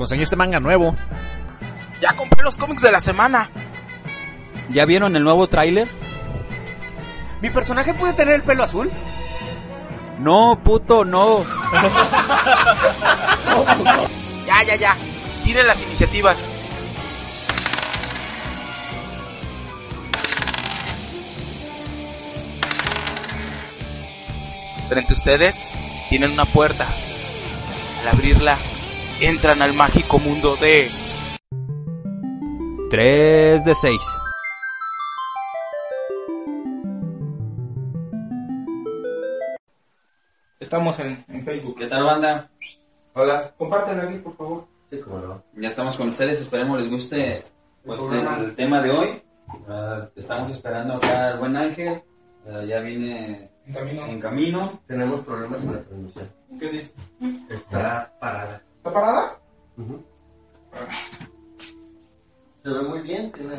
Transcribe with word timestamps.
Conseguí 0.00 0.22
este 0.22 0.34
manga 0.34 0.60
nuevo. 0.60 0.96
Ya 2.00 2.16
compré 2.16 2.42
los 2.42 2.56
cómics 2.56 2.80
de 2.80 2.90
la 2.90 3.02
semana. 3.02 3.50
¿Ya 4.70 4.86
vieron 4.86 5.14
el 5.14 5.22
nuevo 5.22 5.46
tráiler? 5.46 5.90
¿Mi 7.42 7.50
personaje 7.50 7.92
puede 7.92 8.14
tener 8.14 8.36
el 8.36 8.42
pelo 8.42 8.64
azul? 8.64 8.90
No, 10.18 10.58
puto, 10.64 11.04
no. 11.04 11.44
Ya, 14.46 14.62
ya, 14.62 14.76
ya. 14.76 14.96
Tiren 15.44 15.66
las 15.66 15.82
iniciativas. 15.82 16.48
Frente 24.88 25.12
a 25.12 25.14
ustedes 25.14 25.70
tienen 26.08 26.30
una 26.30 26.46
puerta. 26.46 26.86
Al 28.00 28.08
abrirla, 28.08 28.58
entran 29.20 29.60
al 29.62 29.74
mágico 29.74 30.18
mundo 30.18 30.56
de 30.56 30.90
3 32.90 33.64
de 33.64 33.74
6. 33.74 34.00
Estamos 40.58 40.98
en, 40.98 41.24
en 41.28 41.44
Facebook. 41.44 41.76
¿Qué 41.78 41.86
tal, 41.86 42.04
banda? 42.04 42.50
Hola. 43.14 43.52
Compártela 43.56 44.04
aquí, 44.04 44.16
por 44.18 44.36
favor. 44.36 44.66
Sí, 44.90 44.98
cómo 45.00 45.18
no. 45.18 45.42
Ya 45.56 45.68
estamos 45.68 45.96
con 45.96 46.10
ustedes, 46.10 46.40
esperemos 46.40 46.80
les 46.80 46.90
guste 46.90 47.44
pues, 47.84 48.00
el 48.12 48.54
tema 48.56 48.82
de 48.82 48.90
hoy. 48.90 49.22
Ah, 49.68 50.08
estamos 50.16 50.50
esperando 50.50 50.94
acá 50.94 51.28
al 51.28 51.38
buen 51.38 51.56
Ángel. 51.56 52.02
Ah, 52.46 52.62
ya 52.64 52.80
viene 52.80 53.50
En 53.66 53.74
camino. 53.74 54.06
en 54.06 54.20
camino. 54.20 54.80
Tenemos 54.86 55.20
problemas 55.20 55.62
en 55.64 55.72
la 55.72 55.82
transmisión. 55.82 56.28
¿Qué 56.58 56.68
dice? 56.70 56.92
Está 57.48 58.12
parada. 58.20 58.62
¿Está 58.80 58.94
parada? 58.94 59.38
Se 62.64 62.70
ve 62.70 62.82
muy 62.82 63.00
bien, 63.00 63.30
tiene... 63.30 63.56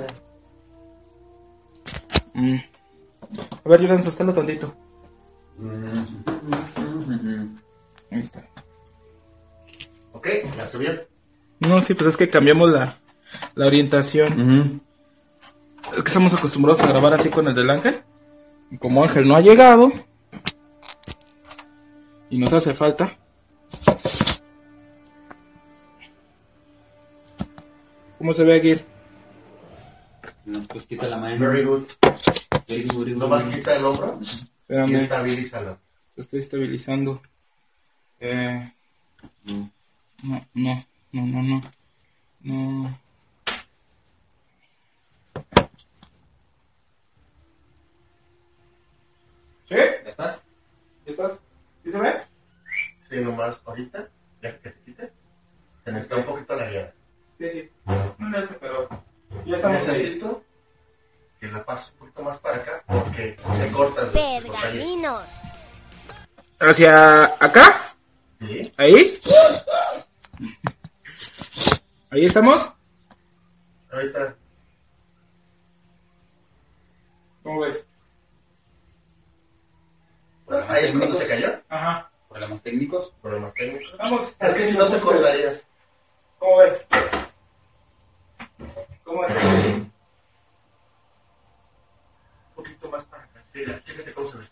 A 3.64 3.70
ver, 3.70 3.82
Jordan, 3.82 4.02
sosténlo 4.04 4.34
tantito. 4.34 4.74
Ahí 8.10 8.20
está. 8.20 8.44
Ok, 10.14 10.28
ya 10.58 10.68
se 10.68 10.80
vio. 10.80 10.92
No, 11.60 11.84
sí, 11.84 11.94
pues 11.94 12.10
es 12.10 12.18
que 12.18 12.28
cambiamos 12.28 12.72
la, 12.72 12.98
la 13.54 13.68
orientación. 13.68 14.82
Es 15.96 16.02
que 16.02 16.08
estamos 16.10 16.34
acostumbrados 16.34 16.82
a 16.82 16.88
grabar 16.88 17.14
así 17.14 17.30
con 17.30 17.48
el 17.48 17.54
del 17.54 17.70
Ángel. 17.70 18.02
Y 18.72 18.80
como 18.80 19.04
Ángel 19.04 19.28
no 19.28 19.36
ha 19.36 19.42
llegado. 19.42 19.92
Y 22.32 22.40
nos 22.40 22.52
hace 22.54 22.74
falta. 22.74 23.20
¿Cómo 28.22 28.34
se 28.34 28.44
ve 28.44 28.56
aquí? 28.56 28.80
Nos 30.46 30.68
pues 30.68 30.86
quita 30.86 31.08
la 31.08 31.18
mano. 31.18 31.40
Very 31.40 31.64
good. 31.64 31.88
Very 32.68 32.84
good, 32.84 33.00
very 33.00 33.14
good. 33.14 33.18
Nomás 33.18 33.46
quita 33.46 33.76
el 33.76 33.84
hombro 33.84 34.20
y 34.70 34.94
estabilízalo. 34.94 35.80
lo 36.16 36.22
estoy 36.22 36.40
estabilizando. 36.42 37.20
Eh, 38.20 38.74
no, 39.44 39.72
no, 40.54 40.86
no, 41.12 41.26
no, 41.26 41.42
no. 41.42 41.62
No. 42.42 43.00
¿Sí? 49.68 49.76
¿Ya 49.76 50.10
estás? 50.12 50.46
¿Estás? 51.08 51.40
¿Sí 51.84 51.92
se 51.92 51.98
ve? 51.98 52.14
Sí, 53.10 53.16
nomás 53.16 53.60
ahorita, 53.66 54.10
ya 54.44 54.60
que 54.60 54.70
te 54.70 54.80
quites, 54.86 55.12
se 55.84 55.92
necesita 55.92 56.18
un 56.18 56.26
poquito 56.26 56.56
la 56.56 56.70
guía. 56.70 56.94
Sí, 57.42 57.50
sí. 57.50 57.70
No 58.20 58.30
lo 58.30 58.46
sé, 58.46 58.54
pero 58.60 58.88
ya 59.46 59.56
estamos 59.56 59.82
ahí. 59.82 59.88
Necesito 59.88 60.44
que 61.40 61.48
la 61.48 61.66
pases 61.66 61.92
un 61.94 61.98
poquito 61.98 62.22
más 62.22 62.38
para 62.38 62.58
acá 62.58 62.84
porque 62.86 63.36
se 63.54 63.72
cortan 63.72 64.06
los. 64.06 64.14
Pergaminos. 64.14 65.24
¿Hacia 66.60 67.24
acá? 67.44 67.96
¿Sí? 68.40 68.72
¿Ahí? 68.78 69.20
¿Ahí 72.12 72.26
estamos? 72.26 72.70
Ahorita, 73.92 74.36
¿Cómo 77.42 77.62
ves? 77.62 77.84
bueno, 80.46 80.66
ahí 80.70 80.86
es 80.86 80.96
cuando 80.96 81.16
se 81.18 81.28
cayó, 81.28 81.60
Ajá. 81.70 82.12
Problemas 82.30 82.62
técnicos. 82.62 83.12
problemas 83.20 83.54
técnicos. 83.56 83.98
Vamos. 83.98 84.36
Es 84.40 84.54
que 84.54 84.68
si 84.68 84.78
no 84.78 84.92
te 84.92 85.00
colgarías. 85.00 85.66
¿Cómo 86.38 86.58
ves? 86.60 86.86
¿Cómo 89.04 89.22
ves? 89.22 89.32
Un 89.32 89.92
poquito 92.56 92.90
más 92.90 93.04
para 93.06 93.24
acá. 93.24 93.44
Chécate 93.54 94.14
cómo 94.14 94.28
se 94.30 94.38
ve. 94.38 94.48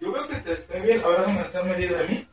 Yo 0.00 0.12
creo 0.12 0.28
que 0.28 0.36
te 0.36 0.52
estoy 0.52 0.80
bien. 0.80 1.02
Ahora 1.02 1.20
déjame 1.20 1.40
estar 1.40 1.64
medido 1.64 1.98
de 1.98 2.08
mí. 2.08 2.27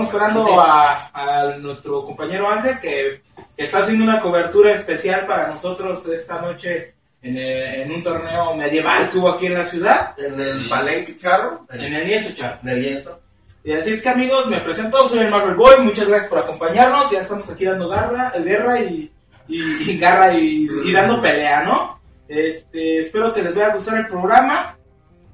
Estamos 0.00 0.30
esperando 0.30 0.60
a, 0.62 1.10
a 1.12 1.56
nuestro 1.58 2.04
compañero 2.06 2.48
Ángel 2.48 2.80
que, 2.80 3.20
que 3.56 3.64
está 3.64 3.80
haciendo 3.80 4.04
una 4.04 4.22
cobertura 4.22 4.72
especial 4.72 5.26
para 5.26 5.48
nosotros 5.48 6.06
esta 6.08 6.40
noche 6.40 6.94
en, 7.22 7.36
eh, 7.36 7.82
en 7.82 7.92
un 7.92 8.02
torneo 8.02 8.54
medieval 8.56 9.10
que 9.10 9.18
hubo 9.18 9.30
aquí 9.30 9.46
en 9.46 9.54
la 9.54 9.64
ciudad, 9.64 10.14
En 10.18 10.40
el 10.40 10.62
Sí. 10.62 10.68
palenque 10.70 11.16
charro, 11.18 11.66
en, 11.70 11.80
en 11.82 11.94
el 11.94 12.06
Lienzo 12.06 12.34
Char. 12.34 12.60
en 12.62 12.68
el 12.70 12.80
lienzo. 12.82 13.20
Y 13.62 13.72
así 13.74 13.92
es 13.92 14.00
que 14.02 14.08
amigos, 14.08 14.46
me 14.46 14.60
presento, 14.60 15.06
soy 15.06 15.18
el 15.18 15.30
Marvel 15.30 15.54
Boy, 15.54 15.80
muchas 15.80 16.08
gracias 16.08 16.30
por 16.30 16.38
acompañarnos, 16.38 17.10
ya 17.10 17.20
estamos 17.20 17.50
aquí 17.50 17.66
dando 17.66 17.88
garra, 17.90 18.32
guerra 18.38 18.80
y, 18.80 19.12
y, 19.48 19.90
y 19.90 19.98
garra 19.98 20.32
y, 20.32 20.66
y 20.82 20.92
dando 20.92 21.20
pelea, 21.20 21.62
¿no? 21.62 22.00
Este, 22.26 23.00
espero 23.00 23.34
que 23.34 23.42
les 23.42 23.54
vaya 23.54 23.66
a 23.68 23.74
gustar 23.74 23.98
el 23.98 24.06
programa, 24.06 24.78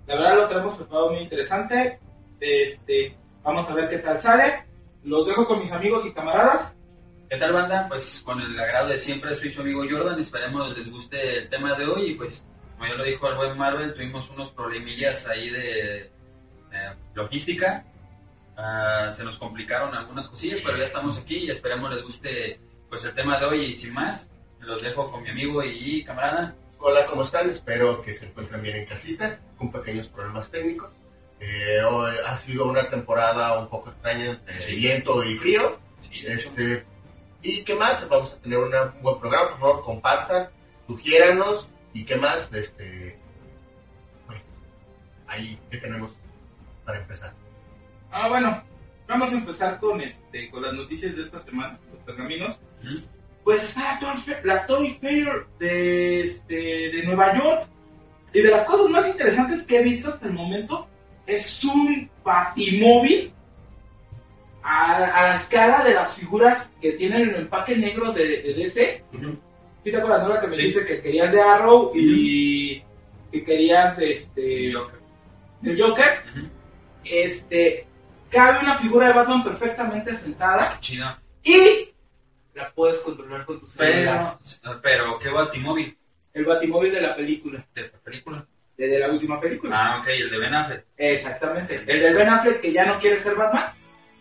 la 0.09 0.15
verdad 0.17 0.35
lo 0.35 0.49
tenemos 0.49 0.75
preparado 0.75 1.11
muy 1.13 1.21
interesante, 1.21 2.01
este, 2.41 3.17
vamos 3.45 3.71
a 3.71 3.75
ver 3.75 3.89
qué 3.89 3.99
tal 3.99 4.19
sale, 4.19 4.65
los 5.07 5.27
dejo 5.27 5.47
con 5.47 5.61
mis 5.61 5.73
amigos 5.73 6.05
y 6.07 6.13
camaradas, 6.13 6.73
¿Qué 7.29 7.39
tal, 7.39 7.55
banda? 7.55 7.89
Pues 7.89 8.23
con 8.25 8.41
el 8.41 8.57
agrado 8.57 8.89
de 8.89 8.99
siempre, 8.99 9.35
soy 9.35 9.51
su 9.51 9.61
amigo 9.61 9.83
Jordan. 9.91 10.21
Esperemos 10.21 10.77
les 10.79 10.89
guste 10.89 11.39
el 11.39 11.49
tema 11.49 11.77
de 11.77 11.85
hoy. 11.85 12.11
Y 12.11 12.15
pues, 12.15 12.47
como 12.73 12.89
ya 12.89 12.95
lo 12.95 13.03
dijo 13.03 13.29
el 13.29 13.37
buen 13.37 13.59
Marvel, 13.59 13.95
tuvimos 13.95 14.31
unos 14.31 14.53
problemillas 14.53 15.27
ahí 15.27 15.51
de 15.51 16.03
eh, 16.03 16.95
logística. 17.15 17.85
Ah, 18.57 19.09
se 19.11 19.25
nos 19.25 19.39
complicaron 19.39 19.93
algunas 19.93 20.29
cosillas, 20.29 20.61
pero 20.65 20.79
ya 20.79 20.85
estamos 20.85 21.19
aquí 21.19 21.39
y 21.39 21.51
esperemos 21.51 21.93
les 21.93 22.05
guste 22.05 22.61
pues 22.89 23.05
el 23.05 23.15
tema 23.17 23.41
de 23.41 23.47
hoy. 23.47 23.65
Y 23.65 23.75
sin 23.75 23.93
más, 23.93 24.31
los 24.61 24.81
dejo 24.81 25.11
con 25.11 25.25
mi 25.25 25.31
amigo 25.31 25.65
y 25.65 26.05
camarada. 26.05 26.55
Hola, 26.79 27.07
¿cómo 27.07 27.23
están? 27.23 27.51
Espero 27.51 28.03
que 28.03 28.15
se 28.15 28.27
encuentren 28.27 28.63
bien 28.63 28.77
en 28.77 28.87
casita, 28.87 29.41
con 29.59 29.73
pequeños 29.73 30.07
problemas 30.07 30.49
técnicos. 30.49 30.93
Eh, 31.41 31.83
hoy 31.83 32.15
ha 32.27 32.37
sido 32.39 32.67
una 32.67 32.89
temporada 32.89 33.59
un 33.59 33.69
poco 33.69 33.91
extraña 33.91 34.31
entre 34.31 34.55
Sí. 34.55 34.77
viento 34.77 35.23
y 35.25 35.37
frío. 35.37 35.79
Sí. 36.01 36.23
Este, 36.27 36.85
¿Y 37.43 37.63
qué 37.63 37.75
más? 37.75 38.09
Vamos 38.09 38.33
a 38.33 38.37
tener 38.43 38.59
una- 38.59 38.85
un 38.97 39.03
buen 39.03 39.21
programa, 39.21 39.51
por 39.51 39.61
favor, 39.61 39.85
compartan, 39.85 40.49
sugiéranos 40.89 41.69
y 41.93 42.05
qué 42.05 42.17
más. 42.17 42.51
Este, 42.53 43.19
pues, 44.27 44.41
ahí 45.29 45.59
que 45.71 45.77
tenemos 45.79 46.13
para 46.85 46.99
empezar. 46.99 47.35
Ah, 48.11 48.29
bueno, 48.29 48.65
vamos 49.07 49.31
a 49.33 49.37
empezar 49.37 49.79
con 49.79 50.01
este 50.01 50.51
con 50.51 50.63
las 50.63 50.73
noticias 50.73 51.15
de 51.15 51.23
esta 51.23 51.39
semana, 51.41 51.79
los 51.93 52.03
pergaminos. 52.03 52.59
Pues 53.45 53.63
está 53.63 53.93
la 53.95 53.99
Toy 54.01 54.17
Fair, 54.17 54.45
la 54.47 54.67
Toy 54.67 54.91
Fair 55.01 55.47
de, 55.61 56.23
este, 56.23 56.55
de 56.55 57.03
Nueva 57.05 57.33
York. 57.39 57.69
Y 58.33 58.41
de 58.41 58.51
las 58.51 58.65
cosas 58.65 58.91
más 58.91 59.07
interesantes 59.07 59.63
que 59.63 59.79
he 59.79 59.83
visto 59.85 60.09
hasta 60.09 60.27
el 60.27 60.33
momento 60.33 60.89
es 61.27 61.65
un 61.65 62.11
batimóvil 62.25 63.33
a, 64.63 64.95
a 64.97 65.23
la 65.29 65.37
escala 65.37 65.83
de 65.85 65.95
las 65.95 66.15
figuras 66.15 66.73
que 66.81 66.93
tienen 66.93 67.23
el 67.31 67.35
empaque 67.37 67.77
negro 67.77 68.13
de, 68.13 68.43
de 68.43 68.55
DC. 68.55 69.05
¿Sí 69.85 69.91
te 69.93 69.97
acuerdas, 69.97 70.23
no? 70.23 70.35
La 70.35 70.41
que 70.41 70.47
me 70.49 70.53
Sí. 70.55 70.63
dijiste 70.63 70.85
que 70.87 71.03
querías 71.03 71.33
de 71.33 71.41
Arrow 71.41 71.93
y 71.95 72.83
que 73.31 73.45
querías 73.45 73.97
este, 74.01 74.69
Joker. 74.73 74.99
de 75.61 75.81
Joker. 75.81 76.23
Este, 77.05 77.87
cabe 78.31 78.59
una 78.61 78.79
figura 78.79 79.09
de 79.09 79.13
Batman 79.13 79.45
perfectamente 79.45 80.15
sentada 80.17 80.77
Chido. 80.81 81.07
y 81.45 81.91
la 82.55 82.73
puedes 82.73 83.01
controlar 83.03 83.45
con 83.47 83.61
tu 83.61 83.67
celular. 83.67 84.37
Pero, 84.63 84.81
pero, 84.83 85.19
¿qué 85.21 85.29
batimóvil 85.29 85.97
El 86.33 86.45
batimóvil 86.47 86.93
de 86.93 87.01
la 87.03 87.15
película, 87.15 87.65
de 87.75 87.83
la 87.83 87.99
película? 88.01 88.45
Desde 88.77 88.99
la 88.99 89.09
última 89.09 89.41
película. 89.41 89.75
Ah, 89.95 89.99
ok, 90.01 90.09
el 90.09 90.31
de 90.31 90.39
Ben 90.39 90.55
Affleck. 90.55 90.85
Exactamente. 90.97 91.83
El 91.87 92.01
de 92.01 92.13
Ben 92.13 92.29
Affleck 92.29 92.61
que 92.61 92.73
ya 92.73 92.85
no 92.87 92.99
quiere 92.99 93.19
ser 93.19 93.35
Batman. 93.35 93.65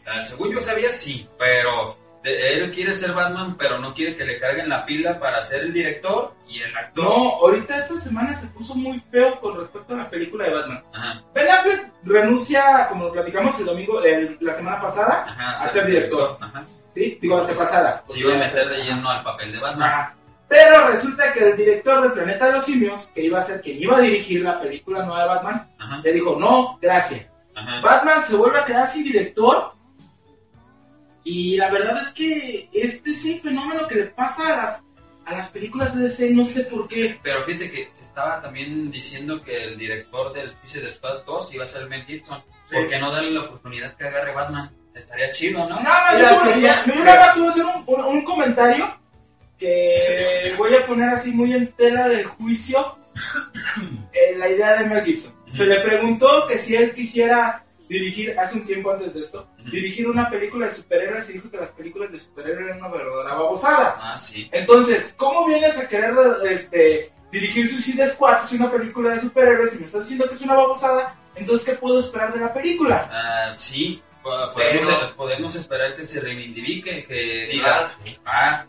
Ah, 0.05 0.21
según 0.21 0.51
yo 0.51 0.59
sabía, 0.59 0.91
sí, 0.91 1.27
pero 1.37 1.97
él 2.23 2.71
quiere 2.71 2.95
ser 2.95 3.11
Batman, 3.13 3.55
pero 3.57 3.77
no 3.79 3.93
quiere 3.93 4.15
que 4.15 4.25
le 4.25 4.39
carguen 4.39 4.67
la 4.69 4.85
pila 4.85 5.19
para 5.19 5.41
ser 5.43 5.61
el 5.63 5.73
director 5.73 6.33
y 6.47 6.59
el 6.61 6.75
actor. 6.75 7.03
No, 7.03 7.11
ahorita 7.11 7.77
esta 7.77 7.97
semana 7.97 8.33
se 8.33 8.47
puso 8.47 8.73
muy 8.75 8.99
feo 9.11 9.39
con 9.39 9.57
respecto 9.57 9.93
a 9.93 9.97
la 9.97 10.09
película 10.09 10.45
de 10.45 10.53
Batman. 10.53 10.83
Ajá, 10.93 11.23
Ben 11.33 11.49
Affleck 11.49 11.91
renuncia, 12.03 12.87
como 12.89 13.11
platicamos 13.11 13.59
el 13.59 13.65
domingo, 13.65 14.03
el- 14.03 14.37
la 14.41 14.53
semana 14.53 14.79
pasada, 14.81 15.25
ajá. 15.27 15.51
a 15.65 15.71
ser 15.71 15.85
director. 15.85 16.37
Ajá. 16.41 16.65
¿sí? 16.93 17.17
Digo, 17.21 17.39
antepasada. 17.41 18.03
Se 18.07 18.19
iba 18.19 18.33
a 18.33 18.37
meter 18.37 18.69
de 18.69 18.83
lleno 18.83 19.09
al 19.09 19.23
papel 19.23 19.51
de 19.51 19.59
Batman. 19.59 19.89
Ajá. 19.89 20.15
Pero 20.47 20.87
resulta 20.89 21.33
que 21.33 21.49
el 21.49 21.57
director 21.57 22.01
del 22.03 22.11
Planeta 22.13 22.45
de 22.47 22.51
los 22.53 22.65
Simios, 22.65 23.11
que 23.15 23.23
iba 23.23 23.39
a 23.39 23.43
ser 23.43 23.61
quien 23.61 23.81
iba 23.81 23.97
a 23.97 24.01
dirigir 24.01 24.41
la 24.41 24.59
película 24.61 25.03
nueva 25.03 25.21
de 25.23 25.27
Batman, 25.29 25.69
Ajá, 25.79 26.01
le 26.03 26.13
dijo, 26.13 26.37
no, 26.39 26.77
gracias. 26.81 27.33
ajá. 27.55 27.81
Batman 27.81 28.23
se 28.23 28.35
vuelve 28.35 28.59
a 28.59 28.65
quedar 28.65 28.89
sin 28.91 29.03
director. 29.03 29.73
Y 31.23 31.57
la 31.57 31.71
verdad 31.71 32.01
es 32.01 32.13
que 32.13 32.69
este 32.71 33.11
es 33.11 33.25
un 33.25 33.39
fenómeno 33.39 33.87
que 33.87 33.95
le 33.95 34.05
pasa 34.05 34.47
a 34.53 34.57
las, 34.57 34.85
a 35.25 35.33
las 35.33 35.49
películas 35.49 35.95
de 35.95 36.03
DC, 36.03 36.29
no 36.31 36.43
sé 36.43 36.65
por 36.65 36.87
qué. 36.87 37.19
Pero 37.23 37.41
fíjate 37.43 37.71
que 37.71 37.89
se 37.93 38.05
estaba 38.05 38.39
también 38.41 38.91
diciendo 38.91 39.41
que 39.41 39.63
el 39.63 39.77
director 39.79 40.31
del 40.33 40.53
Suicide 40.61 40.93
Squad 40.93 41.23
2 41.25 41.53
iba 41.55 41.63
a 41.63 41.67
ser 41.67 41.87
Mel 41.89 42.05
Gibson. 42.05 42.39
Sí. 42.69 42.75
¿Por 42.75 42.89
qué 42.89 42.99
no 42.99 43.11
darle 43.11 43.31
la 43.31 43.41
oportunidad 43.41 43.95
que 43.95 44.03
agarre 44.07 44.33
Batman? 44.33 44.69
Estaría 44.93 45.31
chido, 45.31 45.67
¿no? 45.67 45.75
No, 45.79 45.81
no, 45.81 46.19
Ya 46.19 46.19
yo, 46.19 46.29
yo, 46.45 46.51
sería- 46.51 46.85
yo 46.85 47.03
nada 47.03 47.19
más 47.27 47.37
voy 47.37 47.47
a 47.47 47.49
hacer 47.49 47.65
un, 47.65 47.83
un- 47.87 48.05
un 48.05 48.23
comentario 48.23 48.99
que 49.57 50.53
voy 50.57 50.75
a 50.75 50.85
poner 50.85 51.09
así 51.09 51.31
muy 51.31 51.53
en 51.53 51.71
tela 51.73 52.07
de 52.09 52.23
juicio 52.23 52.97
en 54.13 54.39
la 54.39 54.49
idea 54.49 54.81
de 54.81 54.85
Mel 54.89 55.05
Gibson. 55.05 55.33
Se 55.51 55.65
le 55.65 55.79
preguntó 55.81 56.47
que 56.47 56.57
si 56.57 56.75
él 56.75 56.93
quisiera 56.93 57.63
dirigir, 57.87 58.37
hace 58.39 58.57
un 58.57 58.65
tiempo 58.65 58.91
antes 58.91 59.13
de 59.13 59.21
esto, 59.21 59.47
dirigir 59.71 60.07
una 60.07 60.29
película 60.29 60.65
de 60.65 60.71
superhéroes 60.73 61.29
y 61.29 61.33
dijo 61.33 61.49
que 61.51 61.57
las 61.57 61.69
películas 61.71 62.11
de 62.11 62.19
superhéroes 62.19 62.65
eran 62.67 62.79
una 62.79 62.89
verdadera 62.89 63.35
babosada. 63.35 63.97
Ah, 64.01 64.17
sí. 64.17 64.49
Entonces, 64.51 65.13
¿cómo 65.15 65.45
vienes 65.45 65.77
a 65.77 65.87
querer 65.87 66.13
este, 66.49 67.11
dirigir 67.31 67.69
Suicide 67.69 68.09
Squad 68.11 68.39
si 68.41 68.55
es 68.55 68.61
una 68.61 68.71
película 68.71 69.13
de 69.13 69.19
superhéroes 69.21 69.75
y 69.75 69.79
me 69.79 69.85
estás 69.85 70.01
diciendo 70.01 70.27
que 70.27 70.35
es 70.35 70.41
una 70.41 70.55
babosada? 70.55 71.15
Entonces, 71.35 71.65
¿qué 71.65 71.73
puedo 71.73 71.99
esperar 71.99 72.33
de 72.33 72.39
la 72.39 72.53
película? 72.53 73.07
Ah, 73.11 73.53
sí. 73.55 74.01
Po- 74.23 74.31
Podemos, 74.53 74.87
Pero- 74.87 75.15
podemos 75.15 75.55
esperar 75.55 75.95
que 75.95 76.03
se 76.03 76.19
reivindique, 76.19 77.05
que 77.05 77.43
Ah, 77.43 77.51
diga, 77.51 77.89
sí. 78.03 78.17
ah, 78.25 78.65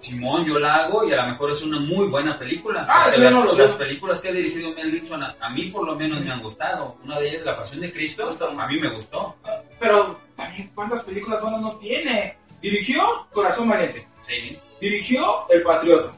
Simón, 0.00 0.44
yo 0.44 0.58
la 0.58 0.76
hago 0.76 1.04
y 1.04 1.12
a 1.12 1.22
lo 1.24 1.32
mejor 1.32 1.50
es 1.50 1.62
una 1.62 1.80
muy 1.80 2.06
buena 2.06 2.38
película. 2.38 2.86
Ah, 2.88 3.10
yo 3.14 3.22
las, 3.24 3.32
no 3.32 3.44
lo 3.46 3.58
las 3.58 3.72
películas 3.74 4.20
que 4.20 4.28
ha 4.28 4.32
dirigido 4.32 4.72
Mel 4.74 4.92
Gibson, 4.92 5.22
a, 5.22 5.36
a 5.40 5.50
mí 5.50 5.66
por 5.70 5.84
lo 5.86 5.96
menos 5.96 6.20
me 6.20 6.30
han 6.30 6.40
gustado. 6.40 6.96
Una 7.04 7.18
de 7.18 7.30
ellas, 7.30 7.44
La 7.44 7.56
Pasión 7.56 7.80
de 7.80 7.92
Cristo, 7.92 8.36
a 8.58 8.66
mí 8.68 8.78
me 8.78 8.88
gustó. 8.90 9.36
Pero 9.80 10.18
también, 10.36 10.70
¿cuántas 10.74 11.02
películas 11.02 11.40
buenas 11.42 11.60
no 11.60 11.76
tiene? 11.78 12.38
Dirigió 12.62 13.26
Corazón 13.32 13.68
Valiente. 13.68 14.06
Sí. 14.22 14.58
Dirigió 14.80 15.48
El 15.50 15.62
Patriota. 15.62 16.12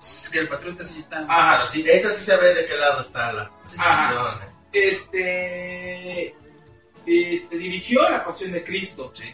Es 0.00 0.28
que 0.28 0.40
el 0.40 0.48
Patriota 0.48 0.84
sí 0.84 0.98
está, 0.98 1.24
Ah, 1.28 1.54
pero 1.58 1.68
sí. 1.68 1.84
Esa 1.88 2.12
sí 2.12 2.24
se 2.24 2.36
ve 2.36 2.54
de 2.54 2.66
qué 2.66 2.76
lado 2.76 3.02
está 3.02 3.32
la. 3.32 3.50
sí, 3.62 3.76
sí, 3.76 3.82
Ajá. 3.84 4.12
sí, 4.26 4.44
Este, 4.72 6.34
este. 7.06 7.56
Dirigió 7.56 8.02
La 8.10 8.24
Pasión 8.24 8.52
de 8.52 8.64
Cristo. 8.64 9.10
sí. 9.14 9.24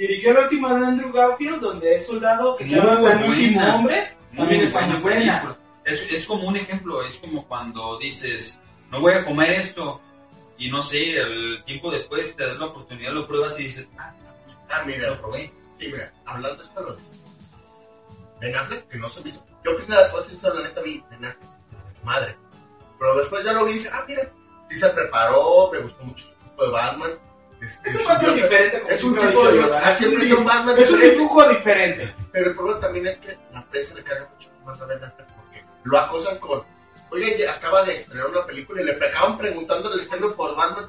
Dirigió 0.00 0.32
la 0.32 0.40
última 0.40 0.72
de 0.74 0.86
Andrew 0.86 1.12
Garfield, 1.12 1.60
donde 1.60 1.94
es 1.94 2.06
soldado 2.06 2.56
que 2.56 2.64
se 2.66 2.74
llama 2.74 2.92
Hasta 2.92 3.20
el 3.20 3.30
último 3.30 3.74
hombre. 3.74 4.16
También 4.34 4.62
está 4.62 4.80
muy 4.86 4.96
buena. 4.96 5.58
Es, 5.84 6.02
es 6.10 6.26
como 6.26 6.48
un 6.48 6.56
ejemplo, 6.56 7.02
es 7.04 7.18
como 7.18 7.46
cuando 7.46 7.98
dices, 7.98 8.58
no 8.90 9.00
voy 9.00 9.12
a 9.12 9.24
comer 9.24 9.50
esto, 9.50 10.00
y 10.56 10.70
no 10.70 10.80
sé, 10.80 11.18
el 11.18 11.62
tiempo 11.64 11.90
después 11.90 12.34
te 12.34 12.46
das 12.46 12.58
la 12.58 12.66
oportunidad, 12.66 13.12
lo 13.12 13.26
pruebas 13.26 13.60
y 13.60 13.64
dices, 13.64 13.90
ah, 13.98 14.14
Ah, 14.70 14.84
mira, 14.86 15.10
lo 15.10 15.20
probé. 15.20 15.52
sí, 15.78 15.88
mira, 15.88 16.10
hablando 16.24 16.62
de 16.62 16.68
esto, 16.68 16.80
lo 16.80 16.94
de 16.94 17.02
Ben 18.40 18.56
Affleck, 18.56 18.88
que 18.88 18.98
no 18.98 19.10
se 19.10 19.20
me 19.20 19.28
hizo. 19.28 19.44
Yo 19.64 19.76
primero, 19.76 20.02
después 20.02 20.32
hizo 20.32 20.54
la 20.54 20.62
neta, 20.62 20.80
vi 20.80 21.04
Ben 21.10 21.26
Affleck, 21.26 21.50
madre. 22.04 22.36
Pero 22.98 23.18
después 23.18 23.44
ya 23.44 23.52
lo 23.52 23.66
vi 23.66 23.72
y 23.72 23.74
dije, 23.80 23.90
ah, 23.92 24.04
mira, 24.08 24.30
sí 24.70 24.76
se 24.78 24.88
preparó, 24.88 25.70
me 25.70 25.78
gustó 25.80 26.04
mucho 26.04 26.26
su 26.28 26.34
tipo 26.36 26.64
de 26.64 26.70
Batman. 26.70 27.10
Es 27.60 27.94
un 27.96 28.04
Batman 28.06 28.34
diferente. 28.34 28.78
como 28.80 28.90
Es 28.92 29.04
un 29.04 29.18
tipo 29.18 29.48
de. 29.48 29.94
Siempre 29.94 30.24
es 30.24 30.32
un 30.32 30.44
Batman 30.44 30.78
Es 30.78 30.90
un 30.90 31.00
dibujo 31.00 31.48
diferente. 31.48 32.14
Pero 32.32 32.50
el 32.50 32.56
problema 32.56 32.80
también 32.80 33.06
es 33.06 33.18
que 33.18 33.36
la 33.52 33.64
prensa 33.66 33.94
le 33.94 34.02
carga 34.02 34.28
mucho 34.32 34.50
más 34.64 34.80
a 34.80 34.86
Ben 34.86 35.02
Affleck 35.04 35.26
porque 35.34 35.64
lo 35.84 35.98
acosan 35.98 36.38
con, 36.38 36.62
oye, 37.10 37.48
acaba 37.48 37.84
de 37.84 37.94
estrenar 37.96 38.26
una 38.28 38.46
película 38.46 38.80
y 38.80 38.84
le 38.84 38.92
acaban 38.92 39.36
preguntando 39.36 39.88
en 39.88 39.94
el 39.94 40.00
estreno 40.04 40.32
por 40.34 40.54
Batman, 40.56 40.86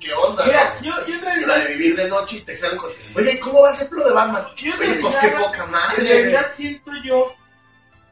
¿qué 0.00 0.12
onda? 0.14 0.46
Mira, 0.46 0.74
no? 0.80 0.82
yo, 0.82 1.06
yo 1.06 1.14
en 1.30 1.46
la 1.48 1.58
de 1.58 1.74
vivir 1.74 1.96
de 1.96 2.08
noche 2.08 2.36
y 2.38 2.40
te 2.40 2.56
salen 2.56 2.78
con, 2.78 2.90
oye, 3.14 3.32
¿y 3.32 3.38
cómo 3.38 3.62
va 3.62 3.70
a 3.70 3.74
ser 3.76 3.90
lo 3.92 4.04
de 4.08 4.12
Batman? 4.14 4.46
yo 4.56 4.72
en 4.82 5.00
pues 5.00 5.14
qué 5.16 5.20
realidad- 5.28 5.46
poca 5.46 5.64
en 5.64 5.70
madre. 5.70 6.02
realidad 6.02 6.46
siento 6.56 6.90
yo 7.04 7.34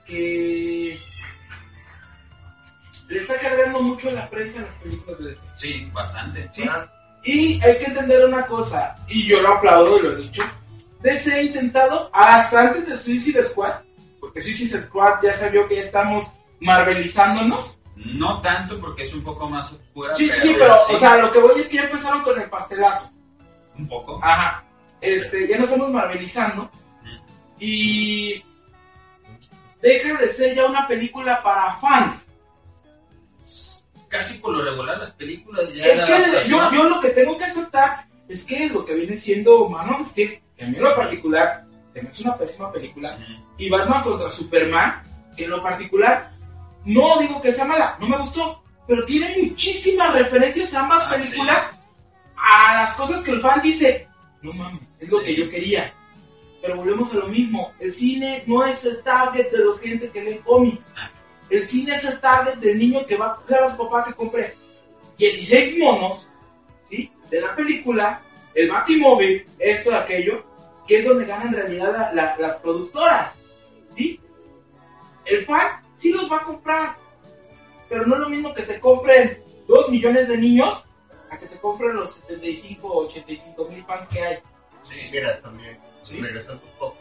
que 0.06 1.00
le 3.08 3.18
está 3.18 3.38
cargando 3.38 3.80
mucho 3.80 4.10
la 4.10 4.28
prensa 4.28 4.60
a 4.60 4.62
las 4.62 4.74
películas 4.74 5.18
de 5.18 5.24
DC. 5.30 5.40
Sí, 5.56 5.90
bastante. 5.92 6.48
Sí. 6.52 6.64
Ah, 6.68 6.86
Y 7.24 7.60
hay 7.62 7.78
que 7.78 7.84
entender 7.86 8.24
una 8.24 8.46
cosa, 8.46 8.94
y 9.08 9.26
yo 9.26 9.42
lo 9.42 9.54
aplaudo 9.54 9.98
y 9.98 10.02
lo 10.02 10.12
he 10.12 10.16
dicho, 10.22 10.42
DC 11.00 11.32
ha 11.32 11.42
intentado, 11.42 12.10
hasta 12.12 12.60
antes 12.60 12.86
de 12.86 12.96
Suicide 12.96 13.42
Squad, 13.44 13.74
porque 14.20 14.40
Suicide 14.40 14.82
Squad 14.86 15.22
ya 15.22 15.34
sabió 15.34 15.66
que 15.68 15.76
ya 15.76 15.82
estamos 15.82 16.30
marvelizándonos. 16.60 17.80
No 17.96 18.40
tanto 18.40 18.78
porque 18.80 19.02
es 19.02 19.14
un 19.14 19.24
poco 19.24 19.50
más 19.50 19.72
oscura, 19.72 20.14
Sí, 20.14 20.28
sí, 20.28 20.32
pero, 20.40 20.42
sí, 20.42 20.54
pero, 20.58 20.74
sí, 20.86 20.94
o 20.94 20.98
sea, 20.98 21.16
lo 21.16 21.32
que 21.32 21.40
voy 21.40 21.60
es 21.60 21.68
que 21.68 21.76
ya 21.76 21.84
empezaron 21.84 22.22
con 22.22 22.40
el 22.40 22.48
pastelazo. 22.48 23.10
un 23.76 23.88
poco. 23.88 24.20
Ajá. 24.22 24.64
Este, 25.00 25.48
ya 25.48 25.58
nos 25.58 25.68
estamos 25.68 25.90
marvelizando. 25.90 26.70
Y 27.58 28.40
deja 29.82 30.16
de 30.16 30.28
ser 30.28 30.54
ya 30.54 30.66
una 30.66 30.86
película 30.86 31.42
para 31.42 31.74
fans. 31.76 32.27
Casi 34.08 34.38
por 34.38 34.54
lo 34.56 34.62
regular 34.64 34.98
las 34.98 35.10
películas 35.12 35.72
ya... 35.74 35.84
Es 35.84 36.00
que 36.02 36.48
yo, 36.50 36.72
yo 36.72 36.88
lo 36.88 37.00
que 37.00 37.10
tengo 37.10 37.36
que 37.36 37.44
aceptar 37.44 38.06
es 38.28 38.44
que 38.44 38.68
lo 38.68 38.84
que 38.84 38.94
viene 38.94 39.16
siendo 39.16 39.68
Man 39.68 39.90
of 39.94 40.06
Steel, 40.08 40.40
que 40.56 40.64
a 40.64 40.68
mí 40.68 40.76
en 40.76 40.82
lo 40.82 40.94
particular 40.96 41.64
se 41.94 42.02
me 42.02 42.08
hace 42.08 42.22
una 42.22 42.36
pésima 42.38 42.72
película, 42.72 43.18
y 43.58 43.68
Batman 43.68 44.02
contra 44.02 44.30
Superman, 44.30 45.02
que 45.36 45.44
en 45.44 45.50
lo 45.50 45.62
particular 45.62 46.30
no 46.84 47.18
digo 47.18 47.40
que 47.42 47.52
sea 47.52 47.64
mala, 47.64 47.96
no 48.00 48.08
me 48.08 48.18
gustó, 48.18 48.62
pero 48.86 49.04
tiene 49.04 49.36
muchísimas 49.42 50.12
referencias 50.14 50.72
a 50.74 50.80
ambas 50.80 51.04
Ah, 51.06 51.10
películas 51.14 51.70
a 52.36 52.74
las 52.76 52.94
cosas 52.94 53.22
que 53.22 53.32
el 53.32 53.40
fan 53.40 53.60
dice, 53.62 54.08
no 54.42 54.52
mames, 54.52 54.82
es 55.00 55.10
lo 55.10 55.18
Sí. 55.20 55.24
que 55.26 55.36
yo 55.36 55.50
quería. 55.50 55.92
Pero 56.62 56.76
volvemos 56.76 57.12
a 57.12 57.16
lo 57.16 57.26
mismo, 57.28 57.72
el 57.78 57.92
cine 57.92 58.42
no 58.46 58.64
es 58.64 58.84
el 58.84 59.02
target 59.02 59.50
de 59.50 59.58
los 59.64 59.78
gente 59.80 60.10
que 60.10 60.22
lee 60.22 60.40
cómics. 60.44 60.84
Ah. 60.96 61.10
El 61.50 61.64
cine 61.66 61.94
es 61.96 62.04
el 62.04 62.20
target 62.20 62.54
del 62.56 62.78
niño 62.78 63.06
que 63.06 63.16
va 63.16 63.28
a 63.32 63.36
coger 63.36 63.58
a 63.62 63.70
su 63.70 63.76
papá 63.78 64.04
que 64.04 64.14
compre 64.14 64.56
16 65.16 65.78
monos, 65.78 66.28
¿sí? 66.82 67.10
De 67.30 67.40
la 67.40 67.54
película, 67.56 68.22
el 68.54 68.70
Batimóvil, 68.70 69.46
esto, 69.58 69.94
aquello, 69.94 70.44
que 70.86 70.98
es 70.98 71.06
donde 71.06 71.24
ganan 71.26 71.48
en 71.48 71.54
realidad 71.54 71.92
la- 71.92 72.12
la- 72.12 72.36
las 72.38 72.54
productoras, 72.56 73.34
¿sí? 73.96 74.20
El 75.24 75.44
fan 75.44 75.82
sí 75.96 76.12
los 76.12 76.30
va 76.30 76.36
a 76.36 76.44
comprar, 76.44 76.96
pero 77.88 78.06
no 78.06 78.14
es 78.14 78.20
lo 78.20 78.28
mismo 78.28 78.54
que 78.54 78.62
te 78.62 78.78
compren 78.80 79.42
2 79.66 79.88
millones 79.90 80.28
de 80.28 80.38
niños 80.38 80.86
a 81.30 81.38
que 81.38 81.46
te 81.46 81.58
compren 81.58 81.96
los 81.96 82.12
75 82.14 82.88
o 82.88 83.06
85 83.06 83.68
mil 83.68 83.84
fans 83.84 84.06
que 84.08 84.20
hay. 84.22 84.38
Sí. 84.82 84.96
Mira, 85.12 85.40
también, 85.42 85.78
Sí. 86.02 86.20
regresando 86.20 86.62
un 86.64 86.78
poco, 86.78 86.97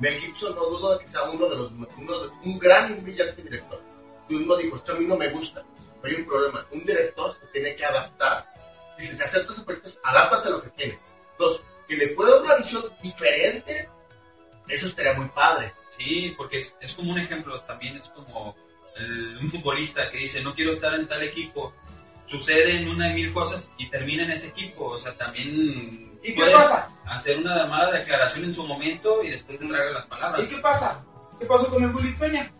Mel 0.00 0.20
Gibson 0.20 0.54
no 0.54 0.64
dudo 0.66 0.96
de 0.96 1.04
que 1.04 1.10
sea 1.10 1.24
uno 1.24 1.48
de 1.48 1.56
los, 1.56 1.70
uno 1.72 2.18
de- 2.20 2.28
un 2.44 2.58
gran 2.58 2.96
y 2.96 3.00
brillante 3.00 3.42
director. 3.42 3.80
Tú 4.28 4.34
mismo 4.36 4.56
dijo, 4.56 4.76
esto 4.76 4.92
a 4.92 4.96
mí 4.96 5.06
no 5.06 5.16
me 5.16 5.28
gusta, 5.28 5.64
pero 6.00 6.14
hay 6.14 6.22
un 6.22 6.28
problema, 6.28 6.66
un 6.70 6.84
director 6.84 7.36
se 7.40 7.46
tiene 7.48 7.74
que 7.74 7.84
adaptar. 7.84 8.46
Si 8.98 9.06
se 9.16 9.22
acepta 9.24 9.52
ese 9.52 9.62
proyecto, 9.62 9.90
adáptate 10.04 10.48
a 10.48 10.50
lo 10.52 10.62
que 10.62 10.70
tiene. 10.70 10.98
Dos, 11.38 11.62
que 11.88 11.96
le 11.96 12.08
pueda 12.08 12.32
dar 12.34 12.42
una 12.42 12.56
visión 12.56 12.84
diferente, 13.02 13.88
eso 14.68 14.86
estaría 14.86 15.14
muy 15.14 15.28
padre. 15.28 15.72
Sí, 15.88 16.34
porque 16.36 16.58
es, 16.58 16.94
como 16.94 17.12
un 17.12 17.18
ejemplo, 17.18 17.60
también 17.62 17.96
es 17.96 18.08
como 18.10 18.54
el- 18.96 19.38
un 19.38 19.50
futbolista 19.50 20.10
que 20.10 20.18
dice, 20.18 20.42
no 20.42 20.54
quiero 20.54 20.72
estar 20.72 20.94
en 20.94 21.08
tal 21.08 21.22
equipo, 21.22 21.72
suceden 22.26 22.88
una 22.88 23.10
y 23.10 23.14
mil 23.14 23.32
cosas 23.32 23.70
y 23.78 23.88
termina 23.88 24.24
en 24.24 24.32
ese 24.32 24.48
equipo. 24.48 24.86
O 24.90 24.98
sea, 24.98 25.16
también 25.16 26.07
¿Y 26.22 26.34
qué 26.34 26.50
pasa? 26.52 26.90
hacer 27.06 27.38
una 27.38 27.64
mala 27.66 27.90
declaración 27.98 28.44
en 28.44 28.54
su 28.54 28.66
momento 28.66 29.22
y 29.22 29.30
después 29.30 29.58
te 29.58 29.66
tragas 29.66 29.92
las 29.92 30.06
palabras. 30.06 30.44
¿Y 30.46 30.54
qué 30.54 30.60
pasa? 30.60 31.02
¿Qué 31.38 31.46
pasó 31.46 31.68
con 31.68 31.82
el 31.82 31.88
Bully 31.90 32.12
Peña? 32.14 32.50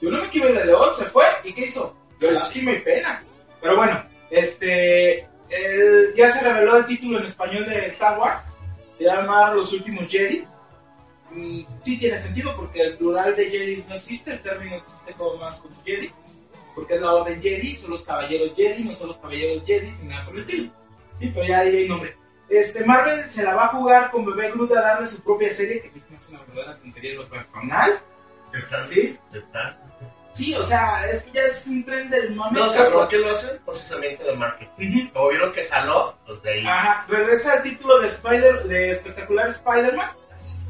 Yo 0.00 0.10
no 0.10 0.22
me 0.22 0.28
quiero 0.28 0.52
de 0.54 0.64
León, 0.64 0.90
se 0.96 1.04
fue. 1.06 1.24
¿Y 1.44 1.52
qué 1.52 1.66
hizo? 1.66 1.94
Yo 2.20 2.30
lástima 2.30 2.72
y 2.72 2.80
pena. 2.80 3.22
Pero 3.60 3.76
bueno, 3.76 4.02
este. 4.30 5.20
el- 5.50 6.14
ya 6.16 6.32
se 6.32 6.40
reveló 6.40 6.76
el 6.76 6.86
título 6.86 7.18
en 7.18 7.26
español 7.26 7.66
de 7.68 7.86
Star 7.86 8.18
Wars. 8.18 8.54
Se 8.96 9.04
llama 9.04 9.52
Los 9.52 9.72
últimos 9.72 10.06
Jedi. 10.08 10.44
Mm, 11.30 11.60
sí 11.84 11.98
tiene 11.98 12.20
sentido 12.22 12.54
porque 12.56 12.80
el 12.82 12.96
plural 12.96 13.36
de 13.36 13.50
Jedi 13.50 13.84
no 13.88 13.96
existe, 13.96 14.32
el 14.32 14.40
término 14.42 14.76
existe 14.76 15.12
como 15.14 15.36
más 15.36 15.56
como 15.56 15.74
Jedi. 15.84 16.10
Porque 16.74 16.94
es 16.94 17.00
la 17.00 17.12
orden 17.14 17.42
Jedi, 17.42 17.74
son 17.76 17.90
los 17.90 18.02
caballeros 18.04 18.52
Jedi, 18.56 18.84
no 18.84 18.94
son 18.94 19.08
los 19.08 19.16
caballeros 19.18 19.62
Jedi, 19.66 19.90
ni 20.02 20.08
nada 20.08 20.24
por 20.24 20.34
el 20.36 20.40
estilo. 20.40 20.72
Sí, 21.20 21.30
pero 21.34 21.46
ya 21.46 21.58
ahí 21.60 21.76
hay 21.76 21.88
nombre. 21.88 22.16
Este, 22.48 22.84
Marvel 22.84 23.28
se 23.28 23.42
la 23.42 23.54
va 23.54 23.66
a 23.66 23.68
jugar 23.68 24.10
con 24.10 24.24
Bebé 24.24 24.50
Groot 24.52 24.72
a 24.72 24.80
darle 24.80 25.06
su 25.06 25.22
propia 25.22 25.52
serie, 25.52 25.82
que 25.82 25.88
es 25.98 26.28
una 26.30 26.40
verdadera 26.40 26.78
tontería 26.78 27.10
en 27.12 27.16
lo 27.18 27.28
personal. 27.28 28.00
¿Está? 28.54 28.86
¿Sí? 28.86 29.18
¿Está? 29.32 29.78
Sí, 30.32 30.54
o 30.54 30.64
sea, 30.64 31.08
es 31.10 31.24
que 31.24 31.32
ya 31.32 31.42
es 31.42 31.66
un 31.66 31.84
tren 31.84 32.08
del 32.10 32.34
mame. 32.34 32.60
No 32.60 32.72
cabrón. 32.72 32.92
por 32.92 33.08
qué 33.08 33.18
lo 33.18 33.30
hacen, 33.30 33.58
precisamente 33.66 34.24
de 34.24 34.36
marketing. 34.36 34.88
Ujú. 34.88 35.12
Como 35.12 35.28
vieron 35.30 35.52
que 35.52 35.64
jaló, 35.66 36.16
pues 36.26 36.42
de 36.42 36.50
ahí. 36.52 36.66
Ajá, 36.66 37.06
regresa 37.08 37.56
el 37.56 37.62
título 37.62 38.00
de 38.00 38.08
Spider, 38.08 38.64
de 38.64 38.90
espectacular 38.92 39.48
Spider-Man, 39.48 40.10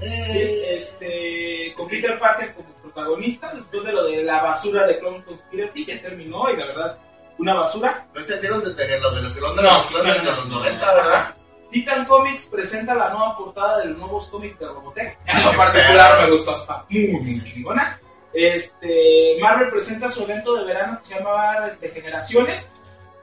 Eh, 0.00 0.26
sí, 0.32 0.62
este, 0.74 1.74
con 1.76 1.86
Peter 1.88 2.18
Parker 2.18 2.54
como 2.54 2.68
protagonista, 2.82 3.52
después 3.54 3.84
de 3.84 3.92
lo 3.92 4.04
de 4.04 4.22
la 4.22 4.42
basura 4.42 4.86
de 4.86 4.98
Clone 4.98 5.22
Conspiracy, 5.24 5.84
ya 5.84 6.00
terminó, 6.00 6.50
y 6.50 6.56
la 6.56 6.66
verdad, 6.66 6.98
una 7.38 7.54
basura. 7.54 8.06
¿No 8.14 8.20
entendieron 8.20 8.64
desde 8.64 9.00
lo 9.00 9.10
de 9.12 9.22
lo 9.22 9.34
que 9.34 9.40
lo 9.40 9.54
No, 9.54 9.62
de 9.62 9.62
los 9.62 9.92
no, 9.92 10.02
no, 10.02 10.36
los 10.36 10.46
no, 10.48 10.58
90, 10.58 10.94
verdad? 10.94 11.34
Titan 11.70 12.06
Comics 12.06 12.46
presenta 12.46 12.94
la 12.94 13.10
nueva 13.10 13.36
portada 13.36 13.78
de 13.78 13.86
los 13.86 13.98
nuevos 13.98 14.28
cómics 14.28 14.58
de 14.58 14.66
Robotech. 14.66 15.18
En 15.26 15.36
Qué 15.36 15.44
lo 15.44 15.52
particular 15.52 16.22
me 16.22 16.30
gustó 16.30 16.54
hasta 16.54 16.84
muy, 16.88 17.08
muy 17.08 17.44
chingona. 17.44 18.00
Este, 18.32 19.36
Marvel 19.40 19.68
presenta 19.68 20.10
su 20.10 20.22
evento 20.22 20.54
de 20.54 20.64
verano 20.64 20.98
que 20.98 21.04
se 21.04 21.14
llama 21.14 21.66
este, 21.66 21.90
Generaciones. 21.90 22.66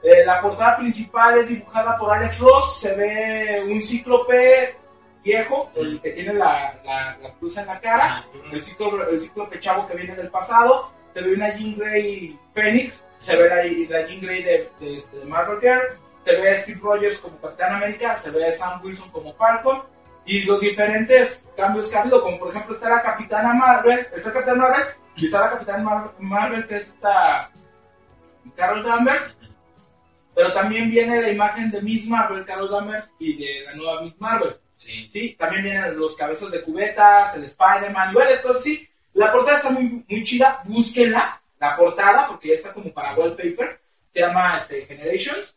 Eh, 0.02 0.24
la 0.24 0.40
portada 0.40 0.76
principal 0.76 1.38
es 1.38 1.48
dibujada 1.48 1.96
por 1.98 2.12
Alex 2.12 2.38
Ross. 2.38 2.80
Se 2.80 2.94
ve 2.94 3.64
un 3.66 3.82
cíclope 3.82 4.76
viejo, 5.24 5.70
el 5.74 6.00
que 6.00 6.10
tiene 6.10 6.34
la, 6.34 6.78
la, 6.84 7.18
la 7.20 7.30
cruz 7.34 7.56
en 7.56 7.66
la 7.66 7.80
cara. 7.80 8.24
El 8.52 8.62
cíclope, 8.62 9.10
el 9.10 9.20
cíclope 9.20 9.58
chavo 9.58 9.88
que 9.88 9.96
viene 9.96 10.14
del 10.14 10.30
pasado. 10.30 10.92
Se 11.16 11.22
ve 11.22 11.32
una 11.32 11.48
Jean 11.56 11.78
Grey 11.78 12.38
Phoenix. 12.52 13.02
Se 13.20 13.34
ve 13.36 13.48
la, 13.48 13.56
la 13.98 14.06
Jean 14.06 14.20
Grey 14.20 14.42
de, 14.42 14.70
de, 14.78 14.96
este, 14.98 15.16
de 15.16 15.24
Marvel 15.24 15.60
Girl 15.60 15.80
se 16.26 16.36
ve 16.36 16.50
a 16.50 16.58
Steve 16.58 16.80
Rogers 16.82 17.18
como 17.20 17.40
Capitán 17.40 17.76
América, 17.76 18.16
se 18.16 18.30
ve 18.32 18.44
a 18.46 18.52
Sam 18.52 18.80
Wilson 18.84 19.10
como 19.12 19.32
Falcon, 19.34 19.84
y 20.26 20.42
los 20.42 20.60
diferentes 20.60 21.46
cambios 21.56 21.88
que 21.88 21.96
ha 21.96 22.00
habido, 22.00 22.20
como 22.20 22.38
por 22.38 22.50
ejemplo 22.50 22.74
está 22.74 22.90
la 22.90 23.00
Capitana 23.00 23.54
Marvel, 23.54 24.08
está 24.12 24.28
la 24.28 24.34
Capitana 24.34 24.62
Marvel, 24.62 24.86
y 25.14 25.26
está 25.26 25.40
la 25.40 25.50
Capitana 25.50 25.82
Mar- 25.84 26.12
Marvel, 26.18 26.66
que 26.66 26.76
es 26.76 26.88
esta 26.88 27.52
Carol 28.56 28.82
Danvers, 28.82 29.36
pero 30.34 30.52
también 30.52 30.90
viene 30.90 31.22
la 31.22 31.30
imagen 31.30 31.70
de 31.70 31.80
Miss 31.80 32.08
Marvel, 32.08 32.44
Carol 32.44 32.70
Danvers, 32.70 33.14
y 33.20 33.36
de 33.38 33.64
la 33.64 33.74
nueva 33.76 34.02
Miss 34.02 34.20
Marvel. 34.20 34.56
Sí. 34.74 35.08
Sí, 35.08 35.36
también 35.38 35.62
vienen 35.62 35.96
los 35.96 36.16
cabezos 36.16 36.50
de 36.50 36.62
cubetas, 36.62 37.36
el 37.36 37.44
Spider-Man 37.44 38.10
y 38.10 38.14
varias 38.16 38.40
cosas 38.40 38.58
así. 38.58 38.86
La 39.16 39.32
portada 39.32 39.56
está 39.56 39.70
muy, 39.70 40.04
muy 40.08 40.24
chida, 40.24 40.60
búsquenla, 40.64 41.40
la 41.58 41.76
portada, 41.76 42.28
porque 42.28 42.48
ya 42.48 42.54
está 42.54 42.72
como 42.72 42.92
para 42.92 43.14
wallpaper, 43.14 43.80
se 44.12 44.20
llama 44.20 44.56
este, 44.58 44.84
Generations, 44.86 45.56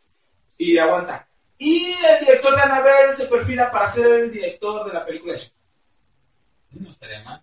y 0.56 0.78
aguanta. 0.78 1.26
Y 1.58 1.92
el 1.92 2.20
director 2.20 2.56
de 2.56 2.62
Annabelle 2.62 3.14
se 3.14 3.26
perfila 3.26 3.70
para 3.70 3.88
ser 3.90 4.06
el 4.06 4.32
director 4.32 4.86
de 4.86 4.92
la 4.94 5.04
película. 5.04 5.34
de. 5.34 5.40
No 6.72 6.90
estaría 6.90 7.22
mal. 7.22 7.42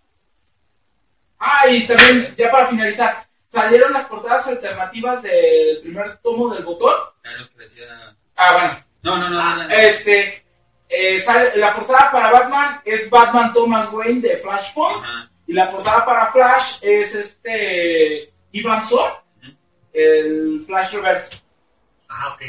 Ah, 1.39 1.67
y 1.69 1.85
también, 1.85 2.33
ya 2.35 2.49
para 2.49 2.67
finalizar, 2.67 3.27
salieron 3.47 3.93
las 3.93 4.05
portadas 4.07 4.47
alternativas 4.47 5.21
del 5.21 5.81
primer 5.81 6.17
tomo 6.17 6.53
del 6.53 6.63
botón. 6.63 6.95
Que 7.23 7.63
decía. 7.63 8.15
Ah, 8.35 8.53
bueno, 8.53 8.83
No, 9.03 9.17
no, 9.17 9.29
no. 9.29 9.55
no, 9.55 9.63
no. 9.67 9.69
este, 9.75 10.43
eh, 10.89 11.19
sale- 11.21 11.55
la 11.57 11.75
portada 11.75 12.09
para 12.11 12.31
Batman 12.31 12.81
es 12.85 13.07
Batman 13.09 13.53
Thomas 13.53 13.91
Wayne 13.93 14.21
de 14.21 14.37
Flashpoint. 14.37 15.03
Ajá. 15.03 15.29
Y 15.47 15.53
la 15.53 15.71
portada 15.71 16.05
para 16.05 16.31
Flash 16.31 16.77
es 16.81 17.15
este 17.15 18.31
Ivan 18.51 18.83
Sor, 18.83 19.13
el 19.93 20.63
Flash 20.67 20.93
Reverse. 20.93 21.41
Ah, 22.09 22.33
ok. 22.35 22.41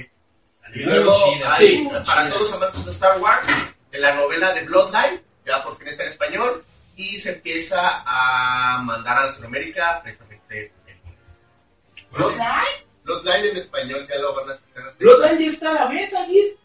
Y 0.74 0.80
Muy 0.80 0.94
luego, 0.94 1.14
chida, 1.14 1.54
hay, 1.54 1.68
sí, 1.68 1.78
muy 1.82 1.92
para 1.92 2.04
chida. 2.04 2.28
todos 2.30 2.42
los 2.42 2.52
amantes 2.54 2.84
de 2.84 2.90
Star 2.90 3.18
Wars, 3.20 3.46
en 3.92 4.00
la 4.02 4.14
novela 4.14 4.52
de 4.52 4.62
Bloodline, 4.64 5.22
ya 5.46 5.62
por 5.64 5.76
fin 5.78 5.88
está 5.88 6.02
en 6.02 6.08
español, 6.10 6.64
y 6.96 7.16
se 7.18 7.32
empieza 7.34 8.02
a 8.04 8.82
mandar 8.82 9.16
a 9.18 9.26
Latinoamérica 9.26 10.00
precisamente 10.02 10.72
en 10.86 10.96
inglés. 10.98 12.08
¿Bloodline? 12.10 12.86
Bloodline 13.04 13.46
en 13.50 13.56
español 13.56 14.06
ya 14.08 14.18
lo 14.18 14.34
van 14.34 14.50
a 14.50 14.56
sacar. 14.56 14.94
Bloodline 14.98 15.38
ya 15.38 15.46
está 15.52 15.70
a 15.70 15.74
la 15.74 15.86
beta, 15.86 16.26
Gil. 16.26 16.56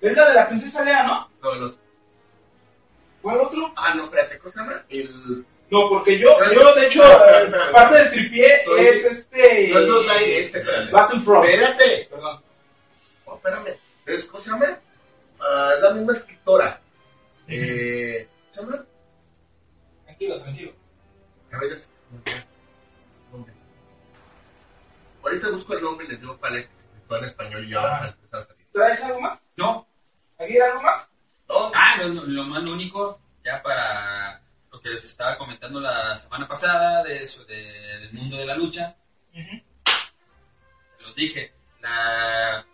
Es 0.00 0.16
la 0.16 0.28
de 0.28 0.34
la 0.34 0.48
princesa 0.48 0.84
Lea, 0.84 1.02
¿no? 1.04 1.30
No, 1.42 1.52
el 1.52 1.62
otro. 1.64 1.78
¿Cuál 3.24 3.40
otro? 3.40 3.72
Ah, 3.74 3.94
no, 3.96 4.04
espérate, 4.04 4.38
¿cómo 4.38 4.52
se 4.52 4.58
llama? 4.58 4.84
El... 4.90 5.46
No, 5.70 5.88
porque 5.88 6.18
yo, 6.18 6.28
Pero- 6.38 6.60
yo 6.60 6.74
de 6.74 6.86
hecho, 6.86 7.02
eh, 7.02 7.50
parte 7.72 7.98
del 7.98 8.10
tripié 8.10 8.54
Estoy- 8.56 8.86
es 8.86 9.04
este... 9.06 9.70
No 9.72 9.78
es 9.80 9.86
Bloodline, 9.86 10.30
este, 10.42 10.58
espérate. 10.58 10.92
Battlefront. 10.92 11.44
Espérate. 11.48 12.08
Perdón. 12.10 12.42
Oh, 13.24 13.34
espérame. 13.36 13.74
¿Es, 14.04 14.26
¿Cómo 14.26 14.42
se 14.42 14.50
llama? 14.50 14.78
Ah, 15.40 15.70
es 15.74 15.82
la 15.82 15.90
misma 15.94 16.12
escritora. 16.12 16.80
Eh, 17.48 18.28
¿Cómo 18.54 18.70
se 18.70 18.76
llama? 18.76 18.86
Tranquilo, 20.04 20.42
tranquilo. 20.42 20.72
A 21.52 21.58
ver. 21.60 21.78
Ahorita 25.22 25.50
busco 25.50 25.74
el 25.74 25.82
nombre 25.82 26.06
y 26.06 26.10
les 26.10 26.20
digo 26.20 26.36
cuál 26.38 26.56
es. 26.56 26.68
Todo 27.08 27.18
en 27.18 27.24
español 27.24 27.64
y 27.64 27.70
ya 27.70 27.80
vas 27.80 28.02
a 28.02 28.08
empezar 28.08 28.40
a 28.40 28.44
salir. 28.44 28.66
¿Traes 28.72 29.02
algo 29.02 29.20
más? 29.20 29.38
No. 29.56 29.88
¿Aquí 30.38 30.58
algo 30.58 30.82
más? 30.82 31.08
No, 31.48 31.70
Ah, 31.74 31.96
lo, 31.98 32.08
lo 32.24 32.44
más 32.44 32.62
único, 32.68 33.20
ya 33.44 33.62
para 33.62 34.40
lo 34.72 34.80
que 34.80 34.88
les 34.90 35.04
estaba 35.04 35.36
comentando 35.38 35.80
la 35.80 36.14
semana 36.16 36.48
pasada, 36.48 37.02
de 37.04 37.22
eso, 37.22 37.44
de- 37.44 37.54
del 38.00 38.12
mundo 38.12 38.36
de 38.36 38.46
la 38.46 38.56
lucha, 38.56 38.94
se 39.32 41.02
los 41.02 41.14
dije, 41.14 41.52
la 41.80 42.64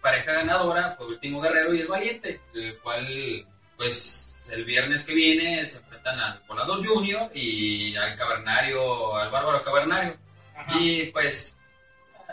pareja 0.00 0.32
ganadora 0.32 0.90
fue 0.92 1.06
Último 1.06 1.40
Guerrero 1.40 1.74
y 1.74 1.80
el 1.80 1.86
Valiente, 1.88 2.40
el 2.54 2.78
cual, 2.80 3.46
pues, 3.76 4.50
el 4.52 4.64
viernes 4.64 5.04
que 5.04 5.14
viene 5.14 5.64
se 5.66 5.78
enfrentan 5.78 6.18
al 6.18 6.40
Volador 6.48 6.84
Junior 6.84 7.30
y 7.34 7.94
al 7.96 8.16
Cavernario, 8.16 9.16
al 9.16 9.30
Bárbaro 9.30 9.62
Cavernario. 9.62 10.16
Ajá. 10.56 10.72
Y 10.78 11.06
pues, 11.06 11.56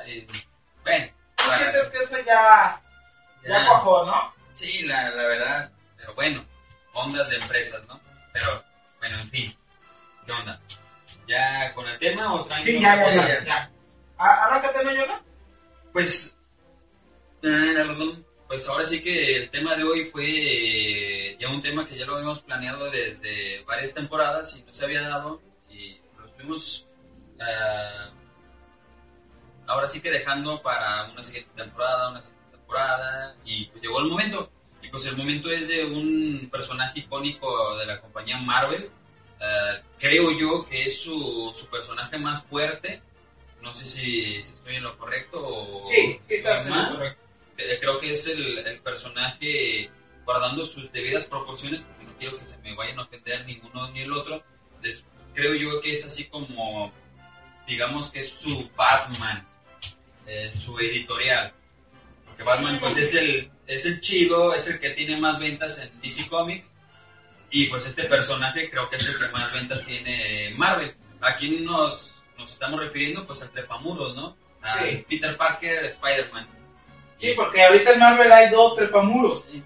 eh, 0.05 0.25
ven, 0.83 1.13
¿Tú 1.35 1.43
para- 1.45 1.57
sientes 1.57 1.89
que 1.89 1.97
eso 1.99 2.17
ya, 2.25 2.81
ya 3.43 3.49
ya- 3.59 3.65
cuajó, 3.67 4.05
no? 4.05 4.33
Sí, 4.59 4.81
la, 4.81 5.09
la 5.11 5.23
verdad, 5.23 5.71
pero 5.95 6.13
bueno, 6.15 6.45
ondas 6.91 7.29
de 7.29 7.37
empresas, 7.37 7.81
¿no? 7.87 7.97
Pero, 8.33 8.61
bueno, 8.99 9.17
en 9.17 9.29
fin, 9.29 9.57
¿qué 10.25 10.33
onda? 10.33 10.59
¿Ya 11.29 11.73
con 11.73 11.87
el 11.87 11.97
tema 11.97 12.33
o 12.33 12.43
traen 12.43 12.65
Sí, 12.65 12.73
ya, 12.73 12.97
ya, 12.97 13.03
cosa? 13.05 13.27
ya. 13.29 13.45
ya. 13.45 13.71
Arráncate, 14.17 14.83
¿no, 14.83 14.91
Jonah? 14.91 15.23
Pues, 15.93 16.37
eh, 17.41 17.85
pues 18.49 18.67
ahora 18.67 18.83
sí 18.83 19.01
que 19.01 19.37
el 19.37 19.49
tema 19.49 19.77
de 19.77 19.83
hoy 19.85 20.03
fue 20.03 20.25
eh, 20.27 21.37
ya 21.39 21.47
un 21.47 21.61
tema 21.61 21.87
que 21.87 21.97
ya 21.97 22.05
lo 22.05 22.15
habíamos 22.15 22.41
planeado 22.41 22.91
desde 22.91 23.63
varias 23.63 23.93
temporadas 23.93 24.57
y 24.57 24.63
no 24.63 24.73
se 24.73 24.83
había 24.83 25.03
dado 25.03 25.41
y 25.69 26.01
lo 26.17 26.25
estuvimos 26.25 26.85
eh, 27.39 28.11
ahora 29.67 29.87
sí 29.87 30.01
que 30.01 30.11
dejando 30.11 30.61
para 30.61 31.05
una 31.05 31.21
siguiente 31.21 31.51
temporada, 31.55 32.09
una 32.09 32.19
siguiente 32.19 32.38
temporada 32.69 33.35
y 33.45 33.65
pues 33.65 33.81
llegó 33.81 33.99
el 33.99 34.07
momento. 34.07 34.49
Y 34.81 34.89
pues 34.89 35.05
el 35.07 35.17
momento 35.17 35.51
es 35.51 35.67
de 35.67 35.85
un 35.85 36.49
personaje 36.51 36.99
icónico 36.99 37.77
de 37.77 37.85
la 37.85 37.99
compañía 37.99 38.37
Marvel. 38.37 38.89
Eh, 39.39 39.81
creo 39.99 40.31
yo 40.31 40.65
que 40.67 40.83
es 40.85 41.01
su, 41.01 41.53
su 41.55 41.67
personaje 41.69 42.17
más 42.17 42.43
fuerte. 42.43 43.01
No 43.61 43.73
sé 43.73 43.85
si, 43.85 44.41
si 44.41 44.53
estoy 44.53 44.75
en 44.75 44.83
lo 44.83 44.97
correcto 44.97 45.45
o 45.45 45.85
Sí, 45.85 46.19
estás 46.27 46.65
en 46.65 46.77
lo 46.77 46.89
correcto. 46.89 47.21
Eh, 47.57 47.77
creo 47.79 47.99
que 47.99 48.11
es 48.11 48.27
el, 48.27 48.59
el 48.59 48.79
personaje 48.79 49.89
guardando 50.23 50.65
sus 50.65 50.91
debidas 50.93 51.25
proporciones, 51.25 51.81
porque 51.81 52.05
no 52.05 52.17
quiero 52.17 52.39
que 52.39 52.45
se 52.45 52.57
me 52.59 52.73
vayan 52.75 52.99
a 52.99 53.03
ofender 53.03 53.45
ninguno 53.45 53.89
ni 53.89 54.01
el 54.01 54.13
otro. 54.13 54.41
Creo 55.33 55.55
yo 55.55 55.81
que 55.81 55.91
es 55.91 56.05
así 56.05 56.25
como, 56.25 56.91
digamos 57.67 58.11
que 58.11 58.21
es 58.21 58.29
su 58.29 58.69
Batman, 58.75 59.45
eh, 60.25 60.53
su 60.57 60.79
editorial. 60.79 61.53
Porque 62.39 62.51
Batman 62.51 62.79
pues 62.79 62.95
es 62.95 63.13
el, 63.15 63.51
es 63.67 63.85
el 63.85 63.99
chido, 63.99 64.53
es 64.53 64.65
el 64.69 64.79
que 64.79 64.91
tiene 64.91 65.17
más 65.17 65.39
ventas 65.39 65.77
en 65.77 65.91
DC 66.01 66.29
Comics. 66.29 66.71
Y 67.51 67.65
pues 67.65 67.85
este 67.85 68.05
personaje 68.05 68.69
creo 68.69 68.89
que 68.89 68.95
es 68.95 69.07
el 69.09 69.19
que 69.19 69.27
más 69.33 69.51
ventas 69.51 69.85
tiene 69.85 70.47
en 70.47 70.57
Marvel. 70.57 70.95
¿A 71.19 71.35
quién 71.35 71.65
nos, 71.65 72.23
nos 72.37 72.49
estamos 72.53 72.79
refiriendo? 72.79 73.27
Pues 73.27 73.41
al 73.41 73.49
Trepamuros, 73.49 74.15
¿no? 74.15 74.37
a 74.61 74.79
Sí. 74.79 75.05
Peter 75.09 75.35
Parker, 75.35 75.83
Spider-Man. 75.83 76.47
Sí, 77.17 77.33
porque 77.35 77.61
ahorita 77.61 77.91
en 77.91 77.99
Marvel 77.99 78.31
hay 78.31 78.49
dos 78.49 78.77
trepamuros. 78.77 79.45
Sí. 79.51 79.61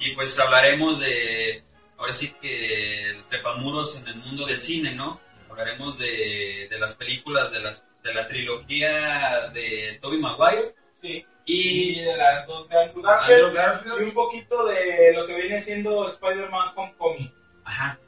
Y 0.00 0.10
pues 0.16 0.36
hablaremos 0.40 0.98
de, 0.98 1.62
ahora 1.96 2.12
sí 2.12 2.34
que 2.40 3.10
el 3.10 3.24
trepamuros 3.26 3.98
en 3.98 4.08
el 4.08 4.16
mundo 4.16 4.44
del 4.46 4.60
cine, 4.60 4.92
¿no? 4.92 5.20
Hablaremos 5.48 5.96
de, 5.96 6.66
de 6.68 6.78
las 6.80 6.94
películas 6.94 7.52
de, 7.52 7.60
las, 7.60 7.84
de 8.02 8.12
la 8.12 8.26
trilogía 8.26 9.48
de 9.54 10.00
Tobey 10.02 10.18
Maguire 10.18 10.74
Sí. 11.00 11.24
Y 11.46 12.00
y 12.00 12.00
de 12.02 12.16
las 12.16 12.46
dos 12.46 12.68
de 12.68 12.76
Andrew 12.78 13.02
Garfield. 13.02 13.32
Andrew 13.40 13.50
Y 13.50 13.54
Garfield. 13.54 14.02
un 14.02 14.14
poquito 14.14 14.64
de 14.66 15.12
lo 15.14 15.26
que 15.26 15.34
viene 15.36 15.60
siendo 15.60 16.08
Spider-Man 16.08 16.72
Homecoming. 16.74 17.32
Ajá. 17.64 17.98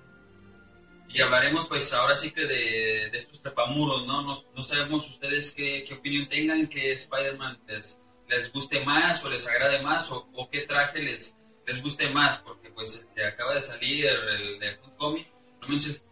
Y 1.09 1.23
hablaremos 1.23 1.66
pues 1.66 1.92
ahora 1.95 2.14
sí 2.16 2.33
que 2.33 2.42
de, 2.42 3.09
de 3.11 3.16
estos 3.16 3.40
trepamuros, 3.40 4.07
¿no? 4.07 4.23
No, 4.23 4.42
no 4.54 4.62
sabemos 4.62 5.09
ustedes 5.09 5.54
qué, 5.54 5.85
qué 5.88 5.95
opinión 5.95 6.28
tengan, 6.28 6.66
que 6.66 6.92
Spider-Man 6.92 7.61
les, 7.66 8.02
les 8.28 8.52
guste 8.52 8.80
más 8.80 9.25
o 9.25 9.30
les 9.30 9.47
agrade 9.49 9.80
más 9.80 10.11
o, 10.11 10.28
o 10.35 10.50
qué 10.50 10.61
traje 10.62 11.00
les, 11.00 11.38
les 11.66 11.83
guste 11.83 12.11
más, 12.11 12.38
porque 12.42 12.68
pues 12.71 13.07
que 13.14 13.25
acaba 13.25 13.54
de 13.54 13.62
salir, 13.62 14.07
el 14.07 14.59
de 14.59 14.78
Homecoming, 14.83 15.26
no 15.62 15.68
manches, 15.68 16.04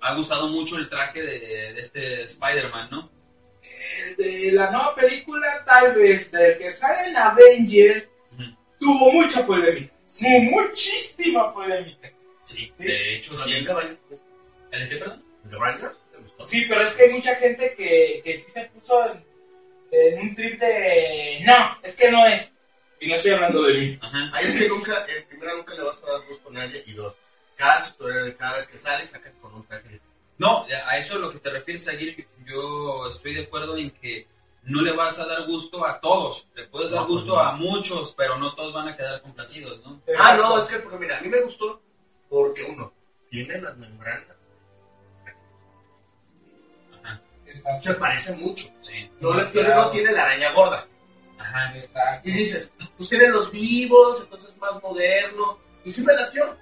ha 0.00 0.14
gustado 0.14 0.48
mucho 0.48 0.78
el 0.78 0.88
traje 0.88 1.20
de, 1.22 1.38
de 1.74 1.80
este 1.80 2.22
Spider-Man, 2.22 2.88
¿no? 2.90 3.10
De 4.16 4.50
la 4.52 4.70
nueva 4.70 4.94
película, 4.94 5.62
tal 5.64 5.94
vez, 5.94 6.30
del 6.30 6.58
que 6.58 6.70
sale 6.70 7.08
en 7.10 7.16
Avengers, 7.16 8.08
tuvo 8.78 9.10
mucha 9.12 9.46
polémica. 9.46 9.92
Sí, 10.04 10.26
muchísima 10.50 11.52
polémica. 11.52 12.10
Sí, 12.44 12.72
Sí. 12.78 12.84
de 12.84 13.16
hecho 13.16 13.32
Pero 13.32 13.42
sí. 13.44 13.64
de 13.64 13.74
Rangers, 13.74 13.98
¿El 14.70 14.80
de 14.80 14.88
qué, 14.88 14.96
perdón? 14.96 15.24
¿el 15.44 15.50
de. 15.50 16.46
Sí, 16.46 16.64
pero 16.68 16.82
es 16.82 16.92
que 16.92 17.02
hay 17.04 17.10
mucha 17.12 17.34
gente 17.36 17.74
que, 17.76 18.20
que 18.24 18.36
sí 18.36 18.44
se 18.52 18.64
puso 18.66 19.04
en, 19.10 19.24
en 19.90 20.20
un 20.20 20.34
trip 20.36 20.60
de... 20.60 21.42
No, 21.44 21.78
es 21.82 21.96
que 21.96 22.10
no 22.10 22.24
es. 22.26 22.52
Y 23.00 23.08
no 23.08 23.16
estoy 23.16 23.32
hablando 23.32 23.62
de 23.64 23.74
mí. 23.74 23.98
Ajá. 24.00 24.30
Ahí 24.32 24.46
es 24.46 24.54
que 24.54 24.68
nunca, 24.68 25.04
en 25.08 25.24
primera 25.26 25.54
nunca 25.54 25.74
le 25.74 25.82
vas 25.82 26.00
a 26.02 26.12
dar 26.12 26.26
gusto 26.28 26.48
a 26.48 26.52
nadie 26.52 26.82
y 26.86 26.92
dos, 26.92 27.16
cada 27.56 27.82
superhéroe, 27.84 28.36
cada 28.36 28.56
vez 28.58 28.68
que 28.68 28.78
sale, 28.78 29.06
sacan 29.06 29.32
con 29.40 29.54
un 29.54 29.66
traje 29.66 29.88
de 29.88 30.00
No, 30.38 30.66
a 30.86 30.98
eso 30.98 31.14
es 31.14 31.20
lo 31.20 31.30
que 31.32 31.38
te 31.38 31.50
refieres, 31.50 31.88
Aguirre. 31.88 32.28
Yo 32.44 33.08
estoy 33.08 33.34
de 33.34 33.44
acuerdo 33.44 33.76
en 33.76 33.90
que 33.90 34.26
no 34.64 34.82
le 34.82 34.92
vas 34.92 35.18
a 35.18 35.26
dar 35.26 35.46
gusto 35.46 35.86
a 35.86 35.98
todos. 36.00 36.48
Le 36.54 36.66
puedes 36.68 36.90
dar 36.90 37.02
No, 37.02 37.06
pues 37.06 37.20
gusto 37.22 37.34
no. 37.36 37.40
a 37.40 37.52
muchos, 37.52 38.14
pero 38.16 38.36
no 38.38 38.54
todos 38.54 38.72
van 38.72 38.88
a 38.88 38.96
quedar 38.96 39.22
complacidos, 39.22 39.80
¿no? 39.84 40.02
Ah, 40.18 40.36
no, 40.36 40.58
es 40.60 40.68
que 40.68 40.78
porque 40.78 40.98
mira, 40.98 41.18
a 41.18 41.20
mí 41.22 41.28
me 41.28 41.40
gustó 41.40 41.80
porque 42.28 42.64
uno, 42.64 42.92
tiene 43.30 43.60
las 43.60 43.76
membranas, 43.76 44.26
Ajá, 47.02 47.20
se 47.82 47.94
parece 47.94 48.34
mucho. 48.36 48.66
sí. 48.80 49.10
No, 49.20 49.32
les 49.34 49.50
tiene, 49.52 49.74
no 49.74 49.90
tiene 49.90 50.12
la 50.12 50.24
araña 50.24 50.52
gorda. 50.52 50.86
Ajá, 51.38 51.76
Exacto. 51.78 52.28
Y 52.28 52.32
dices, 52.32 52.70
pues 52.96 53.08
tiene 53.08 53.28
los 53.28 53.50
vivos, 53.52 54.20
entonces 54.22 54.50
es 54.50 54.56
más 54.58 54.82
moderno. 54.82 55.58
Y 55.84 55.92
sí 55.92 56.02
me 56.02 56.12
latió. 56.14 56.56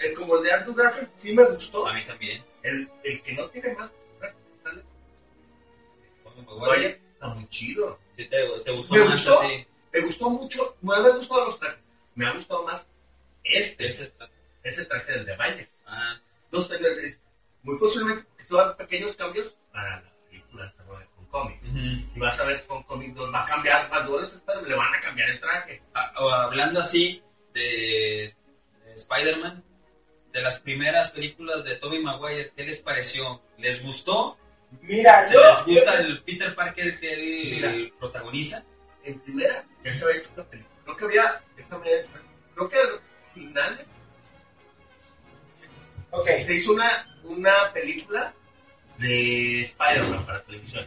Eh, 0.00 0.12
como 0.14 0.36
el 0.38 0.42
de 0.44 0.52
Andrew 0.52 0.74
Garfield, 0.74 1.10
sí 1.16 1.34
me 1.34 1.44
gustó. 1.44 1.86
a 1.86 1.92
mí 1.92 2.02
también. 2.06 2.42
El, 2.64 2.90
el 3.04 3.22
que 3.22 3.32
no 3.34 3.48
tiene 3.50 3.74
más, 3.74 3.90
sale, 4.64 4.82
Bueno, 6.24 6.62
oye, 6.64 7.00
está 7.12 7.28
muy 7.28 7.46
chido. 7.48 7.98
¿sí 8.16 8.24
te, 8.26 8.44
te 8.64 8.70
gustó 8.72 8.94
¿Me 8.94 9.04
más 9.04 9.10
gustó? 9.12 9.40
a 9.40 9.46
ti? 9.46 9.66
Me 9.92 10.00
gustó 10.00 10.30
mucho, 10.30 10.76
no 10.82 11.02
me 11.02 11.10
gustó 11.10 11.44
los 11.44 11.58
trajes, 11.60 11.80
me 12.16 12.26
ha 12.26 12.32
gustado 12.32 12.64
más 12.64 12.88
este, 13.44 13.88
Ese- 13.88 14.12
ese 14.62 14.84
traje 14.86 15.12
del 15.12 15.26
de 15.26 15.36
Valle. 15.36 15.70
ah, 15.86 16.18
Los 16.50 16.68
trajes, 16.68 17.20
muy 17.62 17.78
posiblemente 17.78 18.26
que 18.36 18.44
son 18.44 18.76
pequeños 18.76 19.14
cambios 19.16 19.54
para 19.72 20.00
la 20.00 20.10
película 20.28 20.66
esta 20.66 20.82
de 21.00 21.06
Homecoming. 21.16 21.58
ujú. 21.70 22.16
Y 22.16 22.18
vas 22.20 22.38
a 22.40 22.44
ver 22.44 22.62
Homecoming 22.68 23.14
2 23.14 23.32
va 23.32 23.42
a 23.44 23.46
cambiar, 23.46 23.90
eres 24.18 24.32
el 24.32 24.40
le 24.68 24.74
van 24.74 24.94
a 24.94 25.00
cambiar 25.00 25.28
el 25.30 25.40
traje. 25.40 25.82
Ah, 25.94 26.12
o 26.18 26.30
hablando 26.30 26.80
así 26.80 27.22
de, 27.52 28.34
de 28.84 28.94
Spider-Man, 28.94 29.62
de 30.34 30.42
las 30.42 30.58
primeras 30.58 31.12
películas 31.12 31.62
de 31.64 31.76
Tobey 31.76 32.02
Maguire, 32.02 32.52
¿qué 32.56 32.64
les 32.64 32.82
pareció? 32.82 33.40
¿Les 33.56 33.80
gustó? 33.80 34.36
Mira, 34.82 35.28
¿Se 35.28 35.34
yo... 35.34 35.40
les 35.40 35.64
gusta 35.64 36.00
el 36.00 36.22
Peter 36.24 36.52
Parker 36.56 36.98
que 36.98 37.12
él 37.12 37.50
Mira. 37.52 37.72
protagoniza? 38.00 38.64
En 39.04 39.20
primera, 39.20 39.64
ya 39.84 39.94
se 39.94 40.04
había 40.04 40.16
hecho 40.16 40.30
una 40.34 40.44
película. 40.44 40.74
Creo 40.84 40.96
que 40.96 41.04
había, 41.04 41.42
déjame 41.56 41.84
ver, 41.88 42.06
creo 42.54 42.68
que 42.68 42.76
al 42.76 43.00
final 43.32 43.86
Ok. 46.10 46.26
se 46.44 46.54
hizo 46.54 46.72
una, 46.72 47.16
una 47.22 47.72
película 47.72 48.34
de 48.98 49.62
Spider-Man 49.62 50.26
para 50.26 50.42
televisión. 50.42 50.86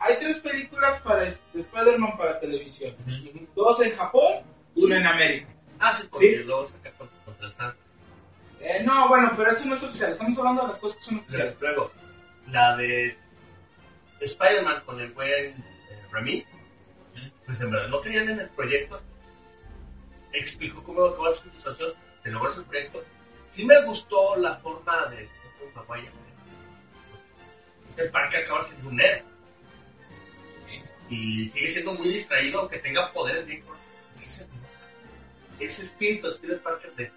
Hay 0.00 0.16
tres 0.18 0.38
películas 0.38 1.00
para 1.02 1.22
de 1.24 1.28
Spider-Man 1.54 2.16
para 2.18 2.40
televisión. 2.40 2.96
Dos 3.54 3.80
en 3.80 3.94
Japón, 3.96 4.42
una 4.74 4.96
en 4.98 5.06
América. 5.06 5.46
Ah, 5.78 5.94
sí, 5.94 6.08
porque 6.10 6.38
¿Sí? 6.38 6.42
luego 6.44 6.66
saca 6.68 6.90
contra, 6.98 7.24
contra 7.24 7.46
el 7.46 7.52
Santo. 7.52 7.78
Eh, 8.60 8.82
no, 8.84 9.08
bueno, 9.08 9.32
pero 9.36 9.50
eso 9.50 9.64
no 9.64 9.74
es 9.74 9.82
oficial. 9.82 10.12
Estamos 10.12 10.36
hablando 10.38 10.62
de 10.62 10.68
las 10.68 10.78
cosas 10.78 10.98
que 10.98 11.04
son 11.04 11.18
oficiales. 11.18 11.56
Luego, 11.60 11.90
la 12.48 12.76
de 12.76 13.16
Spider-Man 14.20 14.82
con 14.84 15.00
el 15.00 15.12
buen 15.12 15.30
eh, 15.30 15.54
Rami, 16.12 16.44
pues 17.46 17.60
en 17.60 17.70
verdad 17.70 17.88
no 17.88 18.00
creían 18.00 18.28
en 18.28 18.40
el 18.40 18.48
proyecto. 18.50 19.00
Explicó 20.32 20.84
cómo 20.84 21.10
cómo 21.10 21.24
va 21.24 21.30
a 21.30 21.34
ser 21.34 21.46
la 21.46 21.54
situación, 21.54 21.94
se 22.22 22.30
logró 22.30 22.50
ese 22.50 22.62
proyecto. 22.62 23.02
Sí 23.50 23.64
me 23.64 23.82
gustó 23.84 24.36
la 24.36 24.56
forma 24.58 25.06
de 25.06 25.28
Maguire. 25.74 26.12
Pues, 27.10 28.06
el 28.06 28.10
parque 28.10 28.36
acaba 28.38 28.64
siendo 28.64 28.88
un 28.88 28.96
nerd 28.96 29.22
y 31.08 31.48
sigue 31.48 31.70
siendo 31.72 31.94
muy 31.94 32.08
distraído, 32.08 32.60
aunque 32.60 32.78
tenga 32.78 33.12
poderes 33.12 33.44
bien. 33.46 33.64
Ese, 34.14 34.46
ese 35.58 35.82
espíritu 35.82 36.30
de 36.30 36.38
Peter 36.38 36.62
Parker 36.62 36.94
de, 36.94 37.10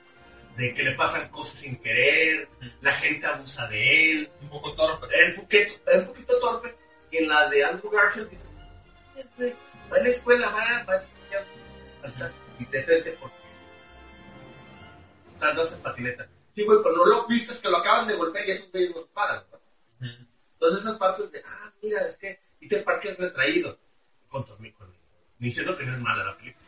de 0.57 0.73
que 0.73 0.83
le 0.83 0.91
pasan 0.91 1.29
cosas 1.29 1.59
sin 1.59 1.77
querer, 1.77 2.47
la 2.81 2.91
gente 2.93 3.25
abusa 3.25 3.67
de 3.67 4.11
él, 4.11 4.31
Un 4.41 4.49
poco 4.49 4.73
torpe. 4.75 5.07
poquito, 5.35 5.73
un 5.95 6.05
poquito 6.07 6.39
torpe. 6.39 6.75
Y 7.11 7.17
en 7.17 7.27
la 7.29 7.49
de 7.49 7.63
Andrew 7.63 7.91
Garfield 7.91 8.29
dices, 8.29 8.45
"Eh, 9.17 9.25
güey, 9.37 9.53
va 9.91 9.97
a 9.97 9.99
la 10.01 10.09
escuela, 10.09 10.49
va, 10.49 10.83
va 10.83 10.93
a 10.93 10.97
estudiar, 10.97 11.45
falta", 12.01 12.31
y 12.59 12.65
te 12.65 12.77
detente 12.79 13.11
porque 13.19 13.35
andas 15.41 15.71
en 15.71 15.79
patineta. 15.79 16.27
Sí, 16.55 16.63
güey, 16.63 16.79
pero 16.83 16.95
no 16.95 17.05
lo 17.05 17.27
viste, 17.27 17.51
es 17.53 17.59
que 17.61 17.69
lo 17.69 17.77
acaban 17.77 18.07
de 18.07 18.15
golpear 18.15 18.47
y 18.47 18.57
güeyes 18.71 18.95
no 18.95 19.05
paran. 19.07 19.43
¿no? 19.99 20.07
Entonces 20.53 20.81
esas 20.81 20.97
partes 20.97 21.31
de, 21.31 21.43
ah, 21.45 21.73
mira, 21.81 22.05
es 22.07 22.17
que 22.17 22.39
Peter 22.59 22.83
Parker 22.83 23.11
es 23.11 23.17
retraído. 23.17 23.77
Con 24.29 24.45
Tommy, 24.45 24.71
con 24.71 24.93
diciendo 25.39 25.77
que 25.77 25.83
no 25.85 25.93
es 25.93 25.99
mala 25.99 26.23
la 26.23 26.37
película. 26.37 26.65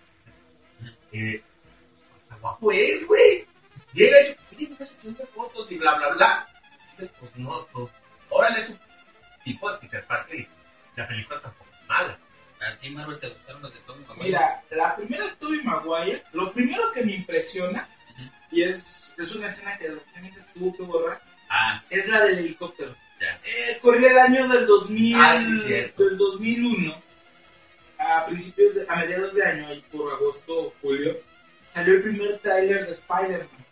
Eh, 1.14 1.42
hasta 2.20 2.36
guapo 2.42 2.72
es, 2.72 3.08
güey. 3.08 3.48
Llega 3.96 4.20
y 4.22 4.24
dice, 4.28 4.40
oye, 4.56 4.68
una 4.78 4.86
sección 4.86 5.16
de 5.16 5.26
fotos 5.28 5.72
y 5.72 5.78
bla, 5.78 5.96
bla, 5.96 6.10
bla. 6.10 6.48
Dices, 6.98 7.12
pues 7.20 7.36
no, 7.36 7.66
pues, 7.74 7.90
órale, 8.30 8.60
es 8.60 8.70
un 8.70 8.80
tipo 9.44 9.72
de 9.72 9.78
Peter 9.80 10.06
Parker 10.06 10.40
y 10.40 10.48
la 10.96 11.08
película 11.08 11.42
tampoco 11.42 11.70
es 11.82 11.88
mala. 11.88 12.20
¿A 12.62 12.78
ti, 12.80 12.90
Marvel, 12.90 13.20
te 13.20 13.30
gustaron 13.30 13.62
los 13.62 13.74
de 13.74 13.80
Tobey 13.82 14.04
Maguire? 14.06 14.26
Mira, 14.28 14.64
la 14.72 14.96
primera 14.96 15.26
de 15.26 15.32
Tobey 15.38 15.62
Maguire, 15.64 16.24
lo 16.34 16.52
primero 16.54 16.92
que 16.92 17.04
me 17.06 17.14
impresiona, 17.16 17.88
Ujú. 18.14 18.30
y 18.52 18.64
es, 18.64 19.16
es 19.18 19.36
una 19.36 19.48
escena 19.48 19.78
que 19.78 19.90
se 19.90 20.54
tuvo 20.54 20.76
que 20.76 20.84
borrar, 20.84 21.22
Ah, 21.50 21.84
es 21.92 22.08
la 22.08 22.22
del 22.26 22.40
helicóptero. 22.40 22.96
Eh, 23.22 23.78
corría 23.82 24.12
el 24.12 24.18
año 24.18 24.48
del 24.48 24.66
2000, 24.68 25.16
Ah, 25.16 25.38
sí, 25.40 25.56
cierto. 25.68 26.04
del 26.04 26.18
2001, 26.18 27.02
a 28.00 28.26
principios, 28.26 28.74
de, 28.76 28.86
a 28.90 28.96
mediados 28.98 29.34
de 29.34 29.44
año, 29.46 29.68
ahí 29.68 29.82
por 29.92 30.12
agosto 30.12 30.54
o 30.68 30.74
julio, 30.82 31.18
salió 31.74 31.94
el 31.94 32.04
primer 32.04 32.40
tráiler 32.40 32.86
de 32.88 32.92
Spider-Man. 32.94 33.65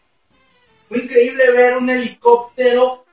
Fue 0.90 1.00
increíble 1.00 1.52
ver 1.52 1.78
un 1.78 1.90
helicóptero 1.90 3.06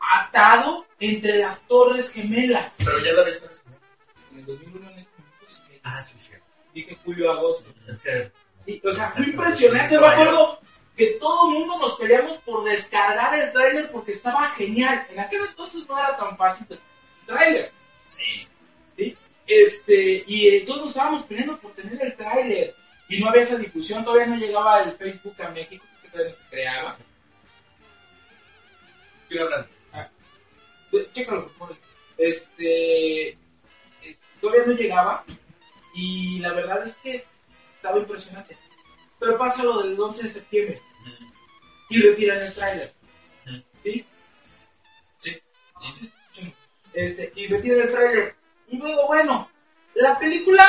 atado 0.00 0.86
entre 1.00 1.38
las 1.38 1.66
torres 1.66 2.10
gemelas. 2.10 2.74
Pero 2.78 2.98
ya 3.00 3.12
la 3.12 3.24
viste 3.24 3.46
en 4.32 4.38
el 4.38 4.46
2001 4.46 4.90
en 4.90 4.98
este 4.98 5.12
momento 5.18 5.44
sí, 5.46 5.62
Ah, 5.84 6.02
sí, 6.02 6.18
cierto. 6.18 6.46
dije 6.74 6.96
julio-agosto. 7.04 7.72
Es 7.88 7.98
que 8.00 8.32
Sí, 8.58 8.80
o 8.84 8.92
sea, 8.92 9.10
fue 9.10 9.24
impresionante. 9.26 9.98
Me 9.98 10.06
acuerdo 10.06 10.60
que 10.96 11.06
todo 11.20 11.48
el 11.48 11.54
mundo 11.58 11.78
nos 11.78 11.96
peleamos 11.96 12.36
por 12.38 12.62
descargar 12.64 13.34
el 13.38 13.50
tráiler 13.52 13.90
porque 13.90 14.12
estaba 14.12 14.50
genial. 14.50 15.04
En 15.10 15.18
aquel 15.18 15.42
entonces 15.48 15.88
no 15.88 15.98
era 15.98 16.16
tan 16.16 16.36
fácil 16.36 16.66
descargar 16.68 16.92
el 17.20 17.26
tráiler. 17.26 17.72
Sí. 18.06 18.48
Este, 19.44 20.24
y 20.26 20.48
eh, 20.48 20.60
todos 20.64 20.80
nos 20.82 20.90
estábamos 20.90 21.22
peleando 21.24 21.58
por 21.58 21.72
tener 21.72 22.00
el 22.00 22.14
tráiler. 22.14 22.74
Y 23.08 23.18
no 23.20 23.28
había 23.28 23.42
esa 23.42 23.56
difusión, 23.56 24.04
todavía 24.04 24.26
no 24.26 24.36
llegaba 24.36 24.82
el 24.82 24.92
Facebook 24.92 25.34
a 25.42 25.48
México, 25.50 25.84
que 26.00 26.08
todavía 26.08 26.30
no 26.30 26.36
se 26.36 26.44
creaba. 26.48 26.96
Estoy 29.32 29.38
hablando. 29.46 29.68
Eh, 30.92 31.08
Chécalo. 31.14 31.50
Este, 32.18 33.30
es- 33.30 34.18
todavía 34.40 34.66
no 34.66 34.72
llegaba. 34.74 35.24
Y 35.94 36.38
la 36.40 36.52
verdad 36.52 36.86
es 36.86 36.96
que 36.98 37.26
estaba 37.76 37.98
impresionante. 37.98 38.56
Pero 39.18 39.38
pasa 39.38 39.62
lo 39.62 39.82
del 39.82 39.98
11 40.00 40.24
de 40.24 40.30
septiembre. 40.30 40.80
Ujú. 41.02 41.32
y 41.90 42.00
retiran 42.00 42.40
el 42.40 42.54
tráiler. 42.54 42.94
Ujú. 43.46 43.62
¿Sí? 43.84 44.06
Sí. 45.18 45.42
Este, 46.94 47.32
y 47.36 47.46
retiran 47.48 47.80
el 47.82 47.92
tráiler. 47.92 48.36
Y 48.68 48.78
luego, 48.78 49.06
bueno, 49.08 49.50
la 49.94 50.18
película, 50.18 50.64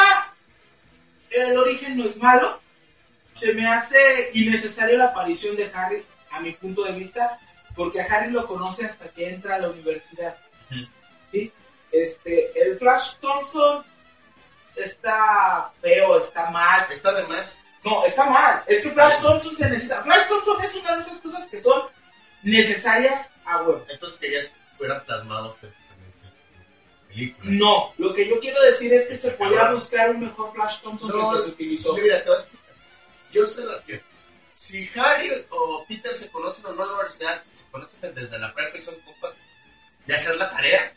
el 1.30 1.58
origen 1.58 1.98
no 1.98 2.06
es 2.06 2.18
malo. 2.18 2.60
Se 3.40 3.54
me 3.54 3.66
hace 3.68 4.32
innecesario 4.34 4.98
la 4.98 5.06
aparición 5.06 5.56
de 5.56 5.72
Harry, 5.74 6.04
a 6.32 6.42
mi 6.42 6.52
punto 6.54 6.84
de 6.84 6.92
vista, 6.94 7.40
porque 7.76 8.02
a 8.02 8.06
Harry 8.06 8.32
lo 8.32 8.46
conoce 8.48 8.86
hasta 8.86 9.10
que 9.10 9.30
entra 9.30 9.56
a 9.56 9.60
la 9.60 9.70
universidad. 9.70 10.38
¿Sí? 11.32 11.52
Este, 11.92 12.52
el 12.60 12.78
Flash 12.78 13.14
Thompson 13.22 13.84
está 14.76 15.72
feo, 15.82 16.18
está 16.18 16.50
mal. 16.50 16.86
Está 16.92 17.14
de 17.14 17.24
más. 17.28 17.58
No, 17.84 18.06
está 18.06 18.26
mal. 18.30 18.64
Es 18.68 18.82
que 18.82 18.90
Flash 18.92 19.22
Thompson 19.22 19.56
se 19.56 19.70
necesita. 19.70 20.02
Flash 20.04 20.28
Thompson 20.28 20.62
es 20.64 20.76
una 20.76 20.96
de 20.96 21.02
esas 21.02 21.22
cosas 21.22 21.48
que 21.48 21.60
son 21.60 21.84
necesarias 22.44 23.30
a 23.46 23.62
huevo. 23.62 23.86
Entonces 23.90 24.20
querías 24.20 24.46
que 24.46 24.56
fuera 24.78 25.04
plasmado 25.04 25.56
perfectamente 25.58 26.28
en 26.28 27.08
película. 27.10 27.52
No, 27.52 27.94
lo 27.98 28.14
que 28.14 28.28
yo 28.30 28.40
quiero 28.40 28.62
decir 28.64 28.94
es 28.94 29.08
que 29.08 29.18
se 29.18 29.32
podría 29.32 29.72
buscar 29.72 30.12
un 30.12 30.22
mejor 30.22 30.54
Flash 30.54 30.82
Thompson 30.82 31.10
No, 31.10 31.16
que 31.16 31.20
el 31.20 31.34
que 31.34 31.40
es- 31.40 31.46
se 31.46 31.52
utilizó. 31.52 31.94
Mira, 31.98 32.24
te 32.24 32.30
voy 32.30 32.38
a 32.38 32.40
explicar. 32.42 32.76
Yo 33.32 33.48
sé 33.48 33.62
lo 33.62 33.84
que. 33.86 34.02
Si 34.54 34.90
Harry 34.96 35.32
o 35.50 35.86
Peter 35.88 36.16
se 36.16 36.30
conocen 36.30 36.66
o 36.66 36.74
no 36.74 36.84
en 36.84 36.90
la 36.90 36.94
universidad, 36.96 37.44
y 37.52 37.56
se 37.56 37.66
conocen 37.72 38.14
desde 38.14 38.40
la 38.40 38.54
prepa 38.54 38.78
y 38.78 38.82
son 38.82 38.96
compas, 39.02 39.34
de 40.06 40.16
hacer 40.16 40.36
la 40.36 40.52
tarea, 40.52 40.94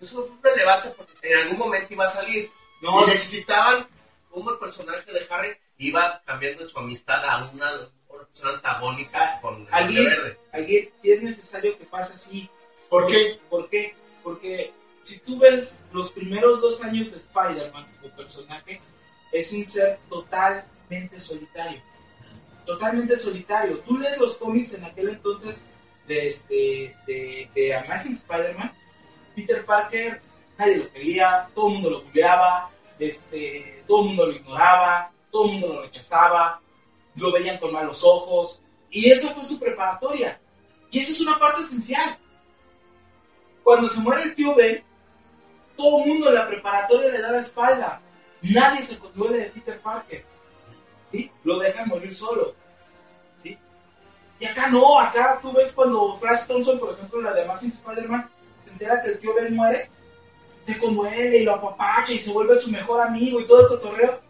eso 0.00 0.24
es 0.24 0.42
relevante 0.42 0.90
porque 0.90 1.12
en 1.22 1.38
algún 1.38 1.58
momento 1.58 1.92
iba 1.94 2.04
a 2.04 2.10
salir. 2.10 2.50
No, 2.80 3.04
y 3.04 3.06
necesitaban 3.06 3.86
como 4.30 4.50
el 4.50 4.58
personaje 4.58 5.12
de 5.12 5.26
Harry 5.30 5.56
iba 5.78 6.20
cambiando 6.24 6.66
su 6.66 6.78
amistad 6.78 7.24
a 7.24 7.50
una, 7.52 7.70
una 8.08 8.24
persona 8.24 8.54
antagónica 8.54 9.40
con 9.40 9.68
el 9.72 10.04
verde. 10.04 10.38
alguien, 10.52 10.90
si 11.02 11.12
es 11.12 11.22
necesario 11.22 11.78
que 11.78 11.84
pase 11.84 12.14
así. 12.14 12.50
¿Por 12.88 13.06
qué? 13.10 13.38
¿Por 13.48 13.68
qué? 13.70 13.94
Porque 14.22 14.72
si 15.02 15.18
tú 15.18 15.38
ves 15.38 15.82
los 15.92 16.12
primeros 16.12 16.60
dos 16.60 16.82
años 16.82 17.10
de 17.10 17.16
Spider-Man 17.16 17.86
como 18.00 18.16
personaje, 18.16 18.80
es 19.32 19.52
un 19.52 19.66
ser 19.68 19.98
totalmente 20.08 21.18
solitario. 21.18 21.82
Totalmente 22.66 23.16
solitario. 23.16 23.78
Tú 23.80 23.98
lees 23.98 24.18
los 24.18 24.38
cómics 24.38 24.74
en 24.74 24.84
aquel 24.84 25.08
entonces 25.10 25.62
de, 26.06 26.28
este, 26.28 26.96
de, 27.06 27.74
Amazing 27.74 28.14
Spider-Man, 28.14 28.72
Peter 29.34 29.64
Parker, 29.64 30.20
nadie 30.58 30.76
lo 30.78 30.92
quería, 30.92 31.48
todo 31.54 31.68
el 31.68 31.74
mundo 31.74 31.90
lo 31.90 32.02
bulleaba, 32.02 32.70
este, 32.98 33.82
todo 33.86 34.02
el 34.02 34.08
mundo 34.08 34.26
lo 34.26 34.32
ignoraba, 34.32 35.12
todo 35.30 35.46
el 35.46 35.52
mundo 35.52 35.68
lo 35.68 35.82
rechazaba, 35.82 36.60
lo 37.16 37.32
veían 37.32 37.58
con 37.58 37.72
malos 37.72 38.02
ojos, 38.04 38.62
y 38.90 39.10
esa 39.10 39.28
fue 39.28 39.44
su 39.44 39.58
preparatoria. 39.58 40.38
Y 40.90 41.00
esa 41.00 41.12
es 41.12 41.20
una 41.22 41.38
parte 41.38 41.62
esencial. 41.62 42.18
Cuando 43.64 43.88
se 43.88 44.00
muere 44.00 44.24
el 44.24 44.34
tío 44.34 44.54
Ben, 44.54 44.84
todo 45.76 46.02
el 46.02 46.08
mundo 46.08 46.28
en 46.28 46.34
la 46.34 46.46
preparatoria 46.46 47.10
le 47.10 47.22
da 47.22 47.32
la 47.32 47.40
espalda. 47.40 48.02
Nadie 48.42 48.84
se 48.84 48.98
conduele 48.98 49.38
de 49.38 49.44
Peter 49.46 49.80
Parker. 49.80 50.26
¿Sí? 51.12 51.30
Lo 51.44 51.58
dejan 51.58 51.88
morir 51.88 52.14
solo. 52.14 52.54
¿sí? 53.42 53.56
Y 54.40 54.44
acá 54.46 54.66
no, 54.68 54.98
acá 54.98 55.38
tú 55.42 55.52
ves 55.52 55.72
cuando 55.72 56.16
Flash 56.16 56.46
Thompson, 56.46 56.78
por 56.78 56.94
ejemplo, 56.94 57.18
en 57.20 57.24
la 57.26 57.34
de 57.34 57.42
Amazing 57.44 57.70
Spider-Man, 57.70 58.30
se 58.64 58.70
entera 58.72 59.02
que 59.02 59.10
el 59.10 59.18
tío 59.18 59.34
Ben 59.34 59.54
muere, 59.54 59.88
se 60.66 60.78
conduele 60.78 61.38
y 61.38 61.44
lo 61.44 61.54
apapacha 61.54 62.12
y 62.12 62.18
se 62.18 62.30
vuelve 62.30 62.56
su 62.56 62.70
mejor 62.70 63.00
amigo 63.00 63.40
y 63.40 63.46
todo 63.46 63.62
el 63.62 63.68
cotorreo. 63.68 64.20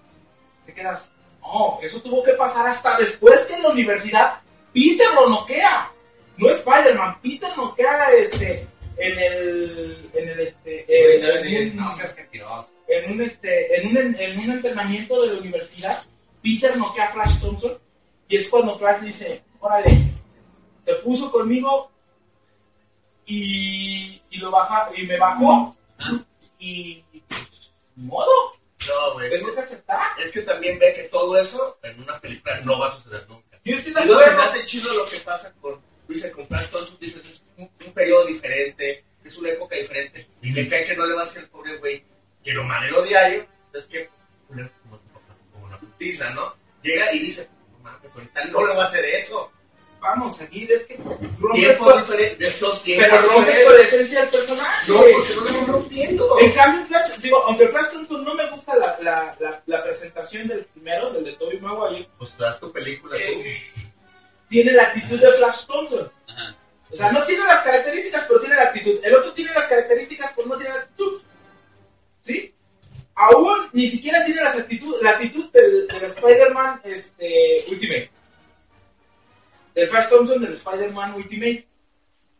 Te 0.66 0.74
quedas, 0.74 1.12
no, 1.40 1.78
eso 1.82 2.00
tuvo 2.02 2.22
que 2.22 2.32
pasar 2.32 2.66
hasta 2.66 2.96
después 2.98 3.44
que 3.46 3.54
en 3.54 3.62
la 3.62 3.68
universidad 3.70 4.40
Peter 4.72 5.08
lo 5.14 5.28
noquea. 5.28 5.90
No 6.38 6.48
Spider-Man, 6.48 7.18
Peter 7.22 7.50
noquea 7.56 8.10
este, 8.12 8.66
en 8.96 9.18
el, 9.18 10.10
en 10.14 10.28
el 10.30 10.40
este, 10.40 10.86
eh, 10.88 11.20
en 11.44 11.70
un- 11.72 11.76
No 11.84 11.90
seas 11.90 12.16
mentiroso. 12.16 12.72
en 12.88 13.12
un 13.12 13.20
este 13.22 13.76
en 13.76 13.88
un, 13.88 13.96
en 14.18 14.38
un 14.40 14.50
entrenamiento 14.52 15.20
de 15.22 15.34
la 15.34 15.40
universidad 15.40 16.02
Peter 16.42 16.76
noquea 16.76 17.06
a 17.08 17.12
Flash 17.12 17.40
Thompson 17.40 17.78
y 18.28 18.36
es 18.36 18.48
cuando 18.48 18.76
Flash 18.78 19.00
dice 19.02 19.44
órale 19.60 19.96
se 20.84 20.94
puso 20.96 21.30
conmigo 21.30 21.90
y, 23.26 24.20
y 24.30 24.38
lo 24.38 24.50
baja 24.50 24.90
y 24.96 25.02
me 25.06 25.16
bajó 25.18 25.74
y, 26.58 27.04
modo 27.96 28.30
No, 28.88 29.12
güey. 29.14 29.30
tengo 29.30 29.54
que- 29.54 29.60
aceptar 29.60 30.00
Es 30.18 30.32
que 30.32 30.42
también 30.42 30.78
ve 30.78 30.94
que 30.94 31.02
todo 31.04 31.36
eso 31.38 31.78
en 31.82 32.00
una 32.02 32.18
película 32.20 32.60
no 32.64 32.78
va 32.78 32.88
a 32.88 32.92
suceder 32.96 33.24
nunca. 33.28 33.58
yo 33.64 33.76
estoy 33.76 33.92
Y 33.92 33.94
de 33.94 34.04
luego 34.06 34.20
se 34.20 34.26
me 34.26 34.32
acuerdo 34.32 34.50
hace 34.50 34.64
chido 34.64 34.92
lo 34.94 35.04
que 35.06 35.18
pasa 35.18 35.52
con 35.60 35.80
Luis 36.08 36.26
Flash 36.48 36.66
Thompson, 36.68 36.96
dices, 37.00 37.24
es 37.24 37.44
un, 37.56 37.70
un 37.86 37.92
periodo 37.92 38.26
diferente, 38.26 39.04
es 39.24 39.38
una 39.38 39.50
época 39.50 39.76
diferente, 39.76 40.28
y 40.42 40.50
me 40.50 40.68
cae 40.68 40.84
que 40.84 40.96
no 40.96 41.06
le 41.06 41.14
va 41.14 41.22
a 41.22 41.24
hacer 41.24 41.44
al 41.44 41.48
pobre 41.48 41.78
güey, 41.78 42.04
que 42.42 42.52
lo 42.52 42.64
madreo 42.64 43.02
diario, 43.02 43.46
es 43.72 43.84
que, 43.86 44.10
como, 44.48 45.00
putiza, 45.92 46.30
¿no? 46.30 46.54
Llega 46.82 47.12
y 47.14 47.18
dice, 47.20 47.48
no 47.72 47.78
mames, 47.78 48.10
ahorita 48.14 48.44
no 48.46 48.66
le 48.66 48.74
va 48.74 48.84
a 48.84 48.86
hacer 48.88 49.04
eso. 49.04 49.50
vamos 50.00 50.34
a 50.40 50.44
seguir 50.44 50.70
es 50.72 50.82
que 50.84 50.96
rompes 51.38 51.76
con, 51.76 52.00
diferentes, 52.00 52.48
estos 52.54 52.82
tiempos 52.82 53.08
pero 53.08 53.22
rompes 53.28 53.46
diferentes. 53.46 53.66
con 53.66 53.74
la 53.76 53.82
esencia 53.84 54.20
del 54.20 54.28
personaje 54.30 54.92
No, 54.92 54.96
porque 55.00 55.34
no 55.34 55.40
lo 55.42 55.48
están 55.48 55.66
rompiendo. 55.68 56.38
En 56.40 56.52
cambio, 56.52 56.86
Flash, 56.86 57.16
digo, 57.18 57.38
aunque 57.46 57.68
Flash 57.68 57.90
Thompson 57.92 58.24
no 58.24 58.34
me 58.34 58.50
gusta 58.50 58.76
la, 58.76 58.98
la, 59.00 59.36
la, 59.38 59.62
la 59.66 59.84
presentación 59.84 60.48
del 60.48 60.64
primero, 60.66 61.10
del 61.12 61.24
de 61.24 61.32
Tobey 61.34 61.60
Maguire, 61.60 62.08
Pues 62.18 62.32
haz 62.40 62.58
tu 62.58 62.72
película 62.72 63.16
tú. 63.16 63.22
eh, 63.22 63.62
tiene 64.48 64.72
la 64.72 64.82
actitud 64.84 65.20
de 65.20 65.32
Flash 65.34 65.66
Thompson. 65.66 66.10
Ajá. 66.28 66.56
O 66.90 66.94
sea, 66.94 67.10
no 67.12 67.24
tiene 67.24 67.42
las 67.46 67.62
características, 67.62 68.24
pero 68.28 68.40
tiene 68.40 68.56
la 68.56 68.64
actitud. 68.64 68.98
El 69.02 69.14
otro 69.14 69.32
tiene 69.32 69.50
las 69.54 69.66
características, 69.66 70.32
pero 70.36 70.48
no 70.48 70.56
tiene 70.58 70.74
la 70.74 70.80
actitud. 70.80 71.22
¿Sí? 72.20 72.54
Aún 73.14 73.68
ni 73.72 73.90
siquiera 73.90 74.24
tiene 74.24 74.42
las 74.42 74.56
actitud, 74.56 74.96
la 75.02 75.10
actitud 75.10 75.50
del, 75.52 75.86
del 75.86 76.04
Spider-Man 76.04 76.80
este, 76.84 77.64
Ultimate. 77.68 78.10
Del 79.74 79.88
Flash 79.88 80.08
Thompson 80.08 80.42
del 80.42 80.52
Spider-Man 80.52 81.14
Ultimate. 81.14 81.66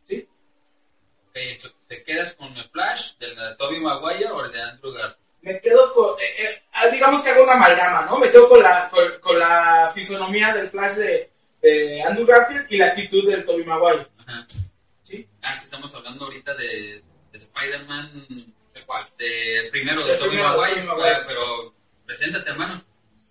¿Sí? 0.09 0.29
Ok, 1.29 1.37
entonces, 1.37 1.77
¿Te 1.93 2.03
quedas 2.05 2.33
con 2.35 2.57
el 2.57 2.69
Flash 2.71 3.17
del 3.19 3.37
de 3.37 3.55
Tobey 3.59 3.79
Maguire 3.79 4.31
o 4.31 4.45
el 4.45 4.51
de 4.51 4.63
Andrew 4.63 4.93
Garfield? 4.93 5.19
Me 5.43 5.61
quedo 5.61 5.93
con. 5.93 6.11
eh, 6.19 6.25
eh, 6.39 6.63
ah, 6.73 6.89
digamos 6.89 7.23
que 7.23 7.29
hago 7.29 7.43
una 7.43 7.53
amalgama, 7.53 8.07
¿no? 8.07 8.19
Me 8.19 8.31
quedo 8.31 8.49
con 8.49 8.63
la, 8.63 8.89
con, 8.89 9.21
con 9.21 9.39
la 9.39 9.91
fisonomía 9.95 10.55
del 10.55 10.71
Flash 10.71 10.95
de, 10.95 11.31
de 11.61 12.03
Andrew 12.03 12.25
Garfield 12.25 12.67
y 12.71 12.79
la 12.79 12.87
actitud 12.87 13.29
del 13.29 13.45
Tobey 13.45 13.65
Maguire. 13.65 14.07
Ajá. 14.19 14.47
¿Sí? 15.03 15.29
Ah, 15.43 15.53
que 15.53 15.65
estamos 15.65 15.95
hablando 15.95 16.25
ahorita 16.25 16.55
de, 16.55 17.03
de 17.31 17.39
Spider-Man. 17.39 18.55
¿De 18.75 18.85
cuál? 18.87 19.07
De 19.19 19.69
primero 19.71 20.03
De 20.05 20.17
de 20.17 20.29
de 20.29 20.43
Maguire. 20.83 21.25
Pero 21.27 21.75
preséntate, 22.07 22.51
hermano. 22.51 22.83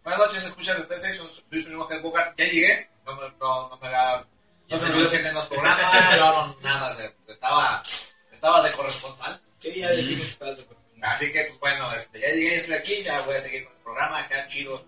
Buenas 0.03 0.19
noches, 0.19 0.45
escuchan 0.45 0.77
el 0.77 0.87
PC, 0.87 1.13
soy 1.13 1.29
soy 1.29 1.61
su 1.61 1.69
mismo 1.69 1.87
Ken 1.87 2.01
Booker. 2.01 2.33
Ya 2.37 2.45
llegué, 2.45 2.89
no 3.05 3.15
me, 3.15 3.29
no, 3.39 3.69
no 3.69 3.77
me 3.77 3.87
haga... 3.87 4.25
No 4.67 4.79
se 4.79 4.87
me 4.87 4.93
olvidó 4.95 5.09
checar 5.09 5.27
en 5.27 5.33
los 5.35 5.45
programas, 5.47 6.17
no, 6.19 6.47
no, 6.47 6.57
nada, 6.61 6.91
se- 6.91 7.13
estaba, 7.27 7.83
estaba 8.31 8.63
de 8.63 8.71
corresponsal. 8.71 9.39
Sí, 9.59 9.79
ya 9.79 9.91
dijimos 9.91 10.35
que 10.37 10.45
de. 10.45 10.67
Así 11.03 11.31
que, 11.31 11.43
pues 11.45 11.59
bueno, 11.59 11.93
este, 11.93 12.19
ya 12.19 12.29
llegué, 12.29 12.55
estoy 12.55 12.75
aquí, 12.75 13.03
ya 13.03 13.21
voy 13.21 13.35
a 13.35 13.41
seguir 13.41 13.65
con 13.65 13.75
el 13.75 13.81
programa, 13.83 14.19
acá 14.19 14.47
chido. 14.47 14.83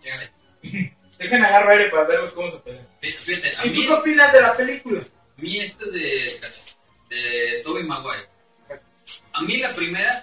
Síganle. 0.00 0.32
Dejen 1.18 1.44
agarrar 1.44 1.70
aire 1.70 1.90
para 1.90 2.04
verlos 2.04 2.32
cómo 2.32 2.50
se 2.50 2.58
pelean. 2.58 2.88
¿Y 3.62 3.70
tú 3.74 3.80
qué 3.86 3.92
opinas 3.92 4.32
de 4.32 4.40
la 4.40 4.52
película? 4.56 5.00
a 5.00 5.40
mí 5.40 5.60
este 5.60 5.84
es 5.84 5.92
de, 5.92 7.16
de 7.16 7.62
Tobey 7.64 7.84
Maguire. 7.84 8.28
A 9.32 9.42
mí 9.42 9.58
la 9.58 9.72
primera 9.72 10.22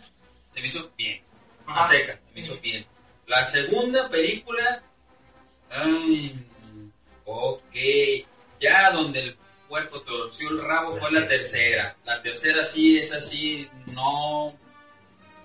se 0.51 0.61
me 0.61 0.67
hizo 0.67 0.91
bien. 0.97 1.21
A 1.67 1.87
secas, 1.87 2.19
se 2.19 2.33
me 2.33 2.39
hizo 2.41 2.59
bien. 2.59 2.85
La 3.27 3.43
segunda 3.43 4.09
película, 4.09 4.83
ay, 5.69 6.45
ok, 7.25 7.75
ya 8.59 8.91
donde 8.91 9.19
el 9.21 9.37
cuerpo 9.67 10.01
torció 10.01 10.49
el 10.49 10.61
rabo 10.61 10.97
fue 10.97 11.11
la 11.11 11.27
tercera. 11.27 11.95
La 12.05 12.21
tercera 12.21 12.63
sí 12.65 12.97
es 12.97 13.13
así, 13.13 13.69
no, 13.87 14.53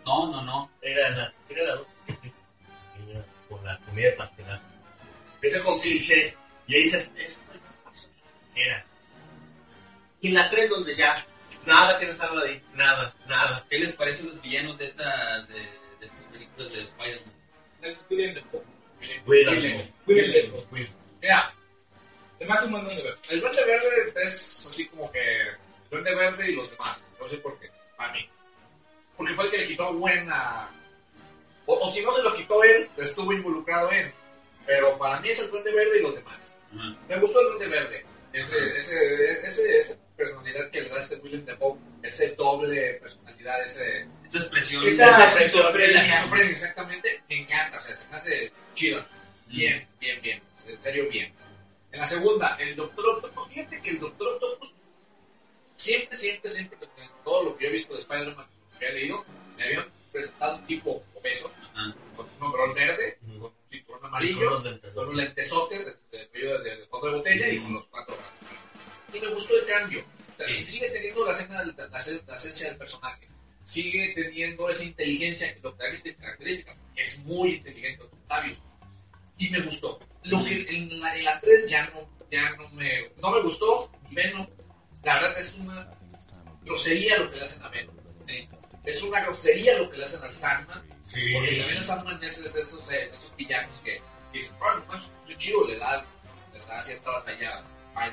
no, 0.04 0.26
no, 0.30 0.42
no. 0.42 0.70
Era 0.82 1.10
la, 1.10 1.34
era 1.48 1.62
la 1.64 1.74
dos 1.76 1.86
por 3.48 3.62
la 3.64 3.78
comida 3.78 4.10
de 4.10 4.12
pastelazo. 4.16 4.62
Empieza 5.34 5.64
con 5.64 5.78
clichés 5.78 6.36
y 6.66 6.74
ahí 6.74 6.82
dices. 6.84 7.10
Era. 8.54 8.84
Y 10.20 10.30
la 10.30 10.50
3 10.50 10.70
donde 10.70 10.96
ya 10.96 11.14
nada 11.68 11.98
que 11.98 12.06
se 12.06 12.14
salva 12.14 12.42
de 12.42 12.50
ahí, 12.50 12.62
nada, 12.74 13.14
nada. 13.28 13.64
¿Qué 13.68 13.78
les 13.78 13.92
parecen 13.92 14.28
los 14.28 14.42
villanos 14.42 14.78
de, 14.78 14.86
esta, 14.86 15.42
de, 15.42 15.54
de 16.00 16.06
estas 16.06 16.24
películas 16.24 16.72
de 16.72 16.78
Spider-Man? 16.78 17.34
Defoe. 18.34 18.62
Cuídalo. 19.24 20.66
Mira, 21.20 21.54
hace 22.48 22.66
un 22.66 22.86
ver. 22.86 23.18
el 23.30 23.40
Duende 23.40 23.64
Verde 23.64 24.12
es 24.24 24.66
así 24.68 24.86
como 24.88 25.10
que 25.12 25.20
el 25.20 25.56
Duende 25.90 26.14
Verde 26.14 26.50
y 26.50 26.56
los 26.56 26.70
demás. 26.70 27.06
No 27.20 27.28
sé 27.28 27.36
por 27.36 27.58
qué, 27.60 27.70
para 27.96 28.12
mí. 28.12 28.28
Porque 29.16 29.34
fue 29.34 29.44
el 29.44 29.50
que 29.50 29.58
le 29.58 29.66
quitó 29.66 29.92
buena... 29.94 30.70
O, 31.66 31.74
o 31.74 31.92
si 31.92 32.00
no 32.02 32.14
se 32.14 32.22
lo 32.22 32.34
quitó 32.34 32.64
él, 32.64 32.88
estuvo 32.96 33.32
involucrado 33.32 33.92
en. 33.92 34.12
Pero 34.64 34.96
para 34.96 35.20
mí 35.20 35.28
es 35.28 35.38
el 35.40 35.50
Duende 35.50 35.74
Verde 35.74 35.98
y 35.98 36.02
los 36.02 36.14
demás. 36.14 36.54
Ajá. 36.72 36.96
Me 37.08 37.18
gustó 37.18 37.40
el 37.40 37.46
Duende 37.48 37.66
Verde. 37.66 38.06
Ese, 38.32 38.78
ese, 38.78 39.46
ese, 39.46 39.78
ese 39.78 39.98
personalidad 40.18 40.68
que 40.70 40.82
le 40.82 40.88
da 40.88 41.00
este 41.00 41.16
William 41.16 41.44
Defoe, 41.44 41.78
ese 42.02 42.34
doble 42.34 42.94
personalidad, 42.94 43.64
ese... 43.64 44.06
Esa 44.26 44.38
expresión. 44.40 44.86
Esa 44.86 45.32
esquizofrenia. 45.38 46.00
Esquizofrenia, 46.00 46.50
exactamente, 46.50 47.22
me 47.28 47.36
encanta, 47.42 47.78
o 47.78 47.82
sea, 47.82 47.96
se 47.96 48.08
me 48.08 48.16
hace 48.16 48.52
chido. 48.74 49.06
Bien, 49.46 49.88
bien, 50.00 50.20
bien, 50.20 50.42
en 50.66 50.82
serio, 50.82 51.08
bien. 51.08 51.32
En 51.92 52.00
la 52.00 52.06
segunda, 52.06 52.56
el 52.56 52.74
Doctor 52.74 53.06
Octopus, 53.06 53.48
fíjate 53.48 53.80
que 53.80 53.90
el 53.90 54.00
Doctor 54.00 54.34
Octopus 54.34 54.74
siempre, 55.76 56.18
siempre, 56.18 56.50
siempre, 56.50 56.78
en 56.82 57.10
todo 57.24 57.44
lo 57.44 57.56
que 57.56 57.64
yo 57.64 57.70
he 57.70 57.72
visto 57.72 57.94
de 57.94 58.00
Spider-Man, 58.00 58.46
que 58.78 58.86
he 58.86 58.92
leído, 58.92 59.24
me 59.56 59.64
habían 59.64 59.86
presentado 60.12 60.56
un 60.56 60.66
tipo 60.66 61.02
obeso, 61.14 61.50
Ajá. 61.74 61.94
con 62.16 62.26
un 62.38 62.42
overol 62.42 62.74
verde, 62.74 63.18
con 63.20 63.44
un 63.44 63.52
cinturón 63.70 64.04
amarillo, 64.04 64.50
Con 64.50 64.64
los 64.64 64.94
con 64.94 65.08
un 65.10 65.16
lentesotes 65.16 65.86
de, 65.86 66.18
de, 66.18 66.26
de, 66.26 66.58
de, 66.58 66.76
de 66.76 66.86
fondo 66.88 67.06
de 67.06 67.16
botella 67.18 67.48
y 67.48 67.60
con 67.60 67.74
los 67.74 67.86
cuatro 67.86 68.16
brazos. 68.16 68.37
Y 69.12 69.20
me 69.20 69.28
gustó 69.28 69.54
el 69.58 69.66
cambio. 69.66 70.00
O 70.00 70.40
sea, 70.40 70.48
Sí. 70.48 70.64
sí- 70.64 70.70
Sigue 70.72 70.90
teniendo 70.90 71.24
la, 71.24 71.32
esencia 71.32 72.68
del 72.68 72.76
personaje. 72.76 73.28
Sigue 73.64 74.12
teniendo 74.14 74.70
esa 74.70 74.84
inteligencia 74.84 75.52
que 75.54 75.60
lo 75.60 75.76
característica, 75.76 76.22
característica, 76.22 76.76
que 76.94 77.02
es 77.02 77.18
muy 77.20 77.54
inteligente, 77.54 78.04
Octavio. 78.04 78.56
Y 79.36 79.50
me 79.50 79.60
gustó. 79.60 79.98
Lo 80.24 80.44
que 80.44 80.66
en 80.70 81.00
la, 81.00 81.16
en 81.16 81.24
la 81.24 81.40
3 81.40 81.68
ya 81.68 81.86
no, 81.90 82.08
ya 82.30 82.50
no 82.56 82.68
me, 82.70 83.10
no 83.20 83.30
me 83.30 83.42
gustó. 83.42 83.90
Venom, 84.10 84.46
la 85.02 85.14
verdad 85.20 85.38
es 85.38 85.54
una 85.54 85.90
grosería 86.62 87.18
lo 87.18 87.30
que 87.30 87.36
le 87.36 87.44
hacen 87.44 87.62
a 87.62 87.68
Venom. 87.68 87.94
¿sí? 88.26 88.48
Es 88.84 89.02
una 89.02 89.20
grosería 89.22 89.78
lo 89.78 89.90
que 89.90 89.98
le 89.98 90.04
hacen 90.04 90.22
al 90.22 90.34
Sandman. 90.34 90.82
Sí. 91.02 91.32
Porque 91.34 91.56
también 91.56 91.76
el 91.78 91.84
Sandman 91.84 92.22
es 92.24 92.42
de 92.52 92.60
esos, 92.60 92.88
de 92.88 93.04
esos 93.04 93.36
villanos 93.36 93.78
que 93.80 94.00
que 94.32 94.38
dicen, 94.40 94.54
no 94.60 94.84
manches, 94.86 95.10
qué 95.26 95.36
chido, 95.38 95.66
le 95.66 95.78
da, 95.78 96.04
le 96.52 96.58
da 96.66 96.82
cierta 96.82 97.10
batalla 97.10 97.64
a. 97.94 98.12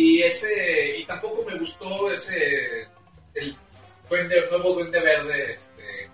Y 0.00 0.22
ese, 0.22 0.96
y 0.98 1.04
tampoco 1.06 1.44
me 1.44 1.58
gustó 1.58 2.08
ese, 2.12 2.86
el 3.34 3.56
duende, 4.08 4.46
nuevo 4.48 4.74
duende 4.74 5.00
verde, 5.00 5.52
este. 5.52 6.08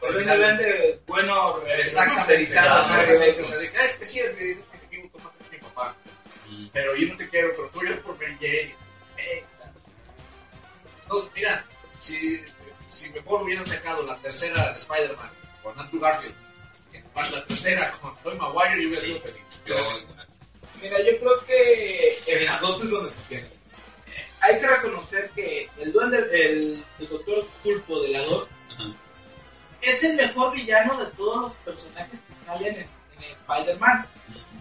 El 0.00 0.12
duende 0.14 0.36
verde, 0.38 1.00
bueno, 1.06 1.58
Exactamente. 1.66 2.44
O 3.42 3.46
sea, 3.46 3.58
de 3.58 3.70
que, 3.70 3.78
"Ay, 3.78 3.86
es 3.90 3.96
que 3.98 4.04
sí, 4.06 4.20
es 4.20 4.34
mi 4.38 4.42
enemigo, 4.78 5.10
toma, 5.12 5.30
es 5.44 5.52
mi 5.52 5.58
papá. 5.58 5.94
Pero 6.72 6.96
yo 6.96 7.08
no 7.08 7.16
te 7.18 7.28
quiero, 7.28 7.48
pero 7.56 7.68
tú 7.68 7.80
eres 7.82 7.98
por 7.98 8.14
Mary 8.18 8.36
Jane. 8.40 8.74
Eh, 9.18 9.44
Entonces, 11.02 11.30
mira, 11.34 11.64
si, 11.98 12.42
si 12.88 13.10
mejor 13.10 13.42
hubieran 13.42 13.66
sacado 13.66 14.02
la 14.06 14.16
tercera 14.18 14.72
de 14.72 14.78
Spider-Man 14.78 15.30
con 15.62 15.78
Andrew 15.78 16.00
Garfield, 16.00 16.34
de 16.92 17.30
la 17.36 17.44
tercera 17.46 17.92
con 18.00 18.16
Tobey 18.22 18.38
Maguire, 18.38 18.82
yo 18.82 18.88
hubiera 18.88 19.02
sido 19.04 19.20
feliz. 19.20 19.42
Mira, 20.82 20.98
yo 21.00 21.18
creo 21.18 21.44
que 21.46 22.18
En 22.26 22.44
las 22.46 22.60
dos 22.60 22.82
es 22.82 22.90
donde 22.90 23.10
se 23.10 23.16
tiene. 23.28 23.46
hay 24.40 24.58
que 24.60 24.66
reconocer 24.66 25.30
que 25.34 25.68
el 25.78 25.92
duende, 25.92 26.18
el, 26.32 26.84
el 27.00 27.08
doctor 27.08 27.46
Pulpo 27.62 28.00
de 28.02 28.08
la 28.08 28.22
2 28.22 28.48
Ajá. 28.74 28.84
es 29.82 30.02
el 30.04 30.14
mejor 30.16 30.52
villano 30.54 30.98
de 31.04 31.10
todos 31.12 31.40
los 31.42 31.52
personajes 31.58 32.20
que 32.20 32.46
salen 32.46 32.74
en, 32.74 32.80
en 32.82 32.88
Spider-Man. 33.48 34.06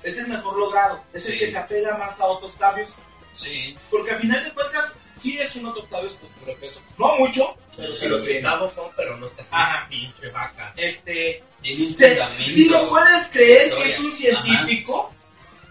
Es 0.03 0.17
el 0.17 0.27
mejor 0.27 0.57
logrado, 0.57 1.03
es 1.13 1.27
el 1.29 1.39
que 1.39 1.51
se 1.51 1.57
apega 1.57 1.97
más 1.97 2.19
a 2.19 2.25
Otto 2.25 2.47
Octavius, 2.47 2.89
Sí. 3.33 3.77
porque 3.91 4.11
al 4.11 4.19
final 4.19 4.43
de 4.43 4.51
cuentas 4.51 4.95
sí 5.17 5.37
es 5.39 5.55
un 5.57 5.67
Otto 5.67 5.81
Octavius 5.81 6.15
con 6.15 6.29
sobrepeso. 6.39 6.81
No 6.97 7.15
mucho, 7.17 7.55
pero 7.75 7.95
sí 7.95 8.07
lo 8.07 8.21
tiene. 8.23 8.41
Son, 8.47 8.69
pero 8.95 9.15
no 9.17 9.27
está 9.27 9.41
así. 9.43 9.51
Ajá. 9.53 9.87
Pinche 9.89 10.29
vaca. 10.31 10.73
Este, 10.75 11.43
si 11.63 12.65
lo 12.69 12.89
puedes 12.89 13.27
creer 13.27 13.71
que 13.75 13.85
es 13.89 13.99
un 13.99 14.11
científico, 14.11 15.13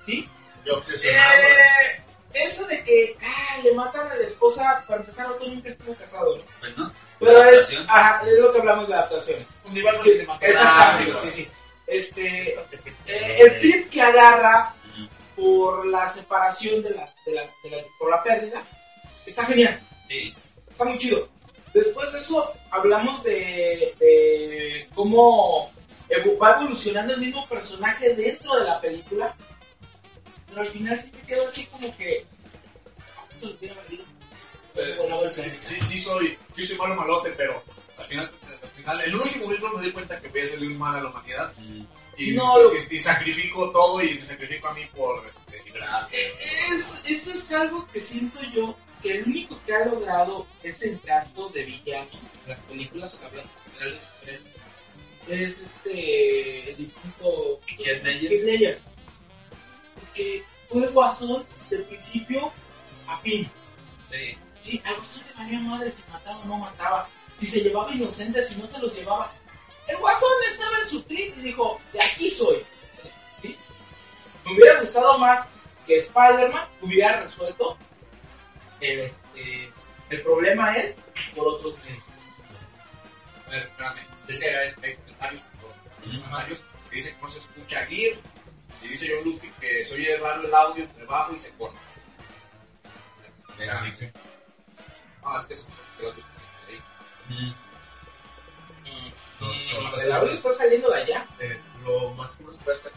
¿sí? 0.06 0.28
De 0.66 0.72
obsesionado. 0.72 1.34
¿eh? 1.40 1.44
Eh, 1.94 2.02
eso 2.48 2.66
de 2.66 2.84
que 2.84 3.16
ah, 3.22 3.58
le 3.62 3.72
matan 3.74 4.10
a 4.10 4.14
la 4.16 4.22
esposa, 4.24 4.84
para 4.86 5.00
empezar, 5.00 5.26
Otto 5.30 5.46
nunca 5.48 5.68
estuvo 5.70 5.94
casado, 5.94 6.36
¿no? 6.36 6.42
Pues, 6.60 6.76
¿no? 6.76 6.92
Pero 7.18 7.32
La 7.32 7.38
es, 7.38 7.46
adaptación. 7.54 7.86
ajá, 7.88 8.28
es 8.28 8.38
lo 8.38 8.52
que 8.52 8.58
hablamos 8.58 8.88
de 8.88 8.94
adaptación. 8.94 9.46
Universo 9.64 10.02
Sí, 10.02 10.10
exactamente, 10.40 11.20
sí, 11.22 11.30
sí. 11.34 11.48
Este, 11.86 12.48
eh, 13.06 13.36
el 13.38 13.58
trip 13.60 13.88
que 13.90 14.02
agarra 14.02 14.74
por 15.36 15.86
la 15.86 16.12
separación 16.12 16.82
de 16.82 16.90
la, 16.90 17.14
de 17.24 17.32
la, 17.32 17.42
de 17.62 17.70
la- 17.70 17.82
por 17.98 18.10
la 18.10 18.22
pérdida 18.22 18.62
está 19.24 19.44
genial, 19.46 19.80
Sí. 20.08 20.34
está 20.70 20.84
muy 20.84 20.98
chido. 20.98 21.28
Después 21.72 22.10
de 22.12 22.18
eso 22.18 22.52
hablamos 22.70 23.22
de, 23.22 23.94
de 23.98 24.88
cómo 24.94 25.70
va 26.42 26.52
evolucionando 26.52 27.14
el 27.14 27.20
mismo 27.20 27.46
personaje 27.48 28.14
dentro 28.14 28.56
de 28.56 28.64
la 28.64 28.80
película, 28.80 29.34
pero 30.56 30.66
al 30.68 30.72
final 30.72 30.98
sí 30.98 31.10
me 31.14 31.20
quedo 31.26 31.48
así 31.48 31.66
como 31.66 31.94
que 31.98 32.24
¿cuánto 33.14 33.46
le 33.48 33.54
hubiera 33.56 33.74
valido? 33.82 34.04
Pues, 34.72 35.00
a 35.00 35.28
sí, 35.28 35.50
sí, 35.60 35.74
sí 35.84 36.00
soy, 36.00 36.38
sí 36.56 36.64
soy 36.64 36.78
malo 36.78 36.94
malote, 36.94 37.30
pero 37.36 37.62
al 37.98 38.06
final, 38.06 38.30
al 38.62 38.70
final, 38.70 39.00
el 39.02 39.14
último 39.16 39.44
momento 39.44 39.68
me 39.76 39.84
di 39.84 39.92
cuenta 39.92 40.18
que 40.20 40.28
voy 40.28 40.40
a 40.40 40.44
un 40.66 40.78
mal 40.78 40.96
a 40.96 41.02
la 41.02 41.10
humanidad 41.10 41.52
Mm. 41.58 41.82
y, 42.16 42.30
No, 42.32 42.58
lo- 42.58 42.74
y- 42.74 42.86
y 42.90 42.98
sacrifico 42.98 43.70
todo 43.70 44.02
y 44.02 44.14
me 44.14 44.24
sacrifico 44.24 44.68
a 44.68 44.72
mí 44.74 44.86
por 44.96 45.26
este, 45.26 45.62
liberar. 45.64 46.08
Es, 46.10 47.10
eso 47.10 47.30
es 47.32 47.52
algo 47.52 47.86
que 47.92 48.00
siento 48.00 48.40
yo 48.54 48.78
que 49.02 49.18
el 49.18 49.24
único 49.24 49.60
que 49.66 49.74
ha 49.74 49.84
logrado 49.84 50.46
este 50.62 50.88
encanto 50.92 51.50
de 51.50 51.64
villano 51.64 52.08
en 52.44 52.48
las 52.48 52.60
películas 52.60 53.12
de 53.12 53.18
superhéroes, 53.18 54.08
es 55.28 55.58
este 55.60 56.70
el 56.70 56.76
difunto 56.78 57.60
Heath 57.66 58.02
Ledger. 58.04 58.80
Porque 60.16 60.44
fue 60.70 60.84
el 60.84 60.90
guasón 60.90 61.46
de 61.70 61.78
principio 61.80 62.50
a 63.06 63.18
fin 63.18 63.50
Sí. 64.10 64.38
sí, 64.62 64.82
al 64.84 64.96
guasón 64.96 65.24
le 65.26 65.32
valía 65.34 65.58
madre 65.60 65.90
si 65.90 66.02
mataba 66.10 66.38
o 66.40 66.44
no 66.46 66.56
mataba 66.56 67.08
si 67.38 67.46
se 67.46 67.60
llevaba 67.60 67.92
inocentes 67.92 68.48
si 68.48 68.56
no 68.56 68.66
se 68.66 68.78
los 68.78 68.94
llevaba 68.94 69.30
el 69.86 69.96
guasón 69.98 70.30
estaba 70.50 70.78
en 70.78 70.86
su 70.86 71.02
trip 71.02 71.36
y 71.38 71.42
dijo 71.42 71.78
de 71.92 72.00
aquí 72.02 72.30
soy 72.30 72.64
¿Sí? 73.42 73.56
me 74.44 74.52
hubiera 74.54 74.80
gustado 74.80 75.18
más 75.18 75.48
que 75.86 75.98
Spider-Man 75.98 76.66
hubiera 76.80 77.20
resuelto 77.20 77.76
el, 78.80 79.00
este, 79.00 79.72
el 80.10 80.22
problema 80.22 80.66
a 80.70 80.76
él 80.76 80.94
por 81.34 81.46
otros 81.48 81.78
medios. 81.84 82.02
A 83.46 83.50
ver, 83.50 83.62
espérame. 83.62 84.00
Es 84.28 84.38
que 84.38 84.46
hay, 84.48 84.72
hay 84.82 84.94
comentarios, 84.96 85.42
Ujú. 86.04 86.10
comentarios 86.22 86.58
que 86.90 86.96
dicen 86.96 87.14
que 87.16 87.22
no 87.22 87.30
se 87.30 87.38
escucha 87.38 87.86
Gear 87.86 88.18
dice 88.88 89.08
John 89.14 89.24
Luffy 89.24 89.48
que 89.60 89.84
se 89.84 89.94
oye 89.94 90.16
raro 90.18 90.46
el 90.46 90.54
audio 90.54 90.84
entre 90.84 91.04
bajo 91.04 91.34
y 91.34 91.38
se 91.38 91.52
corta. 91.54 91.78
Espérame. 93.50 94.12
No, 95.22 95.38
es 95.38 95.44
que 95.46 95.54
es. 95.54 95.66
Mm. 97.28 97.52
No, 99.40 99.46
no, 99.90 100.00
El 100.00 100.12
audio 100.12 100.32
está 100.32 100.52
saliendo 100.54 100.88
de 100.90 101.02
allá, 101.02 101.26
Eh, 101.40 101.60
lo 101.84 102.10
más 102.14 102.30
que 102.32 102.44
nos 102.44 102.56
puede 102.58 102.76
hacer 102.78 102.92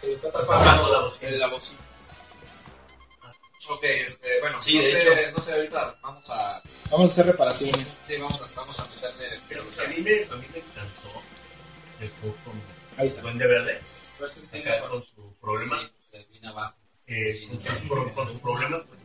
que 0.00 0.06
lo 0.06 0.12
está 0.14 0.28
está 0.28 0.40
tapando. 0.46 0.92
la 0.92 1.00
bocina. 1.00 1.28
En 1.28 1.38
la 1.40 1.46
bocina. 1.48 1.80
Ok, 3.68 3.84
este, 3.84 4.40
bueno, 4.40 4.60
Sí, 4.60 4.76
no, 4.78 4.82
de 4.82 4.90
sé, 4.92 4.98
hecho. 5.24 5.36
no 5.36 5.42
sé, 5.42 5.52
ahorita 5.54 5.94
vamos 6.02 6.30
a, 6.30 6.62
Vamos 6.90 7.10
a 7.10 7.12
hacer 7.12 7.26
reparaciones. 7.26 7.98
sí, 8.08 8.16
vamos 8.16 8.40
a, 8.42 8.46
vamos 8.54 8.80
a 8.80 8.86
meterle, 8.86 9.40
Pero 9.48 9.62
a 9.62 9.88
mí 9.88 9.96
me, 9.98 10.24
a 10.24 10.36
mí 10.36 10.46
me 10.52 10.58
encantó 10.58 11.22
el 12.00 12.12
Hulk 12.22 12.44
con 12.44 12.62
Ahí 12.96 13.06
el 13.08 13.20
Duende 13.22 13.46
Verde, 13.46 13.80
Pues, 14.18 14.32
acá 14.32 14.88
con 14.88 15.04
su 15.40 15.46
problema, 15.46 15.78
Sí, 15.80 15.90
termina 16.10 16.50
abajo. 16.50 16.76
eh, 17.06 17.32
Sí. 17.32 17.46
con, 17.48 17.60
su, 17.62 17.88
pro- 17.88 18.14
con 18.14 18.28
su 18.28 18.40
problema, 18.40 18.82
pues, 18.84 19.00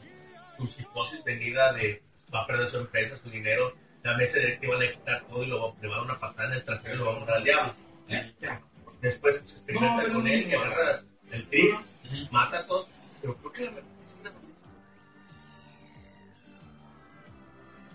su 0.57 0.67
psicosis 0.67 1.23
venida 1.23 1.73
de 1.73 2.03
va 2.33 2.43
a 2.43 2.47
perder 2.47 2.67
su 2.69 2.77
empresa, 2.77 3.17
su 3.17 3.29
dinero, 3.29 3.73
la 4.03 4.15
mesa 4.17 4.37
directiva 4.37 4.75
le 4.77 4.85
va 4.87 4.91
a 4.91 4.95
quitar 4.95 5.27
todo 5.27 5.43
y 5.43 5.47
lo 5.47 5.61
va, 5.73 5.81
le 5.81 5.87
va 5.87 5.95
a 5.95 5.97
dar 5.97 6.05
una 6.05 6.19
patada 6.19 6.47
en 6.49 6.53
el 6.55 6.63
trasero 6.63 6.95
y 6.95 6.97
lo 6.97 7.05
va 7.05 7.11
a 7.15 7.17
mandar 7.19 7.37
al 7.37 7.43
diablo. 7.43 7.75
¿Eh? 8.09 8.33
Después 9.01 9.39
pues, 9.39 9.53
experimenta 9.53 10.03
No, 10.03 10.13
con 10.13 10.23
no, 10.23 10.29
él, 10.29 10.43
no, 10.43 10.49
que 10.49 10.55
no. 10.55 10.61
agarra 10.61 10.99
el 11.31 11.47
Ujú. 11.47 12.27
mata 12.31 12.59
a 12.59 12.65
todos, 12.65 12.87
pero 13.21 13.35
creo 13.37 13.51
que 13.51 13.63
la 13.75 13.81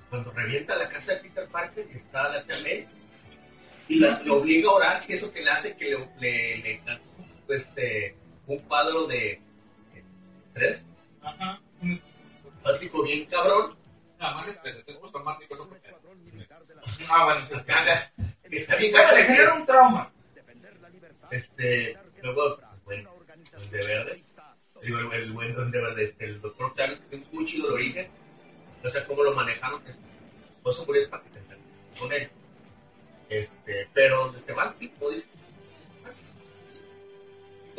cuando 0.09 0.33
revienta 0.33 0.76
la 0.76 0.88
casa 0.88 1.12
de 1.12 1.18
Peter 1.20 1.46
Parker 1.48 1.88
y 1.92 1.96
está 1.96 2.29
la 2.31 2.42
tía 2.44 2.57
May 2.64 2.88
y 3.88 3.98
la, 4.00 4.20
lo 4.24 4.37
obliga 4.38 4.68
a 4.70 4.74
orar, 4.74 5.07
que 5.07 5.14
eso 5.14 5.33
que 5.33 5.40
le 5.42 5.50
hace 5.50 5.76
que 5.76 5.90
le, 5.90 5.98
le, 6.18 6.57
le 6.59 6.79
canta 6.81 7.03
este, 7.48 8.16
un 8.55 8.59
cuadro 8.61 9.07
de 9.07 9.41
estrés, 10.49 10.85
Ajá. 11.23 11.61
práctico 12.63 13.03
bien 13.05 13.25
cabrón, 13.27 13.77
Nada 14.19 14.35
más 14.35 14.49
es 14.49 14.61
es 14.87 14.97
como 14.97 15.11
traumático 15.11 15.55
eso 15.55 15.69
porque- 15.69 15.95
Ah, 17.09 17.25
bueno. 17.25 17.49
que 18.51 18.57
está 18.57 18.77
bien 18.77 18.93
le 18.93 18.99
de 19.17 19.23
genera 19.25 19.55
un 19.55 19.67
trauma. 19.67 20.13
este, 21.31 21.97
luego, 22.23 22.59
bueno, 22.85 23.11
el 23.57 23.71
de 23.71 23.87
verde, 23.87 24.25
digo, 24.83 24.99
el, 24.99 25.13
el 25.13 25.33
buen 25.33 25.55
Duende 25.55 25.81
Verde, 25.81 26.05
este, 26.05 26.25
el 26.25 26.41
doctor 26.41 26.67
Octavius, 26.67 27.01
que 27.09 27.17
es 27.17 27.33
muy 27.33 27.47
chido 27.47 27.69
el 27.69 27.75
origen, 27.75 28.09
no 28.83 28.91
sé 28.91 29.05
cómo 29.07 29.23
lo 29.23 29.33
manejaron, 29.35 29.83
que 29.85 29.93
se 30.73 30.85
murió 30.85 31.09
para 31.09 31.23
que 31.23 31.31
te 31.31 31.41
con 32.01 32.13
él, 32.13 32.31
este, 33.29 33.89
pero 33.95 34.25
donde 34.25 34.41
se 34.41 34.53
va 34.53 34.65
el 34.65 34.75
tipo, 34.75 35.09
dice, 35.11 35.29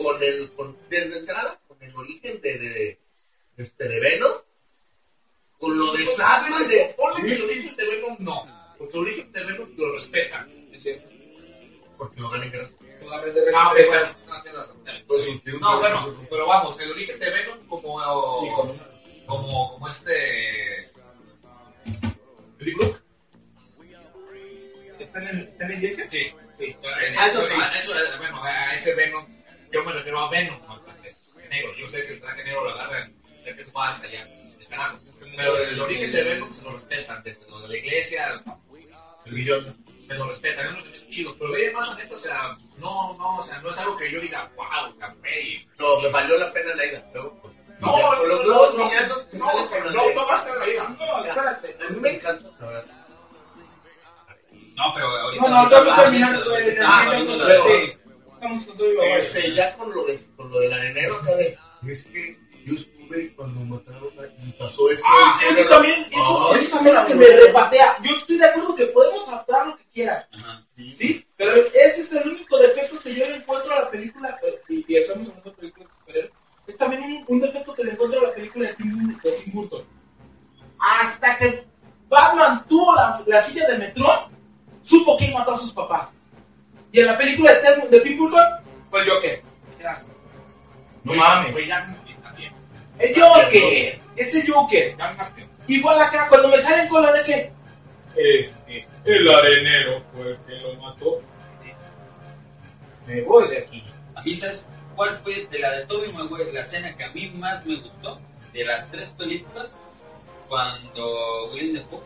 con 0.04 0.24
el, 0.24 0.52
con, 0.54 0.78
desde 0.90 1.20
entrada, 1.20 1.60
con 1.68 1.82
el 1.82 1.96
origen 1.96 2.42
de, 2.42 2.58
de, 2.58 2.70
de 2.70 3.00
este, 3.58 3.88
de 3.88 4.00
Venom, 4.00 4.32
con 5.60 5.78
lo 5.78 5.94
de 5.94 6.06
Sadman, 6.06 6.68
de 6.68 6.94
ponle 6.98 7.36
el 7.36 7.42
origen 7.42 7.76
de 7.76 7.86
Venom 7.86 8.18
no, 8.20 8.76
porque 8.78 8.98
el 8.98 9.04
origen 9.04 9.32
de 9.32 9.44
Venom 9.44 9.70
lo 9.78 9.94
respetan, 9.94 10.50
es 10.74 10.84
cierto, 10.84 11.10
porque 11.98 12.20
lo 12.20 12.30
ganan 12.30 12.52
gracias. 12.52 12.80
No. 13.02 13.08
No, 13.08 13.72
pues, 15.08 15.26
bueno, 15.80 16.28
pero 16.30 16.48
vamos, 16.48 16.80
el 16.80 16.92
origen 16.92 17.20
de 17.20 17.30
Venom 17.32 17.68
como, 17.68 18.00
como, 19.28 19.72
como 19.74 19.88
este... 19.88 20.92
¿Está 25.00 25.30
en, 25.30 25.40
¿Está 25.40 25.64
en 25.66 25.70
la 25.72 25.76
iglesia? 25.76 26.08
Sí. 26.12 26.32
sí. 26.60 26.76
Ah, 27.18 27.28
eso, 27.28 27.42
sí. 27.48 27.54
Eso, 27.78 27.94
bueno, 28.20 28.44
a 28.44 28.76
ese 28.76 28.94
Venom 28.94 29.26
yo 29.72 29.84
me 29.84 29.94
refiero 29.94 30.20
a 30.20 30.30
Venom, 30.30 30.60
no 30.68 30.74
al 30.74 30.84
traje 30.84 31.16
negro. 31.50 31.74
Yo 31.76 31.88
sé 31.88 32.06
que 32.06 32.14
el 32.14 32.22
traje 32.22 32.44
negro 32.44 32.64
lo 32.64 32.72
agarran, 32.72 33.14
sé 33.44 33.56
que 33.56 33.64
tú 33.66 33.72
vas 33.72 34.04
allá, 34.04 34.28
esperando. 34.60 35.00
Pero 35.36 35.58
el 35.58 35.80
origen 35.80 36.12
de 36.12 36.24
Venom 36.24 36.54
se 36.54 36.62
lo 36.64 36.72
respetan, 36.72 37.24
desde 37.24 37.50
lo 37.50 37.62
de 37.62 37.68
la 37.70 37.78
iglesia, 37.78 38.44
El 39.26 39.34
millón. 39.34 39.78
me 40.08 40.16
lo 40.16 40.28
respetan, 40.28 40.66
es 40.68 40.72
uno 40.74 40.84
de 40.84 40.90
mis 40.92 41.10
chidos. 41.10 41.36
Pero 41.40 41.54
ahí 41.54 41.74
más, 41.74 41.90
la 41.90 41.96
neta, 41.96 42.16
o 42.16 42.20
sea, 42.20 42.58
no, 42.78 43.18
no, 43.18 43.38
o 43.40 43.46
sea, 43.46 43.60
no 43.60 43.70
es 43.70 43.78
algo 43.78 43.98
que 43.98 44.12
yo 44.12 44.20
diga, 44.20 44.52
wow, 44.56 44.98
café. 44.98 45.68
No, 45.78 46.00
me 46.00 46.10
valió 46.10 46.38
la 46.38 46.52
pena 46.52 46.76
la 46.76 46.86
ida. 46.86 47.06
Luego, 47.14 47.42
pues, 47.42 47.54
No, 47.80 47.98
ya, 47.98 48.18
con 48.18 48.30
los 48.30 48.40
no, 48.40 48.48
nuevos 48.48 48.78
no, 48.78 48.84
no, 48.84 48.90
no, 49.34 49.92
no, 49.92 50.14
no 50.14 50.28
gasten 50.28 50.60
la 50.60 50.66
vida. 50.66 50.96
No, 51.00 51.26
espérate. 51.26 51.78
A 51.86 51.90
mí 51.90 52.00
me 52.00 52.16
encanta, 52.16 52.50
la 52.60 52.68
verdad. 52.68 53.02
No, 54.76 54.94
pero 54.96 55.08
ahorita. 55.08 55.42
No, 55.44 55.50
no, 55.50 55.56
ahorita 55.58 55.78
estamos 55.78 56.00
hablamos 56.00 56.04
terminando 56.04 57.46
de 57.46 57.98
con 57.98 58.01
estamos 58.42 58.64
Sí. 58.64 58.98
Este, 59.20 59.54
ya 59.54 59.78
con 59.78 59.94
lo, 59.94 60.06
de, 60.06 60.20
con 60.36 60.50
lo 60.50 60.60
del 60.60 60.74
arenero 60.74 61.18
acá 61.18 61.36
de. 61.36 61.58
Es 61.88 62.06
que 62.06 62.40
yo 62.66 62.74
estuve 62.76 63.34
cuando 63.36 63.60
mataron 63.62 64.10
a. 64.20 64.44
Y 64.44 64.52
pasó 64.54 64.90
esto. 64.90 65.06
Ah, 65.08 65.40
y 65.42 65.60
eso 65.60 65.70
también, 65.70 66.06
eso, 66.12 66.56
eso 66.56 66.76
también 66.76 66.96
es 66.96 67.02
lo 67.02 67.08
que 67.08 67.16
me 67.16 67.28
repatea. 67.28 67.98
Yo 68.04 68.16
estoy 68.16 68.38
de 68.38 68.46
acuerdo 68.46 68.76
que 68.76 68.86
podemos 68.88 69.28
adaptar 69.28 69.68
lo 69.68 69.78
que 69.78 69.84
quieran, 69.94 70.24
Ajá. 70.32 70.66
¿sí? 70.76 71.26
Pero 71.38 71.54
ese 71.56 72.02
es 72.02 72.12
el 72.14 72.30
único 72.30 72.58
defecto 72.58 73.00
que 73.00 73.14
yo 73.14 73.26
le 73.26 73.36
encuentro 73.36 73.74
a 73.74 73.82
la 73.82 73.92
película, 73.92 74.40
eh, 74.44 74.62
y, 74.70 74.94
y 74.94 74.98
estamos 74.98 75.28
hablando 75.28 75.50
de 75.52 75.58
películas 75.58 75.90
de 75.90 75.96
superhéroes, 76.00 76.34
es 76.68 76.78
también 76.78 77.04
un, 77.04 77.26
un 77.28 77.40
defecto 77.42 77.76
que 77.76 77.84
le 77.84 77.92
encuentro 77.92 78.20
a 78.22 78.24
la 78.30 78.34
película 78.34 78.68
de 78.68 78.76
Tim, 78.76 79.18
de 79.22 79.32
Tim 79.32 79.54
Burton. 79.54 79.84
Hasta 80.80 81.38
que 81.38 81.64
Batman 82.10 82.66
tuvo 82.68 82.96
la, 82.96 83.24
la 83.26 83.44
silla 83.44 83.68
de 83.68 83.78
Metrón, 83.78 84.20
supo 84.82 85.18
quién 85.18 85.34
mató 85.34 85.54
a 85.54 85.58
sus 85.58 85.74
papás. 85.74 86.16
Y 86.92 87.00
en 87.00 87.06
la 87.06 87.18
película 87.18 87.54
de, 87.54 87.62
Tim- 87.62 87.90
de 87.90 88.00
Tim 88.02 88.18
Burton, 88.18 88.44
pues 88.90 89.08
Joker. 89.08 89.42
¿Qué. 89.78 89.86
No 91.04 91.14
mames. 91.16 91.56
El 93.00 93.20
Joker, 93.20 94.00
ese 94.16 94.46
Joker. 94.48 94.96
Igual 95.68 96.02
acá, 96.02 96.28
cuando 96.28 96.50
me 96.50 96.58
salen 96.60 96.88
con 96.88 97.02
la 97.04 97.14
de 97.14 97.24
que. 97.24 97.52
Este, 98.16 98.88
el 99.06 99.30
arenero 99.30 100.04
fue 100.14 100.32
el 100.32 100.38
que 100.46 100.58
lo 100.58 100.76
mató. 100.82 101.22
Me 103.08 103.22
voy 103.22 103.48
de 103.50 103.58
aquí. 103.60 103.84
A 104.16 104.22
mí, 104.22 104.36
¿sabes 104.36 104.68
cuál 104.96 105.16
fue 105.24 105.48
de 105.50 105.60
la 105.60 105.72
de 105.72 105.86
Tobey 105.86 106.12
Maguire 106.12 106.52
la 106.52 106.62
escena 106.62 106.96
que 106.96 107.04
a 107.06 107.12
mí 107.12 107.30
más 107.32 107.66
me 107.66 107.78
gustó? 107.78 108.20
De 108.54 108.66
las 108.66 108.90
tres 108.92 109.10
películas, 109.12 109.74
cuando 110.50 111.50
William 111.54 111.76
Defoe 111.76 112.02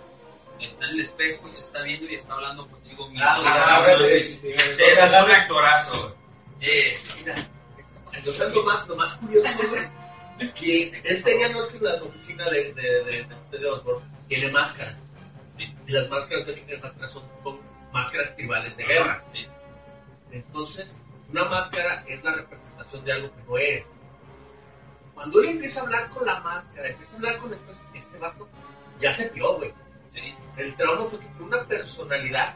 está 0.59 0.85
en 0.85 0.91
el 0.91 0.99
espejo 1.01 1.47
y 1.47 1.53
se 1.53 1.61
está 1.63 1.81
viendo 1.83 2.09
y 2.09 2.15
está 2.15 2.33
hablando 2.33 2.67
consigo 2.67 3.07
mismo. 3.09 3.25
Ah, 3.27 3.83
Ah, 3.85 3.87
es- 3.91 4.43
un 4.43 5.31
actorazo. 5.31 6.15
Es- 6.61 7.15
Mira, 7.19 7.35
lo 8.23 8.53
que 8.53 8.61
más, 8.63 8.87
lo 8.87 8.95
más 8.95 9.13
curioso, 9.15 9.49
güey, 9.69 10.53
que 10.53 11.01
él 11.03 11.23
tenía, 11.23 11.49
no 11.49 11.63
es 11.63 11.69
que 11.69 11.79
las 11.79 12.01
oficinas 12.01 12.49
de, 12.49 12.73
de, 12.73 13.03
de, 13.03 13.27
de, 13.51 13.57
de 13.57 13.69
Osborn, 13.69 14.01
tiene 14.27 14.49
máscaras. 14.51 14.95
Sí. 15.57 15.75
Y 15.87 15.91
las 15.91 16.09
máscaras 16.09 16.45
de 16.45 16.53
tiene 16.53 16.77
máscaras 16.81 17.11
son, 17.11 17.23
son 17.43 17.59
máscaras 17.91 18.35
tribales 18.35 18.75
de 18.77 18.83
guerra. 18.85 19.23
Sí. 19.33 19.47
Entonces, 20.31 20.95
una 21.29 21.45
máscara 21.45 22.03
es 22.07 22.23
la 22.23 22.33
representación 22.35 23.05
de 23.05 23.11
algo 23.13 23.35
que 23.35 23.43
no 23.43 23.57
eres. 23.57 23.85
Cuando 25.13 25.39
él 25.41 25.49
empieza 25.49 25.79
a 25.79 25.83
hablar 25.83 26.09
con 26.09 26.25
la 26.25 26.39
máscara, 26.41 26.89
empieza 26.89 27.13
a 27.13 27.15
hablar 27.15 27.37
con 27.37 27.51
después, 27.51 27.77
este 27.93 28.17
vato 28.17 28.47
ya 28.99 29.13
se 29.13 29.29
vio, 29.29 29.55
güey. 29.57 29.73
Sí, 30.15 30.33
El 30.57 30.75
trauma 30.77 31.05
fue 31.09 31.19
que 31.19 31.25
tuvo 31.37 31.47
una 31.47 31.65
personalidad 31.67 32.55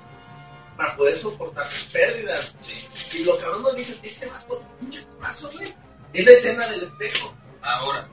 para 0.78 0.96
poder 0.96 1.18
soportar 1.18 1.68
sus 1.70 1.90
pérdidas. 1.90 2.56
sí. 2.62 2.88
Y 3.20 3.24
lo 3.26 3.38
que 3.38 3.44
ahora 3.46 3.58
nos 3.60 3.76
dice, 3.76 4.00
este 4.02 4.26
vato, 4.28 4.64
pinche 4.80 5.06
paso, 5.20 5.52
güey. 5.52 5.74
Es 6.14 6.26
la 6.26 6.32
escena 6.32 6.68
del 6.68 6.84
espejo. 6.84 7.34
Ahora, 7.62 8.08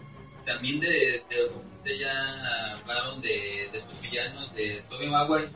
también 0.45 0.81
de, 0.81 1.25
de 1.31 1.45
ustedes 1.45 2.01
ya 2.01 2.73
hablaron 2.73 3.21
de, 3.21 3.69
de 3.73 3.81
sus 3.81 4.01
villanos 4.01 4.53
de 4.55 4.83
Tobey 4.89 5.09
Maguire. 5.09 5.49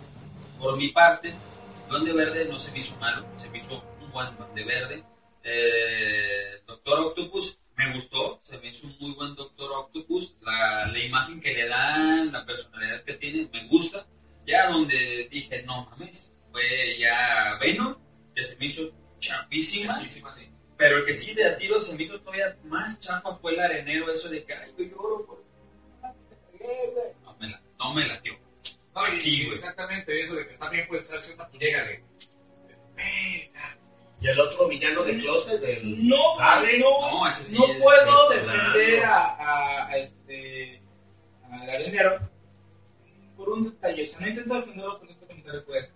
Por 0.59 0.77
mi 0.77 0.93
parte, 0.93 1.35
Duende 1.89 2.13
Verde 2.13 2.45
no 2.45 2.59
se 2.59 2.71
me 2.71 2.79
hizo 2.79 2.95
malo, 2.97 3.27
se 3.37 3.51
me 3.51 3.59
hizo 3.59 3.83
un 4.01 4.13
buen 4.13 4.37
Duende 4.37 4.65
Verde. 4.65 5.05
Eh, 5.43 6.63
Doctor 6.67 7.01
Octopus 7.01 7.59
me 7.87 7.95
gustó, 7.95 8.41
se 8.43 8.59
me 8.59 8.69
hizo 8.69 8.87
un 8.87 8.97
muy 9.01 9.13
buen 9.15 9.35
Doctor 9.35 9.73
Octopus. 9.73 10.37
La, 10.43 10.87
la 10.87 10.99
imagen 10.99 11.41
que 11.41 11.55
le 11.55 11.67
dan, 11.67 12.33
la 12.33 12.45
personalidad 12.45 13.03
que 13.05 13.15
tiene, 13.15 13.49
me 13.53 13.67
gusta. 13.69 14.07
Ya 14.47 14.71
donde 14.71 15.29
dije, 15.31 15.63
no 15.63 15.87
mames, 15.91 16.35
fue 16.51 16.99
ya 16.99 17.57
Venom, 17.61 17.97
que 18.35 18.45
se 18.45 18.57
me 18.59 18.67
hizo 18.67 18.83
chapísima. 19.19 20.07
Sí. 20.09 20.23
Pero 20.77 20.99
el 20.99 21.05
que 21.05 21.15
sí 21.15 21.35
de 21.35 21.45
a 21.47 21.57
tiro 21.59 21.81
se 21.83 21.95
me 21.95 22.05
hizo 22.05 22.19
todavía 22.21 22.57
más 22.65 22.99
chafa 23.01 23.35
fue 23.37 23.53
el 23.53 23.61
arenero, 23.61 24.11
eso 24.11 24.29
de 24.29 24.45
que, 24.45 24.55
ay, 24.55 24.73
yo 24.79 24.85
lloro 24.85 25.27
por... 25.27 25.45
No 27.23 27.37
me 27.39 27.49
la, 27.49 27.63
no 27.79 27.95
me. 27.95 28.07
No, 28.95 29.07
y 29.07 29.45
güey. 29.47 29.55
exactamente 29.55 30.21
eso 30.21 30.35
de 30.35 30.49
que 30.49 30.59
también 30.59 30.87
puede 30.89 31.01
ser 31.01 31.21
cierta 31.21 31.49
llega 31.53 31.85
de. 31.85 32.03
de- 32.97 33.53
Y 34.21 34.29
el 34.29 34.39
otro 34.39 34.69
villano 34.69 35.03
de 35.03 35.19
closet, 35.19 35.61
del... 35.61 36.07
No, 36.09 36.17
no, 36.39 37.01
No, 37.11 37.29
ese 37.29 37.45
sí 37.45 37.57
no 37.59 37.65
es- 37.67 37.81
puedo 37.83 38.29
defender 38.29 39.05
a, 39.05 39.25
a, 39.37 39.87
a 39.89 39.97
este. 39.97 40.83
al 41.51 41.71
arenero 41.71 42.19
por 43.37 43.49
un 43.51 43.65
detalle. 43.71 44.05
O 44.05 44.07
sea, 44.07 44.21
no 44.21 44.29
intento 44.29 44.55
defenderlo 44.55 44.99
con 44.99 45.09
este 45.09 45.27
comentario, 45.27 45.65
pues. 45.65 45.91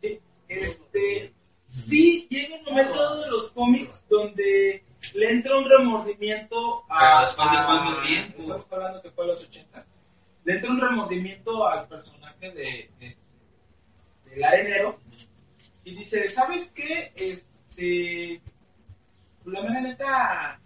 Sí, 0.00 0.20
este. 0.48 1.34
Sí, 1.66 2.26
llega 2.30 2.56
un 2.56 2.64
momento 2.64 3.16
de 3.22 3.30
los 3.30 3.50
cómics 3.50 4.02
donde 4.08 4.84
le 5.14 5.30
entra 5.30 5.56
un 5.58 5.68
remordimiento 5.68 6.84
a. 6.88 6.98
Pero 7.00 7.20
después 7.22 7.50
de 7.50 7.56
a- 7.58 7.66
cuánto 7.66 8.00
tiempo. 8.02 8.40
Estamos 8.42 8.72
hablando 8.72 9.02
que 9.02 9.10
fue 9.10 9.24
a 9.24 9.28
los 9.28 9.42
80 9.42 9.86
Le 10.44 10.54
entra 10.54 10.70
un 10.70 10.80
remordimiento 10.80 11.66
al 11.68 11.88
personaje 11.88 12.50
de, 12.52 12.90
de, 13.00 13.16
del 14.30 14.44
arenero 14.44 14.98
y 15.90 15.94
dice: 15.96 16.28
¿Sabes 16.28 16.70
qué? 16.74 17.12
Este. 17.16 18.42
La 19.44 19.62
mera 19.62 19.80
neta. 19.80 20.60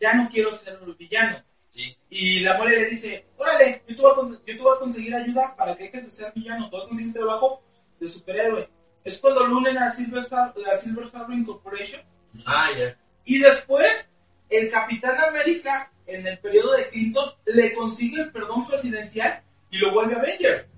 Ya 0.00 0.14
no 0.14 0.28
quiero 0.30 0.52
ser 0.52 0.78
el 0.82 0.94
villano. 0.94 1.42
Sí, 1.68 1.96
Y 2.08 2.40
la 2.40 2.58
mole 2.58 2.80
le 2.80 2.86
dice, 2.90 3.28
órale, 3.36 3.84
yo 3.86 3.94
te, 3.94 4.02
voy 4.02 4.10
a, 4.10 4.14
con- 4.16 4.32
yo 4.44 4.56
te 4.56 4.58
voy 4.60 4.76
a 4.76 4.80
conseguir 4.80 5.14
ayuda 5.14 5.54
para 5.54 5.76
que 5.76 5.84
dejes 5.84 6.06
de 6.06 6.10
ser 6.10 6.32
villano, 6.34 6.68
te 6.68 6.74
voy 6.76 6.84
a 6.84 6.88
conseguir 6.88 7.12
trabajo 7.12 7.62
de 8.00 8.08
superhéroe. 8.08 8.68
Es 9.04 9.18
cuando 9.18 9.46
lo 9.46 9.56
unen 9.58 9.78
a 9.78 9.92
Silver 9.92 10.24
Star, 10.24 10.52
la 10.56 10.76
Silver 10.76 11.04
Star 11.04 11.30
Incorporation. 11.30 12.02
Ah, 12.44 12.70
ya. 12.76 12.98
Y 13.24 13.38
después, 13.38 14.08
el 14.48 14.68
Capitán 14.70 15.16
América, 15.20 15.92
en 16.06 16.26
el 16.26 16.38
periodo 16.40 16.72
de 16.72 16.88
Clinton, 16.88 17.30
le 17.46 17.72
consigue 17.74 18.22
el 18.22 18.32
perdón 18.32 18.66
presidencial 18.66 19.42
y 19.70 19.78
lo 19.78 19.92
vuelve 19.92 20.16
Avenger. 20.16 20.68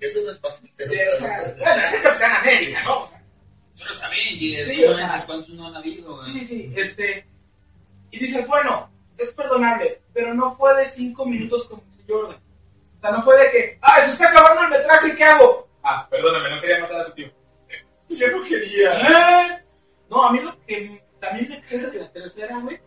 Eso 0.00 0.20
no 0.24 0.30
es 0.32 0.40
fácil. 0.40 0.72
pero- 0.76 0.92
bueno, 1.58 1.82
es 1.86 1.94
el 1.94 2.02
Capitán 2.02 2.36
América, 2.36 2.82
¿no? 2.84 3.02
O 3.02 3.08
sea, 3.08 3.22
eso 3.76 3.84
lo 3.88 3.94
saben, 3.94 4.18
y 4.30 4.56
es 4.56 4.68
Sí, 4.68 4.84
o 4.84 4.94
sea, 4.94 5.22
cuántos 5.26 5.48
no 5.50 5.66
han 5.68 5.76
habido. 5.76 6.16
güey? 6.16 6.32
Sí, 6.32 6.44
sí, 6.44 6.72
este. 6.76 7.26
Y 8.10 8.18
dice, 8.18 8.44
bueno, 8.46 8.90
es 9.18 9.32
perdonable, 9.32 10.00
pero 10.12 10.34
no 10.34 10.54
fue 10.56 10.74
de 10.76 10.88
cinco 10.88 11.24
minutos 11.26 11.68
como 11.68 11.82
dice 11.90 12.02
Jordan. 12.08 12.36
O 12.36 13.00
sea, 13.00 13.10
no 13.12 13.22
fue 13.22 13.38
de 13.44 13.50
que, 13.50 13.78
ah, 13.82 14.00
se 14.04 14.12
está 14.12 14.28
acabando 14.30 14.62
el 14.62 14.68
metraje, 14.70 15.14
¿qué 15.16 15.24
hago? 15.24 15.68
Ah, 15.82 16.06
perdóname, 16.10 16.50
no 16.50 16.60
quería 16.60 16.80
matar 16.80 17.00
a 17.02 17.04
tu 17.06 17.12
tío. 17.12 17.30
Yo 18.08 18.28
no 18.36 18.42
quería. 18.44 19.00
¿Eh? 19.00 19.62
No, 20.10 20.26
a 20.26 20.32
mí 20.32 20.40
lo 20.40 20.58
que 20.66 21.02
también 21.20 21.48
me 21.50 21.60
caga 21.62 21.88
de 21.88 21.98
la 22.00 22.08
tercera, 22.12 22.58
güey, 22.58 22.78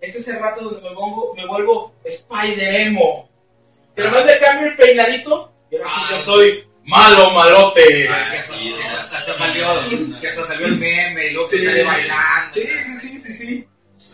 es 0.00 0.14
ese 0.14 0.38
rato 0.38 0.62
donde 0.62 0.80
me, 0.82 0.94
pongo, 0.94 1.34
me 1.34 1.46
vuelvo 1.46 1.92
Spider-Emo. 2.04 3.28
Pero 3.94 4.10
no 4.10 4.20
le 4.24 4.38
cambio 4.38 4.66
el 4.68 4.76
peinadito, 4.76 5.52
y 5.70 5.76
ahora 5.76 5.88
sí 5.88 5.94
Ah, 5.98 6.08
yo 6.12 6.18
soy 6.20 6.64
malo, 6.84 7.30
malote. 7.32 8.08
Ah, 8.08 8.30
que 8.32 8.42
sí, 8.42 8.72
hasta, 8.84 8.98
esa- 8.98 9.16
hasta 9.18 9.34
salió, 9.34 10.20
que 10.20 10.28
hasta 10.28 10.44
salió 10.44 10.66
el 10.66 10.76
meme 10.78 11.26
y 11.26 11.32
luego 11.32 11.48
que 11.50 11.58
Sí. 11.58 11.64
sale 11.66 11.84
bailando. 11.84 12.54
Sí, 12.54 12.60
sí, 12.62 12.98
sí, 13.00 13.18
sí, 13.18 13.34
sí. 13.34 13.68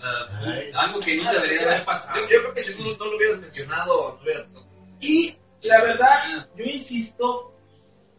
Ay. 0.04 0.70
algo 0.74 0.98
que 1.00 1.16
no 1.16 1.32
debería 1.32 1.62
haber 1.62 1.84
pasado. 1.84 2.16
Yo, 2.20 2.22
yo 2.28 2.40
creo 2.40 2.54
que 2.54 2.62
si 2.62 2.74
tú 2.74 2.96
no 2.98 3.06
lo 3.06 3.16
hubieras 3.16 3.38
mencionado, 3.40 4.14
no 4.16 4.22
hubieras 4.22 4.44
pasado. 4.50 4.66
Y 5.00 5.36
la 5.62 5.80
verdad, 5.82 6.48
yo 6.56 6.64
insisto 6.64 7.54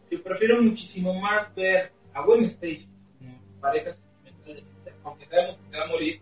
que 0.08 0.18
prefiero 0.18 0.62
muchísimo 0.62 1.12
más 1.20 1.54
ver 1.54 1.92
a 2.14 2.22
Gwen 2.22 2.44
Stacy 2.44 2.88
como 3.18 3.38
pareja 3.60 3.92
sentimental 3.92 4.54
de 4.54 4.62
Peter, 4.62 4.94
aunque 5.04 5.26
sabemos 5.26 5.56
que 5.58 5.70
se 5.72 5.78
va 5.78 5.84
a 5.84 5.88
morir, 5.88 6.20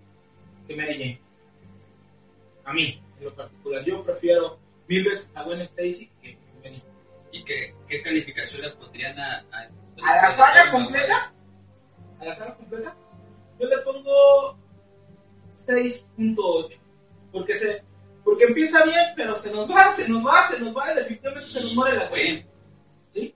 que 0.66 0.76
Mary 0.76 0.92
Jane. 0.94 1.20
A 2.64 2.72
mí, 2.72 3.00
en 3.18 3.24
lo 3.24 3.34
particular, 3.34 3.84
yo 3.84 4.02
prefiero 4.02 4.58
mil 4.88 5.04
veces 5.04 5.30
a 5.34 5.42
Gwen 5.44 5.60
Stacy 5.60 6.10
que. 6.22 6.41
¿Y 7.32 7.44
qué, 7.44 7.74
qué 7.88 8.02
calificación 8.02 8.62
le 8.62 8.70
pondrían 8.70 9.18
a... 9.18 9.44
¿A, 9.50 9.68
¿A 10.04 10.16
la 10.28 10.32
saga 10.34 10.70
completa? 10.70 11.32
¿A 12.20 12.24
la 12.24 12.34
saga 12.34 12.54
completa? 12.56 12.94
Yo 13.58 13.66
le 13.68 13.78
pongo 13.78 14.58
6.8. 15.58 16.78
Porque 17.32 17.56
se 17.56 17.82
porque 18.24 18.44
empieza 18.44 18.84
bien, 18.84 19.04
pero 19.16 19.34
se 19.34 19.50
nos 19.52 19.68
va, 19.68 19.92
se 19.92 20.08
nos 20.08 20.24
va, 20.24 20.46
se 20.46 20.60
nos 20.60 20.76
va, 20.76 20.94
definitivamente 20.94 21.50
se 21.50 21.60
nos 21.60 21.74
muere 21.74 21.96
la 21.96 22.08
tres. 22.08 22.46
¿Sí? 23.12 23.34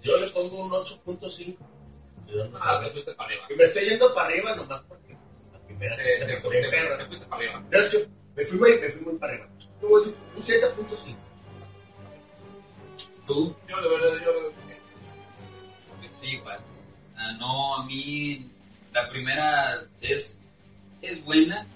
Yo 0.00 0.16
le 0.18 0.28
pongo 0.28 0.64
un 0.64 0.70
8.5. 0.70 1.56
Ah, 2.60 2.80
te 2.82 2.90
fuiste 2.90 3.12
para 3.14 3.28
arriba. 3.28 3.44
Y 3.50 3.54
me 3.54 3.64
estoy 3.64 3.84
yendo 3.88 4.14
para 4.14 4.28
arriba 4.28 4.56
nomás 4.56 4.82
porque 4.88 5.14
la 5.52 5.58
primera 5.60 5.96
Te, 5.96 6.02
se 6.04 6.18
te, 6.20 6.26
me 6.26 6.36
fue 6.36 6.60
te- 6.62 6.68
perra. 6.70 6.98
te 6.98 7.06
fuiste 7.06 7.26
para 7.26 7.42
arriba. 7.42 7.60
Me 8.34 8.44
fui 8.46 8.58
muy, 8.58 8.78
me 8.78 8.88
fui 8.88 9.00
muy 9.02 9.14
para 9.18 9.32
arriba. 9.34 9.48
Un 9.82 10.42
7.5. 10.42 11.16
Tú, 13.28 13.54
Yo, 13.68 13.76
de 13.80 13.88
verdad, 13.90 14.24
yo. 14.24 14.32
Sí, 16.22 16.28
igual. 16.28 16.58
Ah, 17.14 17.32
no, 17.38 17.76
a 17.76 17.84
mí 17.84 18.50
la 18.92 19.08
primera 19.10 19.84
es, 20.00 20.40
es 21.02 21.22
buena, 21.24 21.66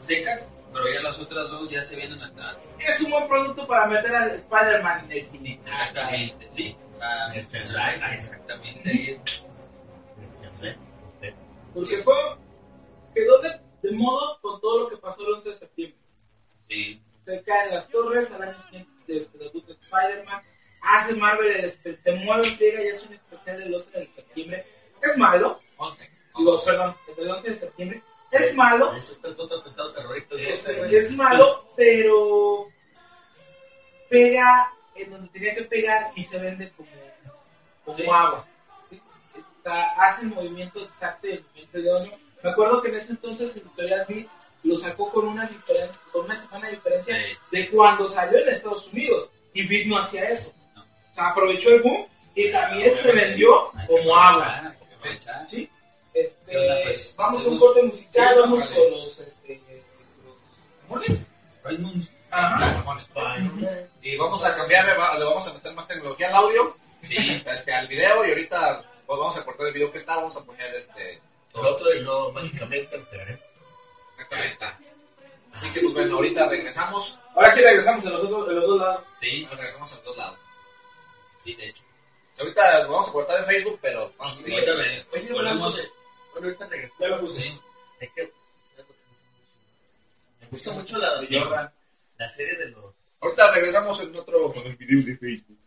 secas, 0.00 0.52
pero 0.72 0.92
ya 0.92 1.00
las 1.02 1.18
otras 1.20 1.48
dos 1.48 1.70
ya 1.70 1.80
se 1.80 1.94
vienen 1.94 2.20
atrás. 2.20 2.58
Es 2.80 3.00
un 3.00 3.12
buen 3.12 3.28
producto 3.28 3.66
para 3.68 3.86
meter 3.86 4.14
a 4.16 4.26
Spider-Man 4.34 5.04
en 5.04 5.12
el 5.12 5.24
cine. 5.24 5.60
Exactamente, 5.64 6.46
sí. 6.50 6.76
Ah, 7.00 7.30
Merchandising. 7.32 7.76
ah, 7.78 8.14
exactamente. 8.14 8.90
ahí. 8.90 9.20
No 10.42 10.60
sé. 10.60 10.76
Porque 11.72 11.98
fue, 11.98 12.14
quedó 13.14 13.38
de, 13.42 13.60
de 13.82 13.92
modo 13.92 14.40
con 14.40 14.60
todo 14.60 14.80
lo 14.80 14.88
que 14.88 14.96
pasó 14.96 15.24
el 15.24 15.34
11 15.34 15.50
de 15.50 15.56
septiembre. 15.56 15.98
Sí. 16.68 17.00
Se 17.24 17.42
caen 17.42 17.70
las 17.74 17.88
torres, 17.88 18.30
al 18.32 18.42
año 18.42 18.58
siguiente 18.58 18.90
este, 19.08 19.38
debut 19.38 19.64
de 19.66 19.72
Spider-Man, 19.74 20.42
hace 20.86 21.14
Marvel, 21.14 21.48
el 21.52 21.64
espe- 21.70 21.98
se 22.02 22.12
mueve, 22.12 22.50
pega 22.58 22.82
y 22.82 22.88
hace 22.88 23.06
un 23.08 23.14
especial 23.14 23.58
del 23.58 23.74
11 23.74 23.90
de 23.98 24.06
septiembre. 24.14 24.66
Es 25.02 25.16
malo, 25.18 25.60
11. 25.76 26.10
digo, 26.38 26.64
perdón, 26.64 26.94
el 27.08 27.16
del 27.16 27.30
11 27.30 27.50
de 27.50 27.56
septiembre. 27.56 28.02
Es 28.30 28.54
malo, 28.54 28.92
Eso 28.92 29.12
está 29.12 29.34
todo 29.36 29.60
atentado 29.60 29.92
terrorista. 29.94 30.34
es, 30.36 30.66
¿no? 30.76 30.84
es 30.84 31.10
malo, 31.12 31.68
pero 31.76 32.68
pega 34.08 34.72
en 34.94 35.10
donde 35.10 35.28
tenía 35.28 35.54
que 35.54 35.62
pegar 35.62 36.10
y 36.14 36.22
se 36.24 36.38
vende 36.38 36.70
como, 36.76 36.88
como 37.84 37.96
Sí. 37.96 38.02
agua. 38.04 38.46
Sí, 38.90 39.00
O 39.30 39.62
sea, 39.62 39.84
hace 39.98 40.22
el 40.22 40.28
movimiento 40.28 40.80
exacto 40.82 41.26
y 41.28 41.32
el 41.32 41.44
movimiento 41.44 41.78
idóneo. 41.78 42.18
Me 42.42 42.50
acuerdo 42.50 42.82
que 42.82 42.88
en 42.88 42.94
ese 42.96 43.12
entonces 43.12 43.56
Editorial 43.56 44.06
Beat 44.08 44.26
lo 44.64 44.76
sacó 44.76 45.10
con 45.12 45.26
una 45.28 45.46
diferencia, 45.46 46.00
con 46.12 46.24
una 46.24 46.36
semana 46.36 46.66
de 46.68 46.74
diferencia 46.76 47.16
Sí. 47.16 47.36
de 47.52 47.70
cuando 47.70 48.06
salió 48.08 48.38
en 48.38 48.48
Estados 48.48 48.86
Unidos. 48.92 49.30
Y 49.52 49.66
Beat 49.66 49.86
no 49.86 49.98
hacía 49.98 50.28
eso. 50.28 50.52
Sea, 51.16 51.28
aprovechó 51.28 51.70
el 51.70 51.82
boom 51.82 52.06
y 52.34 52.52
también 52.52 52.94
se 53.02 53.10
vendió 53.12 53.72
como 53.88 54.16
agua. 54.16 54.74
¿sí. 55.48 55.68
¿Qué 56.12 56.20
Este, 56.20 56.80
pues? 56.84 57.14
vamos 57.16 57.44
a 57.44 57.48
un 57.48 57.58
corte 57.58 57.82
musical, 57.82 58.36
vamos 58.40 58.64
con 58.68 58.90
los, 58.90 59.18
este, 59.20 59.60
los 60.24 60.34
amores. 60.86 61.26
Raymond. 61.64 62.08
Ajá. 62.30 62.84
Y 64.02 64.16
vamos 64.16 64.44
a 64.44 64.54
cambiar, 64.56 64.84
le 64.86 64.94
va- 64.94 65.18
le 65.18 65.24
vamos 65.24 65.46
a 65.48 65.54
meter 65.54 65.72
más 65.74 65.88
tecnología 65.88 66.28
al 66.28 66.34
audio, 66.36 66.76
Sí. 67.02 67.42
este, 67.46 67.72
al 67.72 67.86
video, 67.88 68.24
y 68.26 68.28
ahorita 68.30 68.84
pues, 69.06 69.18
vamos 69.18 69.36
a 69.38 69.44
cortar 69.44 69.68
el 69.68 69.72
video 69.74 69.90
que 69.92 69.98
está, 69.98 70.16
vamos 70.16 70.36
a 70.36 70.44
poner 70.44 70.74
este. 70.74 71.20
El 71.54 71.64
otro 71.64 71.94
y 71.94 72.00
luego 72.00 72.32
mágicamente. 72.32 73.02
Ahí 74.30 74.44
está. 74.46 74.78
Así 75.54 75.70
que, 75.70 75.80
pues 75.80 75.94
bueno, 75.94 76.16
ahorita 76.16 76.48
regresamos. 76.48 77.18
Ahora 77.34 77.54
sí 77.54 77.62
regresamos 77.62 78.04
en 78.04 78.12
los, 78.12 78.24
otros, 78.24 78.48
en 78.50 78.56
los 78.56 78.66
dos 78.66 78.78
lados. 78.80 79.02
Sí, 79.22 79.46
Regresamos 79.50 79.90
a 79.92 79.94
los 79.96 80.04
dos 80.04 80.16
lados. 80.18 80.38
Sí, 81.46 81.54
de 81.54 81.68
hecho. 81.68 81.82
Ahorita 82.38 82.82
lo 82.84 82.92
vamos 82.92 83.08
a 83.08 83.12
cortar 83.12 83.40
en 83.40 83.46
Facebook, 83.46 83.78
pero 83.80 84.12
vamos 84.18 84.34
a 84.34 84.42
seguir. 84.42 84.68
Ahorita 84.68 85.06
Oye, 85.12 85.32
Bueno, 85.32 85.64
ahorita 86.34 86.66
regreso. 86.66 86.94
Ya 86.98 87.08
lo 87.08 87.20
puse. 87.20 87.42
Sí. 87.42 87.60
Es 88.00 88.10
que 88.10 88.32
me 90.40 90.46
gusta 90.48 90.70
mucho 90.72 90.98
la, 90.98 91.26
Jordan. 91.28 91.72
la 92.18 92.28
serie 92.28 92.56
de 92.56 92.70
los. 92.70 92.94
Ahorita 93.20 93.54
regresamos 93.54 94.00
en 94.00 94.16
otro 94.16 94.52
con 94.52 94.66
el 94.66 94.76
video 94.76 95.04
de 95.04 95.16
Facebook. 95.16 95.58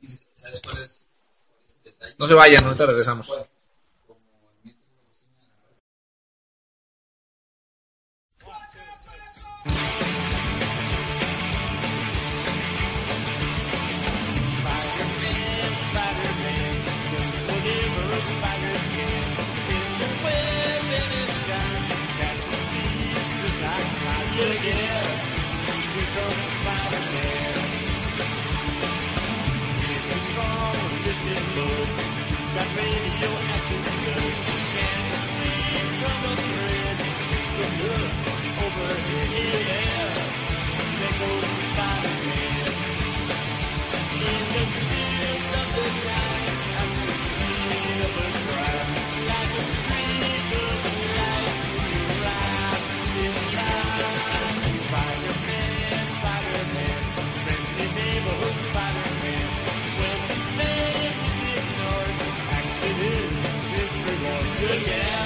¿Y 0.00 0.08
¿Sabes 0.34 0.60
cuál 0.62 0.82
es, 0.82 1.08
cuál 1.46 1.64
es 1.64 1.76
el 1.76 1.82
detalle? 1.84 2.14
No 2.18 2.26
se 2.26 2.34
vayan, 2.34 2.64
ahorita 2.64 2.86
regresamos. 2.86 3.26
Como 3.26 3.46
will. 24.42 25.06
Here 25.94 26.10
comes 26.14 26.46
Spider-Man. 26.58 27.56
This 29.80 30.04
is 30.16 30.22
strong, 30.30 30.76
this 31.04 31.22
is 31.32 31.42
bold. 31.54 31.88
Can't 32.54 32.72
from 36.00 36.20
thread. 36.36 36.98
Over 38.64 38.94
here. 39.10 40.10
There 40.98 41.16
goes 41.20 41.48
Spider-Man. 41.72 42.61
Ahí 64.72 65.21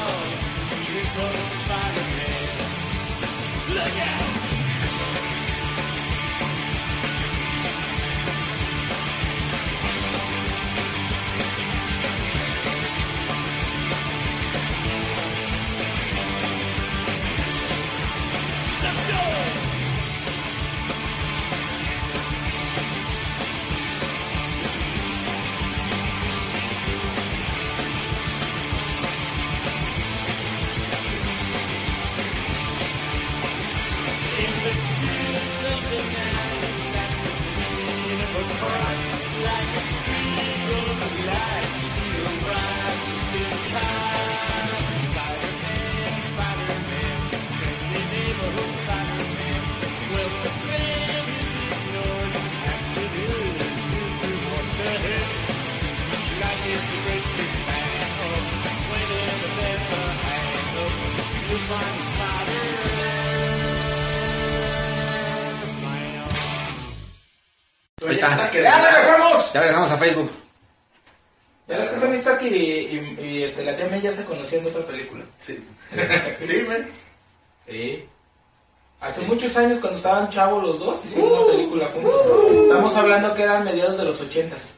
estaban 80.26 80.30
chavos 80.30 80.62
los 80.62 80.80
dos, 80.80 81.04
hicieron 81.04 81.32
una 81.32 81.52
película 81.52 81.86
juntos. 81.86 82.14
Estamos 82.62 82.96
hablando 82.96 83.34
que 83.34 83.42
eran 83.42 83.64
mediados 83.64 83.98
de 83.98 84.04
los 84.04 84.20
ochentas. 84.20 84.70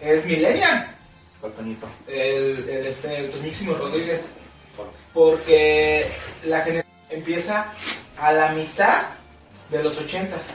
Es 0.00 0.24
Millennial. 0.24 0.96
¿Cuál 1.40 1.52
Toñito? 1.52 1.86
El, 2.06 2.68
el, 2.68 2.86
este, 2.86 3.16
el 3.18 3.30
Toñísimo 3.30 3.74
Rodríguez. 3.74 4.22
Porque 5.12 6.10
la 6.44 6.60
generación 6.62 6.94
empieza 7.10 7.72
a 8.18 8.32
la 8.32 8.52
mitad 8.52 9.02
de 9.70 9.82
los 9.82 9.98
ochentas. 9.98 10.48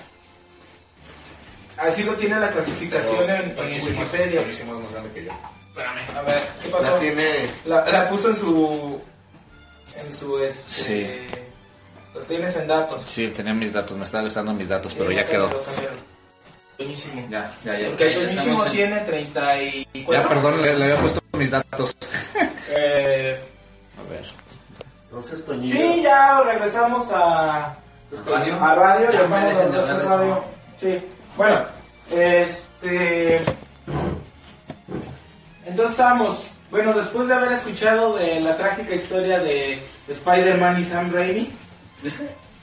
Así 1.78 2.04
lo 2.04 2.14
tiene 2.16 2.40
la 2.40 2.50
clasificación 2.50 3.30
en, 3.30 3.58
en 3.58 3.84
Wikipedia. 3.84 4.42
es 4.42 4.66
más 4.66 4.92
grande 4.92 5.12
que 5.14 5.26
yo. 5.26 5.32
Espérame, 5.70 6.18
a 6.18 6.22
ver, 6.22 6.42
¿qué 6.64 6.70
pasó? 6.70 6.94
La 6.94 7.00
tiene. 7.00 7.26
La, 7.66 7.86
la 7.92 8.10
puso 8.10 8.30
en 8.30 8.36
su. 8.36 9.02
En 9.98 10.14
su. 10.14 10.40
Este, 10.40 11.28
Los 12.16 12.26
tienes 12.28 12.56
en 12.56 12.68
datos. 12.68 13.04
Sí, 13.08 13.28
tenía 13.28 13.54
mis 13.54 13.74
datos, 13.74 13.98
me 13.98 14.06
estaba 14.06 14.24
listando 14.24 14.54
mis 14.54 14.70
datos, 14.70 14.94
pero 14.98 15.12
ya 15.12 15.26
quedó. 15.28 15.50
Buenísimo. 16.78 17.28
Ya, 17.30 17.52
ya, 17.64 17.78
ya. 17.78 17.96
Ya 17.96 18.18
buenísimo 18.18 18.64
tiene 18.66 19.00
34. 19.02 20.14
Ya, 20.14 20.28
perdón, 20.30 20.62
le, 20.62 20.74
le 20.78 20.84
había 20.86 20.96
puesto 20.98 21.22
mis 21.34 21.52
datos. 21.52 21.96
Eh, 22.78 23.40
A 23.98 24.10
ver. 24.12 24.26
Entonces, 25.06 25.46
Toñito. 25.46 25.78
sí, 25.78 26.02
ya 26.02 26.42
regresamos 26.42 27.10
a, 27.14 27.74
Radio. 28.26 28.62
a 28.62 28.76
radio. 28.76 29.12
Ya 29.12 29.22
estamos 29.22 29.44
radio. 30.04 30.34
eso. 30.34 30.44
Sí. 30.82 31.06
Bueno, 31.38 31.62
este. 32.12 33.40
Entonces 35.66 35.92
estábamos. 35.92 36.52
Bueno, 36.72 36.92
después 36.94 37.28
de 37.30 37.34
haber 37.36 37.52
escuchado 37.54 38.18
de 38.18 38.42
la 38.42 38.58
trágica 38.58 38.94
historia 38.96 39.40
de 39.40 39.80
Spider-Man 40.10 40.82
y 40.82 40.86
Sam 40.86 41.14
Raimi, 41.14 41.54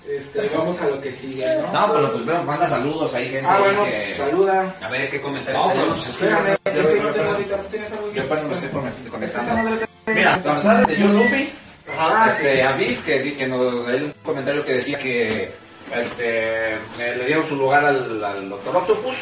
este, 0.09 0.51
vamos 0.57 0.81
a 0.81 0.87
lo 0.89 1.01
que 1.01 1.13
sigue, 1.13 1.47
¿no? 1.57 1.73
No, 1.73 1.93
pero 1.95 2.13
pues 2.13 2.25
bueno, 2.25 2.43
manda 2.45 2.69
saludos 2.69 3.15
ahí, 3.15 3.29
gente. 3.29 3.47
Ah, 3.49 3.59
bueno, 3.61 3.85
que- 3.85 3.91
pues, 3.91 4.17
saluda. 4.17 4.75
A 4.83 4.89
ver 4.89 5.11
qué 5.11 5.21
comentarios 5.21 5.67
No, 5.67 5.73
pues, 5.95 6.07
Espérame, 6.09 6.47
yo- 6.65 6.71
es 6.81 6.87
que 6.87 7.01
no 7.01 7.09
tengo 7.11 7.31
ahorita. 7.31 7.57
¿Tú 7.59 7.69
tienes 7.71 7.93
algo? 7.93 8.13
Yo 8.13 8.23
apenas 8.23 8.45
me 8.45 8.53
estoy 8.55 8.69
conectando. 9.11 9.55
madre 9.55 9.87
te- 10.05 10.15
Mira, 10.15 10.41
cuando 10.43 10.63
sabes 10.63 10.87
de 10.89 10.97
John 11.03 11.13
Luffy, 11.17 11.53
Ah, 11.99 12.27
este, 12.31 12.55
sí. 12.57 12.61
a 12.61 12.73
Biff, 12.73 13.05
que, 13.05 13.37
que 13.37 13.47
nos, 13.47 13.89
hay 13.89 13.97
un 14.03 14.15
comentario 14.25 14.65
que 14.65 14.75
decía 14.75 14.99
que 14.99 15.51
este, 15.95 16.77
le, 16.99 17.17
le 17.17 17.25
dieron 17.27 17.47
su 17.47 17.57
lugar 17.57 17.85
al, 17.85 18.25
al 18.25 18.49
Doctor 18.49 18.77
Octopus. 18.77 19.17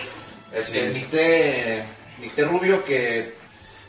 Este, 0.52 0.86
Sí. 0.88 0.94
Nicté, 0.94 1.84
Nicté 2.20 2.44
Rubio 2.44 2.84
que, 2.84 3.34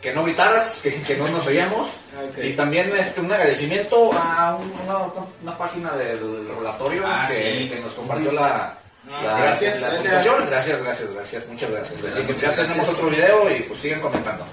que 0.01 0.13
no 0.13 0.23
gritaras, 0.23 0.79
que, 0.81 1.01
que 1.03 1.15
no 1.17 1.27
nos 1.29 1.45
oíamos. 1.47 1.87
Ok. 1.87 2.43
Y 2.43 2.53
también 2.53 2.91
este, 2.97 3.21
un 3.21 3.31
agradecimiento 3.31 4.11
a 4.13 4.55
un- 4.55 4.71
una, 4.83 4.97
una 5.43 5.57
página 5.57 5.91
del 5.95 6.47
relatorio 6.57 7.03
Ah, 7.05 7.25
que, 7.27 7.33
sí. 7.33 7.69
que 7.69 7.79
nos 7.79 7.93
compartió 7.93 8.31
la, 8.31 8.77
la, 9.09 9.21
Gracias, 9.39 9.79
la 9.81 9.89
gracias. 9.89 10.11
Gracias, 10.47 10.81
gracias, 10.83 11.09
gracias, 11.13 11.47
muchas 11.47 11.71
gracias. 11.71 12.03
Así 12.03 12.21
que 12.25 12.33
Muchas 12.33 12.41
ya 12.41 12.63
tenemos 12.63 12.89
otro 12.89 13.09
video 13.09 13.55
y 13.55 13.61
pues 13.61 13.79
siguen 13.79 14.01
comentando. 14.01 14.43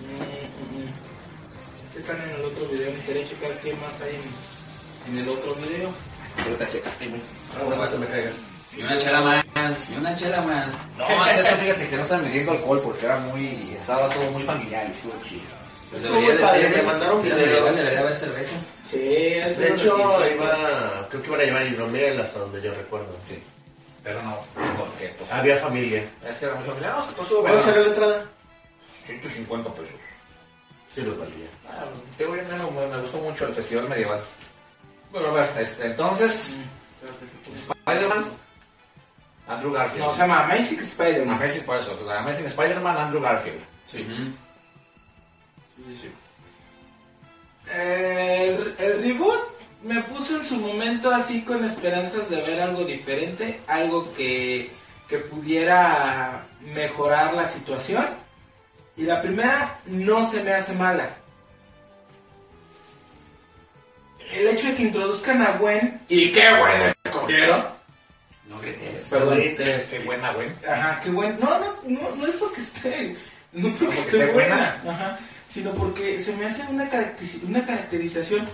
Mm, 0.00 0.86
mm, 0.86 1.98
están 1.98 2.20
en 2.22 2.30
el 2.36 2.44
otro 2.44 2.66
video. 2.68 2.90
Necesitaría 2.90 3.28
checar 3.28 3.50
qué 3.62 3.72
más 3.74 4.00
hay 4.02 4.14
en, 5.08 5.12
en 5.14 5.22
el 5.24 5.28
otro 5.28 5.54
video. 5.56 5.90
Ahorita 6.44 6.70
checas. 6.70 6.92
Ah, 7.00 7.64
no 7.76 7.86
te 7.88 7.98
me 7.98 8.06
caigas. 8.06 8.32
Y 8.78 8.82
una 8.84 8.96
chela 8.98 9.20
más, 9.20 9.90
y 9.90 9.96
una 9.96 10.14
chela 10.14 10.40
más. 10.42 10.68
No, 10.96 11.04
hasta 11.04 11.40
eso 11.40 11.56
fíjate 11.56 11.88
que 11.88 11.96
no 11.96 12.02
están 12.02 12.22
midiendo 12.24 12.52
alcohol 12.52 12.80
porque 12.84 13.06
era 13.06 13.18
muy, 13.18 13.76
estaba 13.80 14.08
todo 14.10 14.30
muy 14.30 14.44
familiar 14.44 14.86
y 14.86 14.90
estuvo 14.92 15.12
chido. 15.28 15.42
Pues 15.90 16.02
debería 16.02 16.34
de 16.34 16.38
padre, 16.40 16.60
ser. 16.68 16.76
me 16.76 16.82
mandaron 16.82 17.22
Sí, 17.22 17.28
videos. 17.28 17.58
igual 17.58 17.76
debería 17.76 18.00
haber 18.00 18.14
cerveza. 18.16 18.56
Sí, 18.84 18.98
es 19.34 19.58
De 19.58 19.68
hecho, 19.72 19.96
15. 19.96 20.34
iba, 20.34 21.08
creo 21.08 21.22
que 21.22 21.28
iban 21.28 21.40
a 21.40 21.44
llevar 21.44 21.66
hidromiel 21.66 22.20
hasta 22.20 22.38
donde 22.38 22.62
yo 22.62 22.72
recuerdo. 22.74 23.08
Sí. 23.28 23.42
Pero 24.04 24.22
no, 24.22 24.38
porque 24.78 25.12
pues, 25.18 25.32
Había 25.32 25.56
familia. 25.58 26.04
es 26.28 26.36
que 26.36 26.44
era 26.44 26.54
muy 26.54 26.64
familiar. 26.68 26.92
No, 26.98 27.04
pues 27.06 27.18
estuvo 27.22 27.40
¿Cuánto 27.42 27.62
salió 27.64 27.80
la 27.82 27.88
entrada? 27.88 28.24
150 29.06 29.70
pesos. 29.74 29.94
Sí, 30.94 31.00
los 31.02 31.18
valía. 31.18 31.46
Ah, 31.68 31.84
te 32.16 32.26
voy 32.26 32.38
a- 32.38 32.42
me, 32.42 32.86
me 32.86 33.00
gustó 33.02 33.18
mucho 33.18 33.46
el 33.46 33.54
festival 33.54 33.88
medieval. 33.88 34.20
Bueno, 35.10 35.28
a 35.28 35.32
ver, 35.32 35.50
este, 35.58 35.86
entonces, 35.86 36.54
Spider-Man, 37.56 38.24
Andrew 39.48 39.72
Garfield. 39.72 40.04
No, 40.04 40.12
se 40.12 40.20
llama 40.20 40.44
Amazing 40.44 40.80
Spider-Man. 40.80 41.36
Amazing, 41.36 41.64
por 41.64 41.78
eso, 41.78 41.98
o 42.00 42.06
sea, 42.06 42.20
Amazing 42.20 42.46
Spider-Man, 42.46 42.96
Andrew 42.96 43.22
Garfield. 43.22 43.60
Sí. 43.84 44.06
El, 47.74 48.74
el 48.78 49.02
reboot 49.02 49.40
me 49.82 50.02
puso 50.02 50.36
en 50.36 50.44
su 50.44 50.56
momento 50.56 51.10
así 51.10 51.42
con 51.42 51.64
esperanzas 51.64 52.28
de 52.28 52.42
ver 52.42 52.60
algo 52.60 52.84
diferente, 52.84 53.60
algo 53.66 54.12
que, 54.14 54.70
que 55.08 55.18
pudiera 55.18 56.42
mejorar 56.60 57.34
la 57.34 57.46
situación. 57.48 58.06
Y 58.96 59.04
la 59.04 59.22
primera 59.22 59.78
no 59.86 60.28
se 60.28 60.42
me 60.42 60.52
hace 60.52 60.72
mala. 60.72 61.16
El 64.32 64.48
hecho 64.48 64.66
de 64.66 64.74
que 64.74 64.82
introduzcan 64.82 65.40
a 65.40 65.52
Gwen, 65.52 66.02
y 66.08 66.32
qué 66.32 66.50
Gwen 66.50 66.92
escogieron. 67.04 67.77
No 68.58 68.62
grites. 68.62 69.08
Perdón. 69.08 69.34
Ahorita, 69.34 69.64
Qué 69.90 69.98
buena, 70.00 70.32
güey. 70.32 70.48
Ajá, 70.68 71.00
qué 71.02 71.10
bueno. 71.10 71.36
No, 71.40 71.58
no, 71.58 71.66
no, 71.86 72.16
no 72.16 72.26
es 72.26 72.34
porque 72.36 72.60
esté. 72.60 73.16
No 73.52 73.68
porque, 73.70 73.84
porque 73.86 74.00
esté 74.00 74.26
buena. 74.32 74.80
buena. 74.82 74.96
Ajá. 74.96 75.18
Sino 75.48 75.72
porque 75.72 76.20
se 76.20 76.36
me 76.36 76.44
hace 76.46 76.62
una, 76.68 76.90
caracteriz- 76.90 77.42
una 77.46 77.64
caracterización 77.64 78.44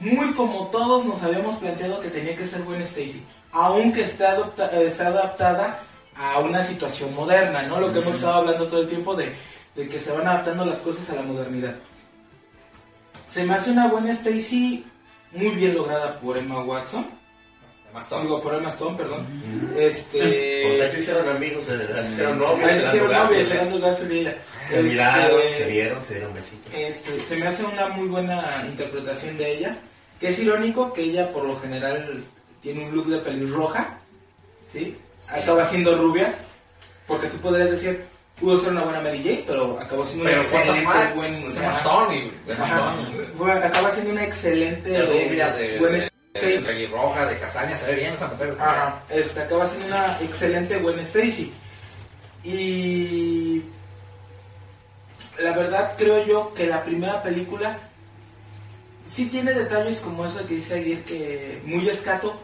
muy 0.00 0.34
como 0.34 0.66
todos 0.68 1.04
nos 1.06 1.22
habíamos 1.22 1.56
planteado 1.56 2.00
que 2.00 2.08
tenía 2.10 2.36
que 2.36 2.46
ser 2.46 2.62
Gwen 2.64 2.82
Stacy. 2.82 3.22
Aunque 3.52 4.02
está, 4.02 4.32
adopta- 4.32 4.70
está 4.82 5.06
adaptada 5.06 5.80
a 6.14 6.38
una 6.40 6.62
situación 6.62 7.14
moderna, 7.14 7.62
¿no? 7.62 7.80
Lo 7.80 7.92
que 7.92 8.00
hemos 8.00 8.16
estado 8.16 8.34
hablando 8.34 8.66
todo 8.68 8.82
el 8.82 8.88
tiempo 8.88 9.14
de, 9.14 9.34
de 9.74 9.88
que 9.88 9.98
se 10.00 10.12
van 10.12 10.26
adaptando 10.28 10.64
las 10.66 10.78
cosas 10.78 11.08
a 11.10 11.14
la 11.14 11.22
modernidad. 11.22 11.76
Se 13.28 13.44
me 13.44 13.54
hace 13.54 13.70
una 13.70 13.88
buena 13.88 14.12
Stacy 14.12 14.84
muy 15.32 15.50
bien 15.54 15.74
lograda 15.74 16.20
por 16.20 16.36
Emma 16.36 16.62
Watson. 16.62 17.06
Todo. 18.08 18.20
Digo, 18.22 18.42
por 18.42 18.54
Emma 18.54 18.70
Stone, 18.70 18.96
perdón. 18.96 19.26
Este. 19.78 20.70
O 20.72 20.76
sea, 20.76 20.90
se 20.90 21.00
hicieron 21.00 21.28
amigos, 21.28 21.64
se 21.64 21.76
se 21.78 22.12
hicieron 22.12 22.38
novios. 22.38 22.68
Ahí 22.68 22.74
se 22.74 22.80
se 22.80 22.86
hicieron 22.86 23.12
novios, 23.12 23.48
lugar, 23.70 23.80
Garfield 23.80 24.12
y 24.12 24.18
ella. 24.20 24.34
Se 24.68 24.82
miraron, 24.82 25.40
Este, 25.40 25.58
se 25.58 25.70
vieron, 25.70 26.02
se 26.04 26.14
dieron 26.14 26.34
besitos. 26.34 26.74
este, 26.74 27.20
se 27.20 27.36
me 27.36 27.46
hace 27.46 27.64
una 27.64 27.88
muy 27.88 28.08
buena 28.08 28.64
interpretación 28.66 29.36
de 29.38 29.52
ella. 29.58 29.76
Que 30.20 30.28
es 30.28 30.38
irónico 30.38 30.92
que 30.92 31.02
ella, 31.02 31.30
por 31.30 31.44
lo 31.44 31.60
general, 31.60 32.22
tiene 32.62 32.84
un 32.86 32.94
look 32.96 33.06
de 33.08 33.18
pelirroja. 33.18 33.98
¿Sí? 34.72 34.96
Acaba 35.30 35.68
siendo 35.68 35.96
rubia. 35.96 36.34
Porque 37.06 37.28
tú 37.28 37.36
podrías 37.38 37.70
decir, 37.70 38.02
pudo 38.40 38.58
ser 38.58 38.72
una 38.72 38.82
buena 38.82 39.00
Mary 39.00 39.22
Jane, 39.22 39.44
pero 39.46 39.78
acabó 39.80 40.04
siendo 40.06 40.24
Pero 40.24 40.40
una 40.40 40.42
excelente 40.42 41.14
buen. 41.14 41.34
Stone 41.72 42.16
y. 42.16 42.32
Fue- 43.36 43.52
acaba 43.52 43.90
siendo 43.92 44.10
una 44.12 44.24
excelente. 44.24 44.88
De 44.90 45.02
rubia, 45.02 45.52
de, 45.52 45.78
buen 45.78 46.02
Stacy. 46.36 46.64
pelirroja, 46.64 47.26
de 47.26 47.38
castaña, 47.38 47.76
se 47.76 47.86
ve 47.86 47.94
bien 47.96 48.14
esa 48.14 48.28
mujer. 48.28 48.56
Ajá, 48.60 49.02
este, 49.08 49.40
acaba 49.42 49.66
siendo 49.66 49.86
una 49.86 50.18
excelente 50.20 50.76
buena 50.78 51.02
Stacy. 51.02 51.52
Y 52.44 53.62
la 55.38 55.52
verdad 55.52 55.94
creo 55.98 56.24
yo 56.24 56.54
que 56.54 56.66
la 56.66 56.84
primera 56.84 57.22
película 57.22 57.78
sí 59.06 59.26
tiene 59.26 59.52
detalles 59.52 60.00
como 60.00 60.26
eso 60.26 60.46
que 60.46 60.54
dice 60.54 60.74
Aguirre 60.74 61.02
que 61.04 61.62
muy 61.64 61.88
escato, 61.88 62.38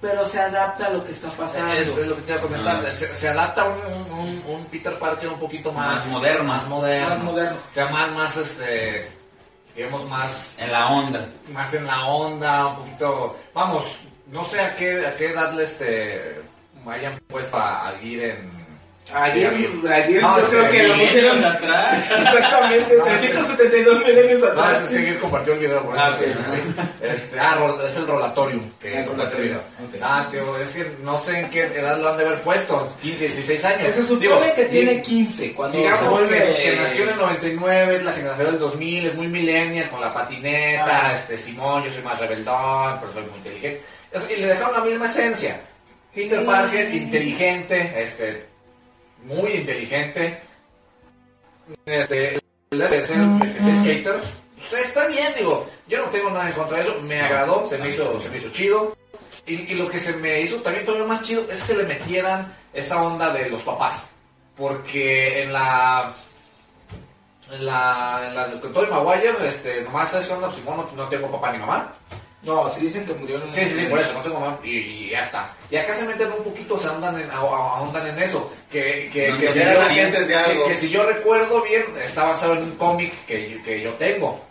pero 0.00 0.26
se 0.26 0.38
adapta 0.38 0.86
a 0.86 0.90
lo 0.90 1.04
que 1.04 1.12
está 1.12 1.28
pasando. 1.28 1.74
Es, 1.74 1.96
es 1.96 2.06
lo 2.06 2.16
que 2.16 2.22
te 2.22 2.32
iba 2.32 2.40
a 2.40 2.42
comentar. 2.42 2.84
Ah. 2.86 2.90
Se, 2.90 3.14
se 3.14 3.28
adapta 3.28 3.62
a 3.62 3.68
un, 3.68 4.12
un, 4.12 4.42
un 4.46 4.64
Peter 4.66 4.98
Parker 4.98 5.28
un 5.28 5.38
poquito 5.38 5.72
más, 5.72 5.96
Más 5.96 6.06
moderno. 6.08 6.44
Más 6.44 6.66
moderno. 6.68 7.08
Más 7.08 7.22
moderno. 7.22 7.56
O 7.70 7.74
sea, 7.74 7.88
más, 7.88 8.12
más, 8.12 8.36
este, 8.36 9.10
digamos, 9.74 10.08
más, 10.08 10.56
En 10.58 10.72
la 10.72 10.88
onda. 10.88 11.28
más 11.52 11.72
en 11.74 11.86
la 11.86 12.06
onda, 12.06 12.66
un 12.68 12.76
poquito. 12.76 13.36
Vamos, 13.54 13.84
no 14.26 14.44
sé 14.44 14.60
a 14.60 14.74
qué, 14.74 15.06
a 15.06 15.16
qué 15.16 15.32
darle 15.32 15.64
este. 15.64 16.40
Hayan 16.86 17.18
puesto 17.28 17.56
a, 17.56 17.88
a 17.88 17.92
en. 18.00 18.59
Ayer, 19.12 19.52
ayer 19.90 20.22
No, 20.22 20.40
yo 20.40 20.48
creo 20.48 20.70
que 20.70 20.82
lo 20.88 20.94
pusieron 20.98 21.44
atrás. 21.44 22.10
exactamente 22.18 22.94
No, 22.96 23.04
372 23.04 23.98
milenios 24.06 24.40
No, 24.40 24.46
atrás. 24.62 24.84
es 24.84 24.90
que 24.90 25.02
Gear 25.02 25.18
compartió 25.18 25.52
el 25.54 25.58
video 25.58 25.82
por 25.84 25.98
Ah. 25.98 26.16
Este, 27.02 27.40
ah, 27.40 27.76
es 27.86 27.96
el 27.96 28.06
Rolatorium 28.06 28.70
que 28.80 29.00
El 29.00 29.06
compartió 29.06 29.38
el. 29.38 29.48
Rolatorium. 29.48 30.02
Ah, 30.02 30.28
tío, 30.30 30.58
es 30.58 30.70
que 30.70 30.86
no 31.02 31.18
sé 31.18 31.38
en 31.40 31.50
qué 31.50 31.62
edad 31.64 31.98
lo 31.98 32.10
han 32.10 32.16
de 32.18 32.24
haber 32.26 32.40
puesto. 32.42 32.94
15, 33.02 33.24
16 33.28 33.64
años. 33.64 33.94
Se 33.94 34.02
supone 34.02 34.20
Digo, 34.20 34.54
que 34.54 34.64
tiene 34.66 35.02
15 35.02 35.52
cuando 35.54 35.78
Digamos 35.78 36.08
vuelve 36.10 36.38
que, 36.56 36.62
que 36.70 36.76
nació 36.76 37.04
en 37.04 37.10
el 37.10 37.16
99, 37.16 37.96
es 37.96 38.04
la 38.04 38.12
generación 38.12 38.46
del 38.46 38.58
2000, 38.58 39.06
es 39.06 39.14
muy 39.14 39.28
millennial, 39.28 39.90
con 39.90 40.00
la 40.00 40.12
patineta, 40.14 41.08
Ah. 41.08 41.12
este, 41.14 41.36
Simón, 41.36 41.84
yo 41.84 41.90
soy 41.92 42.02
más 42.02 42.18
rebeldón, 42.18 42.98
pero 43.00 43.12
soy 43.12 43.22
muy 43.22 43.36
inteligente. 43.38 43.82
Y 44.36 44.40
le 44.40 44.46
dejaron 44.48 44.72
la 44.74 44.80
misma 44.84 45.06
esencia. 45.06 45.60
Peter 46.14 46.44
Parker, 46.44 46.92
inteligente, 46.92 48.02
este, 48.02 48.49
muy 49.24 49.50
inteligente. 49.52 50.40
Este, 51.86 52.38
el 52.70 52.78
de 52.78 52.88
ser, 52.88 53.00
de 53.00 53.52
que 53.52 53.60
sea 53.60 53.74
skater, 53.74 54.20
pues, 54.68 54.88
está 54.88 55.06
bien, 55.06 55.32
digo, 55.36 55.66
yo 55.88 56.04
no 56.04 56.10
tengo 56.10 56.30
nada 56.30 56.48
en 56.48 56.54
contra 56.54 56.78
de 56.78 56.82
eso, 56.82 57.00
me 57.02 57.20
agradó, 57.20 57.66
se 57.68 57.78
me 57.78 57.88
hizo, 57.88 58.20
se 58.20 58.28
me 58.28 58.36
hizo 58.36 58.50
chido. 58.50 58.96
Y, 59.46 59.54
y 59.72 59.74
lo 59.74 59.88
que 59.88 59.98
se 59.98 60.12
me 60.18 60.40
hizo 60.40 60.56
también 60.56 60.84
todavía 60.84 61.08
más 61.08 61.22
chido 61.22 61.44
es 61.50 61.62
que 61.64 61.74
le 61.74 61.84
metieran 61.84 62.54
esa 62.72 63.02
onda 63.02 63.32
de 63.32 63.48
los 63.48 63.62
papás. 63.62 64.06
Porque 64.56 65.42
en 65.42 65.52
la. 65.52 66.14
En 67.50 67.64
la. 67.64 68.26
En 68.28 68.34
la 68.34 68.48
de 68.48 68.68
Tobey 68.68 68.90
Maguire, 68.90 69.32
este, 69.48 69.80
nomás 69.82 70.10
sabes 70.10 70.28
que 70.28 70.34
onda, 70.34 70.50
pues, 70.50 70.64
no, 70.64 70.90
no 70.94 71.08
tengo 71.08 71.30
papá 71.30 71.52
ni 71.52 71.58
mamá. 71.58 71.94
No, 72.42 72.70
si 72.70 72.80
dicen 72.80 73.04
que 73.04 73.12
murió 73.12 73.36
en 73.36 73.42
un 73.42 73.52
Sí, 73.52 73.60
sí, 73.66 73.80
sí, 73.80 73.86
por 73.86 73.98
eso, 73.98 74.14
no 74.14 74.22
tengo 74.22 74.40
mamá 74.40 74.58
y, 74.64 74.70
y 74.70 75.10
ya 75.10 75.20
está. 75.20 75.52
Y 75.70 75.76
acá 75.76 75.94
se 75.94 76.06
meten 76.06 76.32
un 76.32 76.42
poquito, 76.42 76.78
se 76.78 76.88
ahondan 76.88 77.20
en, 77.20 77.30
ahondan 77.30 78.18
eso. 78.18 78.50
Que, 78.70 79.10
que, 79.12 79.36
que, 79.38 79.52
si 79.52 79.58
yo, 79.58 80.26
de 80.26 80.34
algo. 80.36 80.66
que 80.66 80.74
si 80.74 80.88
yo 80.90 81.02
recuerdo 81.04 81.60
bien, 81.62 81.84
está 82.02 82.24
basado 82.24 82.54
en 82.54 82.62
un 82.62 82.76
cómic 82.76 83.12
que, 83.26 83.60
que 83.62 83.82
yo 83.82 83.92
tengo. 83.94 84.49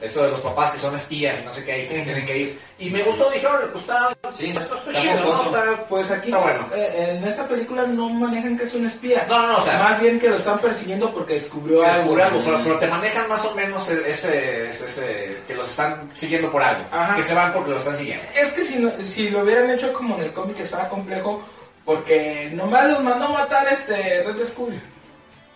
Eso 0.00 0.22
de 0.22 0.30
los 0.30 0.40
papás 0.40 0.70
que 0.70 0.78
son 0.78 0.94
espías 0.94 1.36
y 1.42 1.44
no 1.44 1.52
sé 1.52 1.62
qué, 1.64 1.84
y 1.84 1.88
que 1.88 1.94
se 1.96 2.02
tienen 2.02 2.24
que 2.24 2.38
ir. 2.38 2.58
Y 2.78 2.88
me 2.88 3.02
gustó, 3.02 3.30
dijeron, 3.30 3.60
pues 3.70 3.84
está, 3.84 4.08
Sí, 4.34 4.48
esto 4.48 4.60
está 4.62 4.74
está 4.76 4.94
chido, 4.94 5.20
¿no? 5.24 5.42
Está- 5.42 5.84
Pues 5.90 6.10
aquí, 6.10 6.28
Está 6.30 6.38
bueno. 6.42 6.66
eh, 6.74 7.16
en 7.18 7.24
esta 7.24 7.46
película 7.46 7.82
no 7.86 8.08
manejan 8.08 8.56
que 8.56 8.64
es 8.64 8.74
un 8.74 8.86
espía. 8.86 9.26
No, 9.28 9.38
no, 9.42 9.48
no, 9.52 9.58
o 9.58 9.62
sea, 9.62 9.78
Más 9.78 10.00
bien 10.00 10.18
que 10.18 10.30
lo 10.30 10.36
están 10.36 10.58
persiguiendo 10.58 11.12
porque 11.12 11.34
descubrió 11.34 11.82
algo. 11.84 12.16
algo, 12.16 12.42
pero, 12.42 12.60
pero 12.62 12.78
te 12.78 12.86
manejan 12.86 13.28
más 13.28 13.44
o 13.44 13.54
menos 13.54 13.90
e- 13.90 14.08
ese, 14.10 14.68
ese, 14.70 14.86
ese- 14.86 15.36
que 15.46 15.54
los 15.54 15.68
están 15.68 16.10
siguiendo 16.14 16.50
por 16.50 16.62
algo, 16.62 16.82
Ajá. 16.90 17.14
que 17.16 17.22
se 17.22 17.34
van 17.34 17.52
porque 17.52 17.70
los 17.72 17.80
están 17.82 17.96
siguiendo. 17.96 18.22
Es 18.34 18.52
que 18.52 18.64
si, 18.64 18.78
no- 18.78 18.92
si 19.04 19.28
lo 19.28 19.40
hubieran 19.40 19.70
hecho 19.70 19.92
como 19.92 20.16
en 20.16 20.22
el 20.22 20.32
cómic 20.32 20.58
estaba 20.60 20.88
complejo, 20.88 21.42
porque 21.84 22.50
nomás 22.54 22.88
los 22.88 23.02
mandó 23.02 23.26
a 23.26 23.30
matar 23.30 23.68
este 23.70 24.22
Red 24.22 24.46
Skull. 24.46 24.80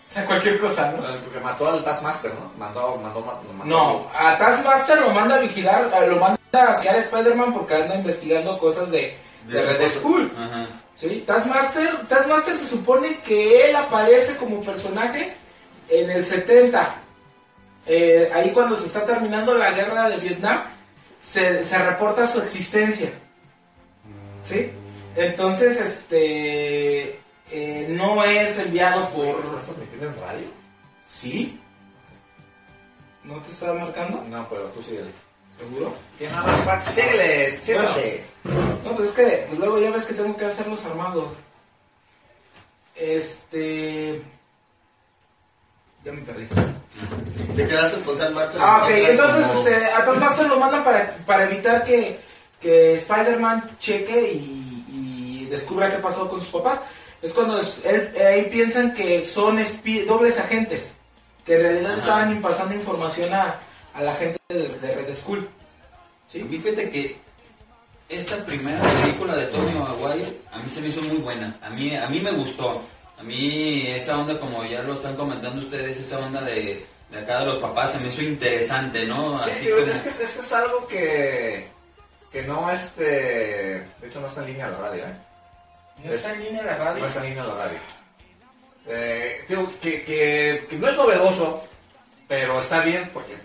O 0.09 0.13
sea, 0.13 0.25
cualquier 0.25 0.59
cosa, 0.59 0.91
¿no? 0.91 1.03
Porque 1.23 1.39
mató 1.39 1.67
al 1.67 1.83
Taskmaster, 1.83 2.31
¿no? 2.33 2.51
Mandó, 2.57 2.95
mandó, 2.97 3.21
mandó, 3.21 3.53
mandó- 3.53 3.65
No, 3.65 4.07
a 4.17 4.37
Taskmaster 4.37 4.99
lo 5.01 5.11
manda 5.11 5.35
a 5.35 5.39
vigilar, 5.39 5.93
a- 5.93 6.05
lo 6.05 6.17
manda 6.17 6.37
a 6.53 6.63
asquear 6.69 6.95
a 6.95 6.99
Spider-Man 6.99 7.53
porque 7.53 7.75
anda 7.75 7.95
investigando 7.95 8.57
cosas 8.57 8.89
de, 8.91 9.17
de 9.47 9.61
De 9.65 9.73
Red 9.77 9.89
Skull. 9.91 10.31
Ajá. 10.37 10.67
¿sí? 10.95 11.23
Taskmaster, 11.27 12.07
Taskmaster 12.07 12.55
se 12.55 12.65
supone 12.67 13.19
que 13.19 13.69
él 13.69 13.75
aparece 13.75 14.37
como 14.37 14.61
personaje 14.63 15.33
en 15.89 16.09
el 16.09 16.23
70. 16.23 16.95
Eh, 17.87 18.31
ahí 18.33 18.51
cuando 18.51 18.75
se 18.77 18.85
está 18.87 19.05
terminando 19.05 19.53
la 19.55 19.71
guerra 19.71 20.09
de 20.09 20.17
Vietnam, 20.17 20.63
se, 21.19 21.65
se 21.65 21.77
reporta 21.77 22.25
su 22.25 22.39
existencia. 22.41 23.09
¿Sí? 24.43 24.71
Entonces, 25.15 25.79
este... 25.79 27.19
eh, 27.51 27.87
no 27.89 28.23
es 28.23 28.57
enviado 28.57 29.09
por... 29.09 29.39
¿Estás 29.43 29.65
transmitiendo 29.65 30.07
en 30.07 30.21
radio? 30.21 30.47
¿Sí? 31.07 31.59
¿No 33.23 33.41
te 33.41 33.51
estaba 33.51 33.73
marcando? 33.79 34.23
No, 34.29 34.47
pero 34.49 34.65
tú 34.65 34.81
síguele. 34.83 35.11
¿Seguro? 35.57 35.93
¿Quién 36.17 36.31
nada 36.31 36.47
más? 36.47 36.61
Pat? 36.61 36.93
Síguele, 36.93 37.59
síguele. 37.59 38.23
No, 38.83 38.91
pues 38.95 39.09
es 39.09 39.15
que 39.15 39.45
pues 39.47 39.59
luego 39.59 39.79
ya 39.79 39.91
ves 39.91 40.05
que 40.05 40.13
tengo 40.13 40.35
que 40.35 40.45
hacerlos 40.45 40.85
armados. 40.85 41.29
Este... 42.95 44.21
Ya 46.03 46.11
me 46.11 46.21
perdí. 46.21 46.47
Te 47.55 47.67
quedaste 47.67 48.01
con 48.01 48.17
Tal 48.17 48.35
Marta. 48.35 48.57
Ah, 48.61 48.83
ok, 48.83 48.89
entonces 48.91 49.47
este, 49.55 49.85
a 49.85 50.05
Taskmaster 50.05 50.47
lo 50.47 50.59
mandan 50.59 50.83
para, 50.83 51.15
para 51.25 51.45
evitar 51.45 51.83
que, 51.83 52.19
que 52.61 52.95
Spider-Man 52.95 53.77
cheque 53.79 54.33
y, 54.33 54.85
y 54.91 55.47
descubra 55.49 55.89
qué 55.89 55.97
pasó 55.97 56.29
con 56.29 56.39
sus 56.39 56.49
papás. 56.49 56.81
Es 57.25 57.33
cuando 57.33 57.59
es- 57.59 57.77
él, 57.83 58.13
ahí 58.23 58.43
piensan 58.51 58.93
que 58.93 59.21
son 59.25 59.57
espi- 59.57 60.05
dobles 60.05 60.37
agentes, 60.37 60.93
que 61.45 61.55
en 61.55 61.61
realidad 61.61 61.91
Ajá. 61.93 61.99
estaban 61.99 62.41
pasando 62.41 62.75
información 62.75 63.33
a, 63.33 63.55
a 63.95 64.01
la 64.03 64.13
gente 64.15 64.37
de, 64.49 64.67
de 64.79 64.95
Red 64.95 65.13
Skull. 65.13 65.47
Sí, 66.31 66.43
fíjate 66.43 66.89
que 66.91 67.17
esta 68.09 68.37
primera 68.45 68.79
película 68.79 69.35
de 69.35 69.47
Tony 69.47 69.71
Maguire 69.73 70.37
a 70.51 70.57
mí 70.59 70.69
se 70.69 70.81
me 70.81 70.89
hizo 70.89 71.01
muy 71.01 71.17
buena. 71.17 71.57
A 71.63 71.69
mí, 71.71 71.95
a 71.95 72.07
mí 72.09 72.19
me 72.19 72.31
gustó. 72.31 72.83
A 73.17 73.23
mí 73.23 73.87
esa 73.87 74.19
onda, 74.19 74.39
como 74.39 74.63
ya 74.65 74.83
lo 74.83 74.93
están 74.93 75.15
comentando 75.15 75.61
ustedes, 75.61 75.99
esa 75.99 76.19
onda 76.19 76.41
de, 76.41 76.85
de 77.09 77.17
acá 77.19 77.39
de 77.39 77.45
los 77.47 77.57
papás 77.57 77.93
se 77.93 77.99
me 78.01 78.09
hizo 78.09 78.21
interesante, 78.21 79.05
¿no? 79.07 79.43
Sí, 79.45 79.49
Así 79.49 79.65
tío, 79.65 79.77
como- 79.79 79.91
es, 79.91 80.01
que, 80.01 80.09
es 80.09 80.15
que 80.33 80.39
es 80.41 80.53
algo 80.53 80.87
que, 80.87 81.67
que 82.31 82.43
no 82.43 82.69
este, 82.69 83.03
de 83.03 84.07
hecho 84.07 84.19
no 84.19 84.27
está 84.27 84.41
en 84.41 84.47
línea 84.47 84.67
la 84.69 84.77
radio, 84.77 85.05
¿eh? 85.05 85.15
¿No 86.03 86.11
está 86.13 86.33
en 86.33 86.43
línea 86.43 86.63
la 86.63 86.77
radio? 86.77 87.01
No 87.01 87.07
está 87.07 87.19
en 87.21 87.29
línea 87.29 87.43
la 87.43 87.53
radio. 87.55 87.79
Eh, 88.87 89.45
digo, 89.47 89.71
que, 89.81 90.03
que, 90.03 90.67
que 90.69 90.75
no 90.77 90.87
es 90.87 90.95
novedoso, 90.95 91.63
pero 92.27 92.59
está 92.59 92.81
bien 92.81 93.09
porque 93.13 93.35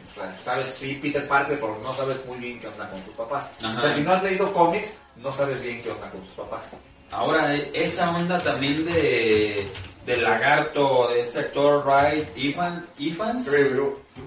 sabes, 0.45 0.67
sí, 0.69 0.99
Peter 1.01 1.27
Parker, 1.27 1.59
pero 1.59 1.79
no 1.83 1.95
sabes 1.95 2.25
muy 2.27 2.39
bien 2.39 2.61
qué 2.61 2.69
onda 2.69 2.89
con 2.91 3.03
sus 3.05 3.15
papás. 3.15 3.51
Ajá. 3.63 3.81
Sea, 3.81 3.93
si 3.93 4.03
no 4.03 4.13
has 4.13 4.23
leído 4.23 4.53
cómics, 4.53 4.93
no 5.17 5.33
sabes 5.33 5.63
bien 5.63 5.81
qué 5.83 5.91
onda 5.91 6.11
con 6.11 6.25
sus 6.25 6.35
papás. 6.35 6.63
Ahora, 7.11 7.55
e- 7.55 7.71
esa 7.75 8.11
onda 8.11 8.39
también 8.43 8.85
de, 8.85 9.67
de 10.07 10.17
lagarto, 10.17 11.09
de 11.13 11.21
este 11.21 11.41
actor 11.41 11.85
Wright 11.87 12.27
Evans 12.37 13.49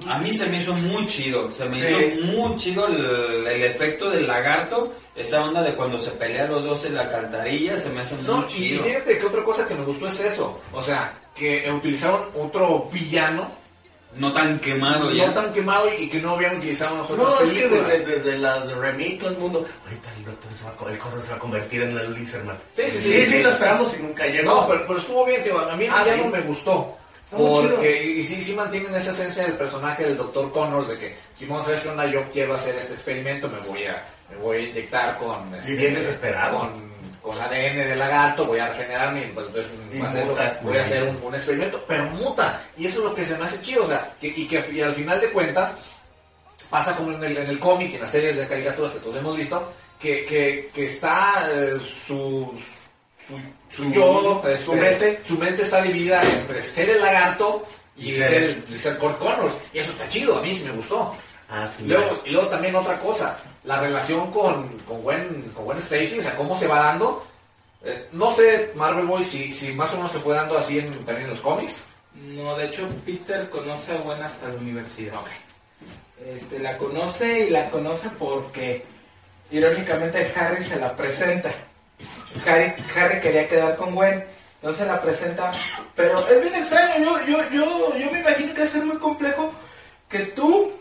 a 0.07 0.17
mí 0.19 0.32
se 0.32 0.47
me 0.49 0.57
hizo 0.57 0.74
muy 0.74 1.05
chido, 1.07 1.51
se 1.51 1.65
me 1.65 1.76
Sí. 1.78 2.15
hizo 2.15 2.26
muy 2.26 2.55
chido 2.57 2.88
el, 2.88 3.45
el 3.47 3.63
efecto 3.63 4.09
del 4.09 4.28
lagarto, 4.28 4.93
esa 5.15 5.43
onda 5.45 5.61
de 5.61 5.74
cuando 5.74 5.97
se 5.97 6.11
pelean 6.11 6.49
los 6.49 6.63
dos 6.63 6.86
en 6.86 6.95
la 6.95 7.01
alcantarilla, 7.03 7.78
se 7.78 7.89
me 7.89 8.01
hace 8.01 8.15
muy 8.15 8.24
No, 8.26 8.43
y 8.43 8.47
chido. 8.47 8.84
fíjate 8.84 9.17
que 9.17 9.26
otra 9.26 9.43
cosa 9.43 9.67
que 9.67 9.76
me 9.76 9.84
gustó 9.84 10.07
es 10.07 10.19
eso. 10.21 10.59
O 10.71 10.82
sea, 10.82 11.13
que 11.36 11.69
utilizaron 11.71 12.21
otro 12.36 12.89
villano, 12.91 13.51
No 14.16 14.32
tan 14.32 14.59
quemado 14.59 15.11
ya. 15.11 15.28
no 15.28 15.34
tan 15.34 15.51
quemado 15.53 15.88
y, 15.97 16.07
que 16.09 16.20
no 16.22 16.36
habían 16.36 16.57
utilizado 16.57 17.01
otras 17.01 17.18
No, 17.18 17.39
es 17.41 17.49
que 17.49 17.55
películas. 17.61 17.88
desde, 17.88 18.05
desde 18.16 18.38
las 18.38 18.68
de 18.68 18.76
Remy, 18.76 19.18
todo 19.18 19.30
el 19.30 19.38
mundo. 19.38 19.66
Ahorita 19.86 20.09
el 20.18 20.26
doctor 20.26 20.53
se 20.53 20.64
va 20.66 20.70
a, 20.70 20.74
co- 20.74 20.89
el 20.89 20.97
correo 20.99 21.22
se 21.24 21.30
va 21.32 21.36
a 21.36 21.39
convertir 21.39 21.82
en 21.84 21.97
el 21.97 22.14
Lizardman. 22.14 22.57
Sí, 22.76 22.84
sí, 22.84 22.91
sí, 22.91 22.99
Sí, 23.01 23.26
sí. 23.26 23.32
sí, 23.32 23.43
lo 23.43 23.49
esperamos 23.49 23.93
y 23.97 24.03
nunca 24.03 24.26
llegó. 24.28 24.51
No, 24.53 24.68
pero, 24.68 24.88
pero 24.88 24.99
estuvo 24.99 25.26
bien, 25.26 25.43
tío. 25.43 25.57
A 25.59 25.76
mí 25.76 25.86
el 25.86 25.91
Ah, 25.91 26.03
sí. 26.05 26.22
me 26.32 26.41
gustó. 26.41 26.95
Porque, 27.32 28.03
y 28.03 28.24
sí, 28.24 28.43
sí 28.43 28.53
mantienen 28.53 28.93
esa 28.95 29.11
esencia 29.11 29.43
del 29.43 29.53
personaje 29.53 30.03
del 30.03 30.18
Dr. 30.18 30.51
Connors, 30.51 30.88
de 30.89 30.99
que, 30.99 31.16
Simón, 31.34 31.64
¿sabes 31.64 31.80
qué 31.82 31.89
onda? 31.89 32.05
Yo 32.05 32.30
quiero 32.32 32.53
hacer 32.53 32.76
este 32.76 32.93
experimento, 32.93 33.49
me 33.49 33.59
voy 33.68 33.86
a, 33.86 34.05
me 34.30 34.36
voy 34.38 34.57
a 34.57 34.70
inyectar 34.70 35.18
con... 35.18 35.55
este, 35.55 35.72
Y 35.72 35.76
bien 35.76 35.95
desesperado. 35.95 36.59
Con, 36.59 36.83
con 37.24 37.39
ADN 37.39 37.78
de 37.88 37.95
lagarto, 37.95 38.45
voy 38.45 38.59
a 38.59 38.67
regenerarme, 38.67 39.21
y 39.21 39.26
pues, 39.28 39.47
entonces, 39.47 39.71
voy 39.97 40.05
a 40.05 40.09
hacer- 40.11 40.26
muta, 40.26 40.59
voy 40.61 40.78
a 40.78 40.82
hacer 40.82 41.03
un, 41.03 41.19
un 41.24 41.36
experimento, 41.36 41.84
pero 41.88 42.03
muta. 42.11 42.61
Y 42.78 42.86
eso 42.86 42.99
es 42.99 43.05
lo 43.05 43.15
que 43.15 43.26
se 43.26 43.38
me 43.38 43.45
hace 43.45 43.61
chido, 43.61 43.86
o 43.86 43.88
sea, 43.88 44.13
que, 44.19 44.28
y 44.28 44.45
que 44.47 44.63
y 44.74 44.82
al 44.82 44.93
final 44.93 45.19
de 45.21 45.30
cuentas, 45.32 45.74
pasa 46.69 46.95
como 46.95 47.11
en 47.13 47.24
el, 47.24 47.38
en 47.38 47.49
el 47.49 47.59
cómic, 47.59 47.95
en 47.95 48.01
las 48.01 48.11
series 48.11 48.36
de 48.36 48.45
caricaturas 48.47 48.91
que 48.91 48.99
todos 48.99 49.15
hemos 49.15 49.38
visto, 49.38 49.71
que, 49.99 50.26
que, 50.26 50.69
que 50.74 50.86
está 50.86 51.47
eh, 51.49 51.80
su, 51.80 52.53
su, 53.26 53.39
su 53.69 53.91
yo, 53.93 54.41
este, 54.45 54.57
su 54.65 54.74
mente. 54.74 55.21
su 55.24 55.38
mente 55.38 55.61
está 55.63 55.82
dividida 55.82 56.21
entre 56.24 56.61
ser 56.61 56.89
el 56.89 57.01
lagarto 57.01 57.65
y, 57.95 58.09
Y 58.09 58.11
ser, 58.17 58.30
ser- 58.30 58.43
el- 58.43 58.65
y 58.67 58.78
ser 58.78 58.97
Kurt 58.97 59.17
Connors. 59.19 59.53
Y 59.71 59.80
eso 59.80 59.91
está 59.91 60.09
chido, 60.09 60.38
a 60.38 60.41
mí 60.41 60.53
sí 60.53 60.65
me 60.65 60.71
gustó. 60.71 61.15
Ah, 61.49 61.67
sí. 61.78 61.86
Luego, 61.86 62.21
y 62.26 62.32
luego 62.32 62.49
también 62.49 62.76
otra 62.76 62.99
cosa, 62.99 63.38
la 63.64 63.80
relación 63.80 64.32
con, 64.32 64.68
con 64.80 65.01
Gwen, 65.01 65.51
con 65.55 65.66
Gwen 65.66 65.78
Stacy, 65.80 66.20
o 66.20 66.24
sea, 66.24 66.36
cómo 66.36 66.57
se 66.57 66.68
va 66.68 66.80
dando. 66.80 67.26
Eh, 67.84 68.07
no 68.14 68.34
sé, 68.34 68.72
Marvel 68.76 69.05
Boy, 69.05 69.24
si, 69.24 69.53
si 69.53 69.74
más 69.74 69.93
o 69.93 69.97
menos 69.97 70.11
se 70.11 70.20
fue 70.20 70.36
dando 70.36 70.57
así 70.57 70.80
en, 70.80 70.91
también 71.05 71.24
en 71.24 71.30
los 71.30 71.41
cómics. 71.41 71.84
No, 72.16 72.55
de 72.55 72.66
hecho 72.66 72.88
Peter 73.05 73.49
conoce 73.49 73.93
a 73.93 73.97
Gwen 73.97 74.22
hasta 74.22 74.47
la 74.47 74.55
universidad. 74.55 75.20
Este, 76.26 76.59
la 76.59 76.78
conoce 76.78 77.47
y 77.47 77.49
la 77.49 77.70
conoce 77.70 78.09
porque 78.18 78.86
irónicamente 79.51 80.32
Harry 80.36 80.64
se 80.64 80.78
la 80.78 80.95
presenta. 80.95 81.51
Harry, 82.45 82.74
Harry 82.95 83.20
quería 83.20 83.47
quedar 83.47 83.76
con 83.76 83.93
Gwen, 83.93 84.24
entonces 84.55 84.88
la 84.88 85.01
presenta, 85.01 85.51
pero 85.95 86.26
es 86.28 86.41
bien 86.41 86.55
extraño, 86.55 87.05
yo, 87.05 87.26
yo, 87.26 87.49
yo, 87.51 87.97
yo 87.97 88.11
me 88.11 88.20
imagino 88.20 88.53
que 88.53 88.61
va 88.61 88.68
a 88.68 88.72
ser 88.72 88.86
muy 88.86 88.97
complejo 88.97 89.51
que 90.09 90.20
tú 90.20 90.72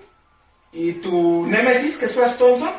y 0.72 0.92
tu 0.94 1.46
Nemesis, 1.46 1.96
que 1.96 2.06
es 2.06 2.12
Flash 2.12 2.34
Thompson, 2.36 2.70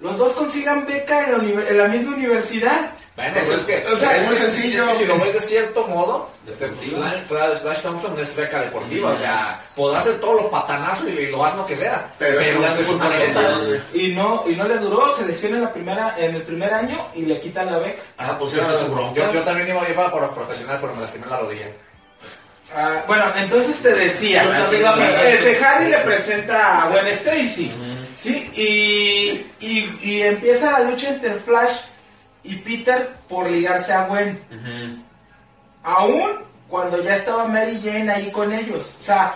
los 0.00 0.18
dos 0.18 0.32
consigan 0.32 0.86
beca 0.86 1.24
en 1.26 1.32
la, 1.32 1.38
uni- 1.38 1.66
en 1.68 1.78
la 1.78 1.88
misma 1.88 2.16
universidad. 2.16 2.90
Bueno, 3.14 3.36
Eso 3.36 3.46
pues 3.46 3.58
es- 3.60 3.64
que, 3.66 3.86
o 3.92 3.98
sea, 3.98 4.16
es, 4.16 4.26
muy 4.26 4.36
sencillo. 4.36 4.84
es 4.84 4.88
que 4.90 4.94
si 4.96 5.04
lo 5.06 5.18
ves 5.18 5.34
de 5.34 5.40
cierto 5.42 5.86
modo, 5.86 6.30
este, 6.48 6.66
pues. 6.68 6.90
Flash, 6.90 7.24
Flash- 7.28 7.58
Flash 7.60 7.80
Thompson 7.82 8.18
es 8.18 8.34
beca 8.34 8.62
deportiva, 8.62 9.10
o 9.10 9.16
sea, 9.16 9.60
podrá 9.76 10.00
hacer 10.00 10.18
todos 10.18 10.42
los 10.42 10.50
patanazos 10.50 11.06
y 11.08 11.26
lo 11.26 11.44
asno 11.44 11.66
que 11.66 11.76
sea, 11.76 12.10
Pero 12.18 12.40
eso 12.40 12.66
hace 12.66 12.80
es 12.82 12.88
americano. 12.88 13.58
Y 13.92 14.08
no, 14.14 14.44
y 14.48 14.56
no 14.56 14.66
le 14.66 14.78
duró, 14.78 15.14
se 15.14 15.26
lesiona 15.26 15.56
en 15.58 15.62
la 15.64 15.72
primera, 15.74 16.14
en 16.18 16.34
el 16.36 16.42
primer 16.42 16.72
año 16.72 16.96
y 17.14 17.22
le 17.26 17.38
quitan 17.38 17.66
la 17.70 17.78
beca. 17.78 18.02
Ah, 18.16 18.34
pues 18.38 18.54
esa 18.54 18.74
es 18.74 18.80
su 18.80 18.86
bronca. 18.86 19.14
Yo, 19.14 19.32
yo 19.34 19.42
también 19.42 19.68
iba 19.68 19.82
a 19.82 19.88
llevar 19.88 20.10
por 20.10 20.32
profesional, 20.34 20.78
pero 20.80 20.94
me 20.94 21.02
lastimé 21.02 21.26
la 21.26 21.36
rodilla. 21.38 21.66
Ah, 22.74 23.02
bueno, 23.06 23.24
entonces 23.36 23.80
te 23.82 23.92
decía, 23.94 24.42
sí, 24.70 25.64
Harry 25.64 25.88
le 25.90 25.98
presenta 25.98 26.82
a 26.84 26.88
Gwen 26.88 27.06
Stacy, 27.08 27.72
¿sí? 28.22 28.50
Y, 28.54 29.46
y, 29.66 29.98
y 30.02 30.22
empieza 30.22 30.72
la 30.72 30.90
lucha 30.90 31.10
entre 31.10 31.34
Flash 31.34 31.80
y 32.44 32.56
Peter 32.56 33.10
por 33.28 33.48
ligarse 33.50 33.92
a 33.92 34.06
Gwen, 34.06 34.40
aún 35.82 36.44
cuando 36.68 37.02
ya 37.02 37.16
estaba 37.16 37.44
Mary 37.46 37.78
Jane 37.84 38.10
ahí 38.10 38.30
con 38.30 38.50
ellos. 38.52 38.94
O 39.00 39.04
sea, 39.04 39.34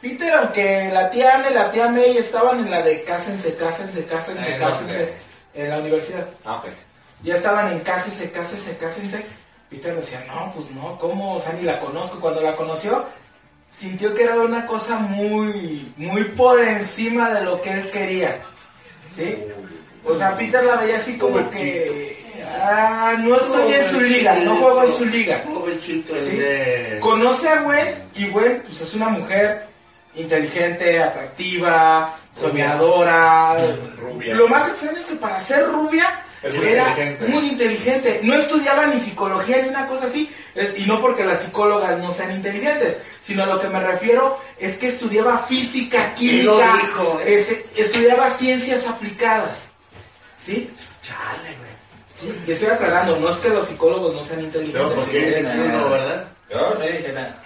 Peter, 0.00 0.34
aunque 0.34 0.90
la 0.92 1.10
tía 1.10 1.36
Anne 1.36 1.50
y 1.50 1.54
la 1.54 1.70
tía 1.70 1.88
May 1.88 2.16
estaban 2.18 2.58
en 2.60 2.70
la 2.70 2.82
de 2.82 3.04
cásense, 3.04 3.54
cásense, 3.56 4.04
cásense, 4.04 4.54
Eh, 4.54 4.58
no, 4.58 4.66
cásense, 4.66 5.14
en 5.54 5.70
la 5.70 5.78
universidad. 5.78 6.26
Ah, 6.44 6.60
ya 7.22 7.36
estaban 7.36 7.72
en 7.72 7.78
cásense, 7.80 8.30
cásense, 8.30 8.76
cásense. 8.76 9.24
Peter 9.74 9.94
decía, 9.94 10.24
no, 10.28 10.52
pues 10.52 10.72
no, 10.72 10.98
¿cómo? 10.98 11.34
O 11.34 11.40
sea, 11.40 11.52
ni 11.52 11.62
la 11.62 11.80
conozco. 11.80 12.20
Cuando 12.20 12.40
la 12.40 12.54
conoció, 12.54 13.04
sintió 13.70 14.14
que 14.14 14.24
era 14.24 14.36
una 14.36 14.66
cosa 14.66 14.98
muy, 14.98 15.92
muy 15.96 16.24
por 16.24 16.60
encima 16.60 17.30
de 17.30 17.44
lo 17.44 17.60
que 17.60 17.72
él 17.72 17.90
quería. 17.90 18.40
¿Sí? 19.16 19.36
O 20.04 20.14
sea, 20.14 20.36
Peter 20.36 20.62
la 20.62 20.76
veía 20.76 20.96
así 20.96 21.18
como 21.18 21.50
que, 21.50 22.22
ah, 22.62 23.16
no 23.18 23.36
estoy 23.36 23.72
en 23.72 23.86
su 23.86 24.00
liga, 24.00 24.34
no 24.44 24.56
juego 24.56 24.84
en 24.84 24.92
su 24.92 25.04
liga. 25.06 25.42
Sí. 25.80 26.04
de... 26.04 26.98
Conoce 27.00 27.48
a 27.48 27.62
Gwen 27.62 28.04
y 28.14 28.28
Gwen, 28.28 28.62
pues 28.64 28.80
es 28.80 28.94
una 28.94 29.08
mujer 29.08 29.66
inteligente, 30.14 31.02
atractiva, 31.02 32.16
soñadora. 32.32 33.56
Rubia. 33.98 34.34
Lo 34.34 34.46
más 34.48 34.68
extraño 34.68 34.96
es 34.96 35.04
que 35.04 35.16
para 35.16 35.40
ser 35.40 35.66
rubia 35.66 36.23
Es 36.44 36.54
muy 36.54 36.66
era 36.66 36.88
inteligente. 36.90 37.26
muy 37.28 37.46
inteligente. 37.48 38.20
No 38.22 38.34
estudiaba 38.34 38.86
ni 38.86 39.00
psicología 39.00 39.62
ni 39.62 39.68
una 39.70 39.86
cosa 39.86 40.06
así. 40.06 40.30
Es- 40.54 40.78
y 40.78 40.84
no 40.86 41.00
porque 41.00 41.24
las 41.24 41.40
psicólogas 41.40 41.98
no 41.98 42.10
sean 42.12 42.32
inteligentes, 42.32 42.98
sino 43.22 43.42
a 43.44 43.46
lo 43.46 43.58
que 43.60 43.68
me 43.68 43.80
refiero 43.80 44.38
es 44.58 44.76
que 44.76 44.88
estudiaba 44.88 45.38
física, 45.48 46.14
Y 46.18 46.42
lo 46.42 46.52
química, 46.58 46.76
dijo, 46.82 47.20
¿eh? 47.24 47.34
este, 47.40 47.66
estudiaba 47.82 48.30
ciencias 48.30 48.86
aplicadas. 48.86 49.56
¿Sí? 50.44 50.70
Chale, 51.02 51.56
güey. 51.58 51.74
Sí, 52.14 52.38
y 52.46 52.52
estoy 52.52 52.68
aclarando, 52.68 53.16
no 53.18 53.28
es 53.30 53.36
que 53.38 53.48
los 53.48 53.66
psicólogos 53.66 54.14
no 54.14 54.22
sean 54.22 54.40
inteligentes. 54.42 54.82
No, 54.82 54.94
porque 54.94 55.28
es. 55.38 55.42
Yo 55.42 56.74
no 56.74 56.80
dije 56.80 57.12
nada. 57.12 57.42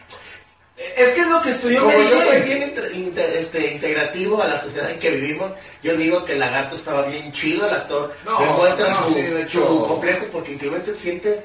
Es 0.96 1.12
que 1.12 1.20
es 1.22 1.26
lo 1.26 1.42
que 1.42 1.50
estudió 1.50 1.82
Como 1.82 1.98
yo 1.98 2.22
soy 2.22 2.40
bien 2.42 2.62
inter- 2.62 2.92
inter- 2.94 3.36
este, 3.36 3.72
integrativo 3.74 4.40
a 4.40 4.46
la 4.46 4.60
sociedad 4.62 4.90
en 4.92 4.98
que 5.00 5.10
vivimos, 5.10 5.50
yo 5.82 5.96
digo 5.96 6.24
que 6.24 6.34
el 6.34 6.38
lagarto 6.40 6.76
estaba 6.76 7.02
bien 7.06 7.32
chido, 7.32 7.66
el 7.66 7.74
actor 7.74 8.14
No, 8.24 8.38
demuestra 8.38 8.88
no, 8.90 9.08
su, 9.08 9.14
sí, 9.14 9.22
de 9.22 9.42
hecho- 9.42 9.66
su 9.66 9.86
complejo 9.86 10.26
porque 10.30 10.52
inclusive 10.52 10.96
siente, 10.96 11.44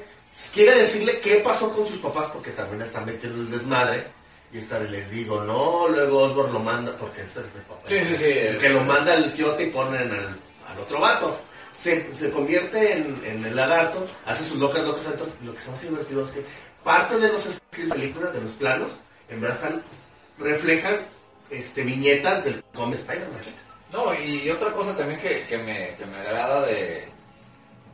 quiere 0.52 0.76
decirle 0.78 1.18
qué 1.20 1.36
pasó 1.36 1.70
con 1.72 1.84
sus 1.86 1.98
papás 1.98 2.26
porque 2.32 2.50
también 2.50 2.82
están 2.82 3.06
metiendo 3.06 3.40
el 3.40 3.50
desmadre. 3.50 4.04
Y 4.52 4.58
esta 4.58 4.78
vez 4.78 4.88
les 4.90 5.10
digo, 5.10 5.40
no, 5.42 5.88
luego 5.88 6.18
Osborne 6.20 6.52
lo 6.52 6.60
manda, 6.60 6.96
porque 6.96 7.22
ese 7.22 7.40
es 7.40 7.46
el 7.56 7.62
papá. 7.62 7.80
Sí, 7.88 7.98
sí, 8.08 8.16
sí. 8.16 8.24
El 8.38 8.56
que 8.58 8.68
lo 8.68 8.82
manda 8.82 9.12
al 9.14 9.32
quiote 9.32 9.64
y 9.64 9.70
ponen 9.70 10.12
al, 10.12 10.28
al 10.70 10.78
otro 10.80 11.00
vato. 11.00 11.36
Se, 11.76 12.14
se 12.14 12.30
convierte 12.30 12.92
en, 12.92 13.20
en 13.24 13.44
el 13.44 13.56
lagarto, 13.56 14.06
hace 14.26 14.44
sus 14.44 14.58
locas, 14.58 14.82
locas, 14.84 15.06
entonces 15.06 15.34
lo 15.44 15.52
que 15.56 15.60
me 15.68 15.74
hace 15.74 15.88
divertido 15.88 16.24
es 16.24 16.30
que 16.30 16.44
parte 16.84 17.18
de 17.18 17.28
los 17.32 17.42
películas, 17.90 18.32
de 18.32 18.40
los 18.42 18.52
planos, 18.52 18.88
en 19.34 19.40
verdad 19.40 19.56
están, 19.62 19.82
reflejan 20.38 20.96
este, 21.50 21.82
viñetas 21.82 22.44
del 22.44 22.62
cómic 22.74 23.00
Spider-Man. 23.00 23.40
No, 23.92 24.14
y 24.14 24.50
otra 24.50 24.72
cosa 24.72 24.96
también 24.96 25.20
que, 25.20 25.44
que, 25.46 25.58
me, 25.58 25.94
que 25.96 26.06
me 26.06 26.16
agrada 26.18 26.66
de, 26.66 27.08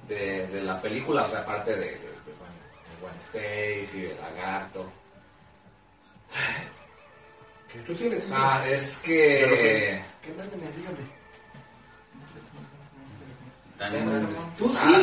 de, 0.09 0.47
de 0.47 0.63
la 0.63 0.81
película, 0.81 1.25
o 1.25 1.31
sea, 1.31 1.41
aparte 1.41 1.73
de, 1.73 1.81
de, 1.81 1.91
de 1.91 1.99
Gwen 3.01 3.15
Stacy, 3.27 4.03
de 4.03 4.15
Lagarto. 4.17 4.91
Que 7.73 7.79
tú 7.81 7.95
sí, 7.95 8.11
sí. 8.11 8.29
Ah, 8.33 8.65
es 8.69 8.99
Pero 9.05 9.55
que... 9.57 10.03
¿Qué 10.23 10.33
más 10.33 10.47
me 10.47 10.71
dígame? 10.73 11.21
Tú 14.59 14.71
Ah, 14.77 14.83
sí, 14.83 14.99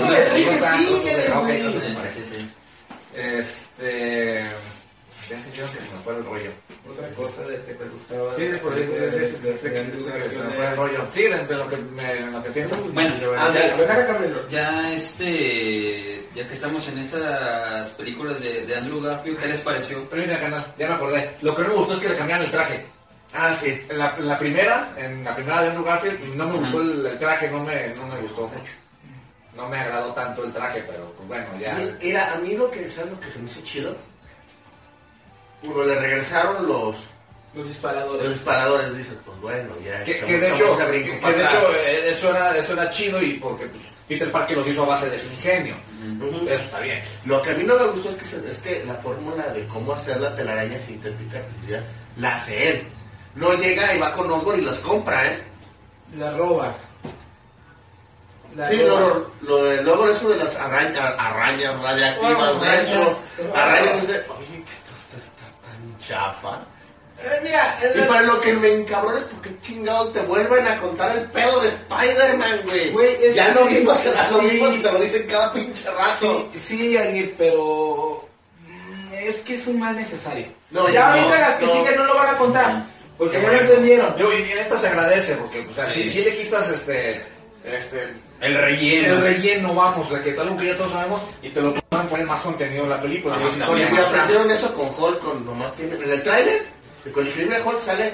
no, 1.94 2.14
sí, 2.14 2.24
sí. 2.24 2.52
Este... 3.16 4.46
Ya 5.30 5.44
se 5.44 5.50
quiero 5.52 5.72
que 5.72 5.78
se 5.80 5.84
me 5.94 6.00
fuera 6.04 6.20
el 6.20 6.26
rollo. 6.26 6.52
Otra 6.90 7.10
cosa 7.12 7.42
de 7.44 7.62
que 7.66 7.74
te 7.74 7.86
gustaba. 7.86 8.34
Sí, 8.36 8.50
por 8.62 8.78
eso 8.78 8.96
es- 8.96 9.32
se 9.62 9.70
me 9.70 9.94
fuera 10.56 10.72
el 10.72 10.78
rollo. 10.78 11.06
Sí, 11.12 11.24
de 11.24 11.38
de 11.46 11.56
lo 11.56 11.70
que, 11.70 11.78
me, 11.78 12.14
de 12.14 12.32
lo 12.32 12.44
que 12.44 12.50
pienso. 12.52 12.76
Bueno, 12.94 13.14
Ah, 13.38 13.52
ya, 14.50 14.94
este, 14.94 16.28
ya 16.34 16.48
que 16.48 16.54
estamos 16.54 16.88
en 16.88 17.00
estas 17.00 17.90
películas 17.92 18.40
de, 18.42 18.66
de 18.66 18.76
Andrew 18.76 19.02
Garfield, 19.02 19.38
¿qué 19.40 19.48
les 19.48 19.60
pareció? 19.62 20.08
Pero 20.10 20.22
mira, 20.24 20.40
canal, 20.40 20.74
ya 20.78 20.88
me 20.88 20.94
acordé. 20.96 21.36
Lo 21.42 21.56
que 21.56 21.62
no 21.64 21.68
me 21.70 21.76
gustó 21.76 21.94
es 21.94 22.00
que 22.00 22.10
le 22.10 22.16
cambiaron 22.18 22.46
el 22.46 22.52
traje. 22.52 22.86
Ah, 23.34 23.54
sí. 23.62 23.86
En 23.90 23.98
la, 24.00 24.16
en 24.18 24.28
la 24.28 24.40
primera, 24.40 24.94
en 24.98 25.24
la 25.24 25.36
primera 25.36 25.62
de 25.62 25.68
Andrew 25.70 25.86
Garfield, 25.86 26.36
no 26.36 26.48
me 26.48 26.58
gustó 26.60 26.82
el, 26.82 27.06
el 27.06 27.20
traje, 27.20 27.50
no 27.52 27.64
me, 27.64 27.88
no 27.96 28.08
me 28.08 28.22
gustó 28.22 28.48
mucho. 28.48 28.72
No 29.56 29.68
me 29.68 29.80
agradó 29.80 30.14
tanto 30.14 30.44
el 30.46 30.54
traje, 30.54 30.84
pero 30.88 31.12
pues 31.18 31.28
bueno, 31.28 31.48
ya. 31.60 31.78
Mira, 32.02 32.32
a 32.34 32.36
mí 32.38 32.56
lo 32.56 32.70
que, 32.72 32.88
¿sabes 32.88 33.12
lo 33.12 33.20
que 33.20 33.30
se 33.30 33.40
me 33.40 33.50
hizo 33.50 33.62
chido? 33.62 33.96
Uno, 35.64 35.84
le 35.84 35.96
regresaron 35.96 36.68
los, 36.68 36.96
Los 36.96 36.98
los 37.56 37.68
disparadores. 37.68 38.30
disparadores, 38.30 38.98
dices, 38.98 39.16
pues 39.26 39.40
bueno, 39.42 39.70
ya. 39.84 40.04
Que, 40.04 40.20
que 40.20 40.38
de 40.40 40.54
hecho, 40.54 40.78
que, 40.78 40.86
que 41.20 41.34
de 41.34 41.44
hecho 41.44 41.76
eh, 41.76 42.10
eso, 42.10 42.30
era, 42.30 42.56
eso 42.58 42.74
era 42.74 42.90
chido 42.90 43.22
y 43.22 43.34
porque 43.34 43.66
pues, 43.68 43.84
Peter 44.08 44.32
Parker 44.32 44.58
los 44.58 44.68
hizo 44.68 44.84
a 44.84 44.88
base 44.88 45.10
de 45.10 45.20
su 45.20 45.28
ingenio. 45.28 45.76
Eso 46.48 46.64
está 46.64 46.80
bien. 46.80 47.02
Lo 47.26 47.42
que 47.42 47.52
a 47.52 47.54
mí 47.56 47.64
no 47.64 47.76
me 47.76 47.86
gustó 47.88 48.10
es 48.10 48.16
que, 48.16 48.26
se- 48.26 48.50
es 48.50 48.60
que 48.60 48.84
la 48.86 48.94
fórmula 48.96 49.48
de 49.50 49.66
cómo 49.68 49.94
hacer 49.94 50.22
la 50.22 50.36
telaraña 50.36 50.80
sintética 50.80 51.40
artificial 51.40 51.84
la 52.18 52.36
hace 52.36 52.70
él. 52.70 52.88
No 53.36 53.54
llega 53.54 53.94
y 53.94 54.00
va 54.00 54.14
con 54.14 54.32
Osborne 54.32 54.62
y 54.64 54.66
las 54.66 54.80
compra, 54.80 55.26
¿eh? 55.28 55.40
La 56.18 56.32
roba. 56.38 56.74
La 58.56 58.70
Sí, 58.70 58.78
lo, 58.78 59.30
lo 59.42 59.64
de, 59.66 59.84
luego 59.84 60.10
eso 60.10 60.30
de 60.30 60.38
las 60.38 60.56
arañas, 60.56 61.14
arañas 61.20 61.80
radiactivas 61.80 62.56
Oh, 62.56 62.60
dentro. 62.60 63.02
arañas. 63.02 63.18
Arañas 63.56 64.04
chafa. 66.08 66.60
Eh, 67.20 67.40
mira, 67.44 67.76
Y 67.96 67.98
las- 67.98 68.08
para 68.08 68.22
lo 68.22 68.40
que 68.42 68.54
me 68.54 68.74
encabrona 68.76 69.18
es 69.20 69.26
porque 69.26 69.50
chingados 69.62 70.14
te 70.14 70.20
vuelven 70.22 70.68
a 70.68 70.78
contar 70.78 71.18
el 71.18 71.24
pedo 71.32 71.60
de 71.62 71.70
Spider-Man, 71.70 72.62
güey. 72.66 72.92
Güey, 72.92 73.26
es 73.26 73.34
Ya 73.36 73.48
que- 73.48 73.60
lo 73.60 73.66
vimos, 73.66 74.06
lo 74.06 74.40
sí. 74.40 74.46
vimos 74.52 74.76
y 74.76 74.80
te 74.84 74.92
lo 74.92 75.00
dicen 75.00 75.28
cada 75.28 75.52
pinche 75.52 75.90
rato. 75.90 76.48
Sí, 76.54 76.60
sí, 76.60 76.98
Aguirre, 76.98 77.34
pero 77.38 78.30
mm, 78.68 79.14
es 79.14 79.38
que 79.38 79.56
es 79.56 79.66
un 79.68 79.80
mal 79.80 79.96
necesario. 79.96 80.46
No, 80.70 80.88
ya 80.90 81.08
no, 81.10 81.14
ahorita 81.16 81.40
las 81.40 81.56
que 81.60 81.66
no. 81.66 81.74
siguen 81.74 81.96
no 81.96 82.04
lo 82.06 82.16
van 82.16 82.36
a 82.36 82.38
contar, 82.38 82.86
porque 83.18 83.42
ya 83.42 83.52
lo 83.52 83.60
entendieron. 83.62 84.16
Yo, 84.18 84.32
y 84.34 84.52
esto 84.52 84.78
se 84.78 84.88
agradece 84.88 85.34
porque, 85.38 85.66
o 85.70 85.74
sea, 85.74 85.90
si, 85.90 86.10
si 86.12 86.24
le 86.24 86.38
quitas 86.38 86.70
este. 86.70 87.24
este 87.66 88.14
El 88.42 88.56
relleno. 88.56 89.16
el 89.16 89.22
relleno, 89.22 89.74
vamos, 89.74 90.08
o 90.08 90.10
sea, 90.14 90.24
que 90.24 90.32
algo 90.40 90.56
que 90.58 90.68
ya 90.68 90.78
todos 90.78 90.92
sabemos 90.92 91.22
y 91.42 91.50
te 91.50 91.62
lo 91.62 91.74
pueden 91.74 92.08
poner 92.08 92.26
más 92.28 92.42
contenido 92.42 92.84
en 92.84 92.90
la 92.92 93.02
película. 93.02 93.36
Ah, 93.36 93.40
sí, 93.54 93.60
también. 93.60 93.88
aprendieron 93.98 94.52
eso 94.52 94.74
con 94.74 94.88
Hulk, 94.90 95.20
con 95.20 95.46
nomás 95.46 95.74
tiene... 95.76 95.96
En 95.96 96.10
el 96.12 96.22
tráiler, 96.24 96.66
con 97.14 97.24
el 97.24 97.30
increíble 97.30 97.62
Hulk 97.66 97.82
sale 97.82 98.14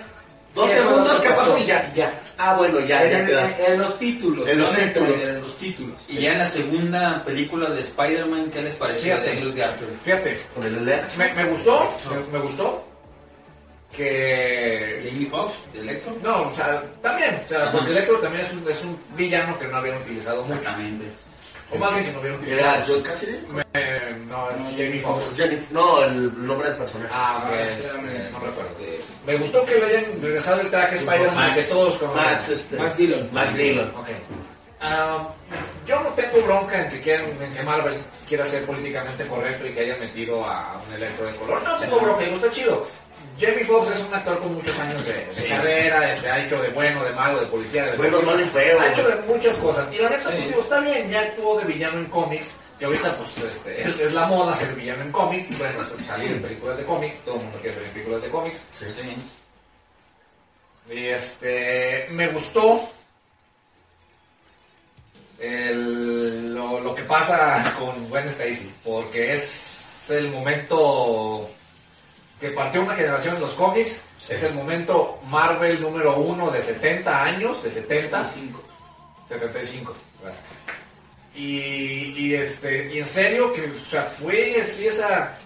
dos 0.55 0.69
Sí, 0.69 0.75
segundos 0.77 1.19
que 1.19 1.29
pasó 1.29 1.57
y 1.57 1.65
ya. 1.65 1.91
ya. 1.93 2.13
Ah, 2.37 2.55
bueno, 2.57 2.79
ya, 2.81 3.03
ya 3.05 3.19
en, 3.19 3.25
quedaste. 3.25 3.65
en- 3.65 3.73
en 3.73 3.79
los 3.79 3.99
títulos. 3.99 4.47
En 4.49 4.59
los 4.59 4.71
no 4.71 4.77
títulos. 4.77 5.21
En 5.23 5.41
los 5.41 5.57
títulos. 5.57 5.97
Y 6.07 6.17
ya 6.19 6.31
en 6.33 6.39
la 6.39 6.49
segunda 6.49 7.23
película 7.25 7.69
de 7.69 7.79
Spider-Man, 7.81 8.49
¿qué 8.51 8.61
les 8.61 8.75
pareció 8.75 9.13
Fíjate. 9.13 9.25
de 9.25 9.31
Andrew 9.37 9.53
Garfield? 9.55 10.01
Fíjate, 10.03 10.41
Con 10.53 10.63
el 10.65 10.75
Electro. 10.77 11.09
me, 11.17 11.33
me 11.33 11.45
gustó, 11.45 11.93
me, 12.31 12.37
me 12.37 12.43
gustó 12.45 12.85
que 13.95 15.01
Jamie 15.07 15.27
Foxx, 15.27 15.71
de 15.73 15.79
Electro. 15.79 16.15
No, 16.23 16.49
o 16.49 16.55
sea, 16.55 16.83
también, 17.01 17.41
o 17.45 17.47
sea, 17.47 17.63
Ajá. 17.63 17.71
porque 17.71 17.91
Electro 17.91 18.17
también 18.19 18.45
es 18.45 18.53
un, 18.53 18.69
es 18.69 18.81
un 18.83 18.97
villano 19.15 19.57
que 19.59 19.67
no 19.67 19.77
habían 19.77 19.97
utilizado 20.01 20.41
mucho. 20.41 20.55
Exactamente. 20.55 21.05
O 21.71 21.77
más 21.77 21.91
bien 21.93 22.05
que 22.05 22.11
no 22.11 22.19
habían 22.19 22.35
utilizado. 22.35 22.75
¿Era 22.75 22.83
John 22.87 23.01
Cassidy? 23.01 23.37
Eh, 23.73 24.15
no, 24.27 24.49
es 24.51 24.57
Jamie 24.57 24.99
Foxx. 25.01 25.71
No, 25.71 26.03
el 26.03 26.45
nombre 26.47 26.69
del 26.69 26.77
personaje. 26.77 27.09
Ah, 27.13 27.43
Ah, 27.47 27.55
este, 27.59 27.73
espérame. 27.87 28.31
no 28.31 28.39
recuerdo. 28.39 28.69
Me 29.25 29.37
gustó 29.37 29.65
que 29.65 29.75
le 29.75 29.85
hayan 29.85 30.21
regresado 30.21 30.61
el 30.61 30.69
traje 30.69 30.95
Spider-Man 30.97 31.53
que 31.55 31.61
todos 31.63 31.97
conocemos. 31.97 32.31
Max, 32.31 32.49
este... 32.49 32.75
Max 32.77 32.97
Dillon. 32.97 33.29
Max 33.31 33.55
Dillon. 33.57 33.89
Ok. 33.95 34.09
Ah, 34.85 35.29
yo 35.87 36.01
no 36.03 36.09
tengo 36.09 36.41
bronca 36.45 36.83
en 36.83 36.91
que, 36.91 36.99
quieran, 36.99 37.25
en 37.41 37.53
que 37.53 37.63
Marvel 37.63 37.95
quiera 38.27 38.45
ser 38.45 38.65
políticamente 38.65 39.25
correcto 39.25 39.65
y 39.65 39.71
que 39.73 39.79
haya 39.79 39.95
metido 39.95 40.45
a 40.45 40.81
un 40.85 40.93
electro 40.93 41.25
de 41.25 41.35
color. 41.37 41.63
No 41.63 41.79
tengo 41.79 41.99
bronca, 42.01 42.23
digo, 42.25 42.35
está 42.35 42.51
chido. 42.51 42.85
Jamie 43.39 43.65
Foxx 43.65 43.89
es 43.91 43.99
un 44.01 44.13
actor 44.13 44.39
con 44.39 44.53
muchos 44.55 44.77
años 44.79 45.05
de, 45.05 45.13
de 45.25 45.47
carrera, 45.49 46.11
este, 46.13 46.29
ha 46.29 46.45
hecho 46.45 46.61
de 46.61 46.69
bueno, 46.69 47.03
de 47.03 47.11
malo, 47.13 47.39
de 47.39 47.47
policía, 47.47 47.85
de 47.85 47.97
Bueno, 47.97 48.21
malo 48.21 48.39
y 48.41 48.45
feo. 48.49 48.79
Ha 48.79 48.91
hecho 48.91 49.07
de 49.07 49.15
muchas 49.27 49.57
cosas. 49.57 49.91
Y 49.93 49.97
la 49.97 50.09
neta, 50.09 50.29
Sí. 50.29 50.35
pues, 50.37 50.47
digo, 50.49 50.61
está 50.61 50.79
bien, 50.79 51.09
ya 51.09 51.21
actuó 51.21 51.59
de 51.59 51.65
villano 51.65 51.97
en 51.99 52.05
cómics, 52.05 52.51
que 52.79 52.85
ahorita 52.85 53.15
pues 53.17 53.37
este, 53.51 53.81
es, 53.81 53.99
es 53.99 54.13
la 54.13 54.27
moda 54.27 54.53
ser 54.55 54.73
villano 54.75 55.01
en 55.03 55.11
cómics, 55.11 55.57
bueno, 55.57 55.79
salir 56.07 56.31
en 56.31 56.41
películas 56.41 56.77
de 56.77 56.83
cómics, 56.85 57.15
todo 57.25 57.35
el 57.35 57.41
mundo 57.43 57.57
quiere 57.59 57.73
salir 57.75 57.87
en 57.87 57.93
películas 57.93 58.21
de 58.21 58.29
cómics. 58.29 58.63
Sí. 58.75 58.85
Y 60.93 61.05
este, 61.07 62.07
me 62.11 62.27
gustó 62.27 62.89
el- 65.39 66.53
lo, 66.53 66.79
lo 66.79 66.95
que 66.95 67.03
pasa 67.03 67.73
con 67.79 68.07
Gwen 68.09 68.27
Stacy, 68.27 68.71
porque 68.83 69.33
es 69.33 70.09
el 70.11 70.29
momento 70.29 71.49
que 72.43 72.49
partió 72.49 72.81
una 72.81 72.93
generación 72.93 73.35
en 73.35 73.41
los 73.41 73.53
cómics, 73.53 74.01
es 74.27 74.43
el 74.43 74.53
momento 74.53 75.17
Marvel 75.29 75.81
número 75.81 76.17
uno 76.17 76.51
de 76.51 76.61
70 76.61 77.23
años, 77.23 77.63
de 77.63 77.71
70, 77.71 78.21
75, 79.29 79.93
gracias. 80.21 80.43
Y, 81.33 82.13
y, 82.17 82.35
este, 82.35 82.93
y 82.93 82.99
en 82.99 83.05
serio, 83.05 83.53
que 83.53 83.61
o 83.61 83.89
sea, 83.89 84.03
fue 84.03 84.57
así 84.61 84.87
esa... 84.87 85.37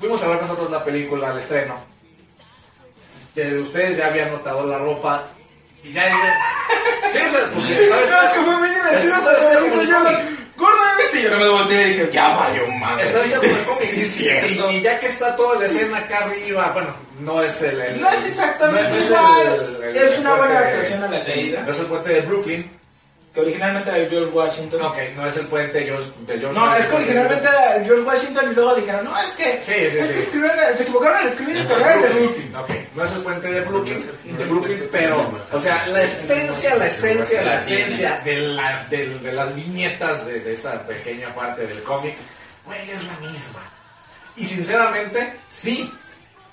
Fuimos 0.00 0.20
a 0.24 0.28
ver 0.30 0.42
nosotros 0.42 0.68
la 0.68 0.82
película 0.82 1.30
al 1.30 1.38
estreno. 1.38 1.76
Que 3.32 3.58
ustedes 3.58 3.98
ya 3.98 4.08
habían 4.08 4.32
notado 4.32 4.66
la 4.66 4.78
ropa. 4.78 5.28
Y 5.84 5.92
ya... 5.92 6.08
Sí, 7.12 7.18
o 7.24 7.30
sea, 7.30 7.50
porque... 7.54 7.88
¿sabes? 7.88 8.08
¿Sabes 8.08 8.30
que 8.32 8.40
fue 8.40 8.56
muy 8.58 8.68
divertido? 8.68 9.14
Es- 9.14 9.64
es- 9.64 9.74
Cuando 9.74 10.29
yo, 11.22 11.30
no 11.30 11.38
me 11.38 11.48
volteé 11.48 11.88
y 11.88 11.90
dije, 11.94 12.10
ya 12.12 12.36
valió 12.36 12.66
madre. 12.68 13.04
Está 13.06 13.24
hecha 13.24 13.36
como 13.38 13.50
el 13.52 13.64
cómic. 13.64 13.84
Sí, 13.88 14.04
cierto. 14.04 14.70
Y, 14.72 14.80
ya 14.80 14.98
que 15.00 15.06
está 15.06 15.36
toda 15.36 15.58
la 15.60 15.66
escena 15.66 15.98
acá 15.98 16.18
arriba, 16.24 16.70
bueno, 16.72 16.88
no 17.20 17.42
es 17.42 17.60
el... 17.62 17.80
el- 17.80 18.00
No 18.00 18.08
es 18.10 18.26
exactamente 18.26 18.88
no 18.90 18.96
es 18.96 19.06
igual. 19.10 19.76
el- 19.82 19.84
el- 19.84 19.96
es 19.96 20.18
una 20.18 20.34
buena 20.34 20.58
adaptación 20.58 21.04
a 21.04 21.08
la 21.08 21.24
caída. 21.24 21.62
No 21.62 21.72
es 21.72 21.78
el 21.80 21.86
puente 21.86 22.12
de 22.12 22.20
Brooklyn, 22.22 22.70
que 23.32 23.40
originalmente 23.40 23.88
era 23.90 23.98
de 24.00 24.08
George 24.08 24.30
Washington. 24.32 24.82
Ok, 24.82 24.96
no 25.16 25.26
es 25.26 25.36
el 25.36 25.46
puente 25.46 25.78
de 25.78 25.84
George, 25.84 26.10
de 26.26 26.38
George 26.40 26.58
No, 26.58 26.74
es 26.74 26.86
que 26.86 26.96
originalmente 26.96 27.48
era 27.48 27.84
George 27.84 28.02
Washington 28.02 28.50
y 28.50 28.54
luego 28.56 28.74
dijeron, 28.74 29.04
no, 29.04 29.18
es 29.22 29.30
que, 29.36 29.44
Sí, 29.64 29.72
sí, 29.72 29.98
es 29.98 30.08
sí. 30.08 30.14
que 30.14 30.20
escribieron- 30.22 30.76
se 30.76 30.82
equivocaron 30.82 31.16
al 31.18 31.28
escribir 31.28 31.56
el 31.58 31.68
de 31.68 31.74
Brooklyn. 31.74 32.56
Ok, 32.56 32.70
no 32.96 33.04
es 33.04 33.12
el 33.12 33.22
puente 33.22 33.52
de 33.52 33.60
Brooklyn, 33.60 34.06
de 34.24 34.44
Brooklyn, 34.46 34.88
pero, 34.90 35.32
o 35.52 35.60
sea, 35.60 35.86
la 35.86 36.02
esencia, 36.02 36.74
la 36.74 36.86
esencia, 36.88 37.42
la 37.42 37.60
esencia 37.60 38.20
de, 38.24 38.36
la, 38.40 38.84
de, 38.90 39.18
de 39.20 39.32
las 39.32 39.54
viñetas 39.54 40.26
de, 40.26 40.40
de 40.40 40.52
esa 40.54 40.82
pequeña 40.86 41.32
parte 41.32 41.66
del 41.68 41.82
cómic, 41.84 42.16
güey, 42.66 42.90
es 42.90 43.04
la 43.04 43.14
misma. 43.30 43.60
Y 44.36 44.46
sinceramente, 44.46 45.34
sí, 45.48 45.92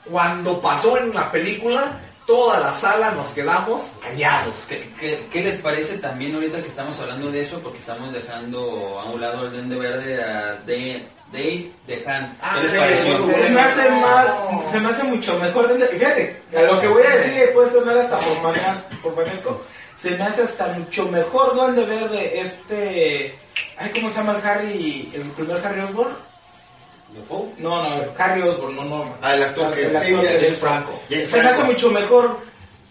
cuando 0.05 0.61
pasó 0.61 0.97
en 0.99 1.13
la 1.13 1.31
película, 1.31 1.99
toda 2.27 2.59
la 2.59 2.71
sala 2.73 3.11
nos 3.11 3.27
quedamos 3.29 3.89
callados. 4.03 4.53
¿Qué, 4.67 4.91
qué, 4.99 5.25
qué 5.31 5.41
les 5.41 5.55
parece 5.61 5.97
también 5.97 6.35
ahorita 6.35 6.61
que 6.61 6.67
estamos 6.67 6.99
hablando 6.99 7.31
de 7.31 7.39
eso? 7.41 7.59
Porque 7.61 7.79
estamos 7.79 8.11
dejando 8.13 8.99
a 8.99 9.05
un 9.05 9.19
lado 9.21 9.45
el 9.45 9.53
Duende 9.53 9.75
Verde 9.77 10.21
a 10.23 10.55
Dave, 10.67 11.07
Dave 11.31 11.71
DeHaan. 11.87 12.37
Ah, 12.41 12.55
¿Qué 12.57 12.63
les 12.63 12.71
sí, 12.71 12.77
pareció? 12.77 13.17
sí, 13.25 13.31
Se 13.33 13.49
me 13.49 13.61
hace 13.61 13.89
más, 13.89 14.27
se 14.69 14.79
me 14.79 14.89
hace 14.89 15.03
mucho 15.05 15.39
mejor. 15.39 15.67
desde- 15.69 15.87
Fíjate, 15.87 16.41
a 16.55 16.61
lo 16.63 16.79
que 16.81 16.87
voy 16.87 17.03
a 17.03 17.15
decir 17.15 17.43
y 17.49 17.53
puede 17.53 17.71
sonar 17.71 17.97
hasta 17.97 18.19
por 18.19 18.41
manías, 18.43 18.77
por 19.01 19.15
manesco, 19.15 19.61
se 20.01 20.11
me 20.11 20.23
hace 20.25 20.43
hasta 20.43 20.67
mucho 20.73 21.07
mejor 21.07 21.55
Duende 21.55 21.85
Verde 21.85 22.39
este, 22.41 23.39
ay, 23.77 23.89
¿cómo 23.95 24.09
se 24.09 24.17
llama 24.17 24.37
el 24.37 24.45
Harry, 24.47 25.11
el 25.15 25.21
primer 25.31 25.65
Harry 25.65 25.79
Osborn? 25.81 26.13
¿Defoe? 27.17 27.49
No, 27.57 27.81
no, 27.83 28.05
Harry 28.17 28.41
Osborn, 28.41 28.75
no, 28.75 28.83
no. 28.85 29.15
Ah, 29.21 29.33
el 29.35 29.43
actor 29.43 29.73
que- 29.73 29.85
El 29.85 29.89
sí, 29.91 29.95
actor 30.13 30.21
que- 30.27 30.39
James 30.39 30.57
Franco. 30.59 31.01
James 31.09 31.29
Se 31.29 31.41
me 31.43 31.49
hace 31.49 31.63
mucho 31.63 31.91
mejor 31.91 32.37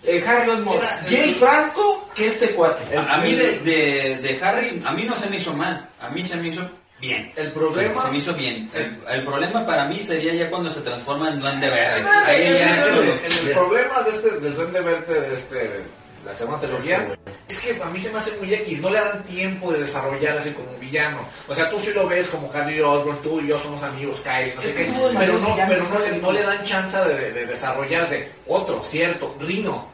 eh, 0.03 0.25
Harry 0.27 0.51
Osborn, 0.51 0.81
James 1.09 1.37
Franco 1.37 2.09
que 2.15 2.27
este 2.27 2.51
cuate. 2.51 2.97
A, 2.97 3.15
a 3.15 3.19
mí 3.19 3.35
de, 3.35 3.59
de, 3.61 4.19
de 4.19 4.45
Harry, 4.45 4.83
a 4.85 4.93
mí 4.93 5.05
no 5.05 5.17
se 5.17 5.29
me 5.31 5.37
hizo 5.37 5.53
mal, 5.55 5.89
a 6.01 6.09
mí 6.11 6.23
se 6.23 6.37
me 6.37 6.49
hizo 6.49 6.63
bien. 7.01 7.33
El 7.37 7.53
problema- 7.53 8.03
Se 8.03 8.11
me 8.11 8.19
hizo 8.19 8.33
bien. 8.35 8.71
El, 8.75 8.99
el 9.09 9.25
problema 9.25 9.67
para 9.67 9.85
mí 9.87 9.99
sería 10.01 10.33
ya 10.35 10.49
cuando 10.51 10.71
se 10.71 10.81
transforma 10.81 11.29
en 11.31 11.41
Duende 11.41 11.69
Verde. 11.69 12.05
El, 12.29 13.49
el 13.49 13.53
problema 13.55 14.03
de 14.03 14.11
este, 14.11 14.31
del 14.41 14.55
Duende 14.55 14.81
Verde 14.81 15.21
de 15.21 15.35
este, 15.35 15.81
la 16.27 16.35
segunda 16.35 16.61
trilogía 16.61 17.07
es 17.49 17.59
que 17.61 17.81
a 17.81 17.87
mí 17.87 18.01
se 18.01 18.11
me 18.13 18.19
hace 18.19 18.37
muy 18.39 18.53
X, 18.53 18.81
no 18.81 18.91
le 18.91 18.99
dan 18.99 19.25
tiempo 19.25 19.73
de 19.73 19.79
desarrollarse 19.81 20.53
como 20.53 20.77
villano. 20.79 21.19
O 21.49 21.55
sea, 21.55 21.71
tú 21.71 21.79
sí 21.81 21.93
lo 21.95 22.07
ves 22.09 22.27
como 22.29 22.51
Harry 22.53 22.81
Osborn, 22.81 23.23
tú 23.23 23.41
y 23.41 23.47
yo 23.47 23.59
somos 23.61 23.83
amigos, 23.85 24.21
Kyle, 24.23 24.55
no 24.57 24.61
sé 24.63 24.75
qué, 24.75 24.93
pero 25.19 25.39
no, 25.39 25.57
pero 25.69 25.85
no, 25.93 25.99
le, 26.01 26.19
no 26.19 26.33
le 26.33 26.43
dan 26.43 26.65
chance 26.65 26.99
de, 26.99 27.15
de- 27.15 27.33
de 27.33 27.47
desarrollarse. 27.47 28.29
Otro, 28.49 28.83
cierto, 28.85 29.37
Rino. 29.41 29.89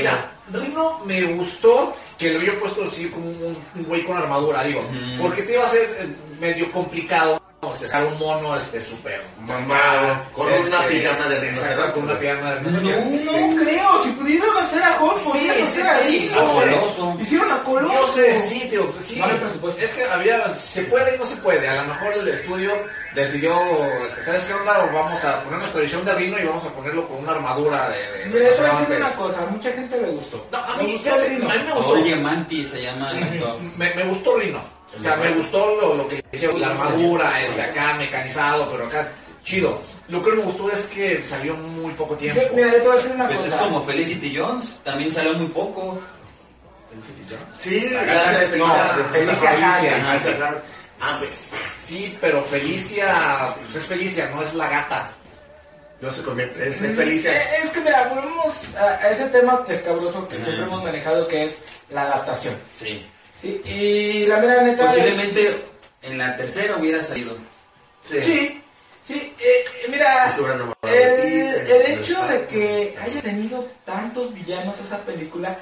Mira, 0.00 0.32
Rino 0.50 1.00
me 1.04 1.22
gustó 1.34 1.94
que 2.16 2.32
lo 2.32 2.38
hubiera 2.38 2.58
puesto 2.58 2.84
así 2.84 3.06
como 3.08 3.26
un, 3.28 3.56
un 3.74 3.84
güey 3.84 4.02
con 4.04 4.16
armadura, 4.16 4.64
digo, 4.64 4.82
porque 5.20 5.42
te 5.42 5.52
iba 5.52 5.66
a 5.66 5.68
ser 5.68 5.82
eh, 6.00 6.06
medio 6.40 6.72
complicado 6.72 7.40
o 7.60 7.74
sea, 7.74 7.88
sacar 7.88 8.06
un 8.06 8.18
mono 8.20 8.56
este 8.56 8.80
súper 8.80 9.20
Mamado, 9.40 10.16
con 10.32 10.48
Este, 10.52 10.68
una 10.68 10.80
pijama 10.82 11.26
de 11.26 11.40
rinoceronte. 11.40 11.92
con 11.92 12.02
una 12.04 12.18
pijama 12.18 12.54
de 12.54 12.60
No, 12.60 12.78
rinoceronte. 12.78 13.24
no 13.24 13.62
creo, 13.64 14.02
si 14.02 14.10
pudieron 14.10 14.56
hacer 14.58 14.82
a 14.82 15.02
Hulk, 15.02 15.18
Sí, 15.18 15.50
sí, 15.66 15.80
sí, 16.08 16.30
a. 16.32 16.36
Coloso. 16.44 17.16
Hicieron 17.20 17.50
a 17.50 17.62
Coloso. 17.64 17.94
Yo 17.94 18.06
sé, 18.12 18.38
sí, 18.40 18.60
tío, 18.70 18.92
sí. 19.00 19.18
No 19.18 19.24
hay 19.26 19.34
presupuesto. 19.34 19.84
Es 19.84 19.92
que 19.92 20.04
había, 20.04 20.54
se 20.54 20.82
puede 20.84 21.16
y 21.16 21.18
no 21.18 21.26
se 21.26 21.36
puede. 21.38 21.68
A 21.68 21.82
lo 21.82 21.94
mejor 21.94 22.12
el 22.14 22.28
estudio 22.28 22.72
decidió, 23.16 23.52
este, 24.06 24.22
¿sabes 24.22 24.44
qué 24.44 24.54
onda? 24.54 24.78
Vamos 24.92 25.24
a 25.24 25.40
poner 25.40 25.58
nuestra 25.58 25.80
edición 25.80 26.04
de 26.04 26.14
Rino 26.14 26.38
y 26.38 26.44
vamos 26.44 26.64
a 26.64 26.68
ponerlo 26.68 27.08
con 27.08 27.18
una 27.18 27.32
armadura 27.32 27.88
de... 27.90 27.98
de- 27.98 28.26
Mira, 28.26 28.50
te 28.54 28.60
voy 28.60 28.66
a 28.66 28.72
decir 28.72 28.88
de- 28.88 28.96
una 28.98 29.12
cosa, 29.14 29.42
a 29.42 29.46
mucha 29.46 29.72
gente 29.72 30.00
le 30.00 30.08
gustó. 30.10 30.46
No, 30.52 30.58
a 30.58 30.76
Me 30.76 30.82
mí, 30.84 30.92
gustó 30.92 31.10
fíjate, 31.10 31.28
Rhino. 31.28 31.50
a 31.50 31.54
mí 31.54 31.64
me 31.64 31.72
gustó. 31.74 31.90
Oye, 31.90 32.16
Manti 32.16 32.66
se 32.66 32.82
llama 32.82 33.10
el 33.10 33.22
actor. 33.24 33.56
Me, 33.76 33.94
me 33.94 34.04
gustó 34.04 34.36
Rino. 34.38 34.77
O 34.96 35.00
sea, 35.00 35.16
me 35.16 35.30
gustó 35.32 35.76
lo, 35.80 35.94
lo 35.96 36.08
que 36.08 36.24
hicieron, 36.32 36.60
la 36.60 36.68
armadura, 36.70 37.40
este 37.40 37.62
acá 37.62 37.94
mecanizado, 37.94 38.70
pero 38.70 38.86
acá 38.86 39.08
chido. 39.44 39.80
Lo 40.08 40.22
que 40.22 40.30
no 40.30 40.36
me 40.36 40.42
gustó 40.42 40.70
es 40.70 40.86
que 40.86 41.22
salió 41.22 41.54
muy 41.54 41.92
poco 41.94 42.14
tiempo. 42.16 42.40
Yo- 42.42 42.54
mira, 42.54 42.68
yo 42.68 42.74
te 42.76 42.80
voy 42.82 42.92
a 42.92 42.96
decir 42.96 43.10
una 43.14 43.26
Pues 43.26 43.40
es 43.44 43.50
cosa. 43.52 43.64
como 43.64 43.84
Felicity 43.84 44.36
Jones, 44.36 44.74
también 44.82 45.12
salió 45.12 45.34
muy 45.34 45.48
poco. 45.48 46.00
Sí, 47.58 47.90
La 47.90 48.02
de 48.04 48.46
Felicia. 48.46 48.92
no, 48.96 48.96
de 48.98 49.04
Felicia 49.04 49.50
Felicia. 49.50 50.18
Felicia. 50.20 50.54
Ah, 51.00 51.14
pues, 51.18 51.30
Sí, 51.88 52.18
pero 52.20 52.42
Felicia, 52.42 53.54
pues 53.64 53.76
es 53.76 53.84
Felicia, 53.88 54.30
no 54.34 54.42
es 54.42 54.52
la 54.54 54.68
gata. 54.68 55.10
No 56.00 56.10
se 56.12 56.22
convierte, 56.22 56.68
es 56.68 56.80
es 56.82 56.96
Felicia. 56.96 57.32
Eh, 57.32 57.44
Es 57.64 57.70
que 57.70 57.80
mira, 57.80 58.08
volvemos 58.08 58.74
a, 58.76 58.84
a 59.04 59.10
ese 59.10 59.24
tema 59.28 59.64
escabroso 59.68 60.26
que 60.28 60.36
siempre 60.38 60.64
hemos 60.64 60.82
manejado, 60.82 61.26
que 61.28 61.44
es 61.44 61.58
la 61.90 62.02
adaptación. 62.02 62.54
Sí. 62.74 63.06
Sí, 63.40 63.60
y 63.64 64.26
la 64.26 64.38
mera 64.38 64.62
neta 64.62 64.84
es- 64.84 64.88
Posiblemente 64.96 65.64
en 66.02 66.18
la 66.18 66.36
tercera 66.36 66.76
hubiera 66.76 67.02
salido. 67.02 67.36
Sí, 68.04 68.60
sí, 69.04 69.14
eh, 69.14 69.34
eh, 69.40 69.64
mira, 69.90 70.34
el, 70.82 71.98
hecho 71.98 72.24
de 72.26 72.46
que 72.46 72.96
haya 73.00 73.20
tenido 73.22 73.66
tantos 73.84 74.32
villanos 74.34 74.78
esa 74.80 74.98
película 75.04 75.58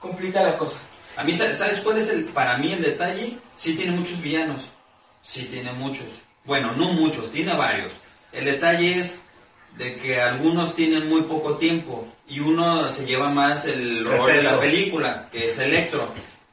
complica 0.00 0.42
la 0.42 0.56
cosa. 0.56 0.78
A 1.16 1.24
mí, 1.24 1.32
sa- 1.32 1.52
¿sabes 1.52 1.80
cuál 1.80 1.98
es 1.98 2.08
el, 2.08 2.24
para 2.26 2.56
mí 2.58 2.72
el 2.72 2.82
detalle? 2.82 3.36
Sí 3.56 3.74
tiene 3.74 3.92
muchos 3.92 4.20
villanos. 4.22 4.62
Sí 5.22 5.44
tiene 5.50 5.72
muchos. 5.72 6.06
Bueno, 6.44 6.72
no 6.76 6.86
muchos, 6.92 7.30
tiene 7.30 7.54
varios. 7.54 7.92
El 8.32 8.44
detalle 8.44 9.00
es 9.00 9.20
de 9.76 9.96
que 9.96 10.20
algunos 10.20 10.74
tienen 10.74 11.08
muy 11.08 11.22
poco 11.22 11.56
tiempo 11.56 12.06
y 12.28 12.40
uno 12.40 12.88
se 12.88 13.04
lleva 13.04 13.28
más 13.28 13.66
el 13.66 14.04
rol 14.06 14.30
de 14.32 14.42
la 14.42 14.60
película, 14.60 15.28
que 15.32 15.48
es 15.48 15.58
Electro. 15.58 16.12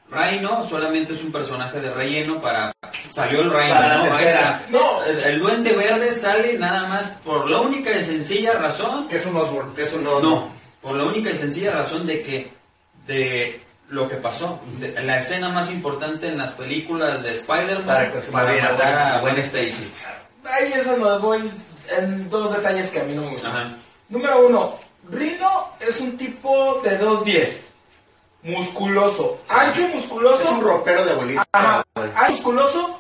Rhino 0.09 0.63
solamente 0.63 1.13
es 1.13 1.23
un 1.23 1.31
personaje 1.31 1.79
de 1.81 1.91
relleno 1.93 2.39
para... 2.39 2.71
Salió 3.11 3.41
el 3.41 3.49
Para 3.51 3.97
la 3.97 4.61
¿no? 4.69 5.03
El, 5.03 5.19
el 5.19 5.39
Duende 5.39 5.73
Verde 5.73 6.13
sale 6.13 6.57
nada 6.57 6.87
más 6.87 7.07
por 7.23 7.49
la 7.49 7.59
única 7.61 7.91
y 7.91 8.03
sencilla 8.03 8.53
razón 8.53 9.07
Que 9.07 9.17
es 9.17 9.25
un 9.25 9.35
Osborn. 9.35 9.73
Es 9.77 9.93
un 9.93 10.03
no. 10.03 10.19
no, 10.21 10.51
por 10.81 10.95
la 10.95 11.03
única 11.05 11.31
y 11.31 11.35
sencilla 11.35 11.71
razón 11.71 12.05
de 12.05 12.21
que 12.21 12.51
de 13.07 13.61
lo 13.89 14.07
que 14.09 14.15
pasó, 14.15 14.59
de- 14.79 14.91
la 15.03 15.17
escena 15.17 15.49
más 15.49 15.69
importante 15.69 16.27
en 16.27 16.37
las 16.39 16.51
películas 16.53 17.21
de 17.23 17.33
Para 17.33 17.63
Spider-Man 17.63 18.11
que 18.13 18.21
se 18.21 18.31
para 18.31 18.47
moviera, 18.47 18.71
matar 18.71 18.93
a 18.95 19.03
bueno, 19.21 19.21
Gwen 19.21 19.35
bueno. 19.35 19.41
Stacy. 19.43 19.91
Ahí 20.45 20.73
es 20.73 20.85
donde 20.85 21.17
voy 21.19 21.51
en 21.97 22.29
dos 22.29 22.51
detalles 22.55 22.89
que 22.89 22.99
a 22.99 23.03
mí 23.03 23.13
no 23.13 23.23
me 23.23 23.29
gustan. 23.31 23.79
Número 24.09 24.47
uno, 24.47 24.79
Rino 25.09 25.69
es 25.79 25.99
un 25.99 26.17
tipo 26.17 26.81
de 26.83 26.99
2'10, 26.99 27.47
musculoso, 28.45 29.39
ancho, 29.49 29.87
musculoso. 29.89 30.43
Es 30.43 30.49
un 30.49 30.61
ropero 30.61 31.03
de 31.05 31.11
abuelita. 31.13 31.43
Ajá, 31.51 31.83
ah, 31.95 32.27
musculoso, 32.29 32.99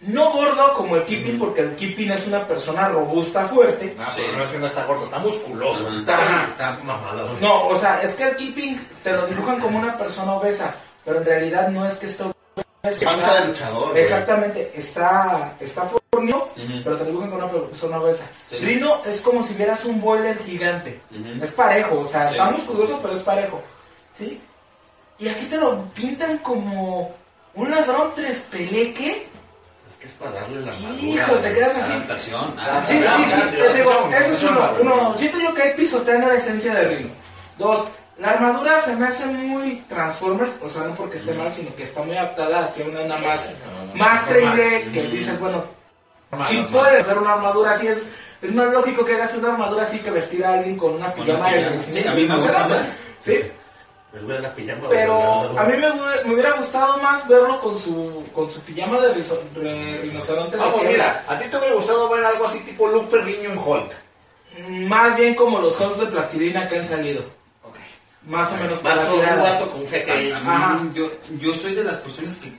no 0.00 0.30
gordo 0.32 0.72
como 0.74 0.96
el 0.96 1.04
Kipping, 1.04 1.38
porque 1.38 1.60
el 1.60 1.76
Kipping 1.76 2.10
es 2.10 2.26
una 2.26 2.46
persona 2.46 2.88
robusta, 2.88 3.44
fuerte. 3.46 3.94
No, 3.98 4.06
Sí. 4.10 4.22
pero 4.24 4.38
no 4.38 4.44
es 4.44 4.50
que 4.50 4.58
no 4.58 4.66
está 4.66 4.84
gordo, 4.86 5.04
está 5.04 5.18
musculoso. 5.18 5.88
Está, 5.92 6.44
está 6.48 6.78
mamado. 6.84 7.28
No, 7.40 7.68
o 7.68 7.76
sea, 7.76 8.00
es 8.02 8.14
que 8.14 8.24
el 8.24 8.36
Kipping 8.36 8.80
te 9.02 9.12
lo 9.12 9.26
dibujan 9.26 9.60
como 9.60 9.78
una 9.78 9.96
persona 9.98 10.32
obesa, 10.34 10.74
pero 11.04 11.18
en 11.18 11.24
realidad 11.24 11.68
no 11.68 11.86
es 11.86 11.94
que 11.98 12.06
esté 12.06 12.22
obesa. 12.24 12.34
Panza 13.04 13.34
de 13.40 13.48
luchador. 13.48 13.90
güey. 13.90 14.02
Exactamente, 14.02 14.72
está, 14.74 15.54
está 15.60 15.82
fornido, 16.10 16.48
pero 16.84 16.96
te 16.96 17.04
lo 17.04 17.10
dibujan 17.10 17.30
como 17.30 17.44
una 17.44 17.52
persona 17.68 18.00
obesa. 18.00 18.24
Sí. 18.48 18.56
Rino 18.58 19.02
es 19.04 19.20
como 19.20 19.42
si 19.42 19.52
vieras 19.54 19.84
un 19.84 20.00
boiler 20.00 20.38
gigante. 20.42 21.00
Es 21.42 21.50
parejo, 21.50 21.98
o 22.00 22.06
sea, 22.06 22.30
está 22.30 22.48
Sí. 22.48 22.54
musculoso, 22.54 22.98
pero 23.02 23.14
es 23.14 23.20
parejo. 23.22 23.60
¿Sí? 24.16 24.40
Y 25.18 25.28
aquí 25.28 25.46
te 25.46 25.56
lo 25.56 25.84
pintan 25.94 26.38
como 26.38 27.14
un 27.54 27.70
ladrón 27.70 28.12
trespeleque. 28.14 29.26
Es 29.90 29.96
que 29.98 30.06
es 30.06 30.12
para 30.14 30.30
darle 30.32 30.60
la 30.64 30.72
armadura. 30.72 31.02
Hijo, 31.02 31.32
te 31.34 31.40
güey. 31.40 31.54
quedas 31.54 31.76
así. 31.76 31.92
Adaptación. 31.92 32.54
ah, 32.58 32.82
Sí, 32.86 32.98
sí, 32.98 33.04
Ah, 33.08 33.16
sí, 33.26 33.32
ah, 33.34 33.50
te 33.66 33.74
digo, 33.74 34.10
eso 34.20 34.32
es 34.32 34.42
uno. 34.44 34.70
uno. 34.80 35.18
Siento 35.18 35.40
yo 35.40 35.54
que 35.54 35.62
hay 35.62 35.74
pisoteando 35.74 36.28
la 36.28 36.34
esencia 36.34 36.74
de 36.74 36.88
Rino. 36.88 37.08
Dos, 37.58 37.88
la 38.18 38.30
armadura 38.30 38.80
se 38.80 38.94
me 38.94 39.06
hace 39.08 39.26
muy 39.26 39.76
Transformers, 39.88 40.52
o 40.62 40.68
sea, 40.68 40.82
no 40.82 40.94
porque 40.94 41.18
esté 41.18 41.34
mal, 41.34 41.52
sino 41.52 41.74
que 41.74 41.82
está 41.84 42.02
muy 42.02 42.16
adaptada 42.16 42.64
hacia 42.66 42.84
una 42.84 43.02
nada 43.04 43.20
más, 43.20 43.40
más 43.94 44.22
creíble 44.24 44.88
que 44.92 45.02
dices, 45.04 45.38
bueno, 45.40 45.64
si 46.48 46.56
puedes 46.64 47.00
hacer 47.04 47.18
una 47.18 47.34
armadura 47.34 47.72
así, 47.72 47.88
es, 47.88 47.98
es 48.42 48.54
más 48.54 48.68
lógico 48.72 49.04
que 49.04 49.14
hagas 49.14 49.34
una 49.34 49.48
armadura 49.52 49.82
así 49.82 49.98
que 49.98 50.10
vestir 50.12 50.44
a 50.44 50.54
alguien 50.54 50.76
con 50.76 50.94
una 50.94 51.12
pijama 51.12 51.48
una 51.48 51.70
de. 51.70 51.78
Sí, 51.78 52.06
a 52.06 52.12
mí 52.12 52.24
me 52.26 52.36
gusta 52.36 52.68
más. 52.68 52.96
Sí, 53.20 53.40
El 54.18 54.24
güey 54.24 54.36
de 54.36 54.42
la 54.42 54.54
pijama. 54.54 54.88
pero 54.88 55.58
a 55.58 55.64
mí 55.64 55.76
me, 55.76 55.90
hubiera- 55.90 56.22
me 56.24 56.34
hubiera 56.34 56.52
gustado 56.52 56.96
más 56.98 57.26
verlo 57.28 57.60
con 57.60 57.78
su, 57.78 58.24
con 58.34 58.50
su 58.50 58.60
pijama 58.60 58.98
de 59.00 59.14
rizo- 59.14 59.40
de 59.54 60.00
rinoceronte. 60.02 60.56
Vamos, 60.56 60.80
piel. 60.80 60.92
mira, 60.92 61.24
a 61.28 61.38
ti 61.38 61.44
te 61.48 61.56
hubiera 61.56 61.74
gustado 61.74 62.08
ver 62.10 62.24
algo 62.24 62.46
así 62.46 62.60
tipo 62.60 62.88
Luke 62.88 63.08
Ferriño 63.10 63.52
en 63.52 63.58
Hulk. 63.58 63.92
Más 64.88 65.16
bien 65.16 65.34
como 65.34 65.58
los 65.60 65.78
Hulks 65.80 65.98
de 66.00 66.06
plastilina 66.06 66.68
que 66.68 66.78
han 66.78 66.84
salido. 66.84 67.22
Más 68.26 68.50
o 68.52 68.56
menos 68.56 68.82
Más 68.82 68.94
para 68.94 69.06
con 69.08 69.20
un 69.20 69.38
guato 69.40 69.70
con 69.70 69.80
CGI. 69.84 70.34
Yo, 70.94 71.06
yo 71.40 71.54
soy 71.54 71.74
de 71.74 71.84
las 71.84 71.96
personas 71.96 72.36
que, 72.36 72.52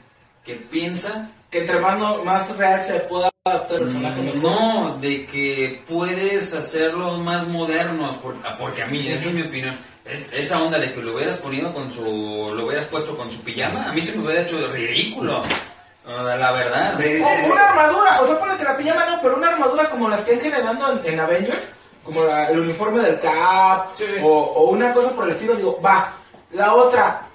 que 0.44 0.56
piensa 0.56 1.30
Que 1.52 1.60
entre 1.60 1.80
más, 1.80 1.98
no- 2.00 2.24
más 2.24 2.56
real 2.58 2.80
se 2.82 3.00
pueda 3.02 3.30
adaptar 3.46 3.78
el 3.78 3.84
personaje 3.84 4.22
mejor. 4.22 4.42
no 4.42 4.98
de 5.02 5.26
que 5.26 5.84
puedes 5.88 6.54
hacerlos 6.54 7.20
más 7.20 7.48
modernos 7.48 8.16
por- 8.18 8.36
ah, 8.46 8.56
porque 8.60 8.84
a 8.84 8.88
mí 8.88 9.08
esa 9.10 9.30
es 9.30 9.34
mi 9.36 9.42
opinión 9.42 9.78
Es- 10.10 10.32
esa 10.34 10.62
onda 10.62 10.80
de 10.80 10.92
que 10.94 11.02
lo 11.02 11.14
hubieras 11.16 11.38
ponido 11.38 11.74
con 11.74 11.92
su, 11.92 12.52
lo 12.56 12.66
hubieras 12.66 12.86
puesto 12.88 13.16
con 13.16 13.30
su 13.30 13.42
pijama, 13.42 13.90
a 13.90 13.94
mí 13.94 14.02
se 14.02 14.18
me 14.18 14.26
hubiera 14.26 14.42
hecho 14.42 14.68
ridículo. 14.72 15.42
La 16.08 16.52
verdad. 16.52 16.96
O 17.00 17.52
una 17.54 17.70
armadura, 17.70 18.22
o 18.22 18.26
sea, 18.28 18.40
pone 18.40 18.58
que 18.58 18.64
la 18.64 18.76
pijama 18.76 19.06
no, 19.06 19.22
pero 19.22 19.36
una 19.38 19.50
armadura 19.50 19.90
como 19.90 20.10
las 20.10 20.22
que 20.22 20.34
han 20.34 20.40
generando 20.42 20.92
en, 21.04 21.14
en 21.14 21.20
Avengers, 21.20 21.64
como 22.04 22.24
la- 22.24 22.50
el 22.50 22.60
uniforme 22.60 23.02
del 23.04 23.20
Cap, 23.20 23.90
Sí, 23.96 24.06
sí. 24.08 24.22
O, 24.24 24.28
o 24.30 24.70
una 24.72 24.92
cosa 24.94 25.12
por 25.12 25.26
el 25.26 25.32
estilo, 25.32 25.56
digo, 25.56 25.80
va. 25.82 26.14
La 26.54 26.74
otra, 26.74 27.28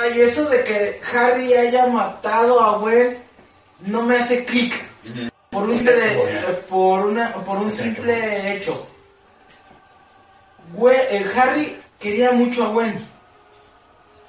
ay, 0.00 0.22
eso 0.22 0.46
de 0.48 0.64
que 0.64 1.00
Harry 1.14 1.52
haya 1.52 1.86
matado 1.86 2.58
a 2.62 2.78
Gwen 2.78 3.18
no 3.80 4.00
me 4.02 4.16
hace 4.16 4.44
clic. 4.46 4.72
Por 5.50 5.64
un, 5.64 5.76
simple, 5.76 5.94
eh, 6.14 6.62
por 6.68 7.00
una, 7.06 7.32
por 7.34 7.58
un 7.58 7.70
simple 7.70 8.54
hecho. 8.56 8.86
Gwen- 10.74 11.06
eh, 11.10 11.30
Harry 11.36 11.76
quería 12.04 12.30
mucho 12.32 12.64
a 12.64 12.68
Gwen. 12.68 13.06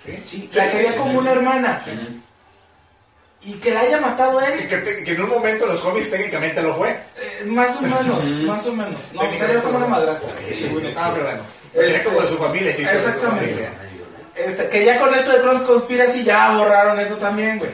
Sí, 0.04 0.22
Sí, 0.26 0.50
la 0.54 0.70
quería 0.72 0.96
como 0.96 1.20
una 1.20 1.32
hermana. 1.32 1.84
Y 3.42 3.54
que 3.54 3.72
la 3.72 3.82
haya 3.82 4.02
matado 4.02 4.42
él, 4.42 4.68
Que, 4.68 4.84
que- 4.84 5.04
que 5.04 5.12
en 5.12 5.22
un 5.22 5.30
momento 5.30 5.66
en 5.66 5.72
los 5.72 5.82
cómics 5.82 6.10
técnicamente 6.10 6.64
lo 6.64 6.74
fue. 6.76 6.90
Eh, 6.92 7.44
más 7.46 7.76
o 7.76 7.82
menos, 7.82 8.26
más 8.48 8.66
o 8.66 8.74
menos. 8.74 9.02
No, 9.14 9.22
salió 9.38 9.62
como 9.62 9.78
una 9.78 9.88
madrastra. 9.88 10.30
Sí, 10.48 10.62
según 10.62 10.82
sí, 10.82 10.88
esto. 10.88 11.00
Ah, 11.04 11.12
pero 11.14 11.26
bueno. 11.26 11.42
Este- 11.74 11.96
Es 11.98 12.02
como 12.04 12.22
de 12.22 12.28
su 12.28 12.38
familia, 12.38 12.74
sí, 12.76 12.82
Exactamente. 12.82 13.46
familia. 13.54 13.70
Este, 14.36 14.70
que 14.70 14.86
ya 14.86 15.00
con 15.00 15.14
esto 15.14 15.32
de 15.32 15.42
Cross 15.42 15.62
Conspiracy 15.62 16.24
ya 16.24 16.52
borraron 16.58 17.00
eso 17.00 17.16
también, 17.18 17.60
güey. 17.60 17.72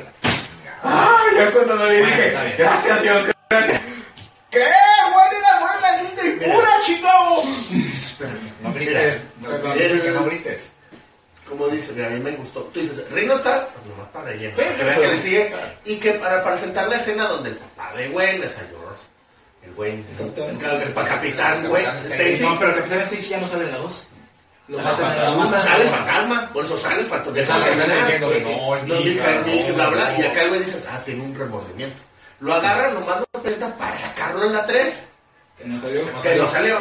Ah, 0.84 1.18
ya 1.38 1.52
cuando 1.52 1.76
lo 1.76 1.86
vi 1.90 2.00
Bueno, 2.00 2.16
dije, 2.18 2.56
gracias 2.58 3.02
Dios, 3.04 3.24
gracias. 3.50 3.82
¿Qué? 4.50 4.66
Era 5.94 6.04
linda 6.04 6.26
y 6.26 6.52
pura, 6.52 6.70
chingado. 6.86 7.44
No 8.62 8.74
grites, 8.74 9.22
Mira, 9.40 9.58
no, 9.58 9.74
dice 9.74 10.02
que 10.02 10.12
no 10.12 10.26
grites. 10.26 10.68
Como 11.48 11.68
dice, 11.68 11.92
mira, 11.94 12.08
a 12.08 12.10
mí 12.12 12.20
me 12.20 12.32
gustó. 12.32 12.62
Tú 12.74 12.80
dices, 12.80 13.10
Ringo 13.12 13.36
Starr, 13.36 13.68
pues 13.74 13.86
nomás 13.88 14.08
para 14.14 14.26
relleno. 14.26 14.56
Para 14.56 14.70
que 14.76 14.84
vean 14.84 14.96
pero- 14.96 15.02
que 15.10 15.16
le 15.16 15.22
sigue. 15.22 15.54
Y 15.86 15.96
que 15.98 16.12
para 16.14 16.44
presentar 16.44 16.88
la 16.88 16.96
escena 16.98 17.26
donde 17.28 17.50
el 17.50 17.58
papá 17.58 17.94
de 17.98 18.08
Gwen, 18.10 18.40
o 18.44 18.50
sea, 18.50 18.64
George, 18.70 19.02
el 19.64 19.74
Gwen, 19.74 20.06
el, 20.20 20.44
el, 20.44 20.82
el 20.82 20.94
capitán 20.94 21.68
Gwen, 21.68 21.86
Stacy, 21.98 22.40
No, 22.42 22.58
pero 22.58 22.76
Capitán 22.76 23.00
Stacy 23.02 23.28
ya 23.28 23.38
no 23.40 23.48
sale 23.48 23.66
en 23.66 23.72
la 23.72 23.78
2. 23.80 24.08
Lo 24.68 24.78
Sale 24.78 24.90
matan 24.92 25.06
en 25.12 25.18
la 25.18 25.26
fantasma. 25.26 25.48
una. 25.48 25.62
sale 25.64 25.84
el 25.84 25.90
fantasma, 25.90 26.50
por 26.54 26.66
eso 26.66 26.78
sale 26.78 27.00
el 27.02 27.06
fantasma. 27.08 27.46
Sale- 27.46 28.02
diciendo 28.02 28.30
que 28.32 28.40
no, 28.42 28.76
No, 28.86 28.96
hija, 29.02 29.32
hija, 29.32 29.42
mi 29.46 29.52
hija, 29.60 29.72
no, 29.74 29.92
bla. 29.92 30.16
Y 30.18 30.24
acá 30.24 30.44
el 30.44 30.50
güey 30.50 30.64
dices, 30.64 30.86
ah, 30.90 31.02
tiene 31.04 31.24
un 31.24 31.36
remordimiento. 31.38 31.98
Lo 32.40 32.54
agarran, 32.54 32.94
nomás 32.94 33.18
lo 33.20 33.42
presentan 33.42 33.74
para 33.74 33.98
sacarlo 33.98 34.46
en 34.46 34.54
la 34.54 34.66
3. 34.66 35.04
Que 35.62 35.68
no 35.68 35.82
salió. 35.82 36.22
Que 36.22 36.36
no 36.36 36.48
salió. 36.48 36.78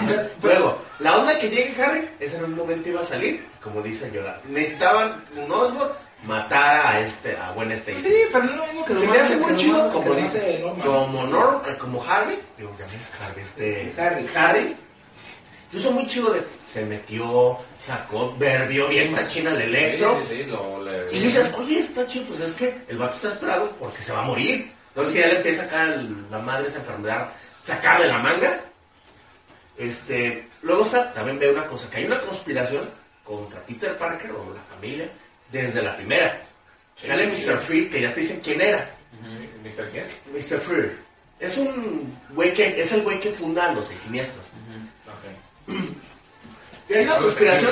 Luego, 0.42 0.78
la 1.00 1.18
onda 1.18 1.38
que 1.38 1.48
llegue 1.50 1.82
Harry, 1.82 2.08
ese 2.20 2.36
en 2.36 2.44
un 2.44 2.54
momento 2.56 2.88
iba 2.88 3.02
a 3.02 3.06
salir, 3.06 3.46
como 3.62 3.82
dice 3.82 4.10
Yola. 4.12 4.40
Necesitaban 4.48 5.24
un 5.36 5.50
Osborn 5.50 5.90
matar 6.24 6.86
a 6.86 7.00
este, 7.00 7.36
a 7.36 7.50
Gwen 7.52 7.70
Stacy. 7.72 8.00
Sí, 8.00 8.14
pero 8.32 8.44
no 8.44 8.50
es 8.52 8.56
lo 8.56 8.66
mismo 8.66 8.84
que 8.86 8.94
lo 8.94 9.00
Se 9.00 9.06
me 9.08 9.18
hace 9.18 9.36
muy 9.36 9.56
chido, 9.56 9.92
como 9.92 10.14
dice, 10.14 10.64
como 10.84 11.24
Norm, 11.26 11.60
como 11.78 12.04
Harry, 12.04 12.38
digo, 12.56 12.74
ya 12.78 12.86
es 12.86 12.92
Harry, 13.22 13.42
este, 13.42 13.92
Harry. 14.00 14.26
Harry, 14.34 14.76
se 15.70 15.78
hizo 15.78 15.90
muy 15.90 16.06
chido 16.06 16.32
de, 16.32 16.42
se 16.70 16.84
metió, 16.86 17.58
sacó, 17.78 18.34
verbió 18.38 18.88
bien 18.88 19.12
machina 19.12 19.50
al 19.50 19.60
electro, 19.60 20.18
Sí, 20.22 20.28
sí, 20.36 20.42
sí, 20.44 20.50
lo, 20.50 20.82
le- 20.82 21.04
y 21.12 21.18
dices, 21.20 21.50
oye, 21.58 21.80
está 21.80 22.06
chido, 22.06 22.24
pues 22.26 22.40
es 22.40 22.52
que 22.52 22.74
el 22.88 22.96
vato 22.96 23.16
está 23.16 23.28
esperado 23.28 23.70
porque 23.78 24.02
se 24.02 24.12
va 24.12 24.20
a 24.20 24.24
morir. 24.24 24.72
Entonces 24.88 25.12
que 25.12 25.20
ya 25.20 25.26
le 25.26 25.36
empieza 25.38 25.62
acá 25.64 25.84
el- 25.92 26.30
la 26.30 26.38
madre 26.38 26.68
esa 26.68 26.78
enfermedad 26.78 27.32
sacada 27.64 28.00
de 28.00 28.08
la 28.08 28.18
manga. 28.18 28.60
Este, 29.76 30.48
luego 30.62 30.84
está, 30.84 31.12
también 31.12 31.38
ve 31.38 31.50
una 31.50 31.66
cosa, 31.66 31.90
que 31.90 31.98
hay 31.98 32.04
una 32.04 32.20
conspiración 32.20 32.88
contra 33.24 33.60
Peter 33.60 33.96
Parker 33.98 34.30
o 34.32 34.54
la 34.54 34.62
familia 34.74 35.08
desde 35.50 35.82
la 35.82 35.96
primera. 35.96 36.40
Sale 36.96 37.26
Mr. 37.26 37.58
Freer, 37.58 37.90
que 37.90 38.00
ya 38.00 38.14
te 38.14 38.20
dicen 38.20 38.40
quién 38.40 38.60
era. 38.60 38.94
¿Mr. 39.62 39.90
quién? 39.90 40.06
Mr. 40.32 40.60
Freer. 40.60 40.96
Es 41.40 41.56
un 41.56 42.16
güey 42.30 42.54
que, 42.54 42.80
es 42.80 42.92
el 42.92 43.02
güey 43.02 43.20
que 43.20 43.32
funda 43.32 43.72
los 43.72 43.88
seis 43.88 44.00
siniestros. 44.00 44.44
Ok. 45.06 45.74
Y 46.86 46.92
hay 46.92 47.04
una 47.04 47.16
conspiración. 47.16 47.70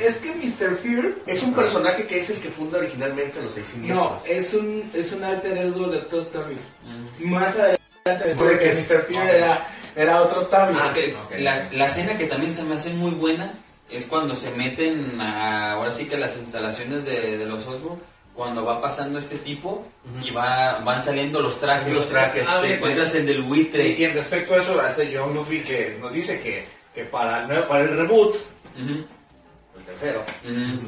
Es 0.00 0.18
que 0.18 0.30
Mr. 0.36 0.76
Fear 0.76 1.12
es 1.26 1.42
un 1.42 1.52
personaje 1.52 2.06
que 2.06 2.20
es 2.20 2.30
el 2.30 2.40
que 2.40 2.48
funda 2.48 2.78
originalmente 2.78 3.42
los 3.42 3.54
seis 3.54 3.66
siniestros. 3.66 4.12
No, 4.12 4.22
es 4.24 4.54
un, 4.54 4.88
es 4.94 5.10
un 5.10 5.24
alter 5.24 5.58
ego 5.58 5.88
de 5.88 5.98
Todd. 6.02 6.28
Ujú. 6.28 7.26
Más 7.26 7.56
adelante 7.56 7.82
descubre 8.04 8.58
que 8.58 8.72
Mr. 8.72 9.02
Fear 9.06 9.28
era, 9.34 9.66
era 9.94 10.22
otro 10.22 10.46
Tavis. 10.46 10.78
Ah, 10.80 10.92
la, 11.38 11.68
la 11.72 11.86
escena 11.86 12.16
que 12.18 12.26
también 12.26 12.52
se 12.52 12.62
me 12.64 12.74
hace 12.74 12.90
muy 12.90 13.12
buena 13.12 13.52
es 13.90 14.06
cuando 14.06 14.34
se 14.34 14.50
meten 14.52 15.20
a, 15.20 15.72
ahora 15.74 15.90
sí 15.90 16.06
que 16.06 16.16
las 16.16 16.36
instalaciones 16.36 17.04
de, 17.04 17.38
de 17.38 17.46
los 17.46 17.66
Osborn, 17.66 18.00
cuando 18.34 18.64
va 18.64 18.80
pasando 18.80 19.18
este 19.18 19.36
tipo 19.36 19.86
y 20.24 20.30
va, 20.30 20.78
van 20.80 21.04
saliendo 21.04 21.40
los 21.40 21.60
trajes. 21.60 21.92
Los 21.94 22.08
trajes. 22.08 22.42
Te 22.44 22.48
Ah, 22.50 22.60
bien, 22.60 22.74
encuentras 22.74 23.14
el 23.14 23.26
del 23.26 23.42
buitre. 23.42 23.88
Y, 23.88 23.92
y 24.00 24.04
en 24.04 24.14
respecto 24.14 24.54
a 24.54 24.58
eso, 24.58 24.80
a 24.80 24.88
este 24.88 25.14
John 25.16 25.34
Luffy 25.34 25.60
que 25.60 25.98
nos 26.00 26.12
dice 26.12 26.40
que, 26.40 26.66
que 26.94 27.04
para, 27.04 27.42
el, 27.42 27.48
nuevo- 27.48 27.68
para 27.68 27.82
el 27.84 27.96
reboot, 27.98 28.36
el 28.78 29.84
tercero, 29.84 30.24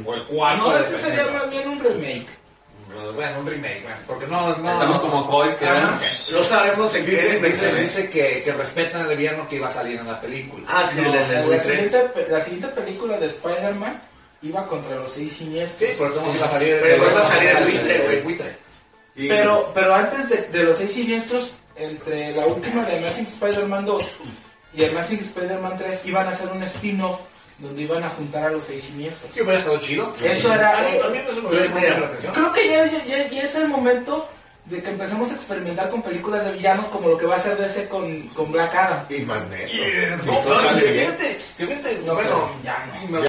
o 0.04 0.14
el 0.14 0.22
cuarto, 0.24 0.64
no, 0.70 0.76
este 0.78 0.98
sería 1.00 1.26
más 1.26 1.50
bien 1.50 1.68
un 1.68 1.80
remake. 1.80 2.26
Bueno, 3.14 3.38
un 3.40 3.46
remake, 3.46 3.82
bueno, 3.82 3.96
porque 4.06 4.26
no... 4.26 4.56
no 4.56 4.70
Estamos 4.70 4.98
como 5.00 5.26
Coy, 5.26 5.48
que. 5.58 5.66
No 6.32 6.42
sabemos 6.44 6.92
qué 6.92 7.02
Dice, 7.02 7.36
es. 7.36 7.80
dice 7.80 8.10
que, 8.10 8.42
que 8.42 8.52
respetan 8.52 9.10
el 9.10 9.16
villano 9.16 9.48
que 9.48 9.56
iba 9.56 9.68
a 9.68 9.70
salir 9.70 9.98
en 10.00 10.06
la 10.06 10.20
película. 10.20 10.64
Ah, 10.68 10.88
sí, 10.92 11.00
No, 11.00 11.14
la, 11.14 11.60
siguiente, 11.60 11.98
pe- 12.14 12.26
la 12.28 12.40
siguiente 12.40 12.68
película 12.68 13.16
de 13.18 13.26
Spider-Man 13.26 14.02
iba 14.42 14.66
contra 14.66 14.96
los 14.96 15.12
seis 15.12 15.32
siniestros. 15.32 15.90
Sí, 15.90 15.96
porque 15.98 16.18
cómo 16.18 16.34
iba 16.34 16.46
a 16.46 16.48
salir... 16.50 16.78
Pero 16.82 17.10
iba 17.10 17.20
a 17.22 17.26
salir 17.26 17.48
el 17.50 17.64
buitre, 17.64 17.98
güey. 18.04 18.20
buitre. 18.22 18.56
Y- 19.16 19.28
Pero, 19.28 19.70
pero 19.74 19.94
antes 19.94 20.28
de, 20.28 20.36
de 20.48 20.62
los 20.64 20.76
seis 20.76 20.92
siniestros, 20.92 21.54
entre 21.76 22.32
la 22.32 22.46
última 22.46 22.84
de 22.84 22.98
Amazing 22.98 23.24
Spider-Man 23.24 23.86
2 23.86 24.04
y 24.74 24.84
Amazing 24.84 25.20
Spider-Man 25.20 25.76
3, 25.78 26.00
iban 26.06 26.26
a 26.26 26.30
hacer 26.30 26.48
un 26.48 26.62
spin-off 26.64 27.20
donde 27.58 27.82
iban 27.82 28.02
a 28.02 28.08
juntar 28.10 28.44
a 28.46 28.50
los 28.50 28.64
seis 28.64 28.84
siniestros. 28.84 29.30
Sí, 29.34 29.40
hubiera 29.40 29.58
estado 29.58 29.78
chido. 29.78 30.12
Eso 30.22 30.52
era- 30.52 30.76
A 30.78 30.82
mí, 30.82 30.98
a 31.04 31.08
mí 31.08 31.18
eso 31.30 31.42
me 31.42 31.48
hubiera 31.48 31.66
llamado 31.66 31.86
mucho 31.88 32.00
la 32.00 32.06
atención. 32.06 32.32
Creo 32.34 32.52
que 32.52 32.68
ya, 32.68 32.86
ya, 32.86 33.04
ya- 33.04 33.28
ya 33.30 33.42
es 33.42 33.54
el 33.54 33.68
momento 33.68 34.28
de 34.66 34.82
que 34.82 34.90
empecemos 34.90 35.30
a 35.30 35.34
experimentar 35.34 35.90
con 35.90 36.02
películas 36.02 36.44
de 36.44 36.52
villanos 36.52 36.86
como 36.86 37.08
lo 37.08 37.18
que 37.18 37.26
va 37.26 37.34
a 37.34 37.36
hacer 37.38 37.56
DC 37.56 37.86
con, 37.88 38.28
con 38.28 38.50
Black 38.50 38.74
Adam. 38.74 39.04
Y 39.10 39.20
Magneto. 39.20 39.72
No, 40.24 40.32
Y 40.32 40.42
todo 40.42 40.60
sale 40.62 40.80
que 40.82 40.90
bien. 40.92 41.06
fíjate, 41.06 41.38
que 41.58 41.66
fíjate, 41.66 41.94
No, 42.04 42.14
bueno, 42.14 42.30
pero 42.30 42.50
ya 42.64 42.86
no. 42.86 43.06
me, 43.06 43.12
me 43.12 43.18
voy 43.18 43.28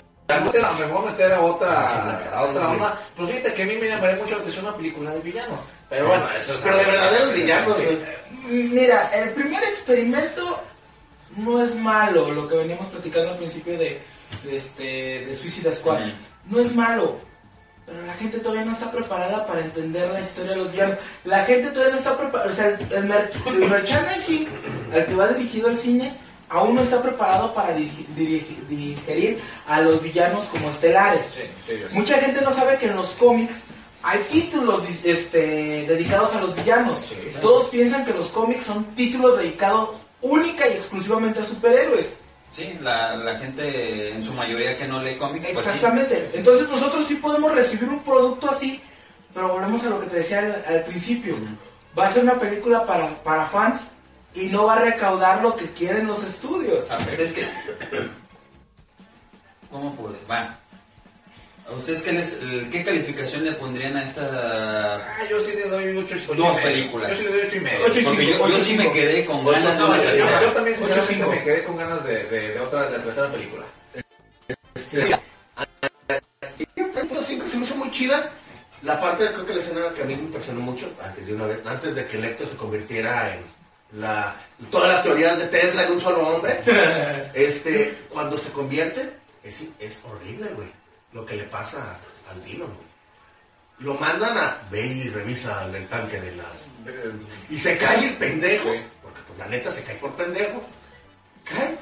a 1.07 1.11
meter, 1.11 1.33
a 1.33 1.41
otra, 1.41 2.29
a 2.33 2.41
otra 2.43 2.69
onda. 2.71 2.99
Pues 3.15 3.29
fíjate 3.29 3.53
que 3.53 3.63
a 3.63 3.65
mí 3.65 3.75
me 3.75 3.87
llamaría 3.89 4.15
mucho 4.15 4.31
la 4.35 4.41
atención 4.41 4.65
una 4.65 4.75
película 4.77 5.11
de 5.11 5.19
villanos. 5.19 5.59
Pero 5.89 6.07
bueno, 6.07 6.27
eso 6.35 6.53
es 6.55 6.59
Pero 6.61 6.77
de 6.77 6.85
verdaderos 6.85 7.33
villanos, 7.33 7.77
güey. 7.83 7.97
Mira, 8.47 9.11
el 9.13 9.29
primer 9.31 9.63
experimento 9.65 10.59
no 11.37 11.63
es 11.63 11.75
malo, 11.75 12.31
lo 12.31 12.47
que 12.47 12.55
veníamos 12.55 12.87
platicando 12.87 13.31
al 13.31 13.37
principio 13.37 13.77
de, 13.77 13.99
de 14.43 14.55
este, 14.55 15.25
de 15.25 15.35
Suicide 15.35 15.73
Squad. 15.73 15.99
No 16.49 16.59
es 16.59 16.75
malo, 16.75 17.17
pero 17.85 18.01
la 18.05 18.13
gente 18.13 18.39
todavía 18.39 18.65
no 18.65 18.71
está 18.73 18.91
preparada 18.91 19.45
para 19.45 19.61
entender 19.61 20.09
la 20.11 20.21
historia 20.21 20.51
de 20.51 20.57
los 20.57 20.71
villanos. 20.71 20.97
La 21.23 21.45
gente 21.45 21.69
todavía 21.71 21.93
no 21.93 21.99
está 21.99 22.17
preparada, 22.17 22.51
o 22.51 22.53
sea, 22.53 22.67
el, 22.67 22.93
el, 22.93 23.05
mer- 23.05 23.31
el 23.45 23.69
merchandising 23.69 24.47
al 24.93 25.05
que 25.05 25.15
va 25.15 25.27
dirigido 25.29 25.69
el 25.69 25.77
cine 25.77 26.13
aún 26.49 26.75
no 26.75 26.81
está 26.81 27.01
preparado 27.01 27.53
para 27.53 27.73
digerir 27.73 29.41
a 29.67 29.81
los 29.81 30.01
villanos 30.01 30.45
como 30.45 30.69
estelares. 30.69 31.25
Sí, 31.33 31.41
sí. 31.67 31.73
Mucha 31.91 32.17
gente 32.19 32.41
no 32.41 32.51
sabe 32.51 32.77
que 32.77 32.85
en 32.87 32.95
los 32.95 33.09
cómics 33.13 33.63
hay 34.03 34.19
títulos 34.31 34.83
este, 35.03 35.85
dedicados 35.87 36.35
a 36.35 36.41
los 36.41 36.55
villanos. 36.55 37.01
Todos 37.41 37.69
piensan 37.69 38.05
que 38.05 38.13
los 38.13 38.29
cómics 38.29 38.65
son 38.65 38.83
títulos 38.95 39.39
dedicados 39.39 39.89
única 40.21 40.67
y 40.67 40.73
exclusivamente 40.73 41.39
a 41.39 41.43
superhéroes. 41.43 42.13
Sí, 42.55 42.77
la, 42.81 43.17
la 43.17 43.37
gente 43.37 44.11
en 44.11 44.23
su 44.23 44.31
mayoría 44.31 44.77
que 44.77 44.87
no 44.87 45.01
lee 45.03 45.17
cómics, 45.17 45.49
pues 45.51 45.65
sí. 45.65 45.71
Exactamente. 45.73 46.29
Entonces 46.33 46.69
nosotros 46.69 47.05
sí 47.05 47.15
podemos 47.15 47.53
recibir 47.53 47.89
un 47.89 48.01
producto 48.01 48.49
así, 48.49 48.81
pero 49.33 49.49
volvemos 49.49 49.83
a 49.83 49.89
lo 49.89 49.99
que 49.99 50.07
te 50.07 50.15
decía 50.17 50.39
al, 50.39 50.63
al 50.75 50.83
principio. 50.83 51.35
Va 51.99 52.07
a 52.07 52.11
ser 52.11 52.23
una 52.23 52.39
película 52.39 52.85
para, 52.85 53.21
para 53.23 53.47
fans 53.47 53.87
y 54.33 54.45
no 54.45 54.67
va 54.67 54.75
a 54.75 54.79
recaudar 54.79 55.41
lo 55.41 55.53
que 55.57 55.69
quieren 55.71 56.07
los 56.07 56.23
estudios. 56.23 56.89
A 56.91 56.97
ver, 56.99 57.19
es 57.19 57.33
que... 57.33 57.45
¿Cómo 59.69 59.93
puede? 59.95 60.17
Va. 60.31 60.57
¿A 61.67 61.71
ustedes 61.73 62.03
qué, 62.03 62.11
les, 62.11 62.39
el- 62.41 62.69
qué 62.69 62.83
calificación 62.83 63.43
le 63.43 63.53
pondrían 63.53 63.97
a 63.97 64.03
esta...? 64.03 64.97
Ah, 64.97 65.25
yo 65.27 65.39
sí 65.39 65.53
le 65.53 65.63
doy 65.67 65.97
8 65.97 66.15
y 66.15 66.35
Dos 66.35 66.57
películas. 66.57 67.09
Yo 67.09 67.15
sí 67.15 67.23
le 67.23 67.29
doy 67.31 67.41
8 67.47 67.57
y 67.57 67.59
medio. 67.61 67.85
Ocho 67.87 67.99
y 67.99 68.03
Porque 68.03 68.21
cinco, 68.21 68.31
yo, 68.31 68.37
yo 68.37 68.43
ocho, 68.55 68.57
sí 68.63 68.69
cinco. 68.71 68.83
me 68.83 68.93
quedé 68.93 69.25
con 69.25 69.35
Ocho, 69.37 69.51
ganas 69.51 69.73
de 69.73 69.79
no, 69.79 69.87
una 69.87 70.01
tercera. 70.01 70.41
yo 70.41 70.47
también 70.51 70.75
Ocho, 70.77 70.85
sinceramente 70.85 71.13
cinco. 71.15 71.29
me 71.31 71.43
quedé 71.43 71.63
con 71.63 71.77
ganas 71.77 72.05
de, 72.05 72.23
de, 72.25 72.49
de 72.49 72.59
otra, 72.59 72.83
de 72.89 72.97
la 72.97 73.03
tercera 73.03 73.31
película. 73.31 73.65
Punto 76.93 77.23
5 77.23 77.47
se 77.47 77.57
me 77.57 77.65
hizo 77.65 77.75
muy 77.75 77.91
chida. 77.91 78.29
La 78.83 79.01
parte, 79.01 79.25
creo 79.33 79.45
que 79.47 79.53
la 79.55 79.61
escena 79.61 79.81
que 79.95 80.03
a 80.03 80.05
mí 80.05 80.15
me 80.15 80.21
impresionó 80.23 80.59
mucho, 80.61 80.87
antes 81.03 81.25
de 81.25 81.33
una 81.33 81.47
vez, 81.47 81.65
antes 81.65 81.95
de 81.95 82.05
que 82.05 82.17
Electro 82.17 82.47
se 82.47 82.55
convirtiera 82.55 83.33
en 83.33 83.99
la, 83.99 84.35
todas 84.69 84.89
las 84.93 85.03
teorías 85.03 85.39
de 85.39 85.45
Tesla 85.47 85.83
en 85.85 85.93
un 85.93 85.99
solo 85.99 86.27
hombre, 86.27 86.59
este, 87.33 87.97
cuando 88.09 88.37
se 88.37 88.51
convierte, 88.51 89.09
es, 89.43 89.61
es 89.79 89.99
horrible, 90.03 90.49
güey. 90.49 90.67
Lo 91.15 91.25
que 91.25 91.37
le 91.37 91.45
pasa 91.45 91.97
al 92.29 92.43
Dino. 92.43 92.65
Lo 93.79 93.93
mandan 93.93 94.37
a 94.37 94.57
ve 94.69 94.85
y 94.85 95.09
revisa 95.09 95.65
el 95.65 95.87
tanque 95.87 96.19
de 96.19 96.35
las. 96.35 96.67
Y 97.49 97.57
se 97.57 97.77
cae 97.77 98.09
el 98.09 98.17
pendejo. 98.17 98.69
Porque 99.01 99.21
pues 99.25 99.39
la 99.39 99.47
neta 99.47 99.71
se 99.71 99.81
cae 99.83 99.95
por 99.95 100.13
pendejo. 100.15 100.61
Cae. 101.45 101.77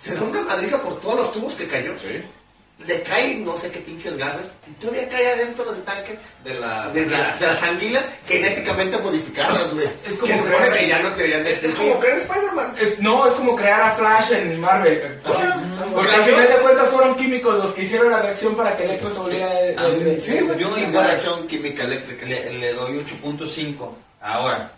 Se 0.00 0.16
da 0.16 0.22
una 0.22 0.42
madriza 0.42 0.82
por 0.82 1.00
todos 1.00 1.20
los 1.20 1.32
tubos 1.32 1.54
que 1.54 1.68
cayó. 1.68 1.96
Sí. 1.96 2.20
Le 2.86 3.00
cae 3.02 3.36
no 3.36 3.56
sé 3.56 3.70
qué 3.70 3.78
pinches 3.78 4.16
gases. 4.16 4.46
Y 4.68 4.72
todavía 4.80 5.08
cae 5.08 5.32
adentro 5.34 5.64
del 5.72 5.82
tanque 5.84 6.18
De 6.42 6.54
la... 6.54 6.88
de, 6.88 7.06
la- 7.06 7.36
de 7.36 7.46
las 7.46 7.62
anguilas 7.62 8.04
genéticamente 8.26 8.98
modificadas, 8.98 9.72
güey. 9.72 9.86
Es 10.04 10.16
como 10.16 10.32
que 10.34 10.40
creer- 10.50 10.72
que 10.78 10.88
ya 10.88 10.98
no 10.98 11.10
deberían 11.10 11.44
de 11.44 11.52
Es 11.52 11.74
como 11.76 12.00
creer 12.00 12.16
Spider-Man. 12.18 12.74
Es, 12.80 12.98
no, 12.98 13.24
es 13.28 13.34
como 13.34 13.54
crear 13.54 13.82
a 13.82 13.92
Flash 13.92 14.32
en 14.32 14.58
Marvel. 14.60 15.20
Porque 15.94 16.10
al 16.12 16.24
final 16.24 16.48
de 16.48 16.54
cuentas 16.56 16.88
fueron 16.90 17.14
químicos 17.14 17.54
los 17.56 17.70
que 17.72 17.82
hicieron 17.82 18.10
la 18.10 18.20
reacción 18.22 18.56
para 18.56 18.76
que 18.76 18.84
Electro 18.84 19.10
se 19.10 19.18
volviera... 19.20 19.48
de- 19.54 19.74
de- 19.76 20.04
de- 20.04 20.20
Sí. 20.20 20.40
Yo 20.58 20.68
Una 20.68 20.80
igual. 20.80 21.06
reacción 21.06 21.46
química 21.46 21.84
eléctrica. 21.84 22.26
Le, 22.26 22.52
le 22.58 22.72
doy 22.72 22.98
8.5. 23.04 23.88
Ahora, 24.22 24.72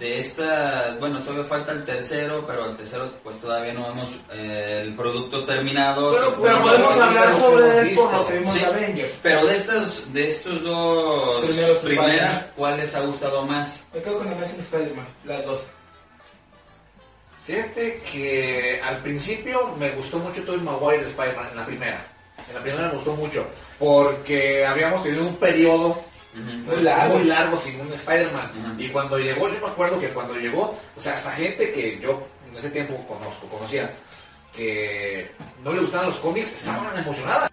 de 0.00 0.18
estas, 0.18 0.98
bueno, 0.98 1.18
todavía 1.20 1.44
falta 1.44 1.72
el 1.72 1.84
tercero, 1.84 2.42
pero 2.46 2.70
el 2.70 2.76
tercero 2.76 3.12
pues 3.22 3.38
todavía 3.38 3.74
no 3.74 3.86
vemos 3.88 4.18
eh, 4.32 4.80
el 4.82 4.94
producto 4.94 5.44
terminado. 5.44 6.10
Pero, 6.12 6.36
que 6.36 6.42
pero 6.42 6.58
podemos 6.62 6.68
podemos 6.70 6.96
hablar. 6.96 7.34
sobre 7.34 7.64
hemos 7.66 7.76
él 7.76 7.94
por 7.94 8.04
visto. 8.06 8.16
lo 8.22 8.26
que 8.26 8.32
vimos 8.38 8.52
Sí. 8.54 8.58
de 8.60 8.64
Avengers. 8.66 9.18
Pero 9.22 9.46
de 9.46 9.54
estos, 9.54 10.12
de 10.14 10.28
estos 10.28 10.62
dos 10.64 11.44
Primeros 11.46 11.78
primeras. 11.78 12.48
¿cuál 12.56 12.76
les 12.78 12.94
ha 12.94 13.00
gustado 13.00 13.44
más? 13.44 13.80
Me 13.92 14.00
quedo 14.00 14.16
con 14.18 14.28
Amazing 14.32 14.60
Spider-Man, 14.60 15.06
las 15.26 15.44
dos. 15.44 15.66
Fíjate 17.44 18.00
que 18.12 18.80
al 18.82 18.98
principio 18.98 19.74
me 19.78 19.90
gustó 19.90 20.18
mucho 20.18 20.42
Tobey 20.44 20.60
Maguire 20.60 20.98
de 21.02 21.10
Spider-Man 21.10 21.48
en 21.50 21.56
la 21.56 21.66
primera. 21.66 22.06
En 22.48 22.54
la 22.54 22.62
primera 22.62 22.88
me 22.88 22.94
gustó 22.94 23.12
mucho. 23.14 23.46
Porque 23.78 24.64
habíamos 24.64 25.02
tenido 25.02 25.26
un 25.26 25.36
periodo 25.36 26.00
Muy 26.34 26.82
largo. 26.82 27.14
muy 27.18 27.24
largo 27.28 27.58
sin 27.60 27.80
un 27.80 27.92
Spider-Man. 27.92 28.76
Y 28.78 28.88
cuando 28.90 29.18
llegó, 29.18 29.48
yo 29.48 29.60
me 29.60 29.66
acuerdo 29.66 29.98
que 30.00 30.08
cuando 30.10 30.34
llegó, 30.34 30.76
o 30.96 31.00
sea, 31.00 31.14
hasta 31.14 31.32
gente 31.32 31.72
que 31.72 31.98
yo 32.00 32.22
en 32.50 32.56
ese 32.58 32.70
tiempo 32.70 32.94
conozco, 33.08 33.46
conocía, 33.48 33.90
que 34.54 35.30
no 35.62 35.72
le 35.72 35.80
gustaban 35.80 36.08
los 36.08 36.18
cómics, 36.18 36.52
estaban 36.52 36.96
emocionadas. 36.98 37.50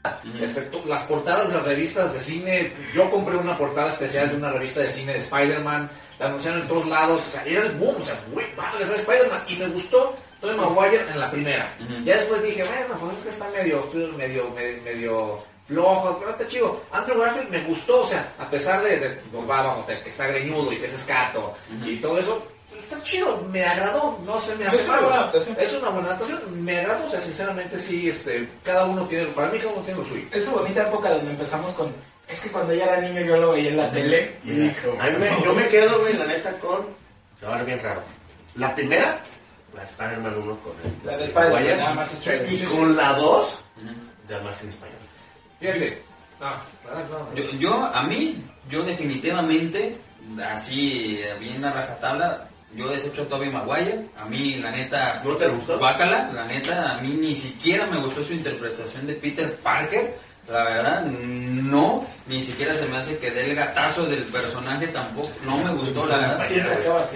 Tú- 0.72 0.82
las 0.86 1.04
portadas 1.04 1.48
de 1.50 1.56
las 1.56 1.64
revistas 1.66 2.14
de 2.14 2.20
cine, 2.20 2.72
yo 2.94 3.10
compré 3.12 3.38
una 3.38 3.58
portada 3.58 3.90
especial 3.90 4.30
de 4.30 4.36
una 4.38 4.52
revista 4.52 4.80
de 4.82 4.90
cine 4.90 5.14
de 5.14 5.20
Spider-Man, 5.20 5.90
la 6.20 6.26
anunciaron 6.28 6.62
en 6.62 6.68
todos 6.68 6.88
lados, 6.88 7.24
o 7.28 7.30
sea, 7.30 7.44
era 7.46 7.64
el 7.64 7.74
boom, 7.74 7.98
o 8.00 8.02
sea, 8.02 8.20
muy 8.34 8.44
padre 8.56 8.84
esa 8.84 8.94
de 8.94 8.98
Spider-Man, 9.00 9.42
y 9.48 9.56
me 9.58 9.68
gustó 9.68 10.18
Tobey 10.42 10.56
Maguire 10.56 11.02
en 11.10 11.20
la 11.20 11.30
primera. 11.32 11.72
Ya 12.04 12.16
después 12.18 12.42
dije, 12.44 12.64
bueno, 12.64 12.96
pues 13.00 13.18
es 13.18 13.24
que 13.24 13.30
está 13.30 13.50
medio, 13.52 13.88
medio, 14.18 14.50
medio, 14.52 14.82
medio 14.84 15.44
flojo, 15.68 16.18
pero 16.20 16.32
está 16.32 16.48
chido. 16.48 16.82
Andrew 16.92 17.20
Garfield 17.20 17.50
me 17.50 17.64
gustó, 17.66 18.02
o 18.02 18.08
sea, 18.08 18.34
a 18.40 18.50
pesar 18.50 18.82
de, 18.84 19.00
de 19.00 19.10
pues, 19.32 19.50
va, 19.50 19.64
vamos, 19.64 19.86
de 19.88 20.00
que 20.02 20.10
está 20.10 20.28
greñudo 20.28 20.72
y 20.74 20.78
que 20.78 20.86
es 20.86 20.94
escato 20.94 21.54
Ujú. 21.78 21.90
y 21.90 21.98
todo 21.98 22.18
eso, 22.20 22.42
está 22.80 23.02
chido, 23.04 23.42
me 23.52 23.64
agradó, 23.66 24.18
no 24.26 24.40
se 24.40 24.56
me 24.56 24.66
hace 24.68 24.78
Es 24.78 24.84
una 24.86 24.92
malo. 24.96 25.08
buena 25.08 25.22
adaptación. 25.24 25.56
Es 25.60 25.74
una 25.76 25.90
buena 25.90 26.08
adaptación, 26.10 26.64
me 26.66 26.80
agradó, 26.80 27.06
o 27.06 27.10
sea, 27.10 27.22
sinceramente 27.22 27.78
sí, 27.80 28.10
este, 28.10 28.48
cada 28.64 28.86
uno 28.86 29.04
tiene, 29.06 29.26
para 29.28 29.50
mí 29.50 29.58
cada 29.60 29.74
uno 29.74 29.82
tiene 29.84 30.00
lo 30.00 30.06
suyo. 30.06 30.26
Esa 30.32 30.52
bonita 30.52 30.88
época 30.88 31.10
donde 31.12 31.32
empezamos 31.32 31.74
con... 31.74 31.94
Es 32.30 32.42
que 32.42 32.50
cuando 32.50 32.74
yo 32.74 32.84
era 32.84 33.00
niño 33.00 33.22
yo 33.22 33.38
lo 33.38 33.52
veía 33.52 33.70
en 33.70 33.78
la 33.78 33.90
tele 33.90 34.36
y 34.44 34.50
Mira, 34.50 34.64
dijo... 34.74 34.98
a 35.00 35.06
mí 35.06 35.18
me- 35.18 35.46
yo 35.46 35.54
me 35.54 35.68
quedo, 35.70 36.00
güey, 36.02 36.14
la 36.18 36.26
neta, 36.26 36.52
con. 36.60 36.86
Se 37.40 37.46
va 37.46 37.54
a 37.54 37.58
ver 37.58 37.66
bien 37.68 37.82
raro. 37.82 38.02
La 38.56 38.76
primera, 38.76 39.20
la 39.74 39.82
de 39.84 39.88
Spider-Man 39.92 40.36
1 40.44 40.58
con 40.60 40.74
el. 40.84 41.06
La 41.06 41.16
de 41.16 41.24
Spider-Man, 41.24 41.96
más. 41.96 42.12
Y 42.52 42.64
con 42.64 42.98
la 42.98 43.14
2, 43.14 43.46
Ujú. 43.78 43.86
de 44.28 44.36
Amazing 44.36 44.70
Spider-Man. 44.70 44.97
Fíjate, 45.60 46.04
no, 46.40 46.46
la 46.86 46.96
verdad, 46.96 47.20
no, 47.20 47.36
Yo, 47.36 47.60
yo, 47.60 47.92
a 47.94 48.04
mí, 48.04 48.44
yo 48.70 48.84
definitivamente, 48.84 49.98
así, 50.46 51.20
eh, 51.22 51.36
bien 51.40 51.64
a 51.66 51.72
rajatabla, 51.72 52.48
yo 52.76 52.88
desecho 52.90 53.24
a 53.24 53.26
Tobey 53.26 53.50
Maguire. 53.50 54.06
A 54.20 54.26
mí, 54.26 54.56
la 54.56 54.72
neta, 54.72 55.22
¿No 55.24 55.36
te 55.36 55.48
gustó? 55.48 55.78
Guácala, 55.80 56.32
la 56.34 56.46
neta, 56.46 56.98
a 56.98 57.02
mí 57.02 57.10
ni 57.20 57.34
siquiera 57.34 57.88
me 57.88 57.98
gustó 57.98 58.24
su 58.24 58.34
interpretación 58.34 59.08
de 59.08 59.14
Peter 59.14 59.56
Parker. 59.58 60.16
La 60.48 60.64
verdad, 60.64 61.06
no, 61.06 62.06
ni 62.28 62.42
siquiera 62.42 62.74
se 62.74 62.86
me 62.86 62.98
hace 62.98 63.18
que 63.18 63.32
dé 63.32 63.50
el 63.50 63.56
gatazo 63.56 64.06
del 64.06 64.24
personaje 64.24 64.88
tampoco. 64.88 65.30
No 65.46 65.58
me 65.58 65.74
gustó, 65.74 66.06
la 66.06 66.18
verdad. 66.20 66.48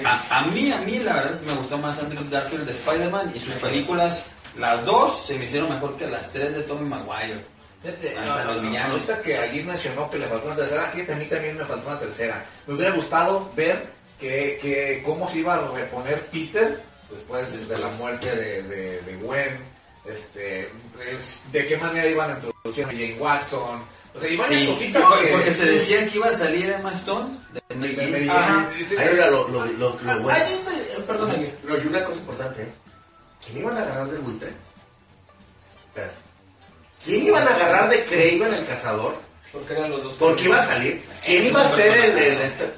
A, 0.04 0.40
a 0.40 0.42
mí, 0.48 0.70
a 0.72 0.80
mí, 0.80 1.00
la 1.00 1.14
verdad, 1.14 1.40
me 1.46 1.54
gustó 1.54 1.78
más 1.78 1.98
Andrew 2.00 2.26
Garfield 2.30 2.66
de 2.66 2.72
Spider-Man 2.74 3.32
y 3.34 3.40
sus 3.40 3.54
películas, 3.54 4.32
las 4.58 4.84
dos, 4.84 5.26
se 5.26 5.38
me 5.38 5.46
hicieron 5.46 5.70
mejor 5.70 5.96
que 5.96 6.08
las 6.08 6.30
tres 6.32 6.56
de 6.56 6.64
Tobey 6.64 6.84
Maguire. 6.84 7.46
Fíjate, 7.82 8.18
Hasta 8.18 8.46
los 8.46 8.62
villanos. 8.62 8.92
Ahorita 8.92 9.22
que 9.22 9.38
allí 9.38 9.64
mencionó 9.64 10.10
que 10.12 10.20
le 10.20 10.28
faltó 10.28 10.48
una 10.48 10.56
tercera, 10.56 10.84
fíjate, 10.92 11.14
a 11.14 11.16
mí 11.16 11.26
también 11.26 11.58
me 11.58 11.66
faltó 11.66 11.88
una 11.90 12.00
tercera. 12.00 12.46
Me 12.68 12.76
hubiera 12.76 12.92
gustado 12.96 13.52
ver 13.56 13.86
que, 14.20 14.60
que 14.62 15.02
cómo 15.06 15.28
se 15.28 15.40
iba 15.40 15.56
a 15.56 15.68
reponer 15.72 16.28
Peter 16.28 16.80
después 17.10 17.68
de 17.68 17.78
la 17.78 17.88
muerte 17.98 18.36
de, 18.36 18.62
de, 18.64 19.02
de 19.02 19.16
Gwen, 19.18 19.58
este, 20.06 20.70
es- 21.08 21.42
de 21.52 21.66
qué 21.68 21.78
manera 21.78 22.08
iban 22.08 22.32
a 22.32 22.36
introducir 22.36 22.86
a 22.86 22.88
Jane 22.90 23.18
Watson. 23.20 23.84
O 24.14 24.20
sea, 24.20 24.30
y 24.30 24.36
varias 24.38 24.62
Sí, 24.62 24.68
cositas 24.68 25.04
porque, 25.04 25.26
que- 25.26 25.32
porque 25.32 25.52
se 25.56 25.66
decía 25.66 26.06
que 26.08 26.18
iba 26.18 26.28
a 26.28 26.32
salir 26.32 26.70
Emma 26.70 26.92
Stone 26.92 27.38
de 27.54 27.76
Mary 27.76 27.96
Jane. 27.96 28.30
Ajá. 28.30 28.70
Era 29.00 29.30
lo, 29.32 29.48
lo, 29.48 29.66
lo, 29.66 29.90
lo 29.90 30.12
Ah, 30.12 30.18
bueno. 30.18 30.30
hay 30.30 31.04
Perdón. 31.08 31.32
No, 31.64 31.78
y 31.78 31.88
una 31.88 32.04
cosa 32.04 32.20
importante, 32.20 32.62
¿eh? 32.62 32.68
¿Quién 33.44 33.58
iban 33.58 33.76
a 33.78 33.82
agarrar 33.82 34.12
del 34.12 34.20
buitre? 34.22 34.50
Espera. 35.88 36.12
¿Quién 37.06 37.26
iban 37.28 37.48
a 37.48 37.56
agarrar 37.56 37.90
de 37.90 38.04
Craven 38.06 38.54
el 38.54 38.66
cazador? 38.66 39.16
Porque 39.52 39.74
eran 39.74 39.90
los 39.92 40.04
dos. 40.04 40.14
Porque 40.20 40.44
iba 40.46 40.60
a 40.60 40.66
salir. 40.66 41.04
¿Quién 41.26 41.48
iba 41.48 41.62
a 41.62 41.72
ser 41.72 41.98
el, 41.98 42.18
el 42.18 42.42
este? 42.42 42.72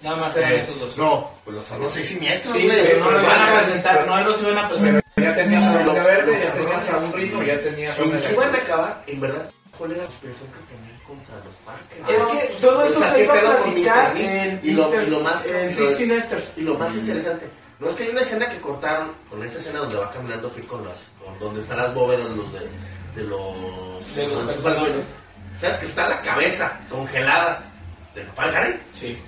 Nada 0.00 0.16
más 0.16 0.36
eran 0.36 0.52
Eh, 0.52 0.60
esos 0.62 0.78
dos. 0.80 0.98
no, 0.98 1.30
pues 1.44 1.56
los 1.56 1.70
no 1.78 1.88
sé 1.90 2.02
siniestros, 2.04 2.54
Sí, 2.54 2.64
güey. 2.66 2.82
pero 2.86 3.00
no 3.00 3.10
los 3.10 3.22
van 3.26 3.40
a 3.40 3.44
Vacas. 3.44 3.64
presentar, 3.64 4.06
no 4.06 4.20
los 4.24 4.42
iban 4.42 4.58
a 4.58 4.68
presentar. 4.68 5.04
Ya 5.16 5.34
tenías 5.34 5.64
a 5.64 5.82
Duende 5.82 6.00
Verde, 6.00 6.40
ya 6.44 6.52
tenías 6.52 6.90
a 6.90 6.96
un 6.98 7.12
Rino, 7.12 7.42
ya 7.42 7.60
tenías 7.62 7.98
a 7.98 8.02
¿En 8.02 8.10
un 8.12 8.20
qué 8.20 8.32
iban 8.32 8.54
a 8.54 8.58
acabar? 8.58 9.04
En 9.06 9.20
verdad, 9.20 9.50
¿cuál 9.78 9.90
era 9.92 10.00
la 10.02 10.04
expresión 10.08 10.48
que 10.50 10.74
tenían 10.74 10.98
contra 11.06 11.34
los 11.36 11.54
Parker? 11.64 11.98
Es 12.08 12.48
que 12.48 12.54
todo 12.60 12.86
eso 12.86 13.00
se 13.02 13.14
¿qué 13.16 13.24
iba 13.24 13.34
a 13.34 13.56
platicar 13.62 14.16
en 14.16 14.60
y 14.62 14.70
lo, 14.72 15.02
y 15.02 15.06
lo 15.10 15.20
más 15.20 15.46
en 15.46 15.64
lo- 15.66 15.70
Six 15.72 15.96
Sinesters. 15.96 16.52
y 16.58 16.60
lo 16.62 16.74
más 16.74 16.94
interesante 16.94 17.46
no 17.78 17.88
es 17.88 17.96
que 17.96 18.02
hay 18.04 18.08
una 18.10 18.20
escena 18.20 18.48
que 18.48 18.60
cortaron 18.60 19.12
con 19.30 19.44
esta 19.44 19.58
escena 19.58 19.78
donde 19.80 19.96
va 19.96 20.10
caminando 20.10 20.50
Phil 20.50 20.66
con 20.66 20.84
las 20.84 20.94
con 21.24 21.38
donde 21.38 21.60
están 21.60 21.78
las 21.78 21.94
bóvedas 21.94 22.28
los 22.30 22.52
de, 22.52 22.60
de 23.14 23.24
los 23.24 24.14
De 24.16 24.26
los 24.28 24.42
personajes. 24.44 25.06
sabes 25.60 25.76
que 25.76 25.86
está 25.86 26.08
la 26.08 26.20
cabeza 26.22 26.78
congelada 26.90 27.62
del 28.14 28.26
papá 28.28 28.50
de 28.50 28.56
Harry 28.56 28.80
Sí. 28.98 29.18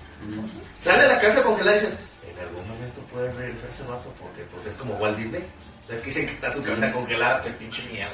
sale 0.83 1.07
la 1.09 1.21
cabeza 1.21 1.43
congelada 1.43 1.77
y 1.77 1.81
dices 1.81 1.97
en 2.31 2.39
algún 2.47 2.69
momento 2.69 3.01
puede 3.13 3.33
regresar 3.33 3.71
ese 3.71 3.83
vato 3.85 4.13
porque 4.21 4.43
pues 4.53 4.67
es 4.67 4.75
como 4.75 4.95
Walt 4.97 5.17
Disney 5.19 5.45
es 5.89 6.01
que 6.01 6.07
dicen 6.09 6.27
que 6.27 6.33
está 6.33 6.53
su 6.53 6.63
cabeza 6.63 6.93
congelada 6.93 7.43
Qué 7.43 7.51
pinche 7.51 7.83
miedo. 7.93 8.11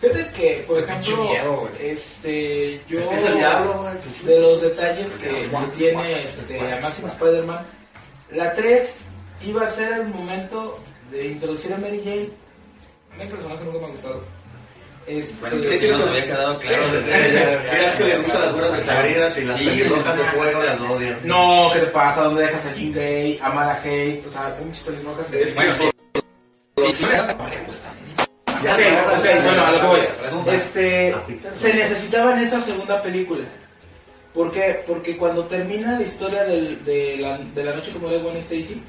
Fíjate 0.00 0.30
que, 0.32 0.64
por 0.68 0.78
ejemplo, 0.82 1.24
miedo, 1.24 1.56
güey. 1.56 1.72
este, 1.90 2.82
yo... 2.86 3.00
es 3.00 3.06
que 3.06 3.16
es 3.16 3.24
el 3.30 3.38
diablo 3.38 3.86
de 4.24 4.40
los 4.40 4.60
detalles 4.60 5.12
que 5.14 5.28
tiene 5.74 6.24
este, 6.24 6.58
guapo. 6.58 6.74
Amazing 6.76 7.06
Spider-Man, 7.06 7.66
la 8.32 8.52
3 8.52 8.96
iba 9.46 9.64
a 9.64 9.68
ser 9.68 9.92
el 9.94 10.08
momento 10.08 10.78
de 11.10 11.28
introducir 11.28 11.72
a 11.72 11.78
Mary 11.78 12.02
Jane. 12.04 12.28
A 13.10 13.16
mí 13.16 13.22
el 13.22 13.28
personaje 13.28 13.64
nunca 13.64 13.78
me 13.78 13.84
ha 13.86 13.88
gustado. 13.88 14.22
Este, 15.06 15.40
Bueno, 15.40 15.56
que 15.80 15.88
nos 15.92 16.02
había 16.08 16.24
quedado 16.24 16.58
claro 16.58 16.82
desde... 16.90 17.58
Miras 17.72 17.94
que 17.96 18.04
le 18.04 18.16
gustan 18.18 18.40
las 18.42 18.52
buenas 18.52 18.72
desabridas 18.72 19.38
y 19.38 19.44
las 19.44 19.56
Sí, 19.58 19.64
pelirrojas 19.66 20.16
de 20.16 20.24
no. 20.24 20.30
fuego 20.32 20.62
las 20.64 20.80
odio. 20.80 21.16
No, 21.22 21.70
¿qué 21.72 21.78
te 21.80 21.86
pasa? 21.86 22.22
¿Dónde 22.22 22.42
dejas 22.42 22.66
a 22.66 22.74
Jean 22.74 22.92
Grey, 22.92 23.38
a 23.40 23.50
Mala 23.50 23.80
Hay? 23.84 24.24
O 24.26 24.30
sea, 24.32 24.56
muchas 24.64 24.82
pelirrojas. 24.82 25.26
Bueno, 25.54 25.74
sí. 25.74 25.90
Sí, 26.78 26.92
sí, 26.92 27.06
me 27.06 27.64
gusta. 27.66 27.92
Ya, 28.64 28.74
Ok, 28.74 29.22
bueno, 29.22 29.54
ya, 29.54 29.68
a 29.68 29.72
lo 29.72 29.80
que 29.80 29.86
voy. 29.86 30.54
Este, 30.54 31.14
se 31.54 31.74
necesitaba 31.74 32.32
en 32.32 32.38
esa 32.46 32.60
segunda 32.60 33.00
película. 33.00 33.44
¿Por 34.34 34.50
qué? 34.50 34.82
Porque 34.86 35.16
cuando 35.16 35.44
termina 35.44 35.92
la 35.98 36.02
historia 36.02 36.42
del- 36.44 36.84
de, 36.84 37.16
la, 37.18 37.38
de 37.38 37.64
la 37.64 37.74
noche 37.74 37.92
como 37.92 38.08
de 38.08 38.18
Gwen 38.18 38.36
Stacy, 38.38 38.82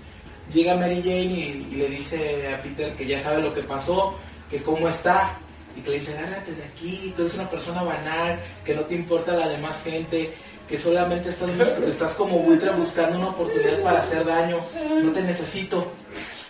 llega 0.54 0.76
Mary 0.76 1.02
Jane 1.04 1.16
y, 1.24 1.68
y 1.72 1.76
le 1.76 1.90
dice 1.90 2.54
a 2.54 2.62
Peter 2.62 2.92
que 2.94 3.06
ya 3.06 3.20
sabe 3.20 3.42
lo 3.42 3.54
que 3.54 3.62
pasó, 3.62 4.18
que 4.50 4.62
cómo 4.64 4.90
está, 4.90 5.38
y 5.78 5.82
que 5.82 5.92
le 5.92 6.00
dice, 6.00 6.18
agárrate 6.18 6.52
de 6.54 6.64
aquí, 6.64 7.14
tú 7.16 7.22
eres 7.22 7.36
una 7.36 7.50
persona 7.50 7.84
banal, 7.84 8.40
que 8.66 8.74
no 8.76 8.82
te 8.82 8.96
importa 8.96 9.34
la 9.34 9.48
demás 9.50 9.80
gente, 9.84 10.34
que 10.68 10.78
solamente 10.78 11.30
estás, 11.30 11.50
estás 11.88 12.12
como 12.14 12.40
buitre 12.40 12.72
buscando 12.72 13.18
una 13.20 13.30
oportunidad 13.30 13.80
para 13.82 14.00
hacer 14.00 14.26
daño, 14.26 14.60
no 15.04 15.12
te 15.12 15.22
necesito. 15.22 15.92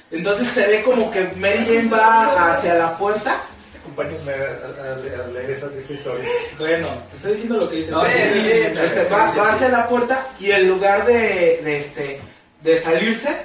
Entonces 0.10 0.48
se 0.50 0.66
ve 0.66 0.84
como 0.84 1.12
que 1.12 1.22
Mary 1.36 1.66
Jane 1.66 1.90
va 1.90 2.52
hacia 2.52 2.76
la 2.76 2.98
puerta 2.98 3.42
Acompáñenme 3.82 4.32
a, 4.32 4.36
a- 4.36 5.24
a 5.24 5.28
leer 5.28 5.52
esa 5.52 5.70
triste 5.70 5.94
historia. 5.94 6.24
bueno, 6.60 6.88
te 7.10 7.16
estoy 7.18 7.32
diciendo 7.34 7.58
lo 7.58 7.70
que 7.70 7.76
dice. 7.78 7.92
No, 7.92 8.06
el 8.06 8.12
sí, 8.12 8.18
texto. 8.18 8.42
sí, 8.42 8.42
sí, 8.76 8.82
Este, 9.00 9.04
va, 9.14 9.54
hacia 9.54 9.70
la 9.70 9.88
puerta 9.88 10.28
y 10.40 10.52
en 10.52 10.68
lugar 10.68 11.06
de, 11.06 11.62
de, 11.64 11.78
este, 11.78 12.20
de 12.62 12.80
salirse, 12.80 13.38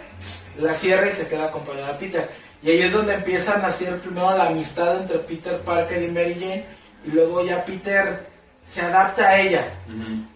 la 0.58 0.74
cierra 0.74 1.08
y 1.08 1.12
se 1.12 1.26
queda 1.28 1.44
acompañada 1.46 1.88
a 1.90 1.98
Peter. 1.98 2.28
Y 2.62 2.70
ahí 2.70 2.82
es 2.82 2.92
donde 2.92 3.14
empiezan 3.14 3.62
a 3.62 3.68
hacer 3.68 4.00
primero 4.00 4.36
la 4.36 4.48
amistad 4.48 5.02
entre 5.02 5.18
Peter 5.18 5.58
Parker 5.60 6.02
y 6.02 6.08
Mary 6.08 6.36
Jane. 6.38 6.64
Y 7.04 7.10
luego 7.10 7.44
ya 7.44 7.64
Peter 7.64 8.26
se 8.66 8.80
adapta 8.80 9.28
a 9.28 9.40
ella. 9.40 9.68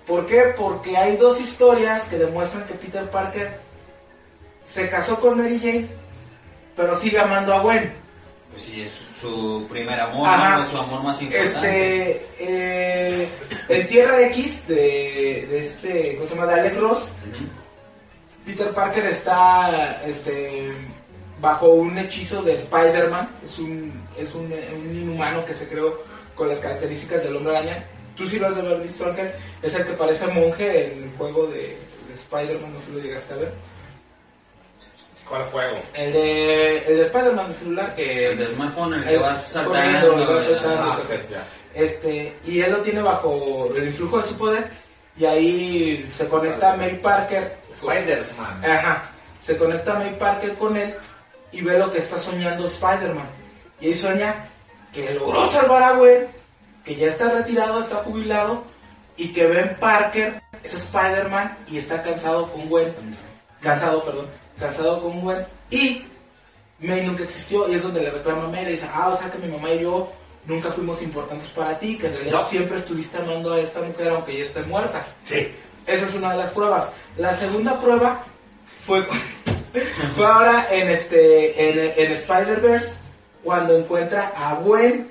¿Por 0.06 0.26
qué? 0.26 0.54
Porque 0.56 0.96
hay 0.96 1.16
dos 1.16 1.40
historias 1.40 2.06
que 2.06 2.18
demuestran 2.18 2.66
que 2.66 2.74
Peter 2.74 3.08
Parker 3.08 3.60
se 4.64 4.88
casó 4.88 5.20
con 5.20 5.38
Mary 5.38 5.60
Jane, 5.60 5.88
pero 6.74 6.94
sigue 6.96 7.18
amando 7.18 7.54
a 7.54 7.60
Gwen. 7.60 7.92
Pues 8.50 8.62
sí, 8.62 8.82
es 8.82 9.02
su 9.20 9.66
primer 9.70 10.00
amor, 10.00 10.28
Ajá. 10.28 10.56
¿no? 10.58 10.64
Es 10.64 10.70
su 10.70 10.78
amor 10.78 11.02
más 11.02 11.22
importante. 11.22 12.10
Este, 12.10 12.26
eh, 12.40 13.28
en 13.68 13.88
Tierra 13.88 14.20
X 14.28 14.66
de, 14.66 15.46
de 15.48 15.58
este, 15.58 16.14
¿cómo 16.16 16.26
se 16.26 16.34
llama? 16.34 16.52
De 16.52 16.60
Alec 16.60 16.80
Ross. 16.80 17.08
Peter 18.44 18.70
Parker 18.72 19.06
está, 19.06 20.02
este, 20.04 20.72
bajo 21.40 21.68
un 21.68 21.96
hechizo 21.98 22.42
de 22.42 22.54
Spider-Man. 22.54 23.28
Es 23.44 23.58
un, 23.58 23.92
es 24.16 24.34
un, 24.34 24.44
un 24.52 24.96
inhumano 24.96 25.44
que 25.44 25.54
se 25.54 25.68
creó 25.68 26.02
con 26.34 26.48
las 26.48 26.58
características 26.58 27.22
del 27.24 27.36
hombre 27.36 27.56
araña. 27.56 27.84
Tú 28.16 28.26
sí 28.26 28.38
lo 28.38 28.46
has 28.46 28.54
de 28.56 28.62
haber 28.62 28.80
visto, 28.80 29.04
Ángel. 29.06 29.30
Es 29.62 29.74
el 29.74 29.86
que 29.86 29.92
parece 29.92 30.26
monje 30.28 30.92
en 30.92 31.04
el 31.04 31.10
juego 31.18 31.46
de, 31.48 31.76
de 32.08 32.14
Spider-Man, 32.14 32.72
no 32.72 32.78
sé 32.78 32.86
si 32.86 32.92
lo 32.92 32.98
llegaste 33.00 33.34
a 33.34 33.36
ver. 33.36 33.52
¿Cuál 35.28 35.42
juego? 35.44 35.78
El 35.94 36.12
de, 36.12 36.78
el 36.86 36.96
de 36.98 37.02
Spider-Man 37.02 37.48
de 37.48 37.54
celular 37.54 37.94
que... 37.96 38.30
El 38.30 38.38
de 38.38 38.46
smartphone, 38.48 38.94
el 38.94 39.02
el- 39.02 39.08
que 39.08 39.16
vas 39.18 39.42
saltando. 39.50 40.22
y 40.22 40.24
vas 40.24 40.44
saltando. 40.44 40.82
ajá. 40.92 40.98
Ah. 41.34 41.44
Este, 41.74 42.32
y 42.46 42.60
él 42.60 42.70
lo 42.72 42.78
tiene 42.78 43.02
bajo 43.02 43.68
el 43.76 43.88
influjo 43.88 44.18
de 44.18 44.22
su 44.22 44.36
poder. 44.38 44.70
Y 45.18 45.24
ahí 45.24 46.08
se 46.12 46.28
conecta 46.28 46.72
a 46.72 46.76
May 46.76 46.98
Parker. 47.00 47.56
Spider-Man. 47.72 48.64
Ajá. 48.64 49.10
Se 49.42 49.56
conecta 49.56 49.92
a 49.92 49.98
May 49.98 50.16
Parker 50.18 50.54
con 50.54 50.76
él 50.76 50.94
y 51.52 51.60
ve 51.62 51.78
lo 51.78 51.90
que 51.90 51.98
está 51.98 52.18
soñando 52.18 52.66
Spider-Man. 52.66 53.27
Y 53.81 53.86
ahí 53.89 53.94
sueña 53.94 54.48
que 54.93 55.12
logró 55.14 55.47
salvar 55.47 55.82
a 55.82 55.93
Gwen, 55.93 56.27
que 56.85 56.94
ya 56.97 57.09
está 57.09 57.31
retirado, 57.31 57.81
está 57.81 57.97
jubilado, 57.97 58.64
y 59.16 59.32
que 59.32 59.47
Ben 59.47 59.77
Parker 59.81 60.40
es 60.62 60.74
Spider-Man 60.74 61.56
y 61.68 61.78
está 61.78 62.02
cansado 62.02 62.51
con 62.52 62.68
Gwen. 62.68 62.94
Casado, 63.60 64.05
perdón. 64.05 64.27
Casado 64.59 65.02
con 65.02 65.20
Gwen. 65.20 65.47
Y 65.70 66.05
May 66.78 67.05
nunca 67.06 67.24
existió 67.24 67.68
y 67.68 67.74
es 67.74 67.82
donde 67.82 68.01
le 68.02 68.10
reclama 68.10 68.44
a 68.44 68.48
May. 68.48 68.64
Le 68.64 68.70
dice, 68.73 68.89
ah, 68.93 69.09
o 69.09 69.16
sea 69.16 69.31
que 69.31 69.39
mi 69.39 69.48
mamá 69.48 69.70
y 69.70 69.81
yo 69.81 70.12
nunca 70.47 70.70
fuimos 70.70 71.01
importantes 71.02 71.48
para 71.48 71.78
ti, 71.78 71.97
que 71.98 72.06
en 72.06 72.14
realidad 72.14 72.43
No. 72.43 72.47
siempre 72.48 72.78
estuviste 72.78 73.16
amando 73.18 73.52
a 73.52 73.60
esta 73.60 73.81
mujer 73.81 74.09
aunque 74.10 74.36
ya 74.39 74.44
esté 74.44 74.62
muerta. 74.62 75.05
Sí. 75.24 75.52
Esa 75.86 76.06
es 76.06 76.14
una 76.14 76.32
de 76.32 76.39
las 76.39 76.51
pruebas. 76.51 76.90
La 77.16 77.32
segunda 77.32 77.78
prueba 77.81 78.23
fue, 78.86 79.06
cu- 79.06 79.14
fue 80.14 80.26
ahora 80.26 80.66
en 80.70 80.90
este 80.90 81.70
en, 81.70 81.92
en 81.96 82.12
Spider-Verse 82.12 82.92
cuando 83.44 83.76
encuentra 83.76 84.32
a 84.36 84.54
Gwen 84.56 85.08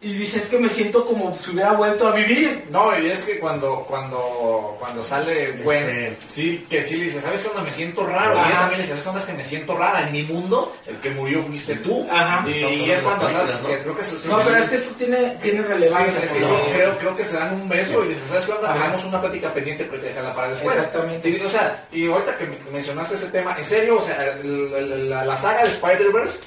y 0.00 0.12
dice 0.14 0.38
es 0.38 0.46
que 0.46 0.58
me 0.58 0.68
siento 0.68 1.04
como 1.04 1.36
si 1.36 1.50
hubiera 1.50 1.72
vuelto 1.72 2.06
a 2.06 2.12
vivir. 2.12 2.68
No, 2.70 2.96
y 2.96 3.10
es 3.10 3.22
que 3.22 3.40
cuando, 3.40 3.84
cuando, 3.88 4.76
cuando 4.78 5.02
sale 5.02 5.52
Gwen, 5.64 5.82
Este- 5.90 6.16
sí, 6.28 6.66
que 6.70 6.84
sí 6.84 6.96
le 6.98 7.04
dice, 7.06 7.20
¿sabes 7.20 7.40
cuándo 7.42 7.62
me 7.62 7.70
siento 7.72 8.06
raro? 8.06 8.36
Y 8.36 8.38
Ajá. 8.38 8.48
ella 8.48 8.58
también 8.60 8.78
le 8.78 8.84
dice, 8.84 8.90
¿sabes 8.90 9.02
cuándo 9.02 9.20
es 9.20 9.26
que 9.26 9.32
me 9.34 9.44
siento 9.44 9.76
rara? 9.76 10.02
En 10.06 10.12
mi 10.12 10.22
mundo, 10.22 10.76
el 10.86 10.96
que 10.98 11.10
murió 11.10 11.42
fuiste 11.42 11.74
tú. 11.76 12.06
Ajá. 12.12 12.48
Y, 12.48 12.60
No, 12.62 12.68
y 12.70 12.90
es 12.92 13.02
cuando, 13.02 13.26
películas, 13.26 13.62
¿no? 13.62 13.68
Que 13.68 13.78
creo 13.80 13.96
que 13.96 14.02
se- 14.04 14.28
No, 14.28 14.38
pero 14.44 14.56
es 14.56 14.68
que 14.68 14.76
esto 14.76 14.94
tiene, 14.96 15.16
tiene 15.42 15.62
relevancia. 15.62 16.20
Sí, 16.20 16.28
sí, 16.28 16.34
sí, 16.38 16.44
porque- 16.48 16.72
creo, 16.74 16.98
creo 16.98 17.16
que 17.16 17.24
se 17.24 17.36
dan 17.36 17.54
un 17.54 17.68
beso 17.68 18.04
y 18.04 18.08
dices, 18.08 18.22
¿sabes? 18.28 18.48
Ajá. 18.50 18.72
Tenemos 18.74 19.04
una 19.04 19.20
plática 19.20 19.52
pendiente, 19.52 19.84
pero 19.90 20.00
déjala 20.00 20.32
para 20.32 20.48
después. 20.50 20.76
Exactamente. 20.76 21.28
Y, 21.28 21.40
o 21.40 21.50
sea, 21.50 21.84
y 21.90 22.06
ahorita 22.06 22.36
que 22.36 22.46
me- 22.46 22.70
mencionaste 22.72 23.16
ese 23.16 23.26
tema, 23.26 23.56
en 23.58 23.64
serio, 23.64 23.98
o 23.98 24.02
sea, 24.02 24.16
la, 24.44 25.24
la 25.24 25.36
saga 25.36 25.64
de 25.64 25.70
Spider-Verse 25.70 26.38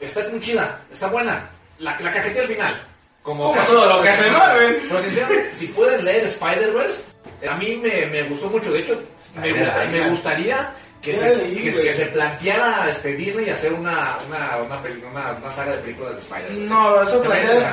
está 0.00 0.26
muy 0.30 0.40
chida, 0.40 0.80
está 0.90 1.08
buena. 1.08 1.50
La, 1.78 1.98
la 2.00 2.12
cajetilla 2.12 2.42
al 2.42 2.48
final. 2.48 2.82
Como, 3.24 3.52
Como 3.52 3.62
todo 3.66 3.88
lo 3.88 4.02
que 4.02 4.08
hace 4.10 4.30
Marvel. 4.30 4.78
Pero 4.86 5.02
sinceramente, 5.02 5.50
si 5.54 5.66
pueden 5.68 6.04
leer 6.04 6.24
Spider-Verse, 6.26 7.02
a 7.50 7.56
mí 7.56 7.74
me, 7.82 8.06
me 8.06 8.22
gustó 8.28 8.46
mucho. 8.48 8.70
De 8.70 8.80
hecho, 8.80 9.02
me, 9.40 9.50
gusta- 9.52 9.84
me 9.90 10.08
gustaría 10.10 10.74
que, 11.00 11.14
se, 11.16 11.36
leí, 11.36 11.56
que, 11.62 11.92
se 11.94 12.06
planteara 12.06 12.88
este, 12.90 13.14
Disney 13.14 13.50
hacer 13.50 13.72
una, 13.74 14.16
una, 14.26 14.56
una, 14.64 14.82
peli- 14.82 15.02
una, 15.10 15.32
una 15.32 15.50
saga 15.52 15.72
de 15.72 15.78
películas 15.82 16.14
de 16.14 16.20
Spider-Verse. 16.20 16.60
No, 16.64 17.02
eso 17.02 17.22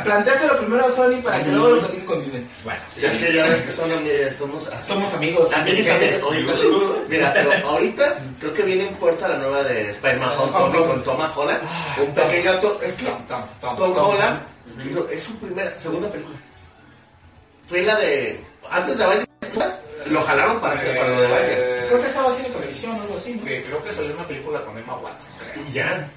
planteáselo 0.03 0.57
primero 0.57 0.86
a 0.86 0.91
Sony 0.91 1.22
para 1.23 1.44
que 1.44 1.52
luego 1.52 1.68
lo 1.76 1.80
platiquen 1.80 2.06
con 2.06 2.23
Disney. 2.23 2.48
Bueno, 2.64 2.80
Es 3.02 3.18
que 3.18 3.34
ya 3.34 3.48
ves 3.48 3.61
que 3.64 3.72
son 3.72 3.90
somos 4.38 4.68
así. 4.68 4.88
Somos 4.88 5.14
amigos. 5.14 5.53
Amigos, 5.53 5.88
amigos, 5.90 6.22
ahorita 6.23 6.53
sí. 6.56 6.68
Mira, 7.10 7.34
pero 7.34 7.52
ahorita 7.68 8.18
creo 8.40 8.53
que 8.53 8.64
viene 8.64 8.88
en 8.88 8.95
puerta 8.95 9.28
la 9.28 9.38
nueva 9.38 9.64
de 9.64 9.91
Spider-Man 9.91 10.30
Homecoming 10.38 10.88
con 10.88 11.03
Tom 11.03 11.19
Holland. 11.36 11.61
Un 11.99 12.14
pequeño 12.14 12.52
actor. 12.52 12.80
Es 12.84 12.95
que 12.95 13.03
Tom, 13.06 13.18
Tom, 13.28 13.44
Tom, 13.61 13.78
Tom 13.78 13.94
Tom. 13.95 14.10
Holland 14.10 14.40
es 15.11 15.23
su 15.23 15.35
primera, 15.37 15.77
segunda 15.77 16.09
película. 16.09 16.37
Fue 17.67 17.81
la 17.83 17.97
de. 17.97 18.39
Antes 18.69 18.97
de 18.97 19.03
Avengers, 19.03 19.27
lo 20.07 20.21
jalaron 20.21 20.59
para 20.59 20.75
hacer 20.75 20.97
para 20.97 21.09
lo 21.09 21.21
de 21.21 21.27
Avengers. 21.27 21.61
Eh, 21.63 21.85
Creo 21.87 22.01
que 22.01 22.07
estaba 22.07 22.31
haciendo 22.31 22.57
televisión 22.57 22.91
o 22.97 23.01
algo 23.01 23.15
así. 23.15 23.33
¿no? 23.33 23.45
que 23.45 23.63
creo 23.63 23.83
que 23.83 23.93
salió 23.93 24.13
una 24.13 24.27
película 24.27 24.65
con 24.65 24.77
Emma 24.77 24.97
Watson. 24.97 25.31
Y 25.67 25.73
ya. 25.73 26.11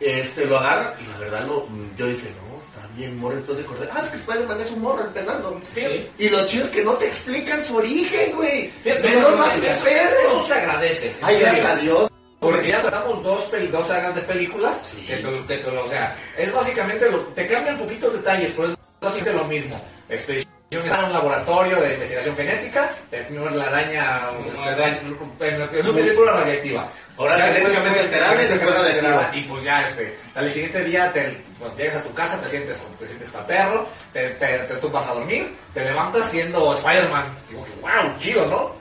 Este, 0.00 0.46
lo 0.46 0.58
agarra 0.58 0.94
y 1.00 1.06
la 1.12 1.18
verdad 1.18 1.46
lo, 1.46 1.66
yo 1.96 2.06
dije, 2.06 2.28
no, 2.42 2.48
bien 2.98 3.18
morro. 3.18 3.38
Entonces 3.38 3.64
recordé, 3.64 3.88
ah, 3.92 4.00
es 4.02 4.10
que 4.10 4.16
Spider-Man 4.16 4.60
es 4.60 4.70
un 4.72 4.82
morro 4.82 5.04
empezando. 5.04 5.60
Sí. 5.74 6.08
Y 6.18 6.28
lo 6.28 6.46
chido 6.46 6.64
es 6.64 6.70
que 6.70 6.84
no 6.84 6.94
te 6.94 7.06
explican 7.06 7.64
su 7.64 7.76
origen, 7.76 8.36
güey. 8.36 8.70
Menos 8.84 9.30
no, 9.30 9.36
más 9.36 9.56
que 9.56 9.70
eso, 9.70 10.46
se 10.46 10.54
agradece. 10.54 11.16
Ay, 11.22 11.40
gracias 11.40 11.66
a 11.66 11.76
Dios. 11.76 12.10
Porque 12.50 12.68
ya 12.68 12.80
tratamos 12.80 13.22
dos, 13.22 13.50
dos 13.70 13.86
sagas 13.86 14.14
de 14.14 14.20
películas. 14.22 14.78
Que 15.06 15.16
te- 15.16 15.46
que 15.46 15.58
te- 15.58 15.68
o 15.70 15.88
sea, 15.88 16.16
es 16.36 16.52
básicamente 16.52 17.10
lo, 17.10 17.18
te 17.34 17.46
cambian 17.46 17.78
poquitos 17.78 18.12
detalles, 18.12 18.52
pero 18.56 18.68
es 18.68 18.74
básicamente 19.00 19.38
lo 19.42 19.44
mismo. 19.44 19.80
Expedición 20.08 20.48
está 20.84 20.98
en 20.98 21.04
un 21.06 21.12
laboratorio 21.14 21.80
de 21.80 21.94
investigación 21.94 22.36
genética, 22.36 22.90
te 23.10 23.22
primero 23.22 23.50
la 23.50 23.64
araña, 23.64 24.30
este, 24.68 25.48
en 25.48 25.58
no 25.58 25.98
es 25.98 26.12
pura 26.12 26.32
radiactiva. 26.32 26.88
Ahora 27.16 27.36
genéticamente 27.54 28.00
alterada 28.00 28.34
y 28.42 28.46
después 28.46 28.74
alterada. 28.76 29.30
Y 29.34 29.42
pues 29.42 29.62
ya, 29.64 29.84
este, 29.86 30.16
al 30.34 30.50
siguiente 30.50 30.84
día 30.84 31.12
te, 31.12 31.36
cuando 31.58 31.76
llegas 31.78 31.96
a 31.96 32.02
tu 32.02 32.14
casa, 32.14 32.40
te 32.40 32.48
sientes, 32.48 32.78
te 33.00 33.06
sientes 33.06 33.32
tan 33.32 33.46
perro, 33.46 33.86
te, 34.12 34.28
te, 34.30 34.58
te 34.58 34.74
a 35.10 35.14
dormir, 35.14 35.56
te 35.74 35.84
levantas 35.84 36.30
siendo 36.30 36.72
Spider-Man. 36.74 37.24
Digo, 37.48 37.66
wow, 37.80 38.18
chido, 38.20 38.46
¿no? 38.46 38.77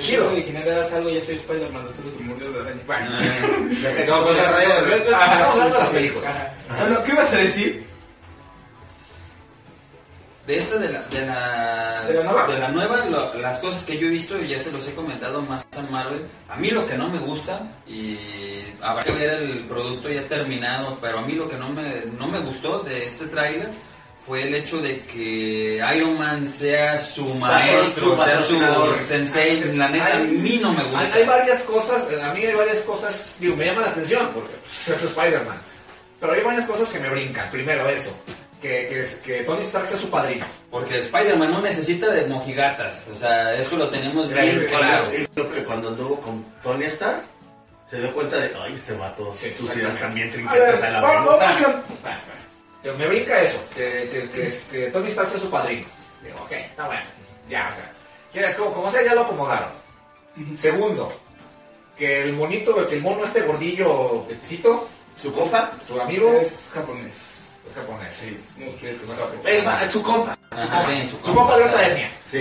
Chido. 0.00 0.28
original 0.30 0.62
era 0.66 0.84
algo, 0.96 1.10
ya 1.10 1.24
soy 1.24 1.34
Spider-Man 1.36 1.84
después 1.86 2.06
de 2.12 2.18
que 2.18 2.24
murió 2.24 2.50
la 2.50 2.60
araña. 2.62 2.82
Bueno. 2.86 3.10
No, 4.06 4.30
una 4.30 4.42
no, 4.42 4.52
raya 4.52 4.82
de- 4.82 4.96
Estamos 4.96 5.38
hablando 5.52 5.74
de 5.74 5.80
las 5.80 5.88
películas. 5.90 6.34
Bueno, 6.80 7.02
¿qué 7.04 7.12
ibas 7.12 7.32
a 7.32 7.36
decir? 7.36 7.86
De 10.46 10.58
esa 10.58 10.76
de 10.78 10.88
la, 10.92 11.02
de 11.02 11.26
la, 11.26 12.04
¿De 12.06 12.14
la 12.14 12.22
nueva? 12.22 12.46
de 12.46 12.58
la 12.60 12.68
nueva, 12.68 13.04
lo- 13.06 13.34
las 13.34 13.58
cosas 13.58 13.82
que 13.82 13.98
yo 13.98 14.06
he 14.06 14.10
visto, 14.10 14.38
y 14.40 14.46
ya 14.48 14.60
se 14.60 14.70
los 14.70 14.86
he 14.86 14.94
comentado 14.94 15.42
más 15.42 15.66
a 15.76 15.82
Marvel, 15.90 16.24
a 16.48 16.54
mí 16.56 16.70
lo 16.70 16.86
que 16.86 16.94
no 16.96 17.08
me 17.08 17.18
gusta, 17.18 17.62
y 17.84 18.16
habrá 18.80 19.02
que 19.04 19.10
ver 19.10 19.30
el 19.42 19.64
producto 19.64 20.08
ya 20.08 20.22
terminado, 20.28 20.98
pero 21.00 21.18
a 21.18 21.22
mí 21.22 21.32
lo 21.32 21.48
que 21.48 21.56
no 21.56 21.70
me, 21.70 22.04
no 22.16 22.28
me 22.28 22.38
gustó 22.38 22.78
de 22.80 23.06
este 23.06 23.26
tráiler 23.26 23.70
fue 24.26 24.42
el 24.42 24.54
hecho 24.56 24.80
de 24.80 25.00
que 25.02 25.80
Iron 25.96 26.18
Man 26.18 26.48
sea 26.48 26.98
su 26.98 27.26
maestro, 27.34 28.16
su 28.16 28.24
sea 28.24 28.40
su 28.40 28.58
sensei, 29.04 29.72
la 29.74 29.88
neta 29.88 30.16
a 30.16 30.18
mí 30.18 30.58
no 30.60 30.72
me 30.72 30.82
gusta. 30.82 31.14
hay 31.14 31.24
varias 31.24 31.62
cosas, 31.62 32.10
eh, 32.10 32.20
a 32.20 32.34
mí 32.34 32.44
hay 32.44 32.54
varias 32.54 32.82
cosas, 32.82 33.32
digo, 33.38 33.54
me 33.54 33.66
llama 33.66 33.82
la 33.82 33.88
atención 33.88 34.28
porque 34.34 34.54
pues, 34.62 34.88
es 34.88 35.04
Spider-Man. 35.04 35.56
Pero 36.18 36.32
hay 36.32 36.42
varias 36.42 36.66
cosas 36.66 36.88
que 36.88 36.98
me 36.98 37.08
brincan. 37.10 37.50
Primero 37.50 37.88
eso, 37.88 38.10
que, 38.60 38.88
que, 38.88 39.06
que 39.22 39.42
Tony 39.44 39.60
Stark 39.62 39.86
sea 39.86 39.98
su 39.98 40.10
padrino. 40.10 40.44
Porque 40.70 40.98
Spider-Man 40.98 41.52
no 41.52 41.62
necesita 41.62 42.10
de 42.10 42.26
mojigatas, 42.26 43.04
o 43.12 43.14
sea, 43.14 43.54
eso 43.54 43.76
lo 43.76 43.88
tenemos 43.90 44.28
bien 44.28 44.66
claro. 44.68 45.08
y 45.16 45.24
creo 45.26 45.52
que 45.52 45.62
cuando 45.62 45.88
anduvo 45.88 46.20
con 46.20 46.44
Tony 46.64 46.86
Stark, 46.86 47.22
se 47.88 48.00
dio 48.00 48.12
cuenta 48.12 48.38
de, 48.38 48.50
ay, 48.60 48.74
este 48.74 48.94
vato, 48.94 49.32
Sí, 49.36 49.50
tus 49.50 49.74
ideas 49.76 49.96
también 50.00 50.32
A 50.48 50.52
ver, 50.52 50.84
a 50.84 51.00
la 51.00 51.36
vez. 51.36 52.35
Pero 52.82 52.96
me 52.96 53.06
brinca 53.06 53.40
eso, 53.42 53.62
que, 53.74 54.08
que, 54.10 54.30
que, 54.30 54.60
que 54.70 54.90
Tony 54.90 55.08
Stark 55.08 55.28
sea 55.30 55.40
su 55.40 55.50
padrino. 55.50 55.86
Digo, 56.22 56.36
ok, 56.44 56.52
está 56.52 56.86
bueno. 56.86 57.02
Ya, 57.48 57.72
o 57.72 57.74
sea, 57.74 58.56
como, 58.56 58.72
como 58.72 58.90
sea, 58.90 59.04
ya 59.04 59.14
lo 59.14 59.22
acomodaron. 59.22 59.70
Segundo, 60.56 61.12
que 61.96 62.22
el 62.22 62.32
monito, 62.34 62.86
que 62.86 62.96
el 62.96 63.02
mono 63.02 63.24
este 63.24 63.42
gordillo, 63.42 64.24
petecito, 64.28 64.88
Su 65.20 65.32
compa, 65.32 65.72
su 65.86 65.98
amigo, 66.00 66.32
Es 66.34 66.70
japonés. 66.74 67.35
Japonés. 67.76 68.12
Sí. 68.20 68.38
No, 68.58 68.76
que- 68.78 68.98
No 69.06 69.14
es 69.48 69.54
él 69.58 69.66
va- 69.66 69.90
su 69.90 70.02
compa. 70.02 70.36
Ajá, 70.50 70.86
sí, 70.88 71.02
su 71.02 71.16
Su 71.16 71.20
compa 71.34 71.56
de 71.58 71.64
otra 71.64 71.86
etnia. 71.88 72.10
Sí. 72.30 72.40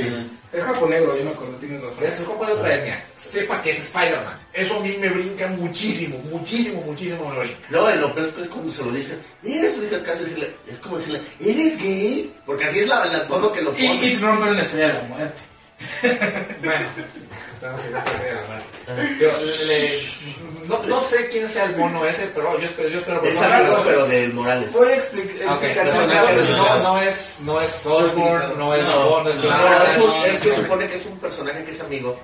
Es 0.53 0.63
japonegro, 0.63 1.17
yo 1.17 1.25
me 1.25 1.31
acuerdo, 1.31 1.53
tienes 1.57 1.81
razón. 1.81 2.05
Es 2.05 2.15
su 2.15 2.25
compa 2.25 2.47
de 2.47 2.53
otra 2.53 2.75
etnia. 2.75 3.05
Sepa 3.17 3.61
que 3.61 3.71
es 3.71 3.79
Spider-Man. 3.79 4.39
Eso 4.53 4.77
a 4.77 4.79
mí 4.79 4.95
me 4.99 5.09
brinca 5.09 5.47
muchísimo, 5.47 6.17
muchísimo, 6.31 6.81
muchísimo 6.81 7.29
me 7.29 7.39
brinca. 7.39 7.59
No, 7.69 7.93
lo 7.95 8.13
peor 8.13 8.27
es 8.27 8.33
que 8.33 8.41
es 8.43 8.47
cuando 8.47 8.71
se 8.71 8.83
lo 8.83 8.91
dices, 8.91 9.19
eres 9.43 9.75
tu 9.75 9.83
hija, 9.83 10.01
casi 10.03 10.23
decirle, 10.23 10.55
es 10.67 10.77
como 10.77 10.97
decirle, 10.97 11.21
¿eres 11.41 11.77
gay? 11.81 12.33
Porque 12.45 12.65
así 12.65 12.79
es 12.79 12.87
la, 12.87 13.05
la 13.05 13.27
tono 13.27 13.51
que 13.51 13.61
lo 13.61 13.71
Y, 13.77 13.87
pone. 13.87 14.05
y 14.05 14.15
rompen 14.17 14.49
una 14.49 14.61
estrella 14.61 14.87
de 14.87 14.93
la 14.93 15.01
muerte. 15.01 15.33
Bueno, 16.63 16.87
no 17.61 17.77
sé, 17.77 17.91
no. 17.91 17.99
Yo, 19.19 19.29
le- 19.65 20.67
no, 20.67 20.83
no 20.83 21.03
sé 21.03 21.27
quién 21.29 21.47
sea 21.49 21.65
el 21.65 21.75
mono 21.77 22.05
ese, 22.05 22.27
pero 22.33 22.57
yo 22.59 22.65
espero, 22.65 22.89
yo 22.89 22.99
espero 22.99 23.23
Es 23.23 23.35
no, 23.39 23.83
pero 23.83 24.05
de 24.07 24.27
Morales. 24.29 24.71
Voy 24.71 24.91
a 24.91 24.95
explicar. 24.95 25.57
Ok, 25.57 25.63
explicación 25.63 26.07
personaje 26.07 26.35
rápida. 26.37 26.57
no, 26.57 26.79
no 26.83 27.01
es, 27.01 27.39
no 27.41 27.61
es 27.61 27.85
Osborn, 27.85 28.57
no 28.57 28.73
es 28.73 28.83
No, 28.85 29.09
Bond, 29.09 29.27
es 29.27 29.35
es, 29.35 29.43
es 30.35 30.41
que 30.41 30.53
supone 30.53 30.87
que 30.87 30.95
es 30.95 31.05
un 31.05 31.19
personaje 31.19 31.63
que 31.63 31.71
es 31.71 31.81
amigo 31.81 32.19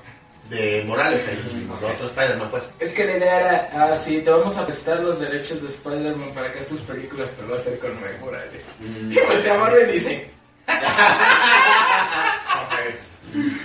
de 0.49 0.84
Morales, 0.86 1.26
el, 1.28 1.40
el 1.61 1.72
otro 1.72 2.06
Spider-Man, 2.07 2.49
pues. 2.52 2.64
Es 2.80 2.94
que 2.94 3.06
la 3.06 3.18
idea 3.18 3.40
era, 3.40 3.69
ah, 3.73 3.95
sí, 3.95 4.19
te 4.22 4.30
vamos 4.30 4.57
a 4.57 4.65
prestar 4.65 4.99
los 4.99 5.19
derechos 5.19 5.61
de 5.61 5.69
Spider-Man 5.69 6.32
para 6.34 6.52
que 6.52 6.60
hagas 6.60 6.68
tus 6.69 6.82
películas, 6.82 7.30
pero 7.36 7.48
lo 7.49 7.53
vas 7.56 7.65
a 7.65 7.69
hacer 7.69 7.80
con 7.80 7.95
Mike 7.95 8.18
Morales. 8.19 8.64
Y 8.82 9.19
voltea 9.19 9.56
a 9.56 9.57
Marvel 9.57 9.90
y 9.90 9.94
dice, 9.94 10.30
Ok, 10.68 12.76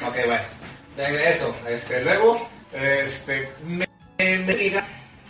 ok, 0.06 0.16
bueno. 0.26 0.44
Eso, 0.96 1.54
este, 1.68 2.02
luego, 2.02 2.48
este, 2.72 3.50
me, 3.66 3.86
me 4.18 4.54
diga 4.54 4.86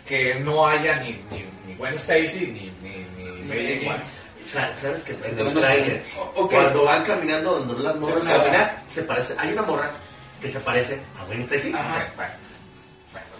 que 0.06 0.36
no 0.36 0.66
haya 0.66 1.00
ni, 1.00 1.12
ni, 1.30 1.44
ni 1.66 1.74
Gwen 1.74 1.94
Stacy 1.94 2.46
ni, 2.46 2.88
ni, 2.88 3.04
ni 3.16 3.42
Mary 3.42 3.84
Jane 3.84 4.02
¿Sabes 4.46 5.02
qué? 5.02 5.12
En 5.12 5.38
el 5.40 5.54
trailer, 5.54 6.04
cuando 6.34 6.84
van 6.84 7.02
caminando 7.02 7.58
donde 7.58 7.82
las 7.82 7.96
morras 7.96 8.22
caminan, 8.22 8.82
se 8.88 9.02
parece. 9.02 9.34
Hay 9.38 9.52
una 9.52 9.62
morra 9.62 9.90
que 10.40 10.50
se 10.50 10.60
parece 10.60 11.00
a 11.20 11.24
Gwen 11.24 11.40
Stacy. 11.42 11.72
Ajá. 11.74 11.96
Ok, 11.96 12.16
bueno. 12.16 12.32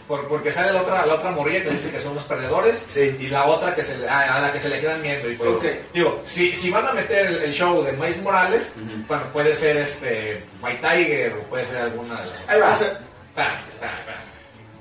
Por- 0.08 0.28
porque 0.28 0.52
sale 0.52 0.72
la 0.72 0.82
otra, 0.82 1.04
la 1.04 1.14
otra 1.14 1.32
morrilla 1.32 1.64
que 1.64 1.70
dice 1.70 1.90
que 1.90 1.98
son 1.98 2.14
los 2.14 2.22
perdedores 2.24 2.84
Sí. 2.88 3.16
y 3.18 3.26
la 3.26 3.44
otra 3.46 3.74
que 3.74 3.82
se 3.82 3.98
le- 3.98 4.08
a, 4.08 4.36
a 4.36 4.40
la 4.40 4.52
que 4.52 4.60
se 4.60 4.68
le 4.68 4.78
quedan 4.80 5.02
viendo. 5.02 5.28
Y 5.30 5.34
Ok. 5.36 5.64
Digo, 5.92 6.20
si, 6.24 6.52
si 6.54 6.70
van 6.70 6.86
a 6.86 6.92
meter 6.92 7.26
el, 7.26 7.42
el 7.42 7.52
show 7.52 7.82
de 7.82 7.90
Miles 7.92 8.22
Morales, 8.22 8.72
bueno, 9.08 9.24
puede 9.32 9.52
ser 9.54 9.78
este 9.78 10.44
White 10.62 10.78
Tiger 10.80 11.32
o 11.34 11.40
puede 11.48 11.64
ser 11.64 11.78
alguna 11.82 12.20
de 12.20 12.26
las 12.30 12.48
ahí 12.48 12.60
va. 12.60 12.78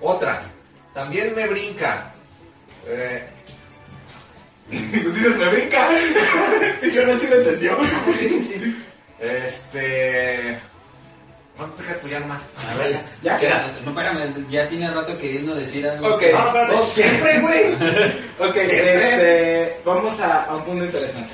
Otra. 0.01 0.41
También 0.93 1.33
me 1.35 1.47
brinca. 1.47 2.11
Eh, 2.87 3.23
Dices, 4.69 5.35
me 5.37 5.47
brinca. 5.49 5.89
Yo 6.93 7.05
no 7.07 7.13
sé 7.13 7.19
si 7.19 7.27
lo 7.27 7.35
entendió. 7.37 7.77
este. 9.19 10.59
No 11.57 11.65
te 11.67 11.83
dejes 11.83 11.97
apoyar 11.97 12.25
más. 12.25 12.41
A 12.69 12.77
ver, 12.77 12.99
¿Ya? 13.23 13.39
ya. 13.39 13.67
No, 13.85 13.91
espérame, 13.91 14.45
ya 14.49 14.67
tiene 14.67 14.91
rato 14.91 15.17
queriendo 15.17 15.55
decir 15.55 15.87
algo. 15.87 16.15
Ok. 16.15 16.23
No, 16.33 16.47
espérate. 16.47 16.87
Siempre, 16.87 17.39
güey. 17.39 17.75
Ok, 18.37 18.55
este, 18.57 19.79
vamos 19.85 20.19
a, 20.19 20.43
a 20.43 20.55
un 20.55 20.63
punto 20.63 20.83
interesante. 20.83 21.29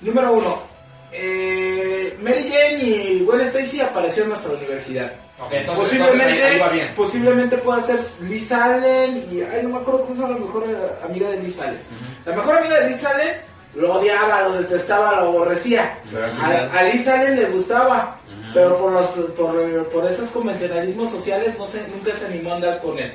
Número 0.00 0.32
uno, 0.34 0.62
eh, 1.10 2.16
Mary 2.22 2.48
Jane 2.48 2.82
y 2.84 3.24
Gwen 3.24 3.40
Stacy 3.40 3.80
aparecieron 3.80 4.26
en 4.26 4.28
nuestra 4.30 4.52
universidad. 4.52 5.12
Ok, 5.40 5.52
entonces, 5.52 5.84
posiblemente, 5.84 6.22
entonces 6.24 6.44
ahí, 6.46 6.52
ahí 6.54 6.58
va 6.60 6.68
bien. 6.68 6.88
posiblemente 6.96 7.56
pueda 7.58 7.80
ser 7.82 7.98
Liz 8.22 8.52
Allen 8.52 9.16
y 9.32 9.40
ay, 9.42 9.62
no 9.64 9.68
me 9.70 9.76
acuerdo 9.78 10.02
cómo 10.02 10.14
se 10.14 10.22
llama 10.22 10.34
la 10.34 10.44
mejor 10.46 10.64
amiga 11.04 11.28
de 11.30 11.42
Liz 11.42 11.60
Allen. 11.60 11.78
La 12.24 12.36
mejor 12.36 12.56
amiga 12.58 12.80
de 12.80 12.88
Liz 12.90 13.04
Allen 13.04 13.40
lo 13.74 13.94
odiaba, 13.94 14.42
lo 14.42 14.52
detestaba, 14.52 15.20
lo 15.20 15.28
aborrecía. 15.28 15.98
A, 16.40 16.78
a 16.78 16.82
Liz 16.84 17.06
Allen 17.06 17.36
le 17.36 17.46
gustaba, 17.46 18.18
pero 18.54 18.76
por 18.76 18.92
los 18.92 19.06
por, 19.06 19.88
por 19.88 20.04
esos 20.06 20.28
convencionalismos 20.30 21.10
sociales 21.10 21.56
no 21.58 21.66
se, 21.66 21.86
nunca 21.88 22.12
se 22.14 22.26
animó 22.26 22.52
a 22.52 22.56
andar 22.56 22.80
con 22.80 22.98
él. 22.98 23.14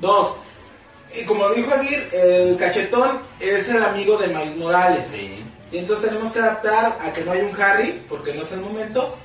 Dos, 0.00 0.36
y 1.14 1.24
como 1.24 1.48
dijo 1.50 1.72
Aguirre, 1.72 2.08
el 2.12 2.56
cachetón 2.56 3.20
es 3.38 3.68
el 3.68 3.82
amigo 3.82 4.16
de 4.16 4.28
Miles 4.28 4.56
Morales. 4.56 5.08
Sí. 5.08 5.44
Y 5.70 5.78
entonces 5.78 6.08
tenemos 6.08 6.32
que 6.32 6.40
adaptar 6.40 6.98
a 7.00 7.12
que 7.12 7.24
no 7.24 7.32
hay 7.32 7.40
un 7.40 7.60
Harry, 7.60 8.04
porque 8.08 8.34
no 8.34 8.42
es 8.42 8.52
el 8.52 8.60
momento, 8.60 9.16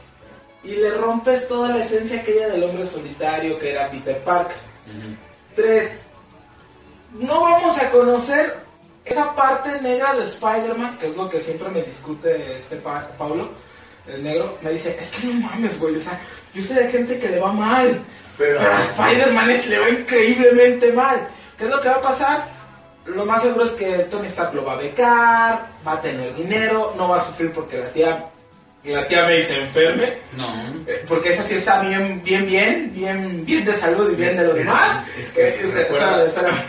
y 0.64 0.76
le 0.76 0.92
rompes 0.92 1.48
toda 1.48 1.70
la 1.70 1.84
esencia 1.84 2.22
aquella 2.22 2.50
del 2.50 2.64
hombre 2.64 2.86
solitario 2.86 3.58
que 3.60 3.72
era 3.72 3.90
Peter 3.90 4.18
Parker. 4.20 4.58
Tres, 5.56 6.02
no 7.12 7.42
vamos 7.42 7.78
a 7.78 7.90
conocer 7.90 8.56
esa 9.10 9.36
parte 9.36 9.82
negra 9.82 10.14
de 10.16 10.26
Spider-Man, 10.26 10.98
que 11.00 11.08
es 11.08 11.16
lo 11.18 11.30
que 11.30 11.40
siempre 11.40 11.70
me 11.70 11.82
discute 11.82 12.58
este 12.58 12.76
pa 12.78 13.08
Paulo, 13.18 13.50
el 14.08 14.24
negro, 14.24 14.58
me 14.62 14.72
dice, 14.72 14.96
es 15.00 15.10
que 15.12 15.28
no 15.28 15.34
mames, 15.48 15.80
güey, 15.80 15.96
o 15.96 16.02
sea, 16.02 16.20
yo 16.54 16.62
sé 16.64 16.74
de 16.74 16.90
gente 16.92 17.20
que 17.20 17.30
le 17.30 17.40
va 17.40 17.52
mal, 17.52 18.00
Pero- 18.38 18.60
pero 18.60 18.72
a 18.74 18.82
Spider-Man 18.82 19.50
es- 19.52 19.68
le 19.68 19.80
va 19.80 19.90
increíblemente 19.90 20.92
mal. 20.94 21.28
¿Qué 21.58 21.66
es 21.66 21.70
lo 21.70 21.82
que 21.82 21.90
va 21.90 21.96
a 21.96 22.02
pasar? 22.02 22.48
Lo 23.06 23.26
más 23.26 23.42
seguro 23.42 23.66
es 23.66 23.72
que 23.72 23.90
Tony 24.12 24.28
Stark 24.28 24.54
lo 24.54 24.64
va 24.64 24.74
a 24.74 24.78
becar, 24.78 25.68
va 25.88 25.94
a 25.94 26.02
tener 26.02 26.34
dinero, 26.36 26.94
no 26.98 27.10
va 27.10 27.18
a 27.18 27.24
sufrir 27.24 27.52
porque 27.52 27.78
la 27.78 27.90
tía, 27.92 28.26
la 28.84 29.08
tía 29.08 29.24
May 29.24 29.44
se 29.44 29.62
enferme. 29.62 30.14
No. 30.38 30.48
Eh, 30.88 31.04
Porque 31.08 31.34
esa 31.34 31.44
sí 31.44 31.56
está 31.56 31.82
bien, 31.82 32.22
bien, 32.24 32.46
bien, 32.46 32.92
bien, 32.94 33.46
bien 33.46 33.66
de 33.66 33.74
salud 33.74 34.12
y 34.12 34.16
bien 34.16 34.38
de 34.38 34.46
lo 34.46 34.54
demás. 34.54 35.04
es 35.20 35.30
que 35.30 35.50
Eh, 35.50 35.62
espérame, 35.64 36.28
espérame. 36.28 36.62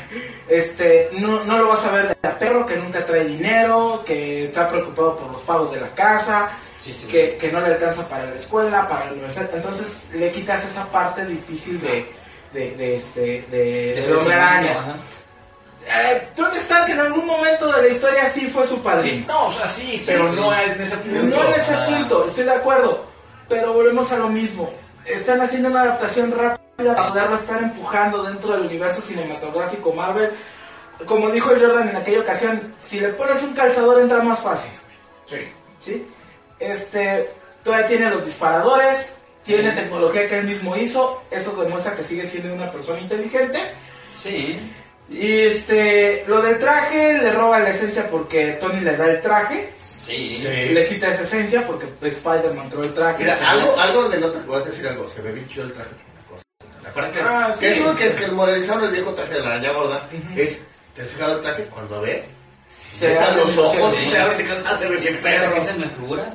Este, 0.49 1.11
no, 1.13 1.45
no 1.45 1.59
lo 1.59 1.69
vas 1.69 1.85
a 1.85 1.93
ver 1.93 2.09
de 2.09 2.29
a 2.29 2.37
perro 2.39 2.67
que 2.67 2.77
nunca 2.77 3.05
trae 3.07 3.25
dinero, 3.25 4.03
que 4.05 4.47
está 4.47 4.69
preocupado 4.69 5.17
por 5.17 5.31
los 5.31 5.41
pagos 5.43 5.73
de 5.73 5.81
la 5.81 5.89
casa, 5.95 6.51
Sí, 6.81 6.95
sí, 6.99 7.07
que, 7.09 7.37
que 7.37 7.53
no 7.53 7.61
le 7.61 7.75
alcanza 7.75 8.09
para 8.09 8.25
la 8.25 8.35
escuela, 8.37 8.89
para 8.89 9.05
la 9.07 9.13
universidad. 9.13 9.51
Entonces 9.55 10.03
le 10.15 10.31
quitas 10.31 10.65
esa 10.67 10.91
parte 10.91 11.27
difícil 11.27 11.79
de, 11.81 12.07
de, 12.55 12.75
de 12.75 12.97
este, 12.97 13.45
de, 13.51 13.95
De. 13.95 14.71
Ajá. 14.71 14.97
Eh, 15.87 16.29
Tony 16.37 16.57
Stark 16.59 16.91
en 16.91 17.01
algún 17.01 17.27
momento 17.27 17.73
de 17.73 17.83
la 17.83 17.89
historia 17.89 18.29
sí 18.29 18.49
fue 18.49 18.67
su 18.67 18.81
padrino. 18.83 19.27
No, 19.27 19.47
o 19.47 19.53
sea, 19.53 19.67
sí, 19.69 20.03
pero 20.07 20.29
Sí. 20.31 20.37
no 20.41 20.53
es 20.55 20.77
en 20.77 20.83
ese 20.83 20.97
punto. 20.99 21.37
No 21.37 21.45
en 21.45 21.53
ese 21.61 21.75
Ah. 21.75 21.87
punto, 21.87 22.27
estoy 22.27 22.45
de 22.45 22.53
acuerdo. 22.53 23.05
Pero 23.49 23.73
volvemos 23.73 24.13
a 24.13 24.19
lo 24.19 24.29
mismo. 24.29 24.73
Están 25.07 25.41
haciendo 25.41 25.69
una 25.71 25.83
adaptación 25.83 26.31
rápida 26.37 26.95
para 26.95 27.09
poderlo 27.09 27.35
estar 27.37 27.63
empujando 27.63 28.23
dentro 28.23 28.53
del 28.53 28.63
universo 28.67 29.01
cinematográfico 29.01 29.93
Marvel. 29.93 30.31
Como 31.07 31.31
dijo 31.31 31.49
Jordan 31.49 31.89
en 31.89 31.97
aquella 31.97 32.21
ocasión, 32.21 32.75
si 32.79 33.01
le 33.01 33.09
pones 33.09 33.43
un 33.43 33.55
calzador 33.55 34.01
entra 34.01 34.23
más 34.23 34.39
fácil. 34.41 34.71
Sí. 35.27 35.49
¿sí? 35.81 36.07
Este, 36.59 37.31
todavía 37.65 37.87
tiene 37.87 38.11
los 38.11 38.25
disparadores, 38.25 39.15
tiene 39.43 39.73
tecnología 39.73 40.29
que 40.29 40.39
él 40.39 40.45
mismo 40.47 40.77
hizo. 40.77 41.23
Eso 41.31 41.53
demuestra 41.53 41.95
que 41.97 42.05
sigue 42.05 42.27
siendo 42.29 42.53
una 42.55 42.71
persona 42.71 43.01
inteligente. 43.01 43.59
Sí. 44.17 44.61
Y 45.11 45.41
este, 45.41 46.25
lo 46.29 46.41
del 46.41 46.59
traje 46.61 47.19
le 47.19 47.33
roba 47.33 47.59
la 47.59 47.71
esencia 47.71 48.09
porque 48.09 48.53
Tony 48.61 48.81
le 48.81 48.97
da 48.97 49.07
el 49.07 49.21
traje. 49.21 49.73
Sí. 49.77 50.39
Sí. 50.41 50.69
Le 50.73 50.87
quita 50.87 51.09
esa 51.13 51.23
esencia 51.25 51.67
porque 51.67 51.87
Spider-Man 52.09 52.69
creó 52.71 52.85
el 52.85 52.95
traje. 52.95 53.25
Mira, 53.25 53.37
algo, 53.51 53.79
algo 53.79 54.03
donde 54.03 54.19
no 54.21 54.29
te 54.31 54.39
puedo 54.41 54.65
decir 54.65 54.87
algo. 54.87 55.09
Se 55.09 55.21
ve 55.21 55.33
bien 55.33 55.49
chido 55.49 55.65
el 55.65 55.73
traje. 55.73 55.91
Acuérdate 56.89 57.19
que, 57.19 57.25
Ah, 57.25 57.55
que 57.59 57.75
sí. 57.75 57.83
es 57.85 57.97
que 57.97 58.07
es 58.07 58.15
que 58.15 58.25
el 58.25 58.33
moralizaron 58.33 58.85
el 58.85 58.91
viejo 58.93 59.11
traje 59.13 59.35
de 59.35 59.41
la 59.41 59.47
araña 59.51 59.73
gorda. 59.73 60.09
Ujú. 60.13 60.41
Es, 60.41 60.63
¿te 60.95 61.03
has 61.03 61.09
fijado 61.11 61.37
el 61.37 61.43
traje? 61.43 61.65
Cuando 61.67 62.01
ve, 62.01 62.25
Se 62.93 63.19
abre, 63.19 63.37
los 63.45 63.59
ojos 63.59 63.95
sí, 63.97 64.07
y 64.07 64.11
se 64.11 64.19
abre, 64.19 64.37
se 64.37 64.45
cansa, 64.47 64.79
se 64.79 64.89
ve 64.89 64.97
bien 64.97 65.19
¿Sabes 65.19 65.41
a 65.41 65.43
perro. 65.45 65.55
qué 65.57 65.61
se 65.67 65.73
me 65.75 65.89
figura? 65.89 66.35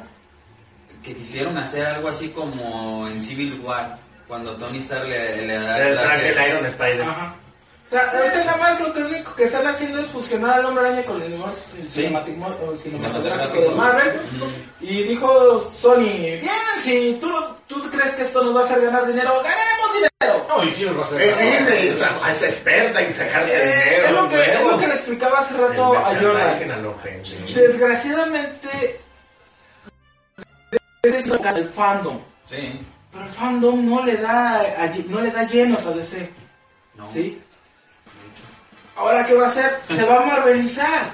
Que 1.03 1.13
quisieron 1.15 1.57
hacer 1.57 1.85
algo 1.85 2.07
así 2.09 2.29
como 2.29 3.07
en 3.07 3.21
Civil 3.23 3.59
War, 3.61 3.97
cuando 4.27 4.55
Tony 4.55 4.77
Stark 4.79 5.07
le, 5.07 5.45
le 5.45 5.53
da 5.59 5.87
El 5.87 5.95
traje 5.97 6.31
del 6.33 6.49
Iron 6.49 6.65
Spider. 6.65 7.01
Ajá. 7.03 7.35
O 7.85 7.89
sea, 7.89 8.01
ahorita 8.11 8.43
nada 8.45 8.57
más 8.57 8.79
lo 8.79 8.91
que 8.93 8.99
lo 8.99 9.07
único 9.09 9.35
que 9.35 9.43
están 9.43 9.67
haciendo 9.67 9.99
es 9.99 10.07
fusionar 10.07 10.55
al 10.59 10.65
hombre 10.65 10.87
araña 10.87 11.03
con 11.03 11.21
el 11.21 11.33
universo 11.33 11.75
o 12.67 12.75
cinematográfico 12.75 13.61
de 13.61 13.69
Marvel. 13.75 14.21
Y 14.81 15.03
dijo 15.03 15.59
Sony, 15.59 15.99
bien, 16.41 16.49
si 16.83 17.17
tú, 17.21 17.29
lo- 17.29 17.55
tú 17.67 17.83
crees 17.91 18.13
que 18.15 18.23
esto 18.23 18.43
nos 18.43 18.55
va 18.55 18.61
a 18.61 18.65
hacer 18.65 18.81
ganar 18.81 19.05
dinero, 19.05 19.33
ganemos 19.43 19.93
dinero. 19.93 20.45
No, 20.49 20.63
y 20.63 20.71
sí 20.71 20.83
los 20.85 20.95
va 20.97 21.01
a 21.01 21.03
hacer. 21.03 21.21
Es 21.21 21.39
Disney, 21.39 21.89
o 21.89 21.97
sea, 21.97 22.31
es 22.31 22.41
experta 22.41 23.01
en 23.01 23.15
sacarte 23.15 23.51
Eh, 23.53 23.83
dinero. 23.83 24.05
es, 24.07 24.11
lo 24.13 24.29
que, 24.29 24.41
es 24.41 24.47
huevo. 24.57 24.71
lo 24.71 24.77
que 24.79 24.87
le 24.87 24.93
explicaba 24.95 25.39
hace 25.39 25.53
El 25.53 25.61
rato 25.61 25.93
a 25.95 26.15
Jordan. 26.19 26.59
Desgraciadamente, 27.53 28.99
es 31.03 31.27
el 31.27 31.69
fandom. 31.69 32.19
Sí. 32.49 32.79
Pero 33.11 33.25
el 33.25 33.31
fandom 33.31 33.89
no 33.89 34.03
le 34.03 34.17
da, 34.17 34.59
a- 34.59 34.91
no 35.07 35.21
le 35.21 35.31
da 35.31 35.43
llenos 35.47 35.85
a 35.85 35.91
DC. 35.91 36.29
No. 36.95 37.07
¿Sí? 37.13 37.39
Ahora, 38.95 39.25
¿qué 39.25 39.33
va 39.33 39.45
a 39.45 39.49
hacer? 39.49 39.79
Se 39.87 40.03
va 40.05 40.17
a 40.17 40.25
marvelizar. 40.25 41.11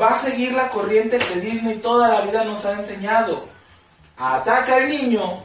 Va 0.00 0.10
a 0.10 0.20
seguir 0.22 0.52
la 0.54 0.68
corriente 0.70 1.18
que 1.18 1.40
Disney 1.40 1.76
toda 1.78 2.08
la 2.08 2.20
vida 2.20 2.44
nos 2.44 2.64
ha 2.64 2.72
enseñado. 2.74 3.46
Ataca 4.16 4.76
al 4.76 4.88
niño 4.88 5.42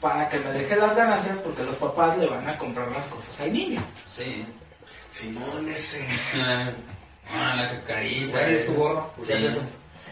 para 0.00 0.28
que 0.30 0.38
me 0.38 0.50
deje 0.52 0.76
las 0.76 0.96
ganancias 0.96 1.38
porque 1.38 1.62
los 1.62 1.76
papás 1.76 2.16
le 2.16 2.26
van 2.26 2.48
a 2.48 2.56
comprar 2.56 2.88
las 2.90 3.04
cosas 3.06 3.38
al 3.40 3.52
niño. 3.52 3.82
Sí. 4.08 4.46
Simón 5.10 5.68
ese. 5.68 6.06
Ah, 7.32 7.54
la 7.56 7.70
cacariza. 7.70 8.38
Güey, 8.40 8.54
es 8.56 8.66
tu 8.66 8.74
gorro. 8.74 9.10
Sí. 9.22 9.34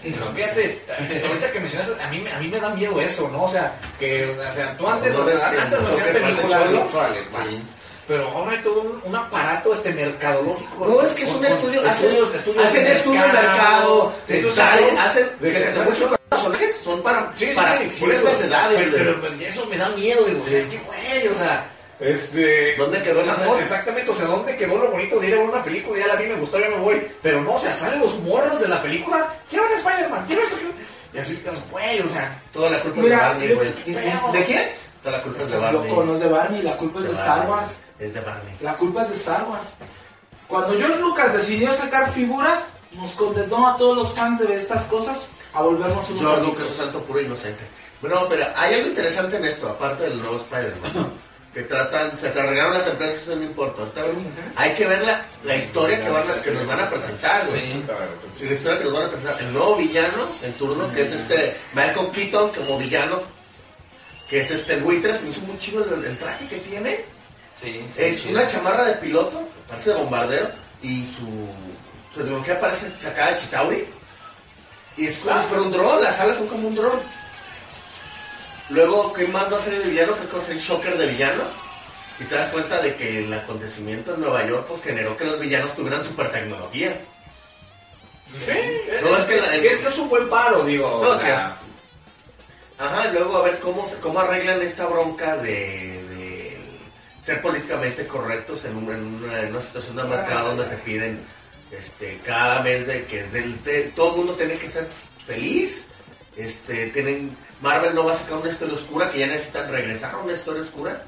Pero 0.02 0.32
fíjate, 0.32 0.80
ahorita 1.26 1.50
que 1.50 1.60
mencionas, 1.60 1.90
a 2.00 2.06
mí, 2.09 2.20
me- 2.20 2.32
a 2.32 2.38
mí 2.38 2.46
me 2.48 2.60
da 2.60 2.68
miedo 2.70 3.00
eso, 3.00 3.28
¿no? 3.30 3.44
O 3.44 3.50
sea, 3.50 3.74
que, 3.98 4.30
o 4.30 4.52
sea, 4.52 4.76
tú 4.76 4.86
antes, 4.86 5.12
No, 5.12 5.24
no, 5.24 5.30
antes 5.30 5.82
no 5.82 5.88
hacían 5.88 6.05
te 6.12 6.20
películas 6.20 6.68
sexuales. 6.68 7.24
Sí. 7.30 7.62
Pero 8.09 8.26
ahora 8.30 8.52
hay 8.52 8.59
todo 8.62 8.80
un, 8.80 9.01
un 9.05 9.14
aparato 9.16 9.74
este 9.74 9.93
mercadológico. 9.93 10.86
No, 10.86 11.02
es 11.02 11.12
que 11.12 11.24
es 11.24 11.30
un 11.30 11.44
estudio, 11.44 11.80
hacen, 11.86 12.09
estudios, 12.09 12.35
estudios 12.35 12.64
hacen 12.64 12.85
de 12.85 12.93
estudio 12.94 13.20
de 13.22 13.28
mercado, 13.28 14.12
Entonces, 14.26 14.64
sale, 14.64 14.93
¿no? 14.93 15.01
hacen, 15.02 15.30
De 15.40 15.52
que 15.52 15.59
te 15.60 15.66
te 15.72 15.80
muestro 15.82 16.18
personajes 16.30 16.76
son 16.82 17.02
para, 17.02 17.32
Sí, 17.36 17.47
sí, 17.47 17.52
para 17.55 17.78
sí, 17.80 17.89
ciertas 17.90 18.32
eso, 18.39 18.47
edades, 18.47 18.89
pero, 18.93 19.20
pero 19.20 19.35
eso 19.40 19.66
me 19.66 19.76
da 19.76 19.89
miedo, 19.90 20.24
digo, 20.24 20.40
o 20.40 20.48
sea, 20.48 20.59
es 20.59 20.66
que, 20.66 20.78
güey, 20.78 21.28
o 21.28 21.35
sea, 21.36 21.70
este... 22.01 22.76
¿Dónde 22.76 23.02
quedó 23.02 23.20
el 23.20 23.28
amor? 23.30 23.60
Exactamente, 23.60 24.10
o 24.10 24.16
sea, 24.16 24.26
¿dónde 24.26 24.56
quedó 24.56 24.78
lo 24.78 24.90
bonito 24.90 25.18
de 25.20 25.28
ir 25.28 25.35
a 25.35 25.39
ver 25.39 25.47
una 25.48 25.64
película? 25.64 25.98
Ya 25.98 26.06
la 26.06 26.14
vi, 26.16 26.26
me 26.28 26.35
gustó, 26.36 26.59
ya 26.60 26.68
me 26.70 26.76
voy. 26.76 27.06
Pero 27.22 27.43
no, 27.43 27.55
o 27.55 27.59
sea, 27.59 27.74
salen 27.74 28.01
los 28.01 28.18
morros 28.20 28.60
de 28.60 28.68
la 28.68 28.80
película, 28.80 29.35
quiero 29.51 29.66
un 29.66 29.72
Spider-Man, 29.72 30.24
quiero 30.26 30.43
esto. 30.43 30.56
Y 31.12 31.18
así, 31.18 31.43
güey, 31.70 32.01
o 32.01 32.09
sea... 32.09 32.40
Toda 32.52 32.70
la 32.70 32.80
culpa 32.80 32.98
es 33.01 33.05
de 33.05 33.10
Mira, 33.10 33.28
Barney, 33.28 33.52
güey. 33.52 33.68
¿de 34.32 34.44
quién? 34.44 34.68
Toda 35.02 35.16
la 35.18 35.22
culpa 35.22 35.43
es 35.43 35.51
de 35.51 35.55
Estás 35.56 35.72
Barney. 35.72 35.90
loco, 35.90 36.05
no 36.05 36.14
es 36.14 36.20
de 36.20 36.28
Barney, 36.28 36.62
la 36.62 36.76
culpa 36.76 37.01
es 37.01 37.06
de 37.06 37.12
Star 37.12 37.28
Barney. 37.39 37.51
Wars. 37.51 37.76
Es 37.99 38.15
de 38.15 38.20
Barney. 38.20 38.57
La 38.61 38.75
culpa 38.77 39.03
es 39.03 39.11
de 39.11 39.16
Star 39.16 39.45
Wars. 39.49 39.75
Cuando 40.47 40.79
George 40.79 40.99
Lucas 41.01 41.33
decidió 41.33 41.73
sacar 41.73 42.12
figuras, 42.12 42.65
nos 42.93 43.12
condenó 43.12 43.69
a 43.69 43.77
todos 43.77 43.97
los 43.97 44.12
fans 44.15 44.41
de 44.41 44.55
estas 44.55 44.85
cosas 44.85 45.31
a 45.53 45.62
volvernos 45.62 46.09
unos 46.11 46.23
George. 46.23 46.43
Lucas, 46.43 46.66
un 46.70 46.77
santo 46.77 47.03
puro 47.05 47.20
inocente. 47.20 47.65
Bueno, 48.01 48.27
pero 48.29 48.47
hay 48.55 48.75
algo 48.75 48.89
interesante 48.89 49.37
en 49.37 49.45
esto, 49.45 49.69
aparte 49.69 50.05
del 50.05 50.19
nuevo 50.20 50.37
Spider-Man. 50.37 51.12
que 51.55 51.62
tratan, 51.65 52.16
se 52.20 52.31
cargaron 52.31 52.75
las 52.75 52.87
empresas, 52.87 53.23
eso 53.23 53.35
no 53.35 53.43
importa. 53.43 53.83
Hay 54.55 54.75
que 54.75 54.87
ver 54.87 55.03
la, 55.05 55.25
la 55.45 55.57
historia 55.57 56.01
que, 56.05 56.09
van 56.09 56.31
a- 56.31 56.41
que 56.43 56.51
nos 56.53 56.66
van 56.66 56.79
a 56.81 56.89
presentar, 56.91 57.47
güey. 57.49 57.73
Sí. 57.73 58.45
La 58.45 58.53
historia 58.53 58.79
que 58.79 58.85
nos 58.85 58.93
van 58.93 59.03
a 59.05 59.09
presentar. 59.09 59.41
El 59.41 59.53
nuevo 59.53 59.75
villano 59.77 60.29
en 60.43 60.53
turno, 60.53 60.93
que 60.95 61.03
es 61.03 61.12
este 61.12 61.57
Malcolm 61.75 62.12
Keaton 62.12 62.51
como 62.53 62.79
villano, 62.79 63.20
que 64.29 64.41
es 64.41 64.51
este 64.51 64.75
el 64.75 64.83
buitre, 64.83 65.16
se 65.16 65.25
me 65.25 65.31
hizo 65.31 65.41
muy 65.41 65.59
chido 65.59 65.85
el, 65.95 66.05
el 66.05 66.19
traje 66.19 66.47
que 66.47 66.59
tiene. 66.59 67.05
Sí, 67.62 67.85
sí, 67.94 68.02
Es 68.02 68.20
sí. 68.20 68.28
una 68.30 68.47
chamarra 68.47 68.85
de 68.85 68.94
piloto, 68.94 69.48
parece 69.68 69.90
de 69.90 69.97
bombardero, 69.97 70.51
y 70.82 71.05
su, 71.06 71.48
su 72.14 72.20
tecnología 72.20 72.60
parece 72.60 72.90
sacada 73.01 73.32
de 73.32 73.40
Chitauri. 73.40 73.85
Y 74.97 75.06
es 75.06 75.18
como 75.18 75.40
si 75.40 75.47
fuera 75.48 75.62
un 75.62 75.72
dron, 75.72 76.02
las 76.02 76.18
alas 76.20 76.36
son 76.36 76.47
como 76.48 76.68
un 76.68 76.74
dron. 76.74 77.01
Luego, 78.70 79.12
¿qué 79.12 79.26
más 79.28 79.52
va 79.52 79.56
a 79.56 79.60
ser 79.60 79.74
el 79.74 79.90
villano? 79.90 80.12
Creo 80.12 80.28
que 80.30 80.36
va 80.36 80.43
a 80.43 80.47
ser 80.47 80.56
el 80.56 80.60
Shocker 80.62 80.98
de 80.98 81.06
villano. 81.06 81.43
Y 82.20 82.24
te 82.24 82.35
das 82.35 82.51
cuenta 82.51 82.80
de 82.80 82.97
que 82.97 83.24
el 83.24 83.32
acontecimiento 83.32 84.14
en 84.14 84.20
Nueva 84.20 84.44
York 84.44 84.66
pues 84.68 84.82
generó 84.82 85.16
que 85.16 85.24
los 85.24 85.39
villanos 85.39 85.74
tuvieran 85.76 86.05
super 86.05 86.30
tecnología. 86.32 87.01
Sí, 88.44 88.52
No, 89.02 89.16
es 89.16 89.24
que 89.24 89.40
la- 89.40 89.55
es 89.55 89.78
que 89.80 89.89
es 89.89 89.98
un 89.98 90.09
buen 90.09 90.28
paro, 90.28 90.64
digo. 90.64 91.01
No, 91.02 91.10
o 91.10 91.20
sea, 91.20 91.56
Ajá, 92.80 93.09
luego 93.10 93.36
a 93.39 93.43
ver 93.43 93.59
cómo, 93.60 93.89
se- 93.89 93.97
cómo 93.98 94.20
arreglan 94.20 94.60
esta 94.62 94.86
bronca 94.86 95.36
de, 95.39 96.05
de 96.07 96.07
ser 97.28 97.42
políticamente 97.42 98.06
correctos 98.06 98.64
en, 98.64 98.76
un- 98.76 98.90
en 98.90 99.05
una, 99.24 99.40
en 99.42 99.50
una 99.50 99.60
situación 99.60 99.96
de 99.96 100.05
mercado 100.05 100.48
donde 100.55 100.64
te 100.64 100.76
piden 100.78 101.20
este, 101.70 102.18
cada 102.24 102.62
mes 102.62 102.86
de 102.86 103.05
que 103.05 103.24
del- 103.24 103.62
de- 103.64 103.92
todo 103.94 104.10
el 104.12 104.16
mundo 104.18 104.32
tiene 104.34 104.55
que 104.55 104.68
ser 104.70 104.86
feliz. 105.26 105.84
Este, 106.36 106.86
tienen, 106.88 107.36
Marvel 107.60 107.94
no 107.94 108.05
va 108.05 108.12
a 108.12 108.18
sacar 108.18 108.38
una 108.38 108.48
historia 108.50 108.74
oscura 108.76 109.10
que 109.10 109.18
ya 109.18 109.26
necesitan 109.26 109.70
regresar 109.70 110.14
a 110.14 110.18
una 110.18 110.32
historia 110.32 110.62
oscura. 110.62 111.02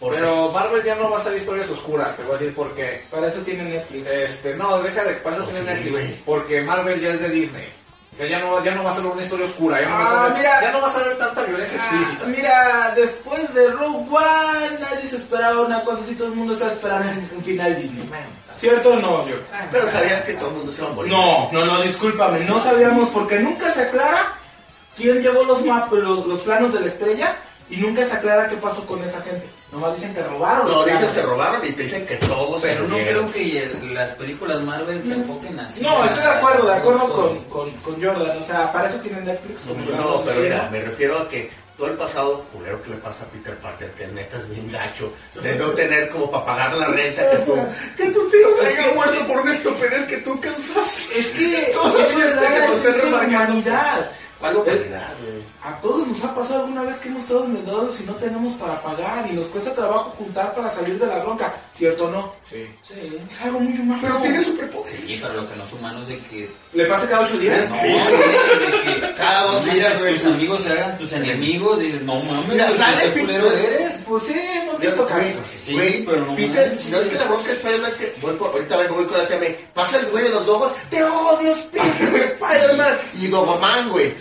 Pero 0.00 0.50
Marvel 0.52 0.82
ya 0.84 0.94
no 0.96 1.08
va 1.10 1.16
a 1.16 1.20
hacer 1.20 1.36
historias 1.36 1.68
oscuras, 1.70 2.16
te 2.16 2.22
voy 2.24 2.36
a 2.36 2.38
decir 2.38 2.54
por 2.54 2.74
qué. 2.74 3.02
Para 3.10 3.28
eso 3.28 3.38
tiene 3.40 3.64
Netflix. 3.64 4.08
Este, 4.10 4.54
no, 4.56 4.82
deja 4.82 5.04
de 5.04 5.14
para 5.14 5.36
eso 5.36 5.44
Oh, 5.44 5.48
tiene 5.48 5.60
sí, 5.82 5.90
Netflix. 5.90 6.22
Porque 6.26 6.60
Marvel 6.62 7.00
ya 7.00 7.10
es 7.14 7.20
de 7.20 7.28
Disney. 7.30 7.68
O 8.14 8.16
sea, 8.16 8.26
ya 8.28 8.38
no, 8.38 8.62
ya 8.64 8.74
no 8.76 8.84
va 8.84 8.92
a 8.92 8.94
ser 8.94 9.06
una 9.06 9.22
historia 9.22 9.46
oscura. 9.46 9.80
Ya 9.80 9.88
no, 9.88 9.94
Ah, 9.96 9.98
vas, 10.04 10.12
a 10.12 10.22
ver, 10.28 10.32
mira. 10.38 10.60
ya 10.62 10.72
no 10.72 10.80
vas 10.80 10.96
a 10.96 11.02
ver 11.02 11.18
tanta 11.18 11.42
violencia 11.42 11.80
Ah, 11.82 11.84
explícita. 11.98 12.26
mira, 12.26 12.92
después 12.94 13.54
de 13.54 13.70
Rogue 13.72 14.06
One, 14.10 14.78
nadie 14.80 15.08
se 15.10 15.16
esperaba 15.16 15.60
una 15.62 15.82
cosa 15.82 16.02
así, 16.04 16.14
todo 16.14 16.28
el 16.28 16.34
mundo 16.34 16.52
está 16.52 16.68
esperando 16.68 17.10
un, 17.10 17.38
un 17.38 17.44
final 17.44 17.74
Disney. 17.82 18.08
¿Cierto 18.56 18.90
o 18.90 18.96
no, 18.96 19.28
yo? 19.28 19.34
pero 19.72 19.90
sabías 19.90 20.22
que 20.22 20.34
todo 20.34 20.50
el 20.50 20.54
mundo 20.56 20.72
se 20.72 20.82
va 20.82 20.90
a 20.90 20.92
morir. 20.92 21.12
No, 21.12 21.50
no, 21.50 21.64
no, 21.66 21.82
discúlpame, 21.82 22.40
no 22.44 22.60
sabíamos 22.60 23.08
porque 23.10 23.40
nunca 23.40 23.68
se 23.72 23.82
aclara 23.82 24.34
quién 24.96 25.20
llevó 25.20 25.42
los, 25.42 25.64
map 25.64 25.92
los, 25.92 26.24
los 26.24 26.40
planos 26.42 26.72
de 26.72 26.80
la 26.80 26.86
estrella 26.86 27.34
y 27.68 27.78
nunca 27.78 28.04
se 28.06 28.12
aclara 28.14 28.48
qué 28.48 28.56
pasó 28.58 28.86
con 28.86 29.02
esa 29.02 29.20
gente. 29.22 29.48
Nomás 29.74 29.96
dicen 29.96 30.14
que 30.14 30.22
robaron. 30.22 30.68
No, 30.68 30.84
dicen 30.84 31.08
se 31.12 31.22
robaron 31.22 31.66
y 31.66 31.72
te 31.72 31.82
dicen 31.82 32.06
que 32.06 32.14
todos 32.16 32.62
se 32.62 32.68
Pero 32.68 32.86
no 32.86 32.94
creo 32.96 33.32
que 33.32 33.76
las 33.92 34.12
películas 34.12 34.60
Marvel 34.62 35.02
se 35.04 35.14
enfoquen 35.14 35.58
así. 35.58 35.80
No, 35.82 36.04
estoy 36.04 36.22
de 36.22 36.28
acuerdo, 36.30 36.66
de 36.68 36.74
acuerdo 36.74 37.08
Con- 37.48 37.70
con, 37.82 37.94
Jordan. 38.02 38.38
O 38.38 38.40
sea, 38.40 38.72
para 38.72 38.88
eso 38.88 38.98
tienen 39.00 39.24
Netflix. 39.24 39.62
como 39.62 39.84
No, 40.00 40.22
pero 40.24 40.40
mira, 40.42 40.68
me 40.70 40.80
refiero 40.80 41.18
a 41.18 41.28
que 41.28 41.50
todo 41.76 41.88
el 41.88 41.94
pasado 41.94 42.44
culero 42.52 42.80
que 42.84 42.90
le 42.90 42.96
pasa 42.98 43.24
a 43.24 43.26
Peter 43.26 43.56
Parker, 43.58 43.90
que 43.94 44.06
neta 44.06 44.36
es 44.38 44.48
bien 44.48 44.70
gacho, 44.70 45.12
de 45.42 45.56
no 45.56 45.70
tener 45.70 46.08
como 46.08 46.30
para 46.30 46.44
pagar 46.44 46.74
la 46.74 46.86
renta 46.86 47.28
que 47.30 47.36
tu, 47.38 47.54
que 47.96 48.10
tu 48.10 48.30
tío 48.30 48.46
se 48.60 48.68
Es 48.68 48.78
haya 48.78 48.88
que- 48.90 48.94
muerto 48.94 49.26
por 49.26 49.40
una 49.40 49.54
estupidez 49.54 50.06
que 50.06 50.16
tú 50.18 50.40
causaste. 50.40 51.18
Es 51.18 51.30
que 51.32 51.72
Todo 51.74 51.98
es 51.98 52.08
eso 52.10 52.18
verdad, 52.20 52.68
que 52.80 52.88
es 52.90 53.02
remarcando. 53.02 53.36
humanidad. 53.54 54.10
¿Cuál 54.40 54.56
humanidad, 54.56 55.14
güey? 55.22 55.42
A 55.62 55.80
todos 55.80 56.06
nos 56.06 56.22
ha 56.24 56.34
pasado 56.34 56.60
alguna 56.64 56.82
vez 56.82 56.96
que 56.98 57.08
hemos 57.08 57.22
estado 57.22 57.44
endeudados 57.46 57.98
y 58.00 58.04
no 58.04 58.12
tenemos 58.14 58.52
para 58.54 58.82
pagar 58.82 59.26
y 59.30 59.32
nos 59.34 59.46
cuesta 59.46 59.72
trabajo 59.74 60.10
juntar 60.18 60.54
para 60.54 60.70
salir 60.70 60.98
de 60.98 61.06
la 61.06 61.20
bronca, 61.20 61.54
¿cierto 61.74 62.06
o 62.06 62.10
no? 62.10 62.34
Sí. 62.50 62.66
Sí. 62.82 63.18
Es 63.30 63.40
algo 63.42 63.60
muy 63.60 63.72
humano. 63.78 64.00
Pero 64.02 64.16
tiene 64.18 64.42
su 64.42 64.56
propósito. 64.56 65.02
Sí, 65.06 65.18
pero 65.22 65.34
lo 65.42 65.48
que 65.48 65.56
no 65.56 65.64
es 65.64 65.72
humano 65.72 66.02
es 66.02 66.08
de 66.08 66.18
que... 66.18 66.50
¿Le 66.74 66.86
pasa 66.86 67.08
cada 67.08 67.22
ocho 67.22 67.38
días? 67.38 67.70
No, 67.70 67.76
Sí. 67.78 67.88
de 67.88 69.00
que 69.00 69.14
Cada 69.14 69.52
dos 69.52 69.64
días, 69.72 69.98
güey. 70.00 70.14
tus 70.14 70.26
amigos 70.26 70.62
se 70.62 70.72
hagan 70.72 70.98
tus 70.98 71.12
enemigos. 71.12 71.78
Dices, 71.78 72.02
no 72.02 72.16
mames, 72.20 72.46
güey, 72.58 72.76
sale 72.76 73.14
qué 73.14 73.20
culero 73.20 73.50
eres. 73.52 73.94
Pues 74.06 74.22
sí, 74.24 74.34
hemos 74.34 74.78
visto 74.78 75.06
casos. 75.06 75.46
Sí, 75.46 75.72
güey, 75.72 76.04
pero 76.04 76.26
no 76.26 76.36
Peter, 76.36 76.76
no 76.90 76.98
es 76.98 77.08
que 77.08 77.14
la 77.18 77.24
bronca 77.24 77.50
es 77.50 77.56
Spider-Man, 77.58 77.90
es 77.90 77.96
que 77.96 78.14
voy 78.20 78.34
por, 78.34 78.50
ahorita 78.50 78.76
vengo, 78.76 78.94
voy 78.96 79.06
con 79.06 79.16
la 79.18 79.28
May, 79.38 79.56
pasa 79.72 79.98
el 79.98 80.06
güey 80.06 80.24
de 80.24 80.30
los 80.30 80.44
dogos, 80.44 80.72
te 80.90 81.02
odio, 81.02 81.54
Peter, 81.72 82.36
Spider-Man, 82.40 82.98
y 83.20 83.26
Dogoman, 83.28 83.90
güey. 83.90 84.12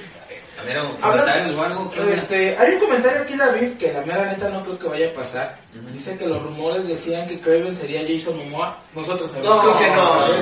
Ver. 0.66 2.14
Este, 2.14 2.58
hay 2.58 2.74
un 2.74 2.80
comentario 2.80 3.22
aquí, 3.24 3.36
David, 3.36 3.74
que 3.78 3.92
la 3.94 4.02
mera 4.02 4.26
neta 4.26 4.50
no 4.50 4.64
creo 4.64 4.80
que 4.80 4.88
vaya 4.88 5.10
a 5.10 5.14
pasar. 5.14 5.58
Dice 5.92 6.18
que 6.18 6.26
los 6.28 6.42
rumores 6.42 6.88
decían 6.88 7.28
que 7.28 7.40
Craven 7.40 7.76
sería 7.76 8.02
Jason 8.02 8.38
Momoa. 8.38 8.78
Nosotros 8.96 9.32
No, 9.44 9.60
creo 9.60 9.78
que 9.78 9.90
no, 9.92 10.28
no, 10.28 10.36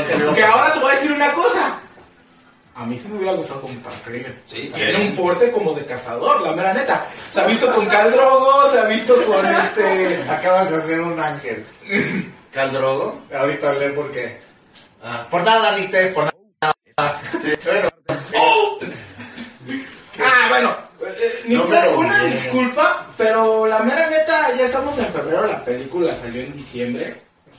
es 0.00 0.06
que 0.06 0.18
no. 0.18 0.34
Que 0.34 0.44
ahora 0.44 0.74
te 0.74 0.80
voy 0.80 0.92
a 0.92 0.94
decir 0.94 1.12
una 1.12 1.32
cosa. 1.32 1.78
A 2.74 2.84
mí 2.84 2.98
se 2.98 3.08
me 3.08 3.16
hubiera 3.16 3.32
gustado 3.32 3.62
como 3.62 3.78
para 3.80 3.96
Craven. 3.96 4.42
Sí, 4.46 4.70
Tiene 4.74 5.00
un 5.08 5.16
porte 5.16 5.50
como 5.50 5.72
de 5.72 5.84
cazador, 5.86 6.42
la 6.42 6.52
mera 6.52 6.74
neta. 6.74 7.08
Se 7.32 7.40
ha 7.40 7.46
visto 7.46 7.70
con 7.72 7.86
Cal 7.86 8.12
Drogo, 8.12 8.70
se 8.70 8.78
ha 8.78 8.84
visto 8.84 9.14
con 9.24 9.46
este... 9.46 10.22
Acabas 10.30 10.70
de 10.70 10.76
hacer 10.76 11.00
un 11.00 11.18
ángel. 11.18 11.64
Caldrogo. 12.52 13.20
Ahorita 13.34 13.72
leer 13.74 13.94
por 13.94 14.10
qué. 14.12 14.40
Ah, 15.02 15.26
Por 15.30 15.42
nada, 15.42 15.76
Lite, 15.76 16.06
por 16.08 16.24
nada. 16.24 16.34
sí, 17.42 17.52
bueno. 17.64 17.88
Ah, 20.18 20.46
bueno. 20.48 20.76
eh, 21.18 21.34
No 21.48 21.64
una 21.98 22.24
disculpa, 22.24 23.06
pero 23.16 23.66
la 23.66 23.80
mera 23.80 24.10
neta, 24.10 24.54
ya 24.56 24.66
estamos 24.66 24.96
en 24.98 25.06
febrero, 25.12 25.46
la 25.46 25.64
película 25.64 26.14
salió 26.14 26.42
en 26.42 26.56
diciembre 26.56 27.14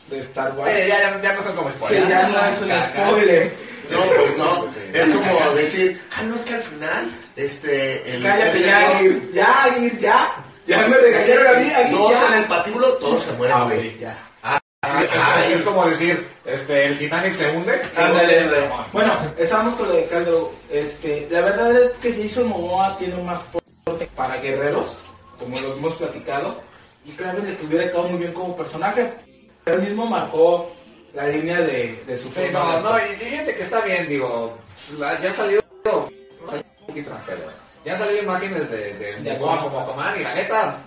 de 0.10 0.20
Star 0.20 0.52
Wars. 0.54 0.72
Sí, 0.74 0.88
ya, 0.88 1.00
ya, 1.00 1.22
ya 1.22 1.34
no 1.34 1.44
son 1.44 1.56
como 1.56 1.70
Sí, 1.72 1.78
spoilers. 1.78 2.10
ya 2.10 2.28
no 2.28 2.46
es 2.46 2.62
un 2.62 2.82
spoiler. 2.82 3.52
No, 3.90 4.00
pues 4.02 4.38
no. 4.38 4.68
Es 4.94 5.08
como 5.08 5.56
decir, 5.56 6.02
ah, 6.18 6.24
no, 6.24 6.36
es 6.36 6.42
que 6.42 6.54
al 6.56 6.62
final, 6.62 7.12
este, 7.38 8.16
el. 8.16 8.24
Cállate 8.24 8.62
ya, 8.62 8.90
Aguir, 8.98 9.32
ya, 9.34 9.64
Aguir, 9.64 10.00
ya. 10.00 10.32
Ya 10.68 10.88
me 10.88 10.98
regañaron 10.98 11.48
a 11.48 11.60
mí, 11.60 11.72
Todos 11.92 12.18
en 12.30 12.38
el 12.40 12.46
patíbulo, 12.46 12.88
todos 12.96 13.24
se 13.24 13.32
mueren, 13.34 13.56
Ah, 13.58 13.64
güey. 13.64 13.96
ok, 13.96 14.00
ya. 14.02 14.18
Ah, 14.44 14.60
Ah, 14.84 15.02
sí, 15.02 15.08
ah, 15.18 15.46
es 15.50 15.62
como 15.62 15.86
decir, 15.88 16.28
este, 16.46 16.86
el 16.86 16.98
Titanic 16.98 17.34
se 17.34 17.50
hunde. 17.50 17.82
Ándale. 17.96 18.50
Bueno, 18.92 19.14
estamos 19.38 19.74
con 19.76 19.88
lo 19.88 19.94
de 19.96 20.06
Caldo. 20.08 20.54
Este, 20.70 21.28
la 21.32 21.42
verdad 21.42 21.74
es 21.84 21.92
que 22.02 22.22
Jason 22.22 22.48
Momoa 22.50 22.98
tiene 22.98 23.16
más 23.24 23.40
para 24.16 24.38
guerreros, 24.38 24.98
como 25.40 25.60
lo 25.60 25.74
hemos 25.74 25.94
platicado, 25.94 26.60
y 27.06 27.12
Kraven 27.12 27.46
le 27.46 27.56
que 27.56 27.66
hubiera 27.66 27.86
quedado 27.86 28.08
muy 28.10 28.20
bien 28.20 28.34
como 28.34 28.56
personaje. 28.56 29.14
Él 29.66 29.82
mismo 29.82 30.06
marcó 30.06 30.72
la 31.14 31.28
línea 31.28 31.60
de, 31.62 32.04
de 32.06 32.18
su 32.18 32.32
Sí, 32.32 32.42
no, 32.52 32.78
de 32.78 32.82
no, 32.82 32.98
y 33.00 33.16
gente 33.26 33.56
que 33.56 33.64
está 33.64 33.82
bien, 33.82 34.08
digo, 34.08 34.58
la- 34.98 35.20
ya 35.20 35.30
han 35.30 35.36
salido, 35.36 35.62
no 35.86 36.08
sé, 36.52 36.64
un 36.82 36.88
poquito 36.88 37.12
más, 37.12 37.22
pero 37.26 37.40
ya 37.86 37.94
han 37.94 38.00
salido 38.00 38.24
imágenes 38.24 38.70
de, 38.70 38.94
de, 38.94 39.16
De 39.22 39.32
Aquaman. 39.32 39.60
como 39.64 39.80
Aquaman 39.80 40.20
y 40.20 40.24
la 40.24 40.36
neta, 40.36 40.78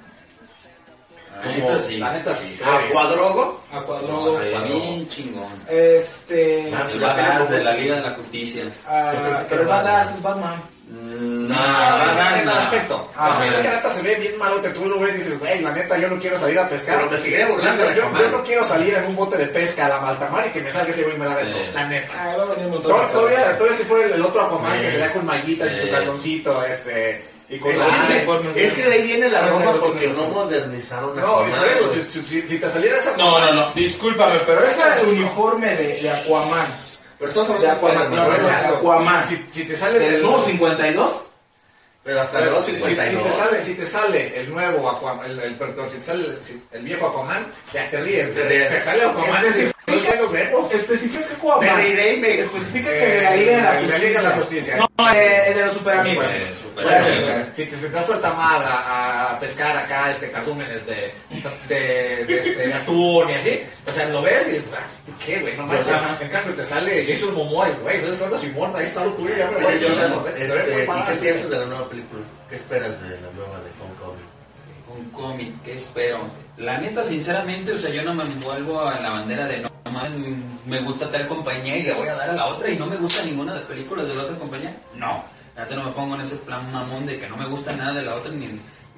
La 1.45 1.53
neta 1.53 1.77
sí. 1.79 1.97
la 1.99 2.13
neta 2.13 2.35
sí. 2.35 2.57
a 2.65 2.81
No, 2.89 2.93
Cuadrogo. 2.93 3.61
ve 3.73 3.79
cuando- 3.87 4.41
bien 4.65 5.09
chingón. 5.09 5.53
Este. 5.69 6.71
Ah, 6.75 6.89
badass 7.01 7.51
de 7.51 7.65
la 7.65 7.73
Liga 7.75 7.95
de 7.97 8.01
la 8.03 8.11
Justicia. 8.11 8.65
ah, 8.87 9.43
pero 9.49 9.67
Badass 9.67 10.07
Batman. 10.07 10.17
es 10.17 10.23
Batman. 10.23 10.63
Mm, 10.93 11.49
No, 11.49 11.55
badass, 11.55 12.39
en 12.41 12.45
no. 12.47 12.53
aspecto. 12.53 13.11
Ah, 13.17 13.35
bueno. 13.39 13.57
que 13.57 13.63
la 13.69 13.75
neta 13.77 13.93
se 13.95 14.03
ve 14.03 14.15
bien 14.17 14.37
malote. 14.39 14.71
Tú 14.71 14.87
lo 14.87 14.99
ves 14.99 15.15
y 15.15 15.19
dices, 15.19 15.39
güey, 15.39 15.61
la 15.61 15.71
neta 15.73 15.97
yo 15.99 16.09
no 16.09 16.19
quiero 16.19 16.39
salir 16.41 16.59
a 16.59 16.69
pescar. 16.69 16.97
Pero 16.97 17.11
me 17.11 17.19
seguiré 17.19 17.45
burlando 17.47 17.85
yo, 17.95 18.11
no 18.31 18.43
quiero 18.43 18.65
salir 18.65 18.95
en 18.95 19.05
un 19.07 19.15
bote 19.17 19.37
de 19.37 19.47
pesca 19.47 19.87
a 19.87 19.89
la 19.89 20.01
maltamar 20.01 20.47
y 20.47 20.51
que 20.51 20.61
me 20.63 20.73
salga 20.73 20.91
ese 20.91 21.03
güey 21.05 21.15
y 21.15 21.19
me 21.19 21.27
la 21.27 21.37
de 21.37 21.43
Eh. 21.51 21.71
la 21.73 21.85
neta. 21.87 22.13
Ah, 22.17 22.37
va 22.37 22.43
a 22.43 22.47
venir 22.47 22.67
un 22.75 22.83
Todavía, 22.83 23.57
todavía 23.57 23.77
si 23.77 23.85
fuera 23.85 24.07
el, 24.07 24.13
el 24.15 24.23
otro 24.25 24.43
Aquaman 24.43 24.79
Eh. 24.79 24.83
que 24.83 24.91
se 24.93 24.99
da 24.99 25.13
con 25.13 25.27
mallitas 25.27 25.73
y 25.73 25.81
su 25.87 25.91
calzoncito, 25.93 26.65
este, 26.65 27.25
y 27.49 27.59
con 27.59 27.71
Es, 27.71 27.79
Ah, 27.81 28.07
que- 28.55 28.65
es 28.67 28.75
que 28.75 28.83
de 28.83 28.93
ahí 28.93 29.03
viene 29.07 29.29
la 29.29 29.41
broma 29.43 29.65
no, 29.67 29.81
porque 29.81 30.07
no, 30.09 30.27
modernizaron 30.29 31.17
a 31.19 31.23
No, 31.23 31.45
eso, 31.47 31.93
si, 32.11 32.21
si- 32.25 32.43
si 32.49 32.59
te 32.59 32.69
saliera 32.71 32.99
esa 32.99 33.17
No, 33.17 33.39
no, 33.39 33.53
no, 33.53 33.71
discúlpame, 33.75 34.41
pero 34.47 34.61
ese 34.65 35.07
uniforme 35.07 35.69
de, 35.77 36.01
de 36.03 36.11
Aquaman 36.11 36.67
Pero 37.21 37.29
estamos 37.29 37.51
hablando 37.51 37.67
de 37.67 37.93
Aquaman. 37.93 38.11
No, 38.11 38.29
¿no? 38.29 38.79
Aquaman. 38.79 39.29
Si, 39.29 39.37
si 39.53 39.65
te 39.67 39.77
sale 39.77 39.99
¿Del 39.99 40.23
nuevo 40.23 40.41
52? 40.41 41.30
Pero 42.03 42.21
hasta 42.23 42.41
luego 42.41 42.63
si, 42.63 42.73
si- 42.73 42.77
si 42.83 42.89
52. 42.89 43.25
te 43.25 43.31
sale, 43.43 43.63
si 43.63 43.75
te 43.75 43.87
sale 43.87 44.41
el 44.41 44.51
nuevo 44.51 44.91
Aquaman, 44.91 45.31
el, 45.31 45.39
el- 45.39 45.55
perdón, 45.57 45.91
si 45.91 45.99
te 45.99 46.05
sale 46.05 46.25
el, 46.25 46.39
el 46.73 46.83
viejo 46.83 47.07
Aquaman, 47.09 47.47
ya 47.75 47.91
te 47.91 48.01
ríes. 48.01 48.35
Te 48.35 48.49
ríes. 48.49 48.71
Te 48.71 48.81
sale 48.81 49.03
Aquaman, 49.05 49.45
es 49.45 49.57
decir, 49.57 49.73
no 49.87 50.01
sé 50.01 50.17
los 50.17 50.33
verbos. 50.33 50.75
Especifica 50.75 51.27
que 51.27 51.35
Aquaman. 51.35 51.61
Me 51.67 51.75
reiré 51.75 52.15
y 52.15 52.21
me- 52.21 52.41
Especifica 52.41 52.91
que 52.91 52.97
de 53.07 53.23
la 53.23 53.37
Liga 53.37 53.53
de 53.57 53.63
la 53.63 53.81
Eh, 53.81 53.87
la 53.87 53.99
Liga 53.99 54.23
de 54.23 54.29
la 54.29 54.35
Justicia. 54.37 54.77
Justicia. 54.79 54.87
No, 54.99 55.13
eh, 55.15 55.53
de 55.55 55.63
los 55.65 55.75
super 55.75 55.95
amigos. 55.99 56.25
Eh, 56.31 56.47
super 56.63 56.85
Bueno, 56.85 56.99
o 56.99 57.27
sea, 57.27 57.53
si 57.55 57.65
te, 57.67 57.77
se 57.77 57.89
te 57.89 58.05
suelta 58.05 58.33
mar 58.33 58.63
a, 58.65 59.33
a 59.33 59.41
pescar 59.41 59.77
acá 59.77 60.11
este 60.11 60.31
cardúmenes 60.31 60.87
de, 60.87 61.13
de, 61.69 62.25
de 62.25 62.39
este, 62.39 62.73
atún 62.73 63.29
y 63.29 63.35
así, 63.35 63.63
o 63.87 63.93
sea, 63.93 64.09
lo 64.09 64.23
ves 64.23 64.47
y 64.49 64.51
dices, 64.53 64.69
ah, 64.75 64.81
¿qué, 65.25 65.39
güey? 65.41 65.57
No 65.57 65.67
manches. 65.67 65.87
En 66.21 66.29
cambio 66.31 66.55
te 66.55 66.65
sale 66.65 67.05
Jason 67.07 67.35
Momoa 67.35 67.69
y, 67.69 67.73
güey, 67.83 68.01
¿sabes 68.01 68.15
cuándo 68.19 68.39
Simón? 68.39 68.73
Ahí 68.75 68.85
está 68.87 69.05
lo 69.05 69.13
tuyo, 69.13 69.37
ya 69.37 69.51
me 69.51 69.63
voy 69.63 69.75
este, 69.75 69.87
¿Y 70.85 71.03
qué 71.07 71.15
piensas 71.21 71.51
de 71.51 71.59
la 71.59 71.67
nueva 71.67 71.89
película? 71.89 72.00
¿Qué 72.49 72.57
esperas 72.57 73.01
de 73.03 73.11
la 73.11 73.31
nueva 73.33 73.61
de 73.61 73.71
Homecoming? 73.81 74.41
Cómic, 75.13 75.63
¿qué 75.63 75.75
espero? 75.75 76.21
La 76.57 76.79
neta, 76.79 77.05
sinceramente, 77.05 77.73
o 77.73 77.79
sea, 77.79 77.91
yo 77.91 78.03
no 78.03 78.15
me 78.15 78.25
envuelvo 78.25 78.81
a 78.81 78.99
la 79.01 79.11
bandera 79.11 79.47
de 79.47 79.61
no, 79.61 79.71
no 79.85 79.91
mames, 79.93 80.13
me 80.67 80.81
gusta 80.81 81.11
tal 81.11 81.29
compañía 81.29 81.77
y 81.77 81.83
le 81.85 81.95
voy 81.95 82.09
a 82.09 82.15
dar 82.15 82.31
a 82.31 82.33
la 82.33 82.47
otra 82.47 82.69
y 82.69 82.77
no 82.77 82.87
me 82.87 82.97
gusta 82.97 83.25
ninguna 83.25 83.53
de 83.53 83.61
las 83.61 83.69
películas 83.69 84.09
de 84.09 84.15
la 84.15 84.23
otra 84.23 84.37
compañía. 84.37 84.77
No, 84.97 85.25
la 85.55 85.63
neta 85.63 85.77
no 85.77 85.85
me 85.85 85.93
pongo 85.93 86.17
en 86.17 86.23
ese 86.23 86.37
plan 86.37 86.71
mamón 86.73 87.07
de 87.07 87.19
que 87.19 87.29
no 87.29 87.37
me 87.37 87.47
gusta 87.47 87.75
nada 87.77 87.93
de 87.93 88.03
la 88.03 88.17
otra 88.17 88.33
ni, 88.33 88.49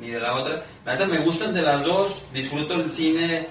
ni 0.01 0.11
de 0.11 0.21
la 0.21 0.35
otra. 0.35 0.63
La 0.85 0.95
neta 0.95 1.07
me 1.07 1.19
gustan 1.19 1.53
de 1.53 1.63
las 1.63 1.85
dos, 1.85 2.25
disfruto 2.33 2.75
el 2.75 2.91
cine 2.91 3.47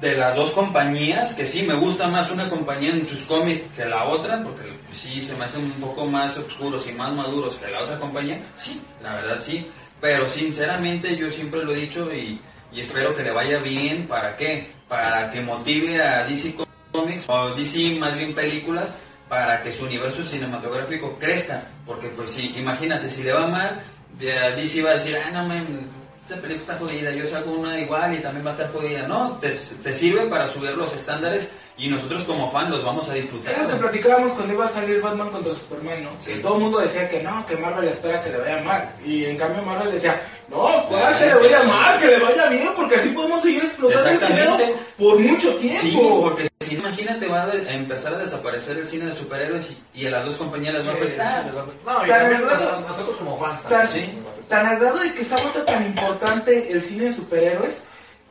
de 0.00 0.16
las 0.16 0.34
dos 0.34 0.50
compañías, 0.50 1.34
que 1.34 1.46
sí, 1.46 1.62
me 1.62 1.74
gusta 1.74 2.08
más 2.08 2.30
una 2.30 2.48
compañía 2.48 2.90
en 2.90 3.06
sus 3.06 3.22
cómics 3.22 3.62
que 3.76 3.84
la 3.84 4.04
otra, 4.04 4.42
porque 4.42 4.73
sí 4.94 5.22
se 5.22 5.36
me 5.36 5.44
hacen 5.44 5.64
un 5.64 5.72
poco 5.72 6.06
más 6.06 6.36
oscuros 6.38 6.86
y 6.88 6.92
más 6.92 7.12
maduros 7.12 7.56
que 7.56 7.70
la 7.70 7.80
otra 7.80 7.98
compañía, 7.98 8.40
sí, 8.56 8.80
la 9.02 9.14
verdad 9.14 9.38
sí, 9.40 9.66
pero 10.00 10.28
sinceramente 10.28 11.16
yo 11.16 11.30
siempre 11.30 11.64
lo 11.64 11.72
he 11.72 11.80
dicho 11.80 12.12
y, 12.12 12.40
espero 12.74 13.14
que 13.14 13.22
le 13.22 13.30
vaya 13.30 13.58
bien, 13.58 14.06
¿para 14.08 14.36
qué? 14.36 14.72
Para 14.88 15.30
que 15.30 15.40
motive 15.40 16.02
a 16.02 16.24
DC 16.26 16.56
Comics, 16.92 17.24
o 17.28 17.54
DC 17.54 17.96
más 17.98 18.16
bien 18.16 18.34
películas, 18.34 18.96
para 19.28 19.62
que 19.62 19.72
su 19.72 19.84
universo 19.84 20.24
cinematográfico 20.24 21.16
crezca, 21.18 21.68
porque 21.86 22.08
pues 22.08 22.30
sí, 22.30 22.54
imagínate, 22.56 23.08
si 23.08 23.22
le 23.22 23.32
va 23.32 23.46
mal, 23.46 23.80
DC 24.18 24.82
va 24.82 24.90
a 24.90 24.94
decir, 24.94 25.16
ah, 25.24 25.30
no, 25.30 25.46
man, 25.46 25.88
esta 26.24 26.36
película 26.36 26.60
está 26.60 26.78
jodida, 26.78 27.10
yo 27.12 27.26
saco 27.26 27.50
una 27.50 27.78
igual 27.78 28.14
y 28.14 28.18
también 28.18 28.46
va 28.46 28.50
a 28.50 28.54
estar 28.54 28.72
jodida. 28.72 29.06
No, 29.06 29.38
te, 29.38 29.50
te 29.50 29.92
sirve 29.92 30.26
para 30.26 30.48
subir 30.48 30.70
los 30.70 30.94
estándares 30.94 31.52
y 31.76 31.88
nosotros 31.88 32.22
como 32.24 32.50
fan 32.52 32.70
los 32.70 32.84
vamos 32.84 33.08
a 33.10 33.16
Es 33.16 33.24
lo 33.24 33.30
que 33.42 33.42
disfrutar. 33.48 33.78
platicábamos 33.78 34.32
cuando 34.34 34.54
iba 34.54 34.64
a 34.66 34.68
salir 34.68 35.00
Batman 35.00 35.30
contra 35.30 35.54
Superman, 35.54 36.04
¿no? 36.04 36.10
Sí. 36.18 36.32
Que 36.34 36.36
todo 36.38 36.54
el 36.54 36.60
mundo 36.62 36.78
decía 36.78 37.08
que 37.08 37.22
no, 37.22 37.44
que 37.46 37.56
Marvel 37.56 37.88
espera 37.88 38.22
que 38.22 38.30
le 38.30 38.38
vaya 38.38 38.62
mal. 38.62 38.90
Y 39.04 39.24
en 39.24 39.36
cambio 39.36 39.62
Marvel 39.62 39.90
decía, 39.92 40.20
no, 40.48 40.86
¿cuál 40.88 41.18
que 41.18 41.26
le 41.26 41.34
vaya 41.34 41.62
mal? 41.64 41.98
Que 41.98 42.06
le 42.06 42.20
vaya 42.20 42.48
bien, 42.48 42.68
porque 42.76 42.96
así 42.96 43.08
podemos 43.08 43.40
seguir 43.42 43.64
explotando 43.64 44.08
el 44.10 44.20
dinero 44.20 44.56
por 44.98 45.18
mucho 45.18 45.54
tiempo. 45.56 45.80
Sí, 45.80 45.98
porque 46.20 46.48
si 46.60 46.76
imagínate, 46.76 47.26
va 47.26 47.42
a 47.44 47.54
empezar 47.74 48.14
a 48.14 48.18
desaparecer 48.18 48.78
el 48.78 48.86
cine 48.86 49.06
de 49.06 49.12
superhéroes 49.12 49.76
y, 49.94 50.00
y 50.02 50.06
a 50.06 50.10
las 50.12 50.24
dos 50.24 50.36
compañías 50.36 50.74
les 50.74 50.86
va 50.86 50.90
a 50.92 50.94
afectar. 50.94 51.44
No, 51.84 52.06
y 52.06 52.08
Tan 52.08 52.20
también 52.20 52.42
nosotros 52.88 53.16
como 53.18 53.36
fans 53.38 53.62
Tan, 53.64 53.86
también. 53.86 54.06
Sí. 54.06 54.18
tan 54.48 54.66
al 54.66 54.78
grado 54.78 54.98
de 54.98 55.12
que 55.12 55.24
se 55.24 55.34
ha 55.34 55.38
vuelto 55.38 55.62
tan 55.64 55.84
importante 55.84 56.72
el 56.72 56.80
cine 56.80 57.06
de 57.06 57.12
superhéroes 57.12 57.78